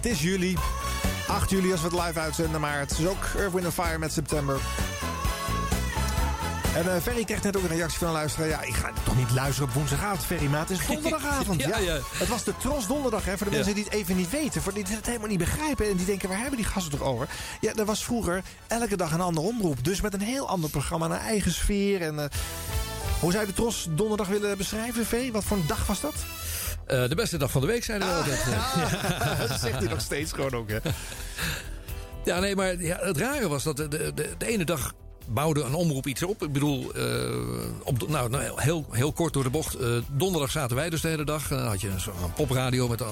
Het 0.04 0.12
is 0.12 0.22
juli. 0.22 0.56
8 1.28 1.50
juli 1.50 1.72
als 1.72 1.80
we 1.82 1.86
het 1.96 2.06
live 2.06 2.20
uitzenden, 2.20 2.60
maar 2.60 2.78
het 2.78 2.98
is 2.98 3.06
ook 3.06 3.24
Earth, 3.36 3.52
Wind 3.52 3.72
Fire 3.74 3.98
met 3.98 4.12
september. 4.12 4.60
En 6.74 6.94
eh, 6.94 7.02
Ferry 7.02 7.24
kreeg 7.24 7.42
net 7.42 7.56
ook 7.56 7.62
een 7.62 7.68
reactie 7.68 7.98
van 7.98 8.06
een 8.08 8.12
luisteraar. 8.14 8.48
Ja, 8.48 8.62
ik 8.62 8.74
ga 8.74 8.90
toch 9.04 9.16
niet 9.16 9.30
luisteren 9.30 9.68
op 9.68 9.74
woensdagavond, 9.74 10.24
Ferry, 10.24 10.46
maar 10.46 10.60
het 10.60 10.70
is 10.70 10.86
donderdagavond. 10.86 11.60
Ja, 11.66 11.78
ja. 11.78 11.98
Het 12.14 12.28
was 12.28 12.44
de 12.44 12.56
Tros 12.56 12.86
Donderdag, 12.86 13.24
hè, 13.24 13.36
voor 13.36 13.46
de 13.46 13.52
Ja. 13.52 13.56
mensen 13.56 13.74
die 13.74 13.84
het 13.84 13.92
even 13.92 14.16
niet 14.16 14.30
weten. 14.30 14.62
Voor 14.62 14.74
die 14.74 14.84
het 14.88 15.06
helemaal 15.06 15.28
niet 15.28 15.38
begrijpen 15.38 15.90
en 15.90 15.96
die 15.96 16.06
denken, 16.06 16.28
waar 16.28 16.38
hebben 16.38 16.56
die 16.56 16.66
gasten 16.66 16.98
toch 16.98 17.08
over? 17.08 17.28
Ja, 17.60 17.72
er 17.74 17.84
was 17.84 18.04
vroeger 18.04 18.42
elke 18.66 18.96
dag 18.96 19.12
een 19.12 19.20
andere 19.20 19.46
omroep. 19.46 19.84
Dus 19.84 20.00
met 20.00 20.14
een 20.14 20.20
heel 20.20 20.48
ander 20.48 20.70
programma, 20.70 21.06
een 21.06 21.12
eigen 21.12 21.52
sfeer. 21.52 22.02
En, 22.02 22.18
eh, 22.18 22.24
Hoe 23.20 23.32
zou 23.32 23.44
je 23.44 23.50
de 23.50 23.56
Tros 23.56 23.86
donderdag 23.90 24.26
willen 24.28 24.56
beschrijven, 24.56 25.06
V? 25.06 25.32
Wat 25.32 25.44
voor 25.44 25.56
een 25.56 25.66
dag 25.66 25.86
was 25.86 26.00
dat? 26.00 26.14
Eh, 26.86 27.08
de 27.08 27.14
beste 27.14 27.38
dag 27.38 27.50
van 27.50 27.60
de 27.60 27.66
week, 27.66 27.84
zeiden 27.84 28.08
we 28.08 28.14
altijd. 28.14 28.44
dat 29.48 29.60
zegt 29.60 29.78
hij 29.78 29.88
nog 29.88 30.00
steeds 30.00 30.32
gewoon 30.32 30.54
ook, 30.54 30.70
hè? 30.70 30.78
Ja, 32.24 32.40
nee, 32.40 32.56
maar 32.56 32.80
ja, 32.82 32.98
het 33.00 33.16
rare 33.16 33.48
was 33.48 33.62
dat 33.62 33.76
de, 33.76 33.88
de, 33.88 34.12
de 34.38 34.46
ene 34.46 34.64
dag 34.64 34.94
bouwde 35.26 35.62
een 35.62 35.74
omroep 35.74 36.06
iets 36.06 36.22
op. 36.22 36.42
Ik 36.42 36.52
bedoel, 36.52 36.92
eh, 36.94 37.04
op, 37.82 38.08
nou, 38.08 38.30
nou, 38.30 38.60
heel, 38.60 38.86
heel 38.90 39.12
kort 39.12 39.32
door 39.32 39.42
de 39.42 39.50
bocht. 39.50 39.74
Eh, 39.74 39.88
donderdag 40.12 40.50
zaten 40.50 40.76
wij 40.76 40.90
dus 40.90 41.00
de 41.00 41.08
hele 41.08 41.24
dag. 41.24 41.48
Dan 41.48 41.66
had 41.66 41.80
je 41.80 41.88
een, 41.88 42.32
popradio 42.34 42.88
met, 42.88 43.02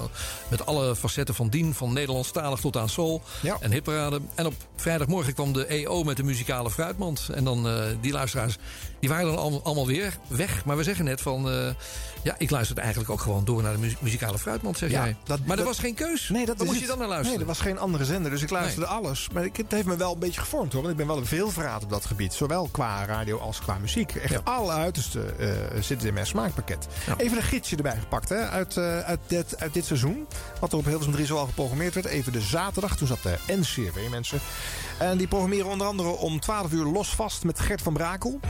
met 0.48 0.66
alle 0.66 0.96
facetten 0.96 1.34
van 1.34 1.48
dien. 1.48 1.74
Van 1.74 1.92
Nederlandstalig 1.92 2.60
tot 2.60 2.76
aan 2.76 2.88
soul 2.88 3.22
en 3.60 3.72
hitparade. 3.72 4.20
En 4.34 4.46
op 4.46 4.54
vrijdagmorgen 4.76 5.34
kwam 5.34 5.52
de 5.52 5.66
EO 5.66 6.02
met 6.04 6.16
de 6.16 6.22
muzikale 6.22 6.70
fruitmand. 6.70 7.28
En 7.34 7.44
dan 7.44 7.68
eh, 7.68 7.84
die 8.00 8.12
luisteraars, 8.12 8.56
die 9.00 9.08
waren 9.08 9.26
dan 9.26 9.36
allemaal, 9.38 9.62
allemaal 9.62 9.86
weer 9.86 10.18
weg. 10.28 10.64
Maar 10.64 10.76
we 10.76 10.82
zeggen 10.82 11.04
net 11.04 11.20
van... 11.20 11.50
ja, 12.22 12.34
ik 12.38 12.50
luisterde 12.50 12.80
eigenlijk 12.80 13.10
ook 13.12 13.20
gewoon 13.20 13.44
door 13.44 13.62
naar 13.62 13.72
de 13.72 13.78
mu- 13.78 13.94
muzikale 14.00 14.38
fruitmand, 14.38 14.78
zeg 14.78 14.90
jij. 14.90 15.16
maar 15.26 15.38
er 15.48 15.56
dat- 15.56 15.64
was 15.66 15.78
geen 15.78 15.94
keus. 15.94 16.28
Nee, 16.28 16.46
dat 16.46 16.56
Waar 16.56 16.66
moest 16.66 16.80
je 16.80 16.86
dan 16.86 16.98
naar 16.98 17.08
luisteren? 17.08 17.32
Nee, 17.38 17.48
er 17.48 17.52
was 17.54 17.60
geen 17.60 17.78
andere 17.78 18.04
zender, 18.04 18.30
dus 18.30 18.42
ik 18.42 18.50
luisterde 18.50 18.86
alles. 18.86 19.28
Maar 19.32 19.44
ik, 19.44 19.56
het 19.56 19.72
heeft 19.72 19.86
me 19.86 19.96
wel 19.96 20.12
een 20.12 20.18
beetje 20.18 20.40
gevormd, 20.40 20.72
hoor. 20.72 20.80
Want 20.82 20.92
ik 20.92 20.98
ben 20.98 21.06
wel 21.06 21.16
een 21.16 21.26
veelverraad 21.26 21.82
op 21.84 21.90
dat 21.90 22.01
gebied. 22.06 22.34
Zowel 22.34 22.68
qua 22.70 23.04
radio 23.04 23.38
als 23.38 23.60
qua 23.60 23.78
muziek. 23.78 24.14
Echt 24.14 24.44
alle 24.44 24.72
uiterste 24.72 25.24
eh, 25.24 25.82
zitten 25.82 26.08
in 26.08 26.14
mijn 26.14 26.26
smaakpakket. 26.26 26.86
Even 27.16 27.36
een 27.36 27.42
gidsje 27.42 27.76
erbij 27.76 27.96
gepakt, 27.96 28.28
hè. 28.28 28.48
Uit, 28.48 28.76
eh, 28.76 28.98
uit, 28.98 29.20
dit, 29.26 29.60
uit 29.60 29.74
dit 29.74 29.84
seizoen. 29.84 30.26
Wat 30.60 30.72
er 30.72 30.78
op 30.78 30.84
Hilversum 30.84 31.12
3 31.12 31.26
zoal 31.26 31.46
geprogrammeerd 31.46 31.94
werd. 31.94 32.06
Even 32.06 32.32
de 32.32 32.40
zaterdag. 32.40 32.96
Toen 32.96 33.06
zat 33.06 33.22
de 33.22 33.38
NCRV, 33.46 34.08
mensen. 34.10 34.40
En 34.98 35.18
die 35.18 35.26
programmeren 35.26 35.66
onder 35.66 35.86
andere 35.86 36.08
om 36.08 36.40
12 36.40 36.72
uur 36.72 36.84
los 36.84 37.14
vast 37.14 37.44
met 37.44 37.60
Gert 37.60 37.82
van 37.82 37.92
Brakel. 37.92 38.40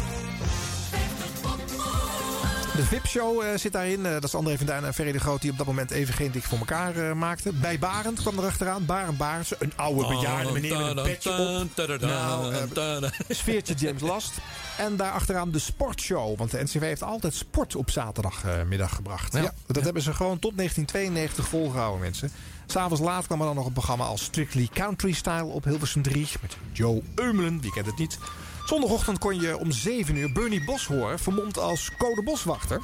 De 2.77 2.85
VIP-show 2.85 3.43
eh, 3.43 3.59
zit 3.59 3.73
daarin. 3.73 4.07
Eh, 4.07 4.13
dat 4.13 4.25
is 4.25 4.35
André 4.35 4.57
van 4.57 4.67
Duin 4.67 4.85
en 4.85 4.95
Ferry 4.95 5.13
de 5.13 5.21
Groot... 5.21 5.41
die 5.41 5.51
op 5.51 5.59
dat 5.59 5.67
moment 5.67 5.91
even 5.91 6.15
geen 6.15 6.31
dik 6.31 6.43
voor 6.43 6.59
elkaar 6.59 6.97
eh, 6.97 7.13
maakten. 7.13 7.61
Bij 7.61 7.79
Barend 7.79 8.21
kwam 8.21 8.39
er 8.39 8.45
achteraan. 8.45 8.87
Barend 8.87 9.19
Barendse, 9.19 9.57
een 9.59 9.73
oude 9.77 10.07
bejaarde 10.07 10.53
meneer 10.53 10.79
met 10.79 10.97
een 10.97 11.03
petje 11.03 11.31
op. 11.31 12.01
Nou, 12.01 13.11
sfeertje 13.29 13.75
James 13.75 14.01
Last. 14.01 14.33
En 14.79 14.97
daar 14.97 15.13
achteraan 15.13 15.51
de 15.51 15.59
sportshow. 15.59 16.39
Want 16.39 16.51
de 16.51 16.63
NCV 16.63 16.81
heeft 16.81 17.03
altijd 17.03 17.35
sport 17.35 17.77
op 17.77 17.91
zaterdagmiddag 17.91 18.95
gebracht. 18.95 19.33
Ja, 19.33 19.55
dat 19.67 19.85
hebben 19.85 20.03
ze 20.03 20.15
gewoon 20.15 20.39
tot 20.39 20.57
1992 20.57 21.49
volgehouden, 21.49 22.01
mensen. 22.01 22.31
S'avonds 22.67 23.03
laat 23.03 23.27
kwam 23.27 23.41
er 23.41 23.47
dan 23.47 23.55
nog 23.55 23.67
een 23.67 23.73
programma 23.73 24.05
als 24.05 24.23
Strictly 24.23 24.69
Country 24.73 25.13
Style 25.13 25.45
op 25.45 25.65
Hilversum 25.65 26.03
3. 26.03 26.29
Met 26.41 26.57
Joe 26.73 27.03
Eumelen, 27.15 27.61
wie 27.61 27.73
kent 27.73 27.87
het 27.87 27.99
niet. 27.99 28.19
Zondagochtend 28.65 29.19
kon 29.19 29.41
je 29.41 29.59
om 29.59 29.71
7 29.73 30.17
uur 30.17 30.33
Bernie 30.33 30.65
Bos 30.65 30.87
horen, 30.87 31.19
vermomd 31.19 31.59
als 31.59 31.91
code 31.99 32.23
boswachter. 32.23 32.81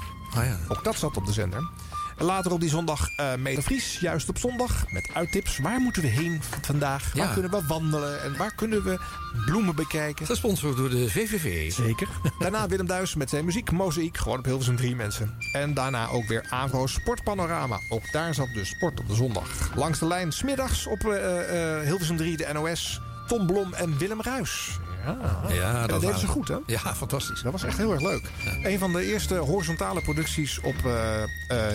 Ook 0.68 0.84
dat 0.84 0.96
zat 0.98 1.16
op 1.16 1.26
de 1.26 1.32
zender. 1.32 1.70
En 2.16 2.24
later 2.24 2.52
op 2.52 2.60
die 2.60 2.68
zondag 2.68 3.09
eh 3.16 3.34
Mede 3.34 3.62
Vries, 3.62 3.98
juist 4.00 4.28
op 4.28 4.38
zondag, 4.38 4.84
met 4.90 5.10
uittips. 5.14 5.59
Waar 5.59 5.80
moeten 5.80 6.02
we 6.02 6.09
heen 6.09 6.40
vandaag? 6.62 7.12
Waar 7.14 7.26
Ja. 7.26 7.32
kunnen 7.32 7.50
we 7.50 7.62
wandelen? 7.66 8.22
En 8.22 8.36
waar 8.36 8.55
kunnen 8.55 8.82
we 8.84 8.98
bloemen 9.46 9.74
bekijken? 9.74 10.26
Gesponsord 10.26 10.76
door 10.76 10.90
de 10.90 11.10
VVV. 11.10 11.72
Zeker. 11.72 12.09
Daarna 12.38 12.66
Willem 12.68 12.86
Duis 12.86 13.14
met 13.14 13.30
zijn 13.30 13.44
muziek, 13.44 13.70
Mozaïek, 13.70 14.16
gewoon 14.16 14.38
op 14.38 14.44
Hilversum 14.44 14.76
3 14.76 14.96
mensen. 14.96 15.36
En 15.52 15.74
daarna 15.74 16.09
ook 16.09 16.26
weer 16.28 16.46
Avro 16.50 16.86
Sportpanorama. 16.86 17.78
Ook 17.88 18.12
daar 18.12 18.34
zat 18.34 18.48
dus 18.55 18.68
sport 18.68 19.00
op 19.00 19.09
de 19.09 19.14
zondag. 19.14 19.48
Langs 19.74 19.98
de 19.98 20.06
lijn, 20.06 20.32
smiddags 20.32 20.86
op 20.86 21.05
eh, 21.05 21.76
eh, 21.78 21.86
Hilversum 21.86 22.16
3 22.16 22.36
de 22.36 22.48
NOS. 22.52 23.00
Tom 23.26 23.46
Blom 23.46 23.74
en 23.74 23.98
Willem 23.98 24.22
Ruis. 24.22 24.78
Ja, 25.07 25.55
Ja, 25.55 25.87
dat 25.87 26.01
deden 26.01 26.19
ze 26.19 26.27
goed, 26.27 26.49
hè? 26.49 26.57
Ja, 26.66 26.95
fantastisch. 26.95 27.43
Dat 27.43 27.53
was 27.53 27.65
echt 27.65 27.77
heel 27.77 27.93
erg 27.93 28.01
leuk. 28.03 28.23
Een 28.62 28.79
van 28.79 28.93
de 28.93 29.05
eerste 29.05 29.37
horizontale 29.37 30.01
producties 30.01 30.61
op 30.61 30.75
eh, 30.85 31.23
eh, 31.23 31.29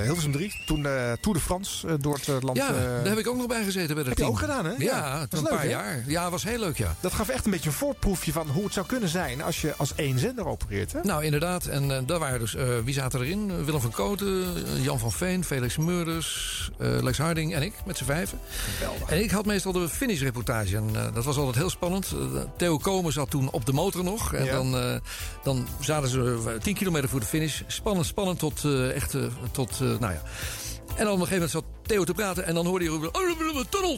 Hilversum 0.03 0.31
3. 0.31 0.61
Toen 0.65 0.83
de 0.83 1.17
Tour 1.21 1.37
de 1.37 1.43
France 1.43 1.87
eh, 1.87 1.93
door 1.99 2.13
het 2.15 2.27
eh, 2.27 2.35
land... 2.39 2.57
Ja, 2.57 2.67
eh, 2.67 2.73
daar 2.75 3.05
heb 3.05 3.17
ik 3.17 3.27
ook 3.27 3.37
nog 3.37 3.47
bij 3.47 3.63
gezeten 3.63 3.95
bij 3.95 4.03
dat 4.03 4.05
heb 4.05 4.17
je 4.17 4.23
team. 4.23 4.29
ook 4.29 4.39
gedaan, 4.39 4.65
hè? 4.65 4.71
Ja, 4.77 5.19
dat 5.19 5.29
toen 5.29 5.39
is 5.39 5.45
een 5.45 5.51
leuk, 5.51 5.59
paar 5.59 5.69
jaar. 5.69 6.03
Ja, 6.07 6.29
was 6.29 6.43
heel 6.43 6.59
leuk, 6.59 6.77
ja. 6.77 6.95
Dat 6.99 7.13
gaf 7.13 7.29
echt 7.29 7.45
een 7.45 7.51
beetje 7.51 7.69
een 7.69 7.75
voorproefje 7.75 8.31
van 8.31 8.47
hoe 8.47 8.63
het 8.63 8.73
zou 8.73 8.85
kunnen 8.85 9.09
zijn 9.09 9.41
als 9.43 9.61
je 9.61 9.73
als 9.77 9.95
één 9.95 10.19
zender 10.19 10.45
opereert, 10.47 10.91
hè? 10.93 10.99
Nou, 11.03 11.23
inderdaad. 11.23 11.65
En 11.65 11.91
eh, 11.91 11.97
daar 12.05 12.19
waren 12.19 12.39
dus... 12.39 12.55
eh, 12.55 12.65
wie 12.83 12.93
zaten 12.93 13.19
erin? 13.19 13.51
Eh, 13.51 13.65
Willem 13.65 13.81
van 13.81 13.91
Koten, 13.91 14.45
eh, 14.55 14.83
Jan 14.83 14.99
van 14.99 15.11
Veen, 15.11 15.43
Felix 15.43 15.77
Meurders, 15.77 16.69
eh, 16.77 16.87
Lex 17.01 17.17
Harding 17.17 17.53
en 17.55 17.61
ik, 17.61 17.73
met 17.85 17.97
z'n 17.97 18.03
vijven. 18.05 18.39
En 19.07 19.23
ik 19.23 19.31
had 19.31 19.45
meestal 19.45 19.71
de 19.71 19.89
finishreportage. 19.89 20.75
En 20.75 20.89
eh, 20.95 21.03
dat 21.13 21.23
was 21.25 21.37
altijd 21.37 21.55
heel 21.55 21.69
spannend. 21.69 22.11
Eh, 22.11 22.41
Theo 22.57 22.77
Komen 22.77 23.12
zat 23.13 23.29
toen 23.29 23.49
op 23.51 23.65
de 23.65 23.73
motor 23.73 24.03
nog. 24.03 24.33
En 24.33 24.45
Ja. 24.45 24.51
dan, 24.55 24.77
eh, 24.77 24.95
dan 25.43 25.67
zaten 25.79 26.09
ze 26.09 26.43
eh, 26.47 26.61
10 26.61 26.73
kilometer 26.73 27.09
voor 27.09 27.19
de 27.19 27.25
finish. 27.25 27.61
Spannend, 27.67 28.05
spannend 28.05 28.39
tot 28.39 28.63
eh, 28.65 28.95
echt... 28.95 29.13
eh, 29.13 29.21
tot, 29.51 29.71
eh, 29.71 29.79
nou 29.79 30.13
ja. 30.13 30.21
En 30.97 31.03
dan 31.05 31.13
op 31.13 31.19
een 31.19 31.27
gegeven 31.27 31.33
moment 31.33 31.51
zat 31.51 31.63
Theo 31.87 32.03
te 32.03 32.13
praten. 32.13 32.45
En 32.45 32.53
dan 32.53 32.65
hoorde 32.65 32.85
je 32.85 32.91
roepen... 32.91 33.15
Oh, 33.15 33.63
tunnel! 33.69 33.97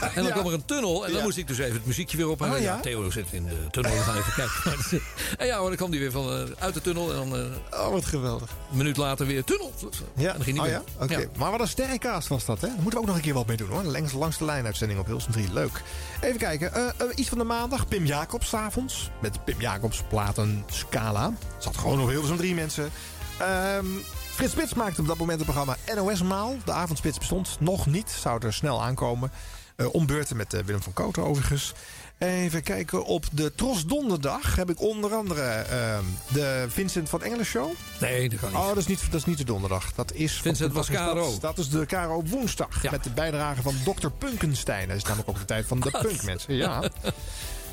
en 0.00 0.14
dan 0.14 0.24
Ja. 0.24 0.30
kwam 0.32 0.46
er 0.46 0.52
een 0.52 0.64
tunnel. 0.64 1.04
En 1.04 1.10
dan 1.10 1.18
Ja. 1.18 1.24
moest 1.24 1.36
ik 1.38 1.46
dus 1.46 1.58
even 1.58 1.72
het 1.74 1.86
muziekje 1.86 2.16
weer 2.16 2.28
op. 2.28 2.42
En 2.42 2.50
Oh, 2.52 2.56
ja? 2.58 2.62
ja? 2.62 2.80
Theo 2.80 3.10
zit 3.10 3.26
in 3.30 3.44
de 3.46 3.56
tunnel. 3.70 3.92
We 3.92 3.98
gaan 3.98 4.16
even 4.16 4.32
kijken. 4.32 5.00
en 5.38 5.46
ja, 5.46 5.56
hoor, 5.58 5.68
dan 5.68 5.76
kwam 5.76 5.90
die 5.90 6.00
weer 6.00 6.10
van, 6.10 6.32
eh, 6.32 6.42
uit 6.58 6.74
de 6.74 6.80
tunnel. 6.80 7.10
En 7.12 7.16
dan 7.30 7.36
eh, 7.72 7.80
Oh, 7.86 7.90
wat 7.92 8.04
geweldig. 8.04 8.50
een 8.70 8.76
minuut 8.76 8.96
later 8.96 9.26
weer 9.26 9.44
tunnel. 9.44 9.72
Ja, 10.16 10.28
En 10.28 10.34
dan 10.34 10.44
ging 10.44 10.56
oh 10.58 10.62
weer. 10.64 10.72
ja? 10.72 10.82
Oké. 10.98 11.28
Maar 11.36 11.50
wat 11.50 11.60
een 11.60 11.68
sterrencast 11.68 12.28
was 12.28 12.44
dat, 12.44 12.60
hè? 12.60 12.66
Daar 12.66 12.76
moeten 12.76 12.92
we 12.94 12.98
ook 13.00 13.06
nog 13.06 13.16
een 13.16 13.22
keer 13.22 13.34
wat 13.34 13.46
mee 13.46 13.56
doen, 13.56 13.68
hoor. 13.68 13.82
Langs, 13.84 14.12
langs 14.12 14.38
de 14.38 14.44
lijn 14.44 14.64
uitzending 14.64 15.00
op 15.00 15.06
Hilsum 15.06 15.32
3. 15.32 15.52
Leuk. 15.52 15.82
Even 16.20 16.38
kijken. 16.38 16.72
eh, 16.74 17.06
iets 17.14 17.28
van 17.28 17.38
de 17.38 17.44
maandag. 17.44 17.88
Pim 17.88 18.04
Jacobs 18.04 18.54
avonds. 18.54 19.10
Met 19.20 19.44
Pim 19.44 19.60
Jacobs 19.60 20.02
platen 20.08 20.64
Scala. 20.70 21.32
Zat 21.58 21.76
gewoon 21.76 22.00
op 22.00 22.08
Hilsum 22.08 22.36
3, 22.36 22.54
mensen. 22.54 22.90
Ehm 23.38 23.86
Frits 24.36 24.52
Spits 24.52 24.74
maakte 24.74 25.00
op 25.00 25.06
dat 25.06 25.18
moment 25.18 25.40
het 25.40 25.48
programma 25.50 25.76
NOS 25.94 26.22
Maal. 26.22 26.56
De 26.64 26.72
avondspits 26.72 27.18
bestond 27.18 27.56
nog 27.60 27.86
niet. 27.86 28.10
Zou 28.10 28.46
er 28.46 28.52
snel 28.52 28.82
aankomen. 28.82 29.30
Eh 29.76 29.94
ombeurten 29.94 30.36
met 30.36 30.54
eh, 30.54 30.62
Willem 30.62 30.82
van 30.82 30.92
Kooten 30.92 31.22
overigens. 31.22 31.72
Even 32.18 32.62
kijken. 32.62 33.04
Op 33.04 33.24
de 33.32 33.54
Tros 33.54 33.86
Donderdag 33.86 34.56
heb 34.56 34.70
ik 34.70 34.80
onder 34.80 35.14
andere 35.14 35.42
ehm, 35.42 36.04
de 36.32 36.66
Vincent 36.68 37.08
van 37.08 37.22
Engelen 37.22 37.44
Show. 37.44 37.70
Nee, 38.00 38.28
dat 38.28 38.38
kan 38.38 38.48
niet. 38.48 38.58
Oh, 38.58 38.68
dat 38.68 38.76
is 38.76 38.86
niet, 38.86 39.00
dat 39.10 39.20
is 39.20 39.26
niet 39.26 39.38
de 39.38 39.44
donderdag. 39.44 39.92
Dat 39.92 40.12
is 40.12 40.40
Vincent 40.40 40.72
was 40.72 40.90
is 40.90 41.40
dat? 41.40 41.58
Is 41.58 41.68
de 41.68 41.86
KRO 41.86 42.22
woensdag. 42.26 42.90
Met 42.90 43.04
de 43.04 43.10
bijdrage 43.10 43.62
van 43.62 43.74
Dr. 43.84 44.08
Punkenstein. 44.08 44.88
Dat 44.88 44.96
is 44.96 45.02
namelijk 45.02 45.28
ook 45.28 45.38
de 45.38 45.44
tijd 45.44 45.66
van 45.66 45.80
de 45.80 45.90
Wat? 45.90 46.02
punkmensen. 46.02 46.54
Ja. 46.54 46.90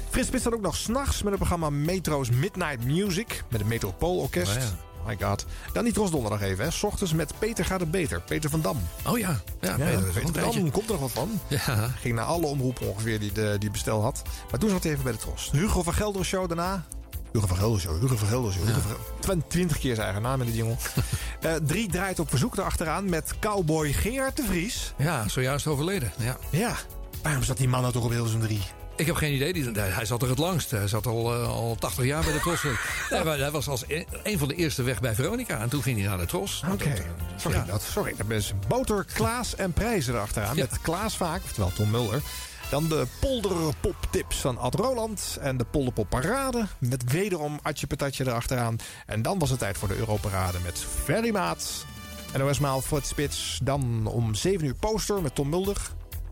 Frits 0.10 0.27
Spits 0.27 0.44
had 0.44 0.53
ook 0.53 0.61
nog 0.61 0.76
s'nachts 0.76 1.18
met 1.18 1.30
het 1.30 1.35
programma 1.35 1.69
Metro's 1.69 2.30
Midnight 2.30 2.84
Music. 2.85 3.44
Met 3.49 3.60
het 3.60 3.69
Metropoolorkest. 3.69 4.56
Oh 4.56 4.61
ja. 4.61 4.93
My 5.07 5.17
god. 5.21 5.45
Dan 5.73 5.84
die 5.84 5.93
Tros 5.93 6.11
donderdag 6.11 6.41
even. 6.41 6.63
Hè. 6.65 6.71
S 6.71 6.84
ochtends 6.84 7.13
met 7.13 7.34
Peter 7.39 7.65
gaat 7.65 7.80
het 7.80 7.91
beter. 7.91 8.21
Peter 8.21 8.49
van 8.49 8.61
Dam. 8.61 8.77
Oh 9.07 9.17
ja. 9.17 9.39
Ja, 9.61 9.69
Ja, 9.69 9.85
Peter, 9.85 10.13
van 10.21 10.31
Dam 10.31 10.71
komt 10.71 10.85
er 10.89 10.91
nog 10.91 10.99
wat 11.01 11.11
van. 11.11 11.39
Ja. 11.47 11.89
Ging 11.99 12.15
naar 12.15 12.25
alle 12.25 12.45
omroepen 12.45 12.88
ongeveer 12.89 13.19
die, 13.19 13.31
de, 13.31 13.55
die 13.59 13.71
bestel 13.71 14.01
had. 14.01 14.21
Maar 14.51 14.59
toen 14.59 14.69
zat 14.69 14.84
hij 14.84 14.91
even 14.91 15.03
bij 15.03 15.13
de 15.13 15.17
Tros. 15.19 15.49
Hugo 15.51 15.84
van 15.84 15.93
Gelder 15.93 16.25
show 16.25 16.47
daarna. 16.47 16.84
Hugo 17.31 17.47
van 17.47 17.57
Gelder 17.57 17.80
show, 17.81 18.01
Hugo 18.01 18.15
van 18.15 18.27
Gelder 18.27 18.53
show. 18.53 18.63
Van 18.67 18.81
Twen- 19.19 19.43
Twintig 19.47 19.80
keer 19.80 19.93
zijn 19.95 20.05
eigen 20.05 20.23
naam 20.23 20.41
in 20.41 20.47
de 20.47 20.53
jingle. 20.55 20.75
Eh, 21.41 21.53
drie 21.65 21.89
draait 21.89 22.19
op 22.19 22.30
verzoek 22.30 22.57
erachteraan 22.57 23.09
met 23.09 23.34
cowboy 23.39 23.93
Gerard 23.93 24.35
de 24.38 24.43
Vries. 24.43 24.93
Ja, 24.97 25.27
zojuist 25.27 25.67
overleden. 25.67 26.11
Ja. 26.17 26.38
Ja. 26.49 26.75
Waarom 27.21 27.43
zat 27.43 27.57
die 27.57 27.67
man 27.67 27.81
nou 27.81 27.93
toch 27.93 28.03
op 28.03 28.09
Hilversum 28.11 28.39
3? 28.41 28.61
Ik 28.95 29.06
heb 29.06 29.15
geen 29.15 29.34
idee. 29.34 29.72
Hij 29.80 30.06
zat 30.06 30.22
er 30.22 30.30
het 30.30 30.38
langst. 30.38 30.72
Hij 30.72 30.88
zat 30.88 31.06
al, 31.06 31.34
eh, 31.34 31.48
al 31.48 31.76
80 31.80 32.06
jaar 32.06 32.24
bij 32.24 32.34
de 32.34 32.40
Tros. 32.40 32.64
Nee, 33.10 33.22
hij 33.40 33.52
was 33.52 33.68
als 33.68 33.84
een, 33.88 34.06
een 34.24 34.38
van 34.38 34.48
de 34.48 34.56
eerste 34.56 34.84
weg 34.84 35.02
bij 35.02 35.15
Veronica. 35.15 35.60
En 35.60 35.70
toen 35.70 35.82
ging 35.84 35.99
hij 35.99 36.07
naar 36.07 36.18
de 36.18 36.26
Tros. 36.26 36.64
Oké. 36.72 36.90
Eh, 36.90 36.99
Sorry, 37.36 37.57
ja. 37.57 37.64
dat, 37.64 37.82
sorry. 37.82 38.14
Dat 38.18 38.30
is 38.30 38.53
Boter, 38.68 39.06
Klaas 39.14 39.56
en 39.56 39.74
Prijzen 39.74 40.14
erachteraan. 40.14 40.56
Met 40.56 40.82
Klaas 40.82 41.18
vaak, 41.18 41.44
oftewel 41.44 41.72
Tom 41.74 41.90
Mulder. 41.91 42.22
Dan 42.70 42.88
de 42.88 43.06
polderpoptips 43.20 44.38
van 44.38 44.57
Ad 44.57 44.76
Roland. 44.76 45.38
En 45.41 45.57
de 45.57 45.65
polderpop 45.65 46.10
parade. 46.10 46.65
Met 46.80 47.11
wederom 47.11 47.60
Atje 47.61 47.88
Patatje 47.88 48.28
erachteraan. 48.28 48.76
En 49.06 49.22
dan 49.22 49.40
was 49.40 49.49
het 49.49 49.60
tijd 49.60 49.78
voor 49.78 49.88
de 49.88 49.98
Europarade 49.98 50.57
met 50.64 50.86
Ferry 51.03 51.32
Maat. 51.32 51.86
NOS 52.38 52.60
Maal, 52.60 52.82
Fred 52.82 53.06
Spits. 53.07 53.60
Dan 53.64 54.06
om 54.06 54.36
7 54.36 54.65
uur 54.65 54.76
poster 54.76 55.22
met 55.22 55.36
Tom 55.36 55.49
Mulder. 55.49 55.78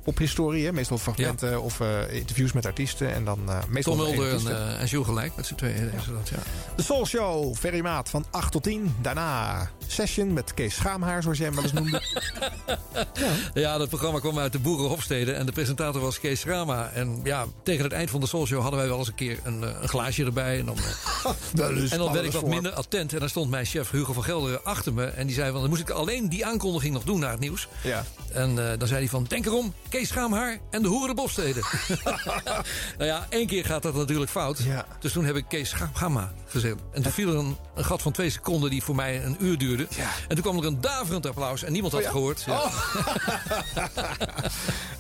Op 0.04 0.18
historie, 0.18 0.66
hè? 0.66 0.72
meestal 0.72 0.98
fragmenten 0.98 1.62
of 1.62 1.80
eh, 1.80 2.14
interviews 2.14 2.52
met 2.52 2.66
artiesten. 2.66 3.14
En 3.14 3.26
dan 3.26 3.40
eh, 3.48 3.58
meestal 3.70 3.96
Tom 3.96 4.06
Mulder 4.06 4.48
en, 4.80 4.86
Jules 4.86 5.06
gelijk 5.06 5.36
met 5.36 5.46
z'n 5.46 5.56
tweeën. 5.56 5.92
dat, 5.92 6.30
ja. 6.30 6.38
De 6.76 6.84
Soul 6.84 7.06
Show, 7.06 7.56
Ferry 7.56 7.80
Maat 7.82 8.10
van 8.10 8.26
8 8.32 8.52
tot 8.52 8.64
10. 8.64 8.96
Daarna 9.02 9.70
Session 9.92 10.34
met 10.34 10.54
Kees 10.54 10.76
Schaamhaar, 10.76 11.22
zoals 11.22 11.38
jij 11.38 11.46
hem 11.46 11.56
wel 11.56 11.64
eens 11.64 11.74
noemde. 11.74 12.02
Ja, 13.54 13.78
dat 13.78 13.90
programma 13.90 14.20
kwam 14.20 14.40
uit 14.40 14.52
de 14.52 14.60
Boerenhofstede 14.60 15.32
en 15.32 15.46
de 15.46 15.52
presentator 15.52 16.02
was 16.02 16.20
Kees 16.20 16.40
Schrama. 16.40 16.90
En 16.94 17.20
ja, 17.24 17.46
tegen 17.64 17.84
het 17.84 17.94
eind 17.94 18.10
van 18.10 18.20
de 18.20 18.28
Soul 18.28 18.46
Show 18.46 18.62
hadden 18.62 18.80
wij 18.80 18.90
wel 18.90 18.98
eens 18.98 19.08
een 19.08 19.16
keer 19.16 19.40
een, 19.44 19.64
eh, 19.64 19.70
een 19.82 19.90
glaasje 19.90 20.26
erbij. 20.26 20.60
En 20.60 20.66
dan, 20.66 20.78
eh, 20.78 21.92
en 21.92 21.98
dan 21.98 22.14
werd 22.14 22.26
ik 22.26 22.32
wat 22.32 22.48
minder 22.48 22.72
attent. 22.72 23.14
En 23.14 23.20
dan 23.20 23.30
stond 23.30 23.50
mijn 23.50 23.66
chef 23.66 23.92
Hugo 23.92 24.14
van 24.14 24.24
Gelderen 24.24 24.64
achter 24.64 24.94
me. 24.94 25.06
En 25.06 25.28
die 25.28 25.36
zei, 25.36 25.52
van, 25.52 25.62
dan 25.62 25.70
moest 25.70 25.82
ik 25.82 25.90
alleen 25.90 26.30
die 26.30 26.46
aankondiging 26.46 26.94
nog 26.94 27.04
doen 27.04 27.20
naar 27.20 27.32
het 27.32 27.40
nieuws. 27.40 27.68
Ja. 27.84 28.06
En 28.34 28.72
eh, 28.72 28.80
dan 28.80 28.88
zei 28.88 29.00
hij 29.00 29.10
van, 29.10 29.26
denk 29.28 29.46
erom, 29.46 29.74
Kees 29.90 30.08
Schaamhaar 30.08 30.60
en 30.70 30.82
de 30.82 30.88
Hoerenbofstede. 30.88 31.62
nou 32.98 33.10
ja, 33.10 33.28
één 33.30 33.48
keer 33.48 33.66
gaat 33.66 33.84
dat 33.84 33.96
natuurlijk 33.96 34.32
fout. 34.32 34.60
Dus 35.00 35.12
toen 35.12 35.26
heb 35.26 35.36
ik 35.36 35.46
Kees 35.48 35.70
Schaamha 35.70 36.34
gezegd. 36.48 36.76
En 36.94 37.02
toen 37.02 37.12
viel 37.12 37.30
er 37.30 37.38
een, 37.38 37.58
een 37.76 37.86
gat 37.86 38.02
van 38.02 38.12
twee 38.12 38.30
seconden 38.30 38.70
die 38.70 38.84
voor 38.84 38.96
mij 38.96 39.24
een 39.24 39.38
uur 39.40 39.58
duurde. 39.58 39.81
En 40.28 40.36
toen 40.36 40.42
kwam 40.42 40.58
er 40.58 40.66
een 40.66 40.82
daverend 40.82 41.26
applaus 41.26 41.64
en 41.64 41.72
niemand 41.72 41.94
had 41.94 42.02
Oh 42.02 42.08
ja? 42.08 42.14
gehoord. 42.14 42.44
Ja. 42.48 42.62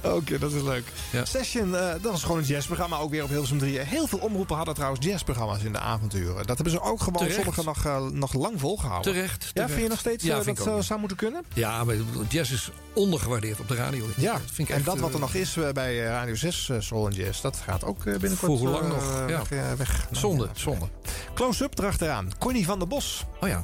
Oké, 0.16 0.38
dat 0.40 0.52
is 0.52 0.62
leuk. 0.62 0.84
Session, 1.24 1.76
eh, 1.76 1.90
dat 2.02 2.12
was 2.12 2.22
gewoon 2.24 2.38
een 2.38 2.44
jazzprogramma, 2.44 2.98
ook 2.98 3.10
weer 3.12 3.24
op 3.24 3.30
Hilversum 3.30 3.58
3. 3.58 3.80
Heel 3.80 4.08
veel 4.08 4.20
omroepen 4.20 4.56
hadden 4.56 4.74
trouwens 4.76 5.06
jazzprogramma's 5.06 5.64
in 5.64 5.72
de 5.72 5.80
avonduren. 5.80 6.36
Dat 6.48 6.56
hebben 6.56 6.72
ze 6.72 6.82
ook 6.82 7.00
gewoon 7.00 7.20
Terecht. 7.20 7.36
sommigen 7.36 7.66
nog, 7.66 7.86
eh, 7.86 8.02
nog 8.12 8.34
lang 8.34 8.60
volgehouden. 8.60 9.14
Terecht, 9.14 9.52
Ja, 9.54 9.68
vind 9.68 9.82
je 9.82 9.88
nog 9.88 10.00
steeds 10.00 10.24
Ja, 10.24 10.40
eh, 10.40 10.46
dat 10.46 10.68
eh, 10.68 10.80
zou 10.80 11.00
moeten 11.00 11.18
kunnen? 11.18 11.44
Ja, 11.54 11.84
maar 11.84 11.96
jazz 12.30 12.52
is 12.52 12.70
ondergewaardeerd 12.94 13.60
op 13.60 13.68
de 13.68 13.76
radio. 13.76 14.06
Ja, 14.18 14.32
Dat 14.34 14.42
vind 14.46 14.58
ik 14.60 14.70
en 14.70 14.76
echt, 14.76 14.86
dat 14.86 15.00
wat 15.00 15.14
er 15.14 15.20
nog 15.20 15.34
is 15.34 15.58
bij 15.74 15.98
Radio 15.98 16.36
6 16.36 16.70
eh, 16.70 16.80
Soul 16.80 17.06
and 17.06 17.16
Jazz, 17.16 17.42
dat 17.42 17.58
gaat 17.66 17.84
ook 17.84 18.04
binnenkort 18.04 18.38
Voor 18.40 18.58
hoe 18.58 18.70
lang 18.70 18.88
nog? 18.88 19.24
Ja. 19.28 19.42
weg. 19.50 19.76
weg. 19.78 20.08
Zonde, 20.12 20.50
zonde. 20.56 20.86
Close-up 21.34 21.80
erachteraan. 21.80 22.30
Connie 22.40 22.66
van 22.66 22.80
der 22.80 22.88
Bos. 22.88 23.26
Oh 23.42 23.50
ja. 23.50 23.64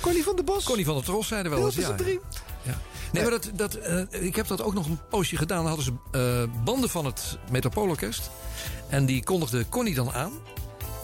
Connie 0.00 0.24
van 0.24 0.36
der 0.36 0.44
Bos. 0.44 0.64
Connie 0.64 0.84
van 0.84 0.94
der 0.94 1.04
Tros 1.04 1.28
zeiden 1.28 1.52
wel 1.52 1.64
eens. 1.64 1.74
Ja, 1.74 1.80
Hilversum 1.80 2.06
3. 2.06 2.20
ja. 2.62 2.78
Nee, 3.12 3.22
maar 3.22 3.30
dat, 3.30 3.50
dat, 3.54 3.74
eh, 3.74 4.02
ik 4.10 4.36
heb 4.36 4.46
dat 4.46 4.62
ook 4.62 4.74
nog 4.74 4.86
een 4.86 4.98
poosje 5.10 5.36
gedaan. 5.36 5.58
Dan 5.58 5.66
hadden 5.66 5.84
ze 5.84 5.92
eh, 6.18 6.64
banden 6.64 6.90
van 6.90 7.04
het 7.04 7.38
Metropoolorkest. 7.50 8.30
En 8.88 9.06
die 9.06 9.24
kondigde 9.24 9.68
Connie 9.68 9.94
dan 9.94 10.12
aan. 10.12 10.32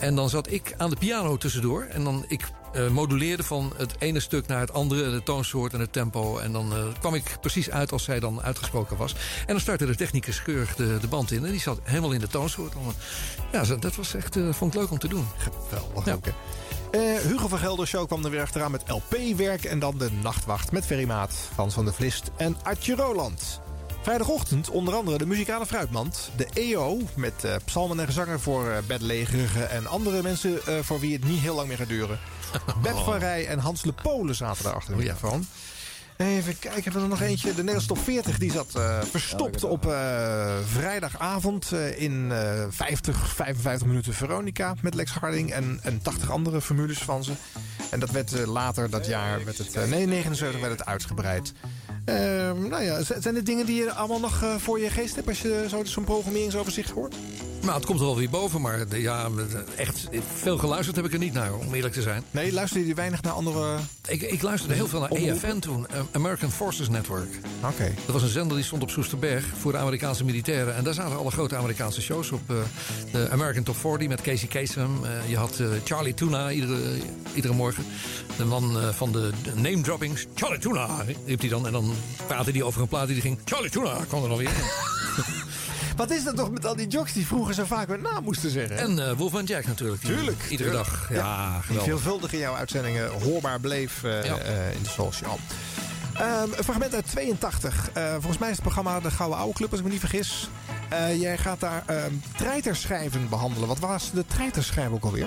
En 0.00 0.14
dan 0.14 0.28
zat 0.28 0.50
ik 0.50 0.74
aan 0.76 0.90
de 0.90 0.96
piano 0.96 1.36
tussendoor. 1.36 1.82
En 1.82 2.04
dan 2.04 2.24
ik 2.28 2.48
eh, 2.72 2.88
moduleerde 2.88 3.42
van 3.42 3.72
het 3.76 3.94
ene 3.98 4.20
stuk 4.20 4.46
naar 4.46 4.60
het 4.60 4.72
andere. 4.72 5.10
De 5.10 5.22
toonsoort 5.22 5.72
en 5.72 5.80
het 5.80 5.92
tempo. 5.92 6.38
En 6.38 6.52
dan 6.52 6.72
kwam 6.98 7.14
ik 7.14 7.36
precies 7.40 7.70
uit 7.70 7.92
als 7.92 8.04
zij 8.04 8.20
dan 8.20 8.42
uitgesproken 8.42 8.96
was. 8.96 9.12
En 9.12 9.46
dan 9.46 9.60
startte 9.60 9.86
de 9.86 9.96
technicus 9.96 10.42
keurig 10.42 10.74
de, 10.74 10.98
de 11.00 11.08
band 11.08 11.30
in. 11.30 11.44
En 11.44 11.50
die 11.50 11.60
zat 11.60 11.78
helemaal 11.82 12.12
in 12.12 12.20
de 12.20 12.28
toonsoort. 12.28 12.72
Ja, 13.52 13.62
dat 13.62 13.96
was 13.96 14.14
echt, 14.14 14.38
vond 14.50 14.74
ik 14.74 14.80
leuk 14.80 14.90
om 14.90 14.98
te 14.98 15.08
doen. 15.08 15.26
Geweldig 15.36 16.14
ook, 16.14 16.24
hè. 16.24 16.32
Eh, 16.90 17.00
Hugo 17.16 17.48
van 17.48 17.58
Gelder 17.58 17.86
Show 17.86 18.06
kwam 18.06 18.24
er 18.24 18.30
weer 18.30 18.40
achteraan 18.40 18.70
met 18.70 18.82
LP-werk. 18.86 19.64
En 19.64 19.78
dan 19.78 19.98
de 19.98 20.10
Nachtwacht 20.22 20.72
met 20.72 20.86
Ferry 20.86 21.06
Maat, 21.06 21.34
Frans 21.52 21.74
van 21.74 21.84
der 21.84 21.94
Vlist 21.94 22.30
en 22.36 22.56
Artje 22.62 22.94
Roland. 22.94 23.60
Vrijdagochtend 24.02 24.70
onder 24.70 24.94
andere 24.94 25.18
de 25.18 25.26
muzikale 25.26 25.66
fruitmand. 25.66 26.30
De 26.36 26.46
EO 26.52 26.98
met 27.16 27.44
eh, 27.44 27.54
psalmen 27.64 28.00
en 28.00 28.06
gezangen 28.06 28.40
voor 28.40 28.70
eh 28.70 28.78
bedlegerigen 28.86 29.70
en 29.70 29.86
andere 29.86 30.22
mensen 30.22 30.84
voor 30.84 31.00
wie 31.00 31.12
het 31.12 31.24
niet 31.24 31.40
heel 31.40 31.54
lang 31.54 31.68
meer 31.68 31.76
gaat 31.76 31.88
duren. 31.88 32.18
Beb 32.82 32.96
van 32.96 33.18
Rij 33.18 33.46
en 33.46 33.58
Hans 33.58 33.84
Le 33.84 33.92
Polen 34.02 34.34
zaten 34.34 34.64
daar 34.64 34.74
achter 34.74 34.96
de 34.96 35.02
microfoon. 35.02 35.46
Even 36.16 36.58
kijken, 36.58 36.82
hebben 36.82 36.92
we 36.92 37.00
er 37.00 37.08
nog 37.08 37.20
eentje? 37.20 37.48
De 37.48 37.54
Nederlandse 37.56 37.88
Top 37.88 37.98
40 37.98 38.38
die 38.38 38.50
zat 38.52 38.74
eh, 38.74 39.00
verstopt 39.10 39.64
op 39.64 39.86
eh, 39.86 40.56
vrijdagavond 40.72 41.72
eh, 41.72 42.00
in 42.02 42.32
eh 42.32 42.64
50, 42.68 43.28
55 43.34 43.86
minuten 43.86 44.14
Veronica 44.14 44.74
met 44.82 44.94
Lex 44.94 45.10
Harding 45.10 45.52
en, 45.52 45.80
en 45.82 46.02
80 46.02 46.30
andere 46.30 46.60
formules 46.60 46.98
van 46.98 47.24
ze. 47.24 47.32
En 47.90 48.00
dat 48.00 48.10
werd 48.10 48.46
later 48.46 48.90
dat 48.90 49.06
jaar, 49.06 49.44
werd 49.44 49.58
het, 49.58 49.74
nee 49.88 50.06
79 50.06 50.60
werd 50.60 50.72
het 50.78 50.84
uitgebreid. 50.88 51.52
Ehm, 52.04 52.68
nou 52.68 52.82
ja, 52.82 53.02
zijn 53.18 53.34
dit 53.34 53.46
dingen 53.46 53.66
die 53.66 53.76
je 53.82 53.92
allemaal 53.92 54.20
nog 54.20 54.44
voor 54.58 54.80
je 54.80 54.90
geest 54.90 55.14
hebt 55.14 55.28
als 55.28 55.40
je 55.42 55.66
zo- 55.68 55.84
zo'n 55.84 56.04
programmeringsoverzicht 56.04 56.90
hoort? 56.90 57.14
Nou, 57.66 57.78
het 57.78 57.86
komt 57.86 58.00
er 58.00 58.06
wel 58.06 58.16
weer 58.16 58.30
boven, 58.30 58.60
maar 58.60 58.98
ja, 58.98 59.28
echt 59.76 60.08
veel 60.34 60.58
geluisterd 60.58 60.96
heb 60.96 61.04
ik 61.04 61.12
er 61.12 61.18
niet 61.18 61.32
naar, 61.32 61.54
om 61.54 61.74
eerlijk 61.74 61.94
te 61.94 62.02
zijn. 62.02 62.22
Nee, 62.30 62.52
luisterde 62.52 62.86
je 62.86 62.94
weinig 62.94 63.22
naar 63.22 63.32
andere... 63.32 63.78
Ik, 64.08 64.22
ik 64.22 64.42
luisterde 64.42 64.74
heel 64.74 64.88
veel 64.88 65.00
naar 65.00 65.08
Omroepen? 65.08 65.48
AFN 65.48 65.58
toen, 65.58 65.86
eh, 65.86 66.00
American 66.12 66.50
Forces 66.50 66.88
Network. 66.88 67.28
Oké. 67.64 67.94
Dat 68.04 68.14
was 68.14 68.22
een 68.22 68.28
zender 68.28 68.56
die 68.56 68.66
stond 68.66 68.82
op 68.82 68.90
Soesterberg 68.90 69.44
voor 69.58 69.72
de 69.72 69.78
Amerikaanse 69.78 70.24
militairen. 70.24 70.76
En 70.76 70.84
daar 70.84 70.94
zaten 70.94 71.16
alle 71.16 71.30
grote 71.30 71.56
Amerikaanse 71.56 72.00
shows 72.00 72.30
op. 72.30 72.50
eh, 72.50 72.56
de 73.12 73.30
American 73.30 73.62
Top 73.62 73.76
40 73.76 74.08
met 74.08 74.20
Casey 74.20 74.48
Kasem. 74.48 75.04
Eh, 75.04 75.10
je 75.30 75.36
had 75.36 75.58
eh, 75.58 75.66
Charlie 75.84 76.14
Tuna 76.14 76.50
iedere, 76.50 76.78
iedere 77.34 77.54
morgen. 77.54 77.84
De 78.36 78.44
man 78.44 78.80
eh, 78.80 78.88
van 78.88 79.12
de, 79.12 79.30
name 79.54 79.80
droppings. 79.80 80.26
Charlie 80.34 80.58
Tuna, 80.58 81.04
riep 81.26 81.40
hij 81.40 81.48
dan. 81.48 81.66
En 81.66 81.72
dan 81.72 81.94
praatte 82.26 82.50
hij 82.50 82.62
over 82.62 82.80
een 82.80 82.88
plaat 82.88 83.08
die 83.08 83.20
ging. 83.20 83.38
Charlie 83.44 83.70
Tuna, 83.70 83.98
kwam 84.08 84.22
er 84.22 84.28
dan 84.28 84.38
weer. 84.38 84.50
Wat 85.96 86.10
is 86.10 86.24
dat 86.24 86.36
toch 86.36 86.50
met 86.50 86.66
al 86.66 86.76
die 86.76 86.86
jocks 86.86 87.12
die 87.12 87.26
vroeger 87.26 87.54
zo 87.54 87.64
vaak 87.64 87.88
hun 87.88 88.00
naam 88.02 88.24
moesten 88.24 88.50
zeggen? 88.50 88.78
En 88.78 89.08
eh, 89.08 89.12
Wolfman 89.16 89.44
Jack 89.44 89.66
natuurlijk. 89.66 90.02
die 90.02 90.14
Tuurlijk. 90.14 90.42
Iedere 90.48 90.68
tuurlijk. 90.70 90.88
dag. 90.90 91.08
Ja, 91.12 91.52
Die 91.52 91.62
geweldig. 91.62 91.84
veelvuldig 91.84 92.32
in 92.32 92.38
jouw 92.38 92.54
uitzendingen 92.54 93.10
hoorbaar 93.22 93.60
bleef 93.60 94.04
eh, 94.04 94.24
Ja. 94.24 94.38
eh, 94.38 94.72
in 94.74 94.82
de 94.82 94.88
Show. 94.88 95.12
Ehm, 96.14 96.42
een 96.56 96.64
fragment 96.64 96.94
uit 96.94 97.06
82. 97.06 97.90
Eh, 97.92 98.12
volgens 98.12 98.38
mij 98.38 98.48
is 98.48 98.54
het 98.54 98.64
programma 98.64 99.00
De 99.00 99.10
Gouden 99.10 99.38
Oude 99.38 99.54
Club, 99.54 99.70
als 99.70 99.78
ik 99.78 99.84
me 99.86 99.90
niet 99.92 100.00
vergis. 100.00 100.48
Jij 101.18 101.38
gaat 101.38 101.60
daar 101.60 101.82
ehm 101.86 102.10
treiterschijven 102.36 103.28
behandelen. 103.28 103.68
Wat 103.68 103.78
was 103.78 104.10
de 104.12 104.24
treiterschijf 104.26 104.90
ook 104.90 105.04
alweer? 105.04 105.26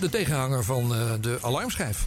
De 0.00 0.08
tegenhanger 0.08 0.64
van 0.64 0.88
de 1.20 1.38
alarmschijf. 1.42 2.06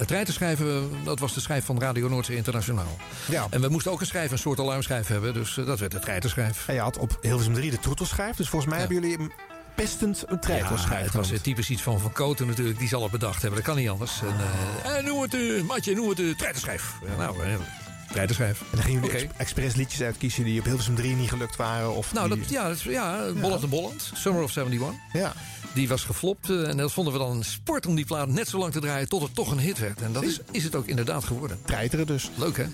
Het 0.00 0.08
treiterschijven, 0.08 0.90
dat 1.04 1.18
was 1.18 1.34
de 1.34 1.40
schijf 1.40 1.64
van 1.64 1.80
Radio 1.80 2.08
Noordzee 2.08 2.36
Internationaal. 2.36 2.96
Ja. 3.28 3.46
En 3.50 3.60
we 3.60 3.68
moesten 3.68 3.92
ook 3.92 4.00
een 4.00 4.06
schijf, 4.06 4.30
een 4.30 4.38
soort 4.38 4.58
alarmschijf 4.58 5.06
hebben. 5.06 5.34
Dus 5.34 5.58
eh, 5.58 5.66
dat 5.66 5.78
werd 5.78 5.92
de 5.92 5.98
treiterschijf. 5.98 6.68
En 6.68 6.74
je 6.74 6.80
had 6.80 6.98
op 6.98 7.18
Hilversum 7.20 7.54
3 7.54 7.70
de 7.70 7.78
troetelschijf. 7.78 8.36
Dus 8.36 8.48
volgens 8.48 8.70
mij 8.70 8.80
hebben 8.80 9.00
jullie 9.00 9.16
hem 9.16 9.32
pestend 9.74 10.22
een 10.26 10.34
Ja, 10.34 10.38
treiterschijf 10.38 11.04
het 11.04 11.14
was 11.14 11.30
het 11.30 11.42
typisch 11.42 11.70
iets 11.70 11.82
van 11.82 12.00
Van 12.00 12.12
Koten 12.12 12.46
natuurlijk. 12.46 12.78
Die 12.78 12.88
zal 12.88 13.02
het 13.02 13.10
bedacht 13.10 13.42
hebben. 13.42 13.58
Dat 13.60 13.68
kan 13.68 13.76
niet 13.76 13.88
anders. 13.88 14.20
En, 14.20 14.34
eh, 14.84 14.98
eh, 14.98 15.04
noem 15.04 15.22
het, 15.22 15.34
eh, 15.34 15.62
Matje, 15.62 15.94
noem 15.94 16.08
het 16.08 16.16
de 16.16 16.34
treiterschijf. 16.36 16.94
Ja, 17.06 17.16
nou, 17.16 17.36
eh, 18.10 18.16
treiterschijf. 18.16 18.60
En 18.60 18.66
dan 18.70 18.82
gingen 18.82 19.00
jullie 19.02 19.16
ex- 19.16 19.32
expres 19.36 19.74
liedjes 19.74 20.00
uitkiezen 20.02 20.44
die 20.44 20.58
op 20.58 20.64
Hilversum 20.64 20.94
3 20.94 21.14
niet 21.16 21.28
gelukt 21.28 21.56
waren. 21.56 21.94
Of 21.94 22.12
Nou, 22.12 22.28
die... 22.28 22.38
dat, 22.38 22.48
ja, 22.50 22.68
dat, 22.68 22.76
is- 22.76 22.82
ja, 22.82 23.32
Bolland 23.40 23.62
en 23.62 23.68
Bolland. 23.68 24.10
Summer 24.14 24.42
of 24.42 24.56
71. 24.56 24.98
Ja. 25.12 25.32
Die 25.74 25.88
was 25.88 26.04
geflopt. 26.04 26.50
eh, 26.50 26.68
en 26.68 26.76
dat 26.76 26.92
vonden 26.92 27.12
we 27.12 27.18
dan 27.18 27.30
een 27.36 27.44
sport 27.44 27.86
om 27.86 27.94
die 27.94 28.04
plaat 28.04 28.28
net 28.28 28.48
zo 28.48 28.58
lang 28.58 28.72
te 28.72 28.80
draaien... 28.80 29.08
tot 29.08 29.22
het 29.22 29.34
toch 29.34 29.50
een 29.50 29.58
hit 29.58 29.78
werd. 29.78 30.00
En 30.02 30.12
dat 30.12 30.22
is, 30.22 30.40
is 30.50 30.64
het 30.64 30.74
ook 30.74 30.86
inderdaad 30.86 31.24
geworden. 31.24 31.58
Treiteren 31.64 32.06
dus. 32.06 32.30
Leuk, 32.36 32.56
hè? 32.56 32.64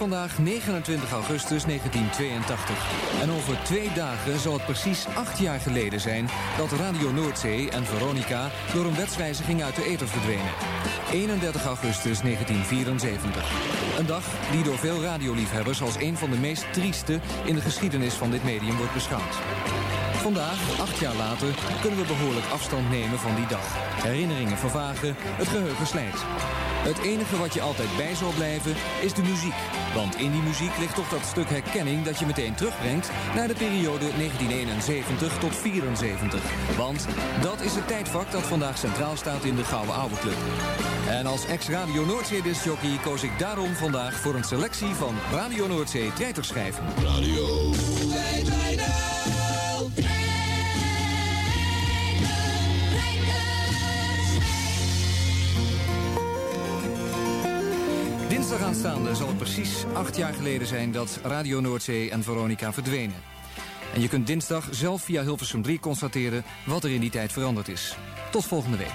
Vandaag 0.00 0.38
29 0.38 1.12
augustus 1.12 1.64
1982. 1.64 3.20
En 3.20 3.30
over 3.30 3.58
twee 3.64 3.92
dagen 3.94 4.40
zal 4.40 4.52
het 4.52 4.64
precies 4.64 5.06
acht 5.14 5.38
jaar 5.38 5.60
geleden 5.60 6.00
zijn... 6.00 6.28
dat 6.56 6.72
Radio 6.72 7.10
Noordzee 7.10 7.70
en 7.70 7.84
Veronica 7.84 8.50
door 8.74 8.84
een 8.84 8.96
wetswijziging 8.96 9.62
uit 9.62 9.76
de 9.76 9.84
ether 9.84 10.08
verdwenen. 10.08 10.52
31 11.12 11.64
augustus 11.64 12.20
1974. 12.20 13.52
Een 13.98 14.06
dag 14.06 14.24
die 14.50 14.62
door 14.62 14.78
veel 14.78 15.02
radioliefhebbers 15.02 15.82
als 15.82 15.96
een 15.96 16.16
van 16.16 16.30
de 16.30 16.38
meest 16.38 16.72
trieste... 16.72 17.20
in 17.44 17.54
de 17.54 17.60
geschiedenis 17.60 18.14
van 18.14 18.30
dit 18.30 18.44
medium 18.44 18.76
wordt 18.76 18.94
beschouwd. 18.94 19.34
Vandaag, 20.14 20.80
acht 20.80 20.98
jaar 20.98 21.14
later, 21.14 21.54
kunnen 21.80 21.98
we 21.98 22.06
behoorlijk 22.06 22.46
afstand 22.46 22.90
nemen 22.90 23.18
van 23.18 23.34
die 23.34 23.46
dag. 23.46 23.66
Herinneringen 24.02 24.58
vervagen, 24.58 25.14
het 25.18 25.48
geheugen 25.48 25.86
slijt. 25.86 26.24
Het 26.82 26.98
enige 26.98 27.36
wat 27.36 27.54
je 27.54 27.60
altijd 27.60 27.96
bij 27.96 28.14
zal 28.14 28.32
blijven 28.36 28.74
is 29.00 29.14
de 29.14 29.22
muziek. 29.22 29.79
Want 29.94 30.16
in 30.16 30.30
die 30.30 30.42
muziek 30.42 30.78
ligt 30.78 30.94
toch 30.94 31.08
dat 31.08 31.24
stuk 31.24 31.48
herkenning 31.48 32.04
dat 32.04 32.18
je 32.18 32.26
meteen 32.26 32.54
terugbrengt 32.54 33.10
naar 33.34 33.48
de 33.48 33.54
periode 33.54 34.06
1971 34.16 35.38
tot 35.38 35.56
74. 35.56 36.40
Want 36.76 37.06
dat 37.42 37.60
is 37.60 37.74
het 37.74 37.86
tijdvak 37.86 38.30
dat 38.30 38.42
vandaag 38.42 38.78
centraal 38.78 39.16
staat 39.16 39.44
in 39.44 39.56
de 39.56 39.64
Gouden 39.64 39.94
Oude 39.94 40.16
Club. 40.16 40.36
En 41.08 41.26
als 41.26 41.46
ex-Radio 41.46 42.04
Noordzee 42.04 42.42
discjockey 42.42 42.98
koos 43.02 43.22
ik 43.22 43.38
daarom 43.38 43.74
vandaag 43.74 44.14
voor 44.14 44.34
een 44.34 44.44
selectie 44.44 44.94
van 44.94 45.14
Radio 45.32 45.66
Noordzee 45.66 46.12
treiterschijven. 46.12 46.84
Radio 47.02 47.70
Aanstaande 58.58 59.14
zal 59.14 59.28
het 59.28 59.36
precies 59.36 59.84
acht 59.92 60.16
jaar 60.16 60.32
geleden 60.32 60.66
zijn 60.66 60.92
dat 60.92 61.20
Radio 61.22 61.60
Noordzee 61.60 62.10
en 62.10 62.22
Veronica 62.22 62.72
verdwenen. 62.72 63.16
En 63.94 64.00
je 64.00 64.08
kunt 64.08 64.26
dinsdag 64.26 64.68
zelf 64.70 65.02
via 65.02 65.22
Hilversum 65.22 65.62
3 65.62 65.80
constateren 65.80 66.44
wat 66.66 66.84
er 66.84 66.90
in 66.90 67.00
die 67.00 67.10
tijd 67.10 67.32
veranderd 67.32 67.68
is. 67.68 67.96
Tot 68.30 68.44
volgende 68.44 68.76
week. 68.76 68.94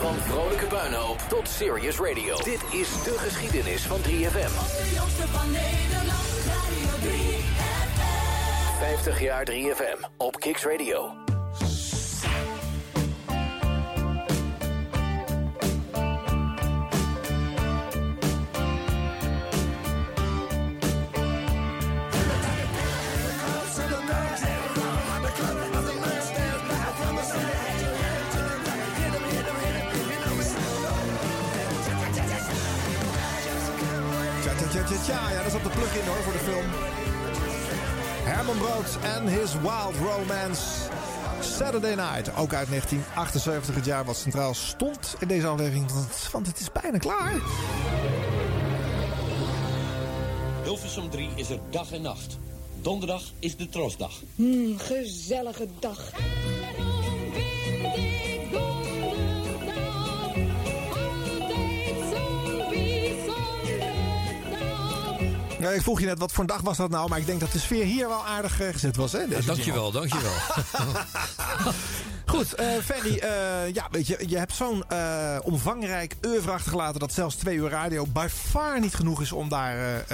Van 0.00 0.14
vrolijke 0.14 0.66
puinhoop 0.66 1.18
tot 1.28 1.48
serious 1.48 1.98
radio. 1.98 2.36
Dit 2.36 2.62
is 2.70 2.88
de 3.02 3.14
geschiedenis 3.16 3.82
van 3.82 3.98
3FM. 3.98 4.02
De 4.02 4.92
jongste 4.94 5.26
van 5.28 5.50
Nederland, 5.50 6.28
Radio 6.46 7.10
3FM. 7.10 7.93
50 8.78 9.20
jaar 9.20 9.46
3FM 9.50 10.04
op 10.16 10.40
Kicks 10.40 10.64
Radio. 10.64 11.22
Tja. 35.04 35.30
Ja, 35.30 35.36
dat 35.36 35.46
is 35.46 35.54
op 35.54 35.62
de 35.62 35.70
plug-in 35.70 36.06
hoor 36.06 36.22
voor 36.22 36.32
de 36.32 36.38
film. 36.38 36.93
Herman 38.24 38.58
Brood 38.58 38.98
en 39.02 39.28
His 39.28 39.52
Wild 39.60 39.94
Romance. 39.96 40.62
Saturday 41.40 41.94
Night, 41.94 42.28
ook 42.36 42.54
uit 42.54 42.68
1978, 42.68 43.74
het 43.74 43.84
jaar 43.84 44.04
wat 44.04 44.16
centraal 44.16 44.54
stond 44.54 45.16
in 45.18 45.28
deze 45.28 45.46
aflevering. 45.46 45.86
Want, 46.32 46.46
het 46.46 46.60
is 46.60 46.72
bijna 46.82 46.98
klaar. 46.98 47.34
Hilversum 50.62 51.10
3 51.10 51.28
is 51.34 51.50
er 51.50 51.58
dag 51.70 51.92
en 51.92 52.02
nacht. 52.02 52.38
Donderdag 52.82 53.22
is 53.38 53.56
de 53.56 53.68
trosdag. 53.68 54.12
Hmm, 54.34 54.78
gezellige 54.78 55.68
dag. 55.80 56.12
Ja, 65.64 65.70
ik 65.70 65.82
vroeg 65.82 66.00
je 66.00 66.06
net 66.06 66.18
wat 66.18 66.32
voor 66.32 66.40
een 66.40 66.46
dag 66.46 66.60
was 66.60 66.76
dat 66.76 66.90
nou, 66.90 67.08
maar 67.08 67.18
ik 67.18 67.26
denk 67.26 67.40
dat 67.40 67.52
de 67.52 67.58
sfeer 67.58 67.84
hier 67.84 68.08
wel 68.08 68.24
aardig 68.26 68.60
eh, 68.60 68.72
gezet 68.72 68.96
was. 68.96 69.12
Hè, 69.12 69.18
Ja, 69.18 69.26
deze 69.26 69.46
dankjewel, 69.46 69.90
dankjewel. 69.90 70.32
Goed, 72.34 72.54
eh 72.54 72.66
Ferry, 72.84 73.18
eh, 73.18 73.30
ja, 73.72 73.88
weet 73.90 74.06
je, 74.06 74.24
je 74.26 74.38
hebt 74.38 74.54
zo'n 74.54 74.84
eh, 74.88 75.36
omvangrijk 75.42 76.14
oeuvre 76.26 76.50
achtergelaten 76.50 77.00
dat 77.00 77.12
zelfs 77.12 77.34
twee 77.34 77.56
uur 77.56 77.68
radio 77.70 78.06
by 78.06 78.26
far 78.50 78.80
niet 78.80 78.94
genoeg 78.94 79.20
is 79.20 79.32
om 79.32 79.48
daar 79.48 80.04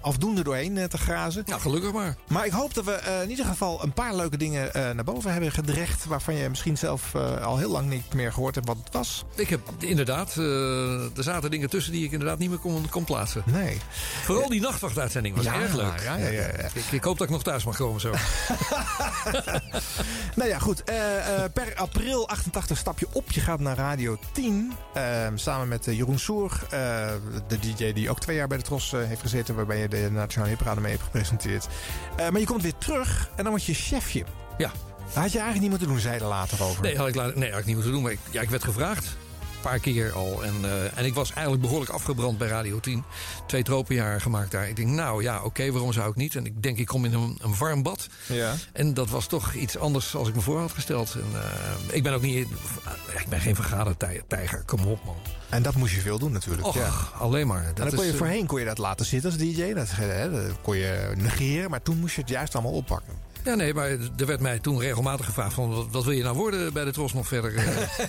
afdoende 0.00 0.42
doorheen 0.42 0.88
te 0.88 0.98
grazen. 0.98 1.42
Ja, 1.46 1.58
gelukkig 1.58 1.92
maar. 1.92 2.16
Maar 2.28 2.46
ik 2.46 2.52
hoop 2.52 2.74
dat 2.74 2.84
we 2.84 3.20
in 3.22 3.30
ieder 3.30 3.44
geval 3.44 3.82
een 3.82 3.92
paar 3.92 4.14
leuke 4.14 4.36
dingen 4.36 4.70
naar 4.96 5.04
boven 5.04 5.32
hebben 5.32 5.52
gedrecht. 5.52 6.04
Waarvan 6.04 6.34
je 6.34 6.48
misschien 6.48 6.78
zelf 6.78 7.14
al 7.42 7.58
heel 7.58 7.70
lang 7.70 7.88
niet 7.88 8.14
meer 8.14 8.32
gehoord 8.32 8.54
hebt 8.54 8.66
wat 8.66 8.76
het 8.84 8.92
was. 8.92 9.24
Ik 9.34 9.48
heb 9.48 9.60
inderdaad, 9.78 10.34
er 10.34 11.22
zaten 11.22 11.50
dingen 11.50 11.70
tussen 11.70 11.92
die 11.92 12.04
ik 12.04 12.12
inderdaad 12.12 12.38
niet 12.38 12.48
meer 12.50 12.58
kon, 12.58 12.88
kon 12.90 13.04
plaatsen. 13.04 13.42
Nee. 13.46 13.78
Vooral 14.24 14.48
die 14.48 14.60
nachtwachtuitzending 14.60 15.36
was 15.36 15.44
Ja, 15.44 15.54
erg 15.60 15.74
leuk. 15.74 16.00
ja, 16.04 16.16
ja. 16.16 16.42
Ik, 16.74 16.84
ik 16.90 17.04
hoop 17.04 17.18
dat 17.18 17.26
ik 17.26 17.32
nog 17.32 17.42
thuis 17.42 17.64
mag 17.64 17.76
komen 17.76 18.00
zo. 18.00 18.12
Nou 20.36 20.48
ja, 20.48 20.58
goed. 20.58 20.84
eh, 20.84 21.44
per 21.70 21.78
april 21.82 22.28
88 22.28 22.76
stap 22.78 22.98
je 22.98 23.06
op. 23.12 23.30
Je 23.30 23.40
gaat 23.40 23.60
naar 23.60 23.76
Radio 23.76 24.18
10. 24.32 24.72
eh, 24.94 25.26
samen 25.34 25.68
met 25.68 25.86
eh, 25.86 25.96
Jeroen 25.96 26.18
Soer. 26.18 26.60
eh, 26.70 26.70
de 27.48 27.58
DJ 27.58 27.92
die 27.92 28.10
ook 28.10 28.20
twee 28.20 28.36
jaar 28.36 28.48
bij 28.48 28.56
de 28.58 28.62
Tros 28.64 28.92
eh, 28.92 29.00
heeft 29.04 29.20
gezeten. 29.20 29.54
Waarbij 29.54 29.78
je 29.78 29.88
de 29.88 30.08
Nationale 30.10 30.50
Hitparade 30.50 30.80
mee 30.80 30.90
hebt 30.92 31.04
gepresenteerd. 31.04 31.66
Maar 32.16 32.38
je 32.40 32.46
komt 32.46 32.62
weer 32.62 32.78
terug. 32.78 33.28
En 33.36 33.42
dan 33.42 33.52
word 33.52 33.64
je 33.64 33.74
chefje. 33.74 34.24
Ja. 34.58 34.70
Dat 35.06 35.22
had 35.22 35.32
je 35.32 35.38
eigenlijk 35.38 35.60
niet 35.60 35.70
moeten 35.70 35.88
doen, 35.88 35.98
zei 35.98 36.14
je 36.14 36.20
er 36.20 36.26
later 36.26 36.62
over. 36.62 36.82
Nee, 36.82 36.96
had 36.96 37.08
ik, 37.08 37.34
nee, 37.36 37.50
had 37.50 37.60
ik 37.60 37.66
niet 37.66 37.74
moeten 37.74 37.92
doen. 37.92 38.02
Maar 38.02 38.12
ik, 38.12 38.18
ja, 38.30 38.40
ik 38.40 38.50
werd 38.50 38.64
gevraagd. 38.64 39.16
Een 39.60 39.70
paar 39.70 39.78
keer 39.78 40.12
al. 40.12 40.44
En, 40.44 40.54
eh, 40.62 40.98
en 40.98 41.04
ik 41.04 41.14
was 41.14 41.32
eigenlijk 41.32 41.62
behoorlijk 41.62 41.90
afgebrand 41.90 42.38
bij 42.38 42.48
Radio 42.48 42.80
10. 42.80 43.04
Twee 43.46 43.62
tropenjaren 43.62 44.20
gemaakt 44.20 44.50
daar. 44.50 44.68
Ik 44.68 44.76
denk, 44.76 44.88
nou 44.88 45.22
ja, 45.22 45.42
oké, 45.42 45.72
waarom 45.72 45.92
zou 45.92 46.10
ik 46.10 46.16
niet? 46.16 46.34
En 46.34 46.46
ik 46.46 46.62
denk, 46.62 46.78
ik 46.78 46.86
kom 46.86 47.04
in 47.04 47.12
een, 47.14 47.38
een 47.42 47.56
warm 47.58 47.82
bad. 47.82 48.06
Ja. 48.26 48.54
En 48.72 48.94
dat 48.94 49.10
was 49.10 49.26
toch 49.26 49.54
iets 49.54 49.78
anders 49.78 50.14
als 50.14 50.28
ik 50.28 50.34
me 50.34 50.40
voor 50.40 50.60
had 50.60 50.72
gesteld. 50.72 51.14
En, 51.14 51.40
eh, 51.42 51.96
ik 51.96 52.02
ben 52.02 52.12
ook 52.12 52.22
niet... 52.22 52.48
Ik 53.18 53.26
ben 53.28 53.40
geen 53.40 53.54
vergadertijger, 53.54 54.62
kom 54.66 54.84
op 54.84 55.04
man. 55.04 55.16
En 55.48 55.62
dat 55.62 55.74
moest 55.74 55.94
je 55.94 56.00
veel 56.00 56.18
doen 56.18 56.32
natuurlijk. 56.32 56.66
Och, 56.66 56.74
ja. 56.74 56.90
alleen 57.18 57.46
maar. 57.46 57.64
En 57.64 57.74
Dat 57.74 57.76
dan 57.76 57.88
kon 57.88 57.98
je 57.98 58.06
is, 58.06 58.12
eh, 58.12 58.18
voorheen 58.18 58.46
kon 58.46 58.58
je 58.58 58.66
dat 58.66 58.78
laten 58.78 59.06
zitten 59.06 59.30
als 59.30 59.38
DJ. 59.38 59.72
Dat, 59.72 59.88
hè, 59.90 60.30
dat 60.30 60.56
kon 60.62 60.76
je 60.76 61.12
negeren. 61.16 61.70
Maar 61.70 61.82
toen 61.82 61.98
moest 61.98 62.14
je 62.14 62.20
het 62.20 62.30
juist 62.30 62.54
allemaal 62.54 62.72
oppakken. 62.72 63.14
Ja, 63.44 63.54
nee, 63.54 63.74
maar 63.74 63.88
er 64.16 64.26
werd 64.26 64.40
mij 64.40 64.58
toen 64.58 64.78
regelmatig 64.80 65.26
gevraagd 65.26 65.54
van... 65.54 65.74
wat, 65.74 65.86
wat 65.90 66.04
wil 66.04 66.12
je 66.12 66.22
nou 66.22 66.36
worden 66.36 66.72
bij 66.72 66.84
de 66.84 66.90
Tros 66.92 67.12
nog 67.12 67.26
verder? 67.26 67.54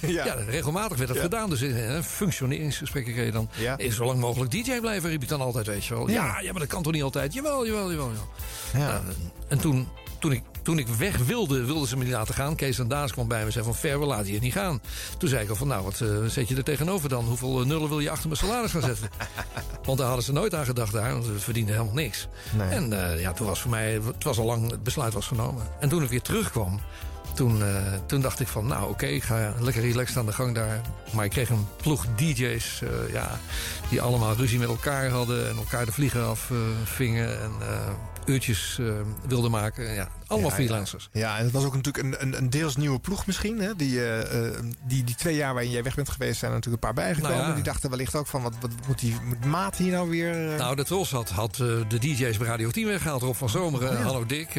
Eh, 0.02 0.10
Ja. 0.10 0.26
ja. 0.26 0.34
regelmatig 0.34 0.98
werd 0.98 1.08
dat 1.08 1.18
Ja. 1.18 1.24
gedaan. 1.24 1.50
Dus 1.50 1.62
in 1.62 1.76
een 1.76 2.04
functioneringsgesprekken 2.04 3.14
kreeg 3.14 3.26
je 3.26 3.32
dan... 3.32 3.50
Ja. 3.58 3.76
"Nee, 3.76 3.92
zo 3.92 4.06
lang 4.06 4.20
mogelijk 4.20 4.52
DJ 4.52 4.80
blijven, 4.80 5.10
riep 5.10 5.22
je 5.22 5.28
dan 5.28 5.42
altijd, 5.42 5.68
weet 5.68 5.86
je 5.86 5.94
wel. 5.94 6.10
Ja. 6.10 6.40
Ja, 6.40 6.52
maar 6.52 6.60
dat 6.62 6.70
kan 6.70 6.84
toch 6.84 6.94
niet 6.94 7.04
altijd? 7.04 7.34
Jawel, 7.34 7.66
jawel, 7.66 7.92
jawel. 7.92 8.08
jawel. 8.10 8.28
Ja. 8.74 8.92
Nou, 8.92 9.04
en 9.48 9.58
toen, 9.60 9.88
toen, 10.20 10.32
ik, 10.32 10.42
toen 10.62 10.80
ik 10.80 10.88
weg 10.88 11.18
wilde, 11.18 11.66
wilden 11.66 11.88
ze 11.88 11.98
me 11.98 12.04
niet 12.04 12.14
laten 12.14 12.34
gaan. 12.34 12.56
Kees 12.56 12.80
en 12.80 12.88
Daas 12.88 13.12
kwam 13.12 13.28
bij 13.28 13.40
me 13.40 13.46
en 13.46 13.52
zei 13.52 13.66
van... 13.66 13.76
Ver, 13.76 14.00
we 14.00 14.06
laten 14.06 14.32
je 14.32 14.40
niet 14.40 14.54
gaan. 14.54 14.82
Toen 15.18 15.30
zei 15.30 15.44
ik 15.44 15.50
al 15.50 15.56
van, 15.56 15.68
nou, 15.68 15.84
wat 15.84 16.02
eh, 16.02 16.26
zet 16.28 16.48
je 16.48 16.56
er 16.56 16.64
tegenover 16.64 17.10
dan? 17.10 17.26
Hoeveel 17.26 17.60
eh, 17.60 17.66
nullen 17.66 17.90
wil 17.90 18.00
je 18.00 18.10
achter 18.10 18.28
mijn 18.28 18.40
salaris 18.40 18.72
gaan 18.72 18.82
zetten? 18.82 19.10
Want 19.86 19.98
daar 19.98 20.08
hadden 20.08 20.26
ze 20.26 20.32
nooit 20.32 20.56
aan 20.56 20.66
gedacht 20.66 20.94
daar. 20.94 21.12
Want 21.12 21.26
we 21.26 21.40
verdienden 21.40 21.74
helemaal 21.74 21.96
niks. 21.96 22.28
Nee. 22.58 22.70
En 22.70 23.12
eh, 23.14 23.22
ja, 23.22 23.34
toen 23.34 23.48
was 23.48 23.62
voor 23.62 23.72
mij... 23.72 23.92
Het 23.92 24.24
was 24.24 24.38
al 24.38 24.46
lang, 24.46 24.72
het 24.72 24.84
besluit 24.84 25.14
was 25.14 25.28
genomen. 25.28 25.64
En 25.80 25.90
toen 25.90 26.04
ik 26.04 26.10
weer 26.10 26.22
terugkwam... 26.22 26.80
Toen, 27.36 27.64
toen 28.06 28.22
dacht 28.22 28.40
ik 28.40 28.48
van, 28.48 28.68
nou 28.68 28.90
oké, 28.90 29.06
ik 29.06 29.24
ga 29.24 29.54
lekker 29.60 29.82
relaxed 29.82 30.18
aan 30.18 30.26
de 30.26 30.32
gang 30.34 30.56
daar. 30.56 30.82
Maar 31.14 31.26
ik 31.26 31.32
kreeg 31.32 31.50
een 31.50 31.68
ploeg 31.78 32.06
DJ's 32.16 32.82
ja, 33.12 33.40
die 33.90 34.02
allemaal 34.02 34.36
ruzie 34.36 34.60
met 34.60 34.68
elkaar 34.68 35.10
hadden... 35.10 35.50
en 35.50 35.58
elkaar 35.58 35.86
de 35.86 35.92
vliegen 35.92 36.28
afvingen 36.28 37.42
en 37.42 37.52
uurtjes 38.26 38.78
eh, 38.80 38.86
wilden 39.28 39.52
maken. 39.52 39.94
Ja, 39.94 40.08
allemaal 40.28 40.50
Ja, 40.50 40.56
freelancers. 40.56 41.10
Ja, 41.12 41.38
en 41.38 41.44
het 41.44 41.54
was 41.54 41.64
ook 41.64 41.76
natuurlijk 41.76 42.06
een, 42.06 42.22
een, 42.22 42.38
een 42.38 42.50
deels 42.50 42.76
nieuwe 42.76 43.00
ploeg 43.00 43.26
misschien. 43.26 43.60
Hè? 43.60 43.76
Die, 43.76 44.00
eh, 44.00 44.48
eh, 44.48 44.64
die, 44.84 45.04
die 45.04 45.16
twee 45.16 45.36
jaar 45.36 45.54
waarin 45.54 45.72
jij 45.72 45.84
weg 45.84 45.96
bent 45.96 46.10
geweest 46.10 46.40
zijn 46.40 46.52
er 46.52 46.58
natuurlijk 46.58 46.84
een 46.84 46.94
paar 46.94 47.04
bijgekomen. 47.04 47.38
Nou 47.38 47.50
ja. 47.50 47.56
Die 47.56 47.64
dachten 47.64 47.90
wellicht 47.90 48.16
ook 48.16 48.28
van, 48.28 48.42
wat, 48.42 48.54
wat 48.62 48.72
moet 48.88 49.00
die 49.00 49.18
moet 49.24 49.46
Maat 49.46 49.78
hier 49.78 49.92
nou 49.92 50.10
weer... 50.10 50.36
Nou, 50.36 50.76
de 50.76 50.84
Tros 50.84 51.12
had, 51.12 51.30
had 51.30 51.56
de 51.56 52.00
DJ's 52.00 52.38
bij 52.38 52.48
Radio 52.48 52.70
10 52.70 52.88
weggehaald. 52.88 53.22
Rob 53.22 53.36
van 53.36 53.50
Zomeren, 53.50 53.90
Oh. 53.92 54.06
Hallo 54.06 54.26
Dick, 54.26 54.54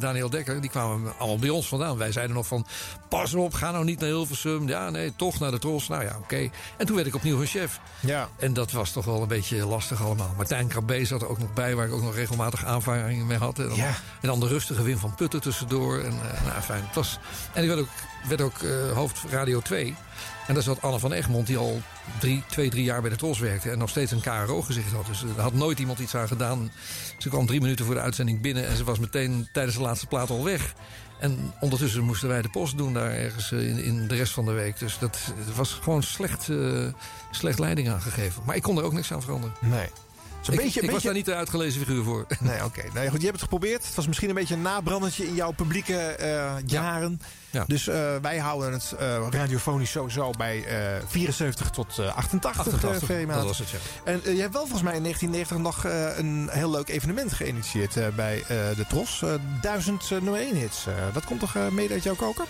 Daniel 0.00 0.30
Dekker. 0.30 0.60
Die 0.60 0.70
kwamen 0.70 1.12
allemaal 1.18 1.38
bij 1.38 1.48
ons 1.48 1.68
vandaan. 1.68 1.96
Wij 1.96 2.12
zeiden 2.12 2.36
nog 2.36 2.46
van, 2.46 2.66
pas 3.08 3.34
op, 3.34 3.54
ga 3.54 3.70
nou 3.70 3.84
niet 3.84 4.00
naar 4.00 4.08
Hilversum. 4.08 4.68
Ja, 4.68 4.90
nee, 4.90 5.12
toch 5.16 5.38
naar 5.38 5.50
de 5.50 5.58
Tros. 5.58 5.88
Nou 5.88 6.04
ja, 6.04 6.16
oké. 6.22 6.48
En 6.76 6.86
toen 6.86 6.96
werd 6.96 7.08
ik 7.08 7.14
opnieuw 7.14 7.40
een 7.40 7.46
chef. 7.46 7.80
Ja. 8.00 8.28
En 8.36 8.52
dat 8.52 8.72
was 8.72 8.92
toch 8.92 9.04
wel 9.04 9.22
een 9.22 9.28
beetje 9.28 9.66
lastig 9.66 10.02
allemaal. 10.02 10.34
Martijn 10.36 10.68
Krabbe 10.68 11.04
zat 11.04 11.22
er 11.22 11.28
ook 11.28 11.38
nog 11.38 11.52
bij, 11.52 11.74
waar 11.74 11.86
ik 11.86 11.92
ook 11.92 12.02
nog 12.02 12.14
regelmatig 12.14 12.64
mee 13.06 13.38
had. 13.38 13.58
En 13.58 13.68
dan, 13.68 13.76
Ja. 13.76 13.86
en 14.20 14.28
dan 14.28 14.40
de 14.40 14.46
rustige 14.48 14.82
Wim 14.82 14.98
van 14.98 15.14
Putten 15.14 15.40
tussendoor. 15.40 15.98
En, 15.98 16.12
eh, 16.12 16.46
nou, 16.46 16.60
fijn. 16.62 16.82
Het 16.86 16.94
was, 16.94 17.18
en 17.52 17.62
ik 17.62 17.68
werd 17.68 17.80
ook, 17.80 17.88
werd 18.28 18.40
ook 18.40 18.58
eh, 18.62 18.92
hoofd 18.94 19.18
Radio 19.30 19.60
2. 19.60 19.94
En 20.46 20.54
daar 20.54 20.62
zat 20.62 20.82
Anne 20.82 20.98
van 20.98 21.12
Egmond, 21.12 21.46
die 21.46 21.56
al 21.56 21.82
drie, 22.20 22.42
twee, 22.46 22.70
drie 22.70 22.84
jaar 22.84 23.00
bij 23.00 23.10
de 23.10 23.16
Tros 23.16 23.38
werkte. 23.38 23.70
En 23.70 23.78
nog 23.78 23.88
steeds 23.90 24.12
een 24.12 24.20
KRO-gezicht 24.20 24.92
had. 24.92 25.06
Dus 25.06 25.22
er 25.36 25.42
had 25.42 25.52
nooit 25.54 25.78
iemand 25.78 25.98
iets 25.98 26.14
aan 26.14 26.28
gedaan. 26.28 26.70
Ze 27.18 27.28
kwam 27.28 27.46
drie 27.46 27.60
minuten 27.60 27.84
voor 27.84 27.94
de 27.94 28.00
uitzending 28.00 28.40
binnen. 28.40 28.66
En 28.68 28.76
ze 28.76 28.84
was 28.84 28.98
meteen 28.98 29.48
tijdens 29.52 29.76
de 29.76 29.82
laatste 29.82 30.06
plaat 30.06 30.30
al 30.30 30.44
weg. 30.44 30.74
En 31.18 31.52
ondertussen 31.60 32.04
moesten 32.04 32.28
wij 32.28 32.42
de 32.42 32.48
post 32.48 32.76
doen 32.76 32.92
daar 32.94 33.10
ergens 33.10 33.52
eh, 33.52 33.68
in, 33.68 33.82
in 33.84 34.08
de 34.08 34.14
rest 34.16 34.32
van 34.32 34.44
de 34.44 34.52
week. 34.52 34.78
Dus 34.78 34.98
dat 34.98 35.18
was 35.54 35.78
gewoon 35.82 36.02
slecht, 36.02 36.48
eh, 36.48 36.86
slecht 37.30 37.58
leiding 37.58 37.88
aangegeven. 37.90 38.42
Maar 38.46 38.56
ik 38.56 38.62
kon 38.62 38.78
er 38.78 38.84
ook 38.84 38.92
niks 38.92 39.12
aan 39.12 39.22
veranderen. 39.22 39.56
Nee. 39.60 39.88
Zo'n 40.48 40.56
ik, 40.58 40.64
beetje, 40.64 40.80
ik 40.80 40.90
was 40.90 41.02
daar 41.02 41.14
niet 41.14 41.24
de 41.24 41.34
uitgelezen 41.34 41.80
figuur 41.80 42.04
voor. 42.04 42.26
Nee, 42.40 42.64
oké. 42.64 42.82
Nou 42.92 43.04
ja, 43.04 43.10
goed, 43.10 43.18
je 43.18 43.26
hebt 43.26 43.40
het 43.40 43.50
geprobeerd. 43.50 43.86
Het 43.86 43.94
was 43.94 44.06
misschien 44.06 44.28
een 44.28 44.34
beetje 44.34 44.54
een 44.54 44.62
nabrandetje 44.62 45.26
in 45.26 45.34
jouw 45.34 45.50
publieke 45.52 45.96
eh, 45.98 46.52
jaren. 46.66 47.20
Ja. 47.50 47.64
Dus 47.66 47.88
eh, 47.88 48.16
wij 48.22 48.38
houden 48.38 48.72
het 48.72 48.94
eh, 48.98 49.26
radiofonisch 49.30 49.90
sowieso 49.90 50.30
bij 50.30 50.64
eh 50.64 51.02
74 51.06 51.70
tot 51.70 51.98
eh 51.98 52.16
88. 52.16 52.60
88, 52.60 53.00
eh, 53.00 53.06
Ferrymaat. 53.06 53.36
dat 53.36 53.46
was 53.46 53.58
het, 53.58 53.70
ja. 53.70 53.78
En 54.04 54.20
je 54.34 54.40
hebt 54.40 54.52
wel 54.52 54.62
volgens 54.62 54.82
mij 54.82 54.94
in 54.94 55.02
1990 55.02 55.58
nog 55.58 55.84
eh, 55.84 56.18
een 56.18 56.48
heel 56.52 56.70
leuk 56.70 56.88
evenement 56.88 57.32
geïnitieerd 57.32 57.96
eh, 57.96 58.06
bij 58.16 58.40
eh, 58.40 58.46
de 58.48 58.84
Tros. 58.88 59.22
Eh 59.22 59.30
1000 59.60 60.10
nummer 60.10 60.40
1 60.40 60.54
hits. 60.56 60.86
Dat 61.12 61.24
komt 61.24 61.40
toch 61.40 61.54
mede 61.70 61.94
uit 61.94 62.02
jouw 62.02 62.14
koker? 62.14 62.44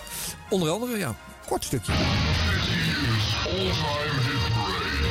Onder 0.49 0.70
andere, 0.70 0.99
ja. 0.99 1.15
Kort 1.47 1.65
stukje. 1.65 1.93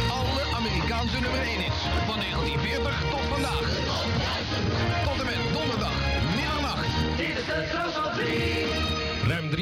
Alle 0.09 0.55
Amerikaanse 0.55 1.19
nummer 1.19 1.39
1 1.41 1.59
hits 1.61 1.86
van 2.07 2.19
1940 2.19 3.09
tot 3.09 3.26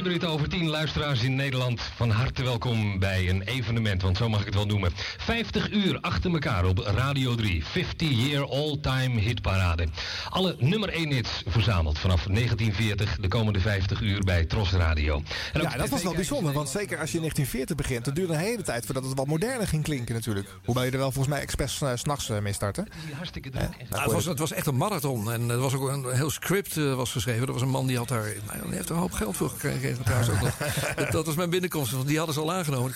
minuten 0.06 0.30
over 0.30 0.50
tien 0.50 0.70
luisteraars 0.70 1.24
in 1.24 1.36
Nederland. 1.36 1.82
Van 1.82 2.10
harte 2.10 2.44
welkom 2.44 3.00
bij 3.00 3.30
een 3.30 3.42
evenement, 3.42 4.02
want 4.02 4.18
zo 4.18 4.30
mag 4.30 4.40
ik 4.40 4.46
het 4.46 4.56
wel 4.56 4.66
noemen. 4.66 4.92
50 5.18 5.72
uur 5.72 5.98
achter 6.02 6.32
elkaar 6.32 6.66
op 6.66 6.78
Radio 6.78 7.36
3. 7.36 7.66
50 7.66 8.10
year 8.10 8.50
all-time 8.50 9.20
hitparade. 9.20 9.88
Alle 10.30 10.56
nummer 10.60 10.90
1 10.90 11.12
hits 11.12 11.44
verzameld 11.48 12.00
vanaf 12.00 12.24
1940 12.24 13.18
de 13.22 13.28
komende 13.28 13.60
50 13.60 14.02
uur 14.02 14.24
bij 14.24 14.46
Tros 14.46 14.72
Radio. 14.72 15.22
En 15.54 15.62
ook 15.62 15.72
Ja, 15.72 15.78
dat 15.78 15.90
was 15.90 16.04
wel 16.04 16.14
bijzonder, 16.14 16.54
want 16.54 16.70
zeker 16.70 17.00
als 17.00 17.12
je 17.12 17.18
in 17.18 17.22
1940 17.22 17.76
begint, 17.76 18.06
dat 18.06 18.16
duurde 18.16 18.34
een 18.34 18.40
hele 18.40 18.64
tijd 18.64 18.86
voordat 18.86 19.04
het 19.04 19.18
wat 19.18 19.28
moderner 19.28 19.68
ging 19.68 19.84
klinken 19.84 20.16
natuurlijk. 20.16 20.48
Hoewel 20.66 20.84
je 20.84 20.92
er 20.92 20.98
wel 20.98 21.12
volgens 21.12 21.34
mij 21.34 21.44
expres 21.44 21.82
uh, 21.82 21.92
s'nachts 21.96 22.30
uh, 22.30 22.40
mee 22.40 22.54
startte. 22.54 22.88
Hartstikke 23.16 23.50
druk. 23.50 23.70
Ja, 23.90 24.02
het, 24.02 24.12
was, 24.12 24.26
het 24.26 24.40
was 24.40 24.52
echt 24.52 24.68
een 24.68 24.78
marathon. 24.78 25.32
En 25.32 25.50
er 25.50 25.60
was 25.60 25.74
ook 25.74 25.90
een 25.90 26.12
heel 26.12 26.30
script 26.30 26.76
uh, 26.76 26.96
was 26.96 27.12
geschreven. 27.12 27.48
Er 27.48 27.54
was 27.54 27.62
een 27.62 27.70
man 27.70 27.88
die 27.88 27.98
had 27.98 28.08
daar. 28.08 28.34
Nou, 28.48 28.62
die 28.66 28.76
heeft 28.76 28.90
er 28.90 28.96
een 28.96 29.02
hoop 29.02 29.12
geld 29.12 29.38
voor 29.38 29.50
gekregen 29.50 29.95
trouwens 30.04 30.30
ook 30.30 30.42
nog. 30.42 30.58
dat, 30.96 31.12
dat 31.12 31.26
was 31.26 31.36
mijn 31.36 31.50
binnenkomst. 31.50 31.92
Want 31.92 32.08
die 32.08 32.18
hadden 32.18 32.36
ze 32.36 32.42
al 32.42 32.54
aangenomen. 32.54 32.94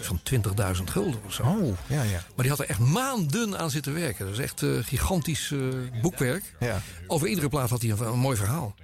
Van 0.00 0.20
20.000 0.76 0.84
gulden 0.84 1.20
of 1.26 1.32
zo. 1.32 1.42
Oh, 1.42 1.76
ja, 1.86 2.02
ja. 2.02 2.22
Maar 2.34 2.44
die 2.44 2.48
had 2.48 2.58
er 2.58 2.68
echt 2.68 2.78
maanden 2.78 3.58
aan 3.58 3.70
zitten 3.70 3.94
werken. 3.94 4.24
Dat 4.24 4.34
is 4.34 4.40
echt 4.40 4.62
uh, 4.62 4.78
gigantisch 4.82 5.50
uh, 5.50 5.74
boekwerk. 6.02 6.54
Ja. 6.60 6.80
Over 7.06 7.28
iedere 7.28 7.48
plaat 7.48 7.70
had 7.70 7.82
hij 7.82 7.90
een, 7.90 8.00
een 8.00 8.18
mooi 8.18 8.36
verhaal. 8.36 8.74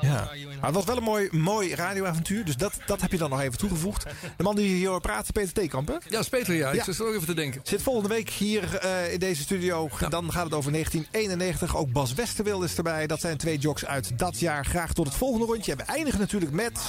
Ja, 0.00 0.28
maar 0.60 0.64
het 0.64 0.74
was 0.74 0.84
wel 0.84 0.96
een 0.96 1.02
mooi, 1.02 1.28
mooi 1.30 1.74
radioavontuur. 1.74 2.44
Dus 2.44 2.56
dat, 2.56 2.72
dat 2.86 3.00
heb 3.00 3.10
je 3.10 3.18
dan 3.18 3.30
nog 3.30 3.40
even 3.40 3.58
toegevoegd. 3.58 4.06
De 4.36 4.42
man 4.42 4.56
die 4.56 4.74
hier 4.74 5.00
praat, 5.00 5.32
Peter 5.32 5.52
Theekamp, 5.52 5.88
hè? 5.88 5.94
Ja, 5.94 6.00
dat 6.08 6.20
is 6.20 6.28
Peter, 6.28 6.54
ja. 6.54 6.70
Ik 6.70 6.82
zit 6.82 6.98
er 6.98 7.06
ook 7.06 7.14
even 7.14 7.26
te 7.26 7.34
denken. 7.34 7.60
Zit 7.64 7.82
volgende 7.82 8.08
week 8.08 8.30
hier 8.30 8.80
uh, 8.84 9.12
in 9.12 9.18
deze 9.18 9.42
studio. 9.42 9.88
Ja. 9.98 10.08
Dan 10.08 10.32
gaat 10.32 10.44
het 10.44 10.54
over 10.54 10.72
1991. 10.72 11.76
Ook 11.76 11.92
Bas 11.92 12.14
Westerwil 12.14 12.62
is 12.62 12.76
erbij. 12.76 13.06
Dat 13.06 13.20
zijn 13.20 13.36
twee 13.36 13.58
jocks 13.58 13.84
uit 13.86 14.18
dat 14.18 14.38
jaar. 14.38 14.64
Graag 14.64 14.92
tot 14.92 15.06
het 15.06 15.16
volgende 15.16 15.46
rondje. 15.46 15.72
En 15.72 15.78
we 15.78 15.84
eindigen 15.84 16.20
natuurlijk 16.20 16.52
met... 16.52 16.80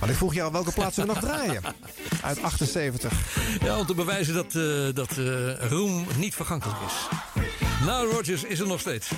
Maar 0.00 0.08
ik 0.12 0.16
vroeg 0.16 0.34
jou 0.34 0.52
welke 0.52 0.72
plaats 0.72 0.96
we 0.96 1.04
nog 1.04 1.20
draaien. 1.26 1.62
Uit 2.22 2.42
78. 2.42 3.12
Ja, 3.62 3.78
om 3.78 3.86
te 3.86 3.94
bewijzen 3.94 4.34
dat, 4.34 4.54
uh, 4.54 4.94
dat 4.94 5.16
uh, 5.16 5.68
roem 5.68 6.06
niet 6.16 6.34
vergankelijk 6.34 6.78
is. 6.86 6.92
Nou, 7.86 8.10
Rogers 8.10 8.44
is 8.44 8.60
er 8.60 8.66
nog 8.66 8.80
steeds. 8.80 9.10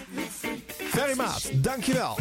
Ferry 0.96 1.14
Maat, 1.14 1.62
dankjewel. 1.62 2.16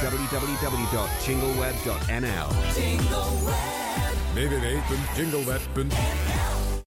www.jingleweb.nl 0.00 2.48
www.jingleweb.nl 4.34 6.71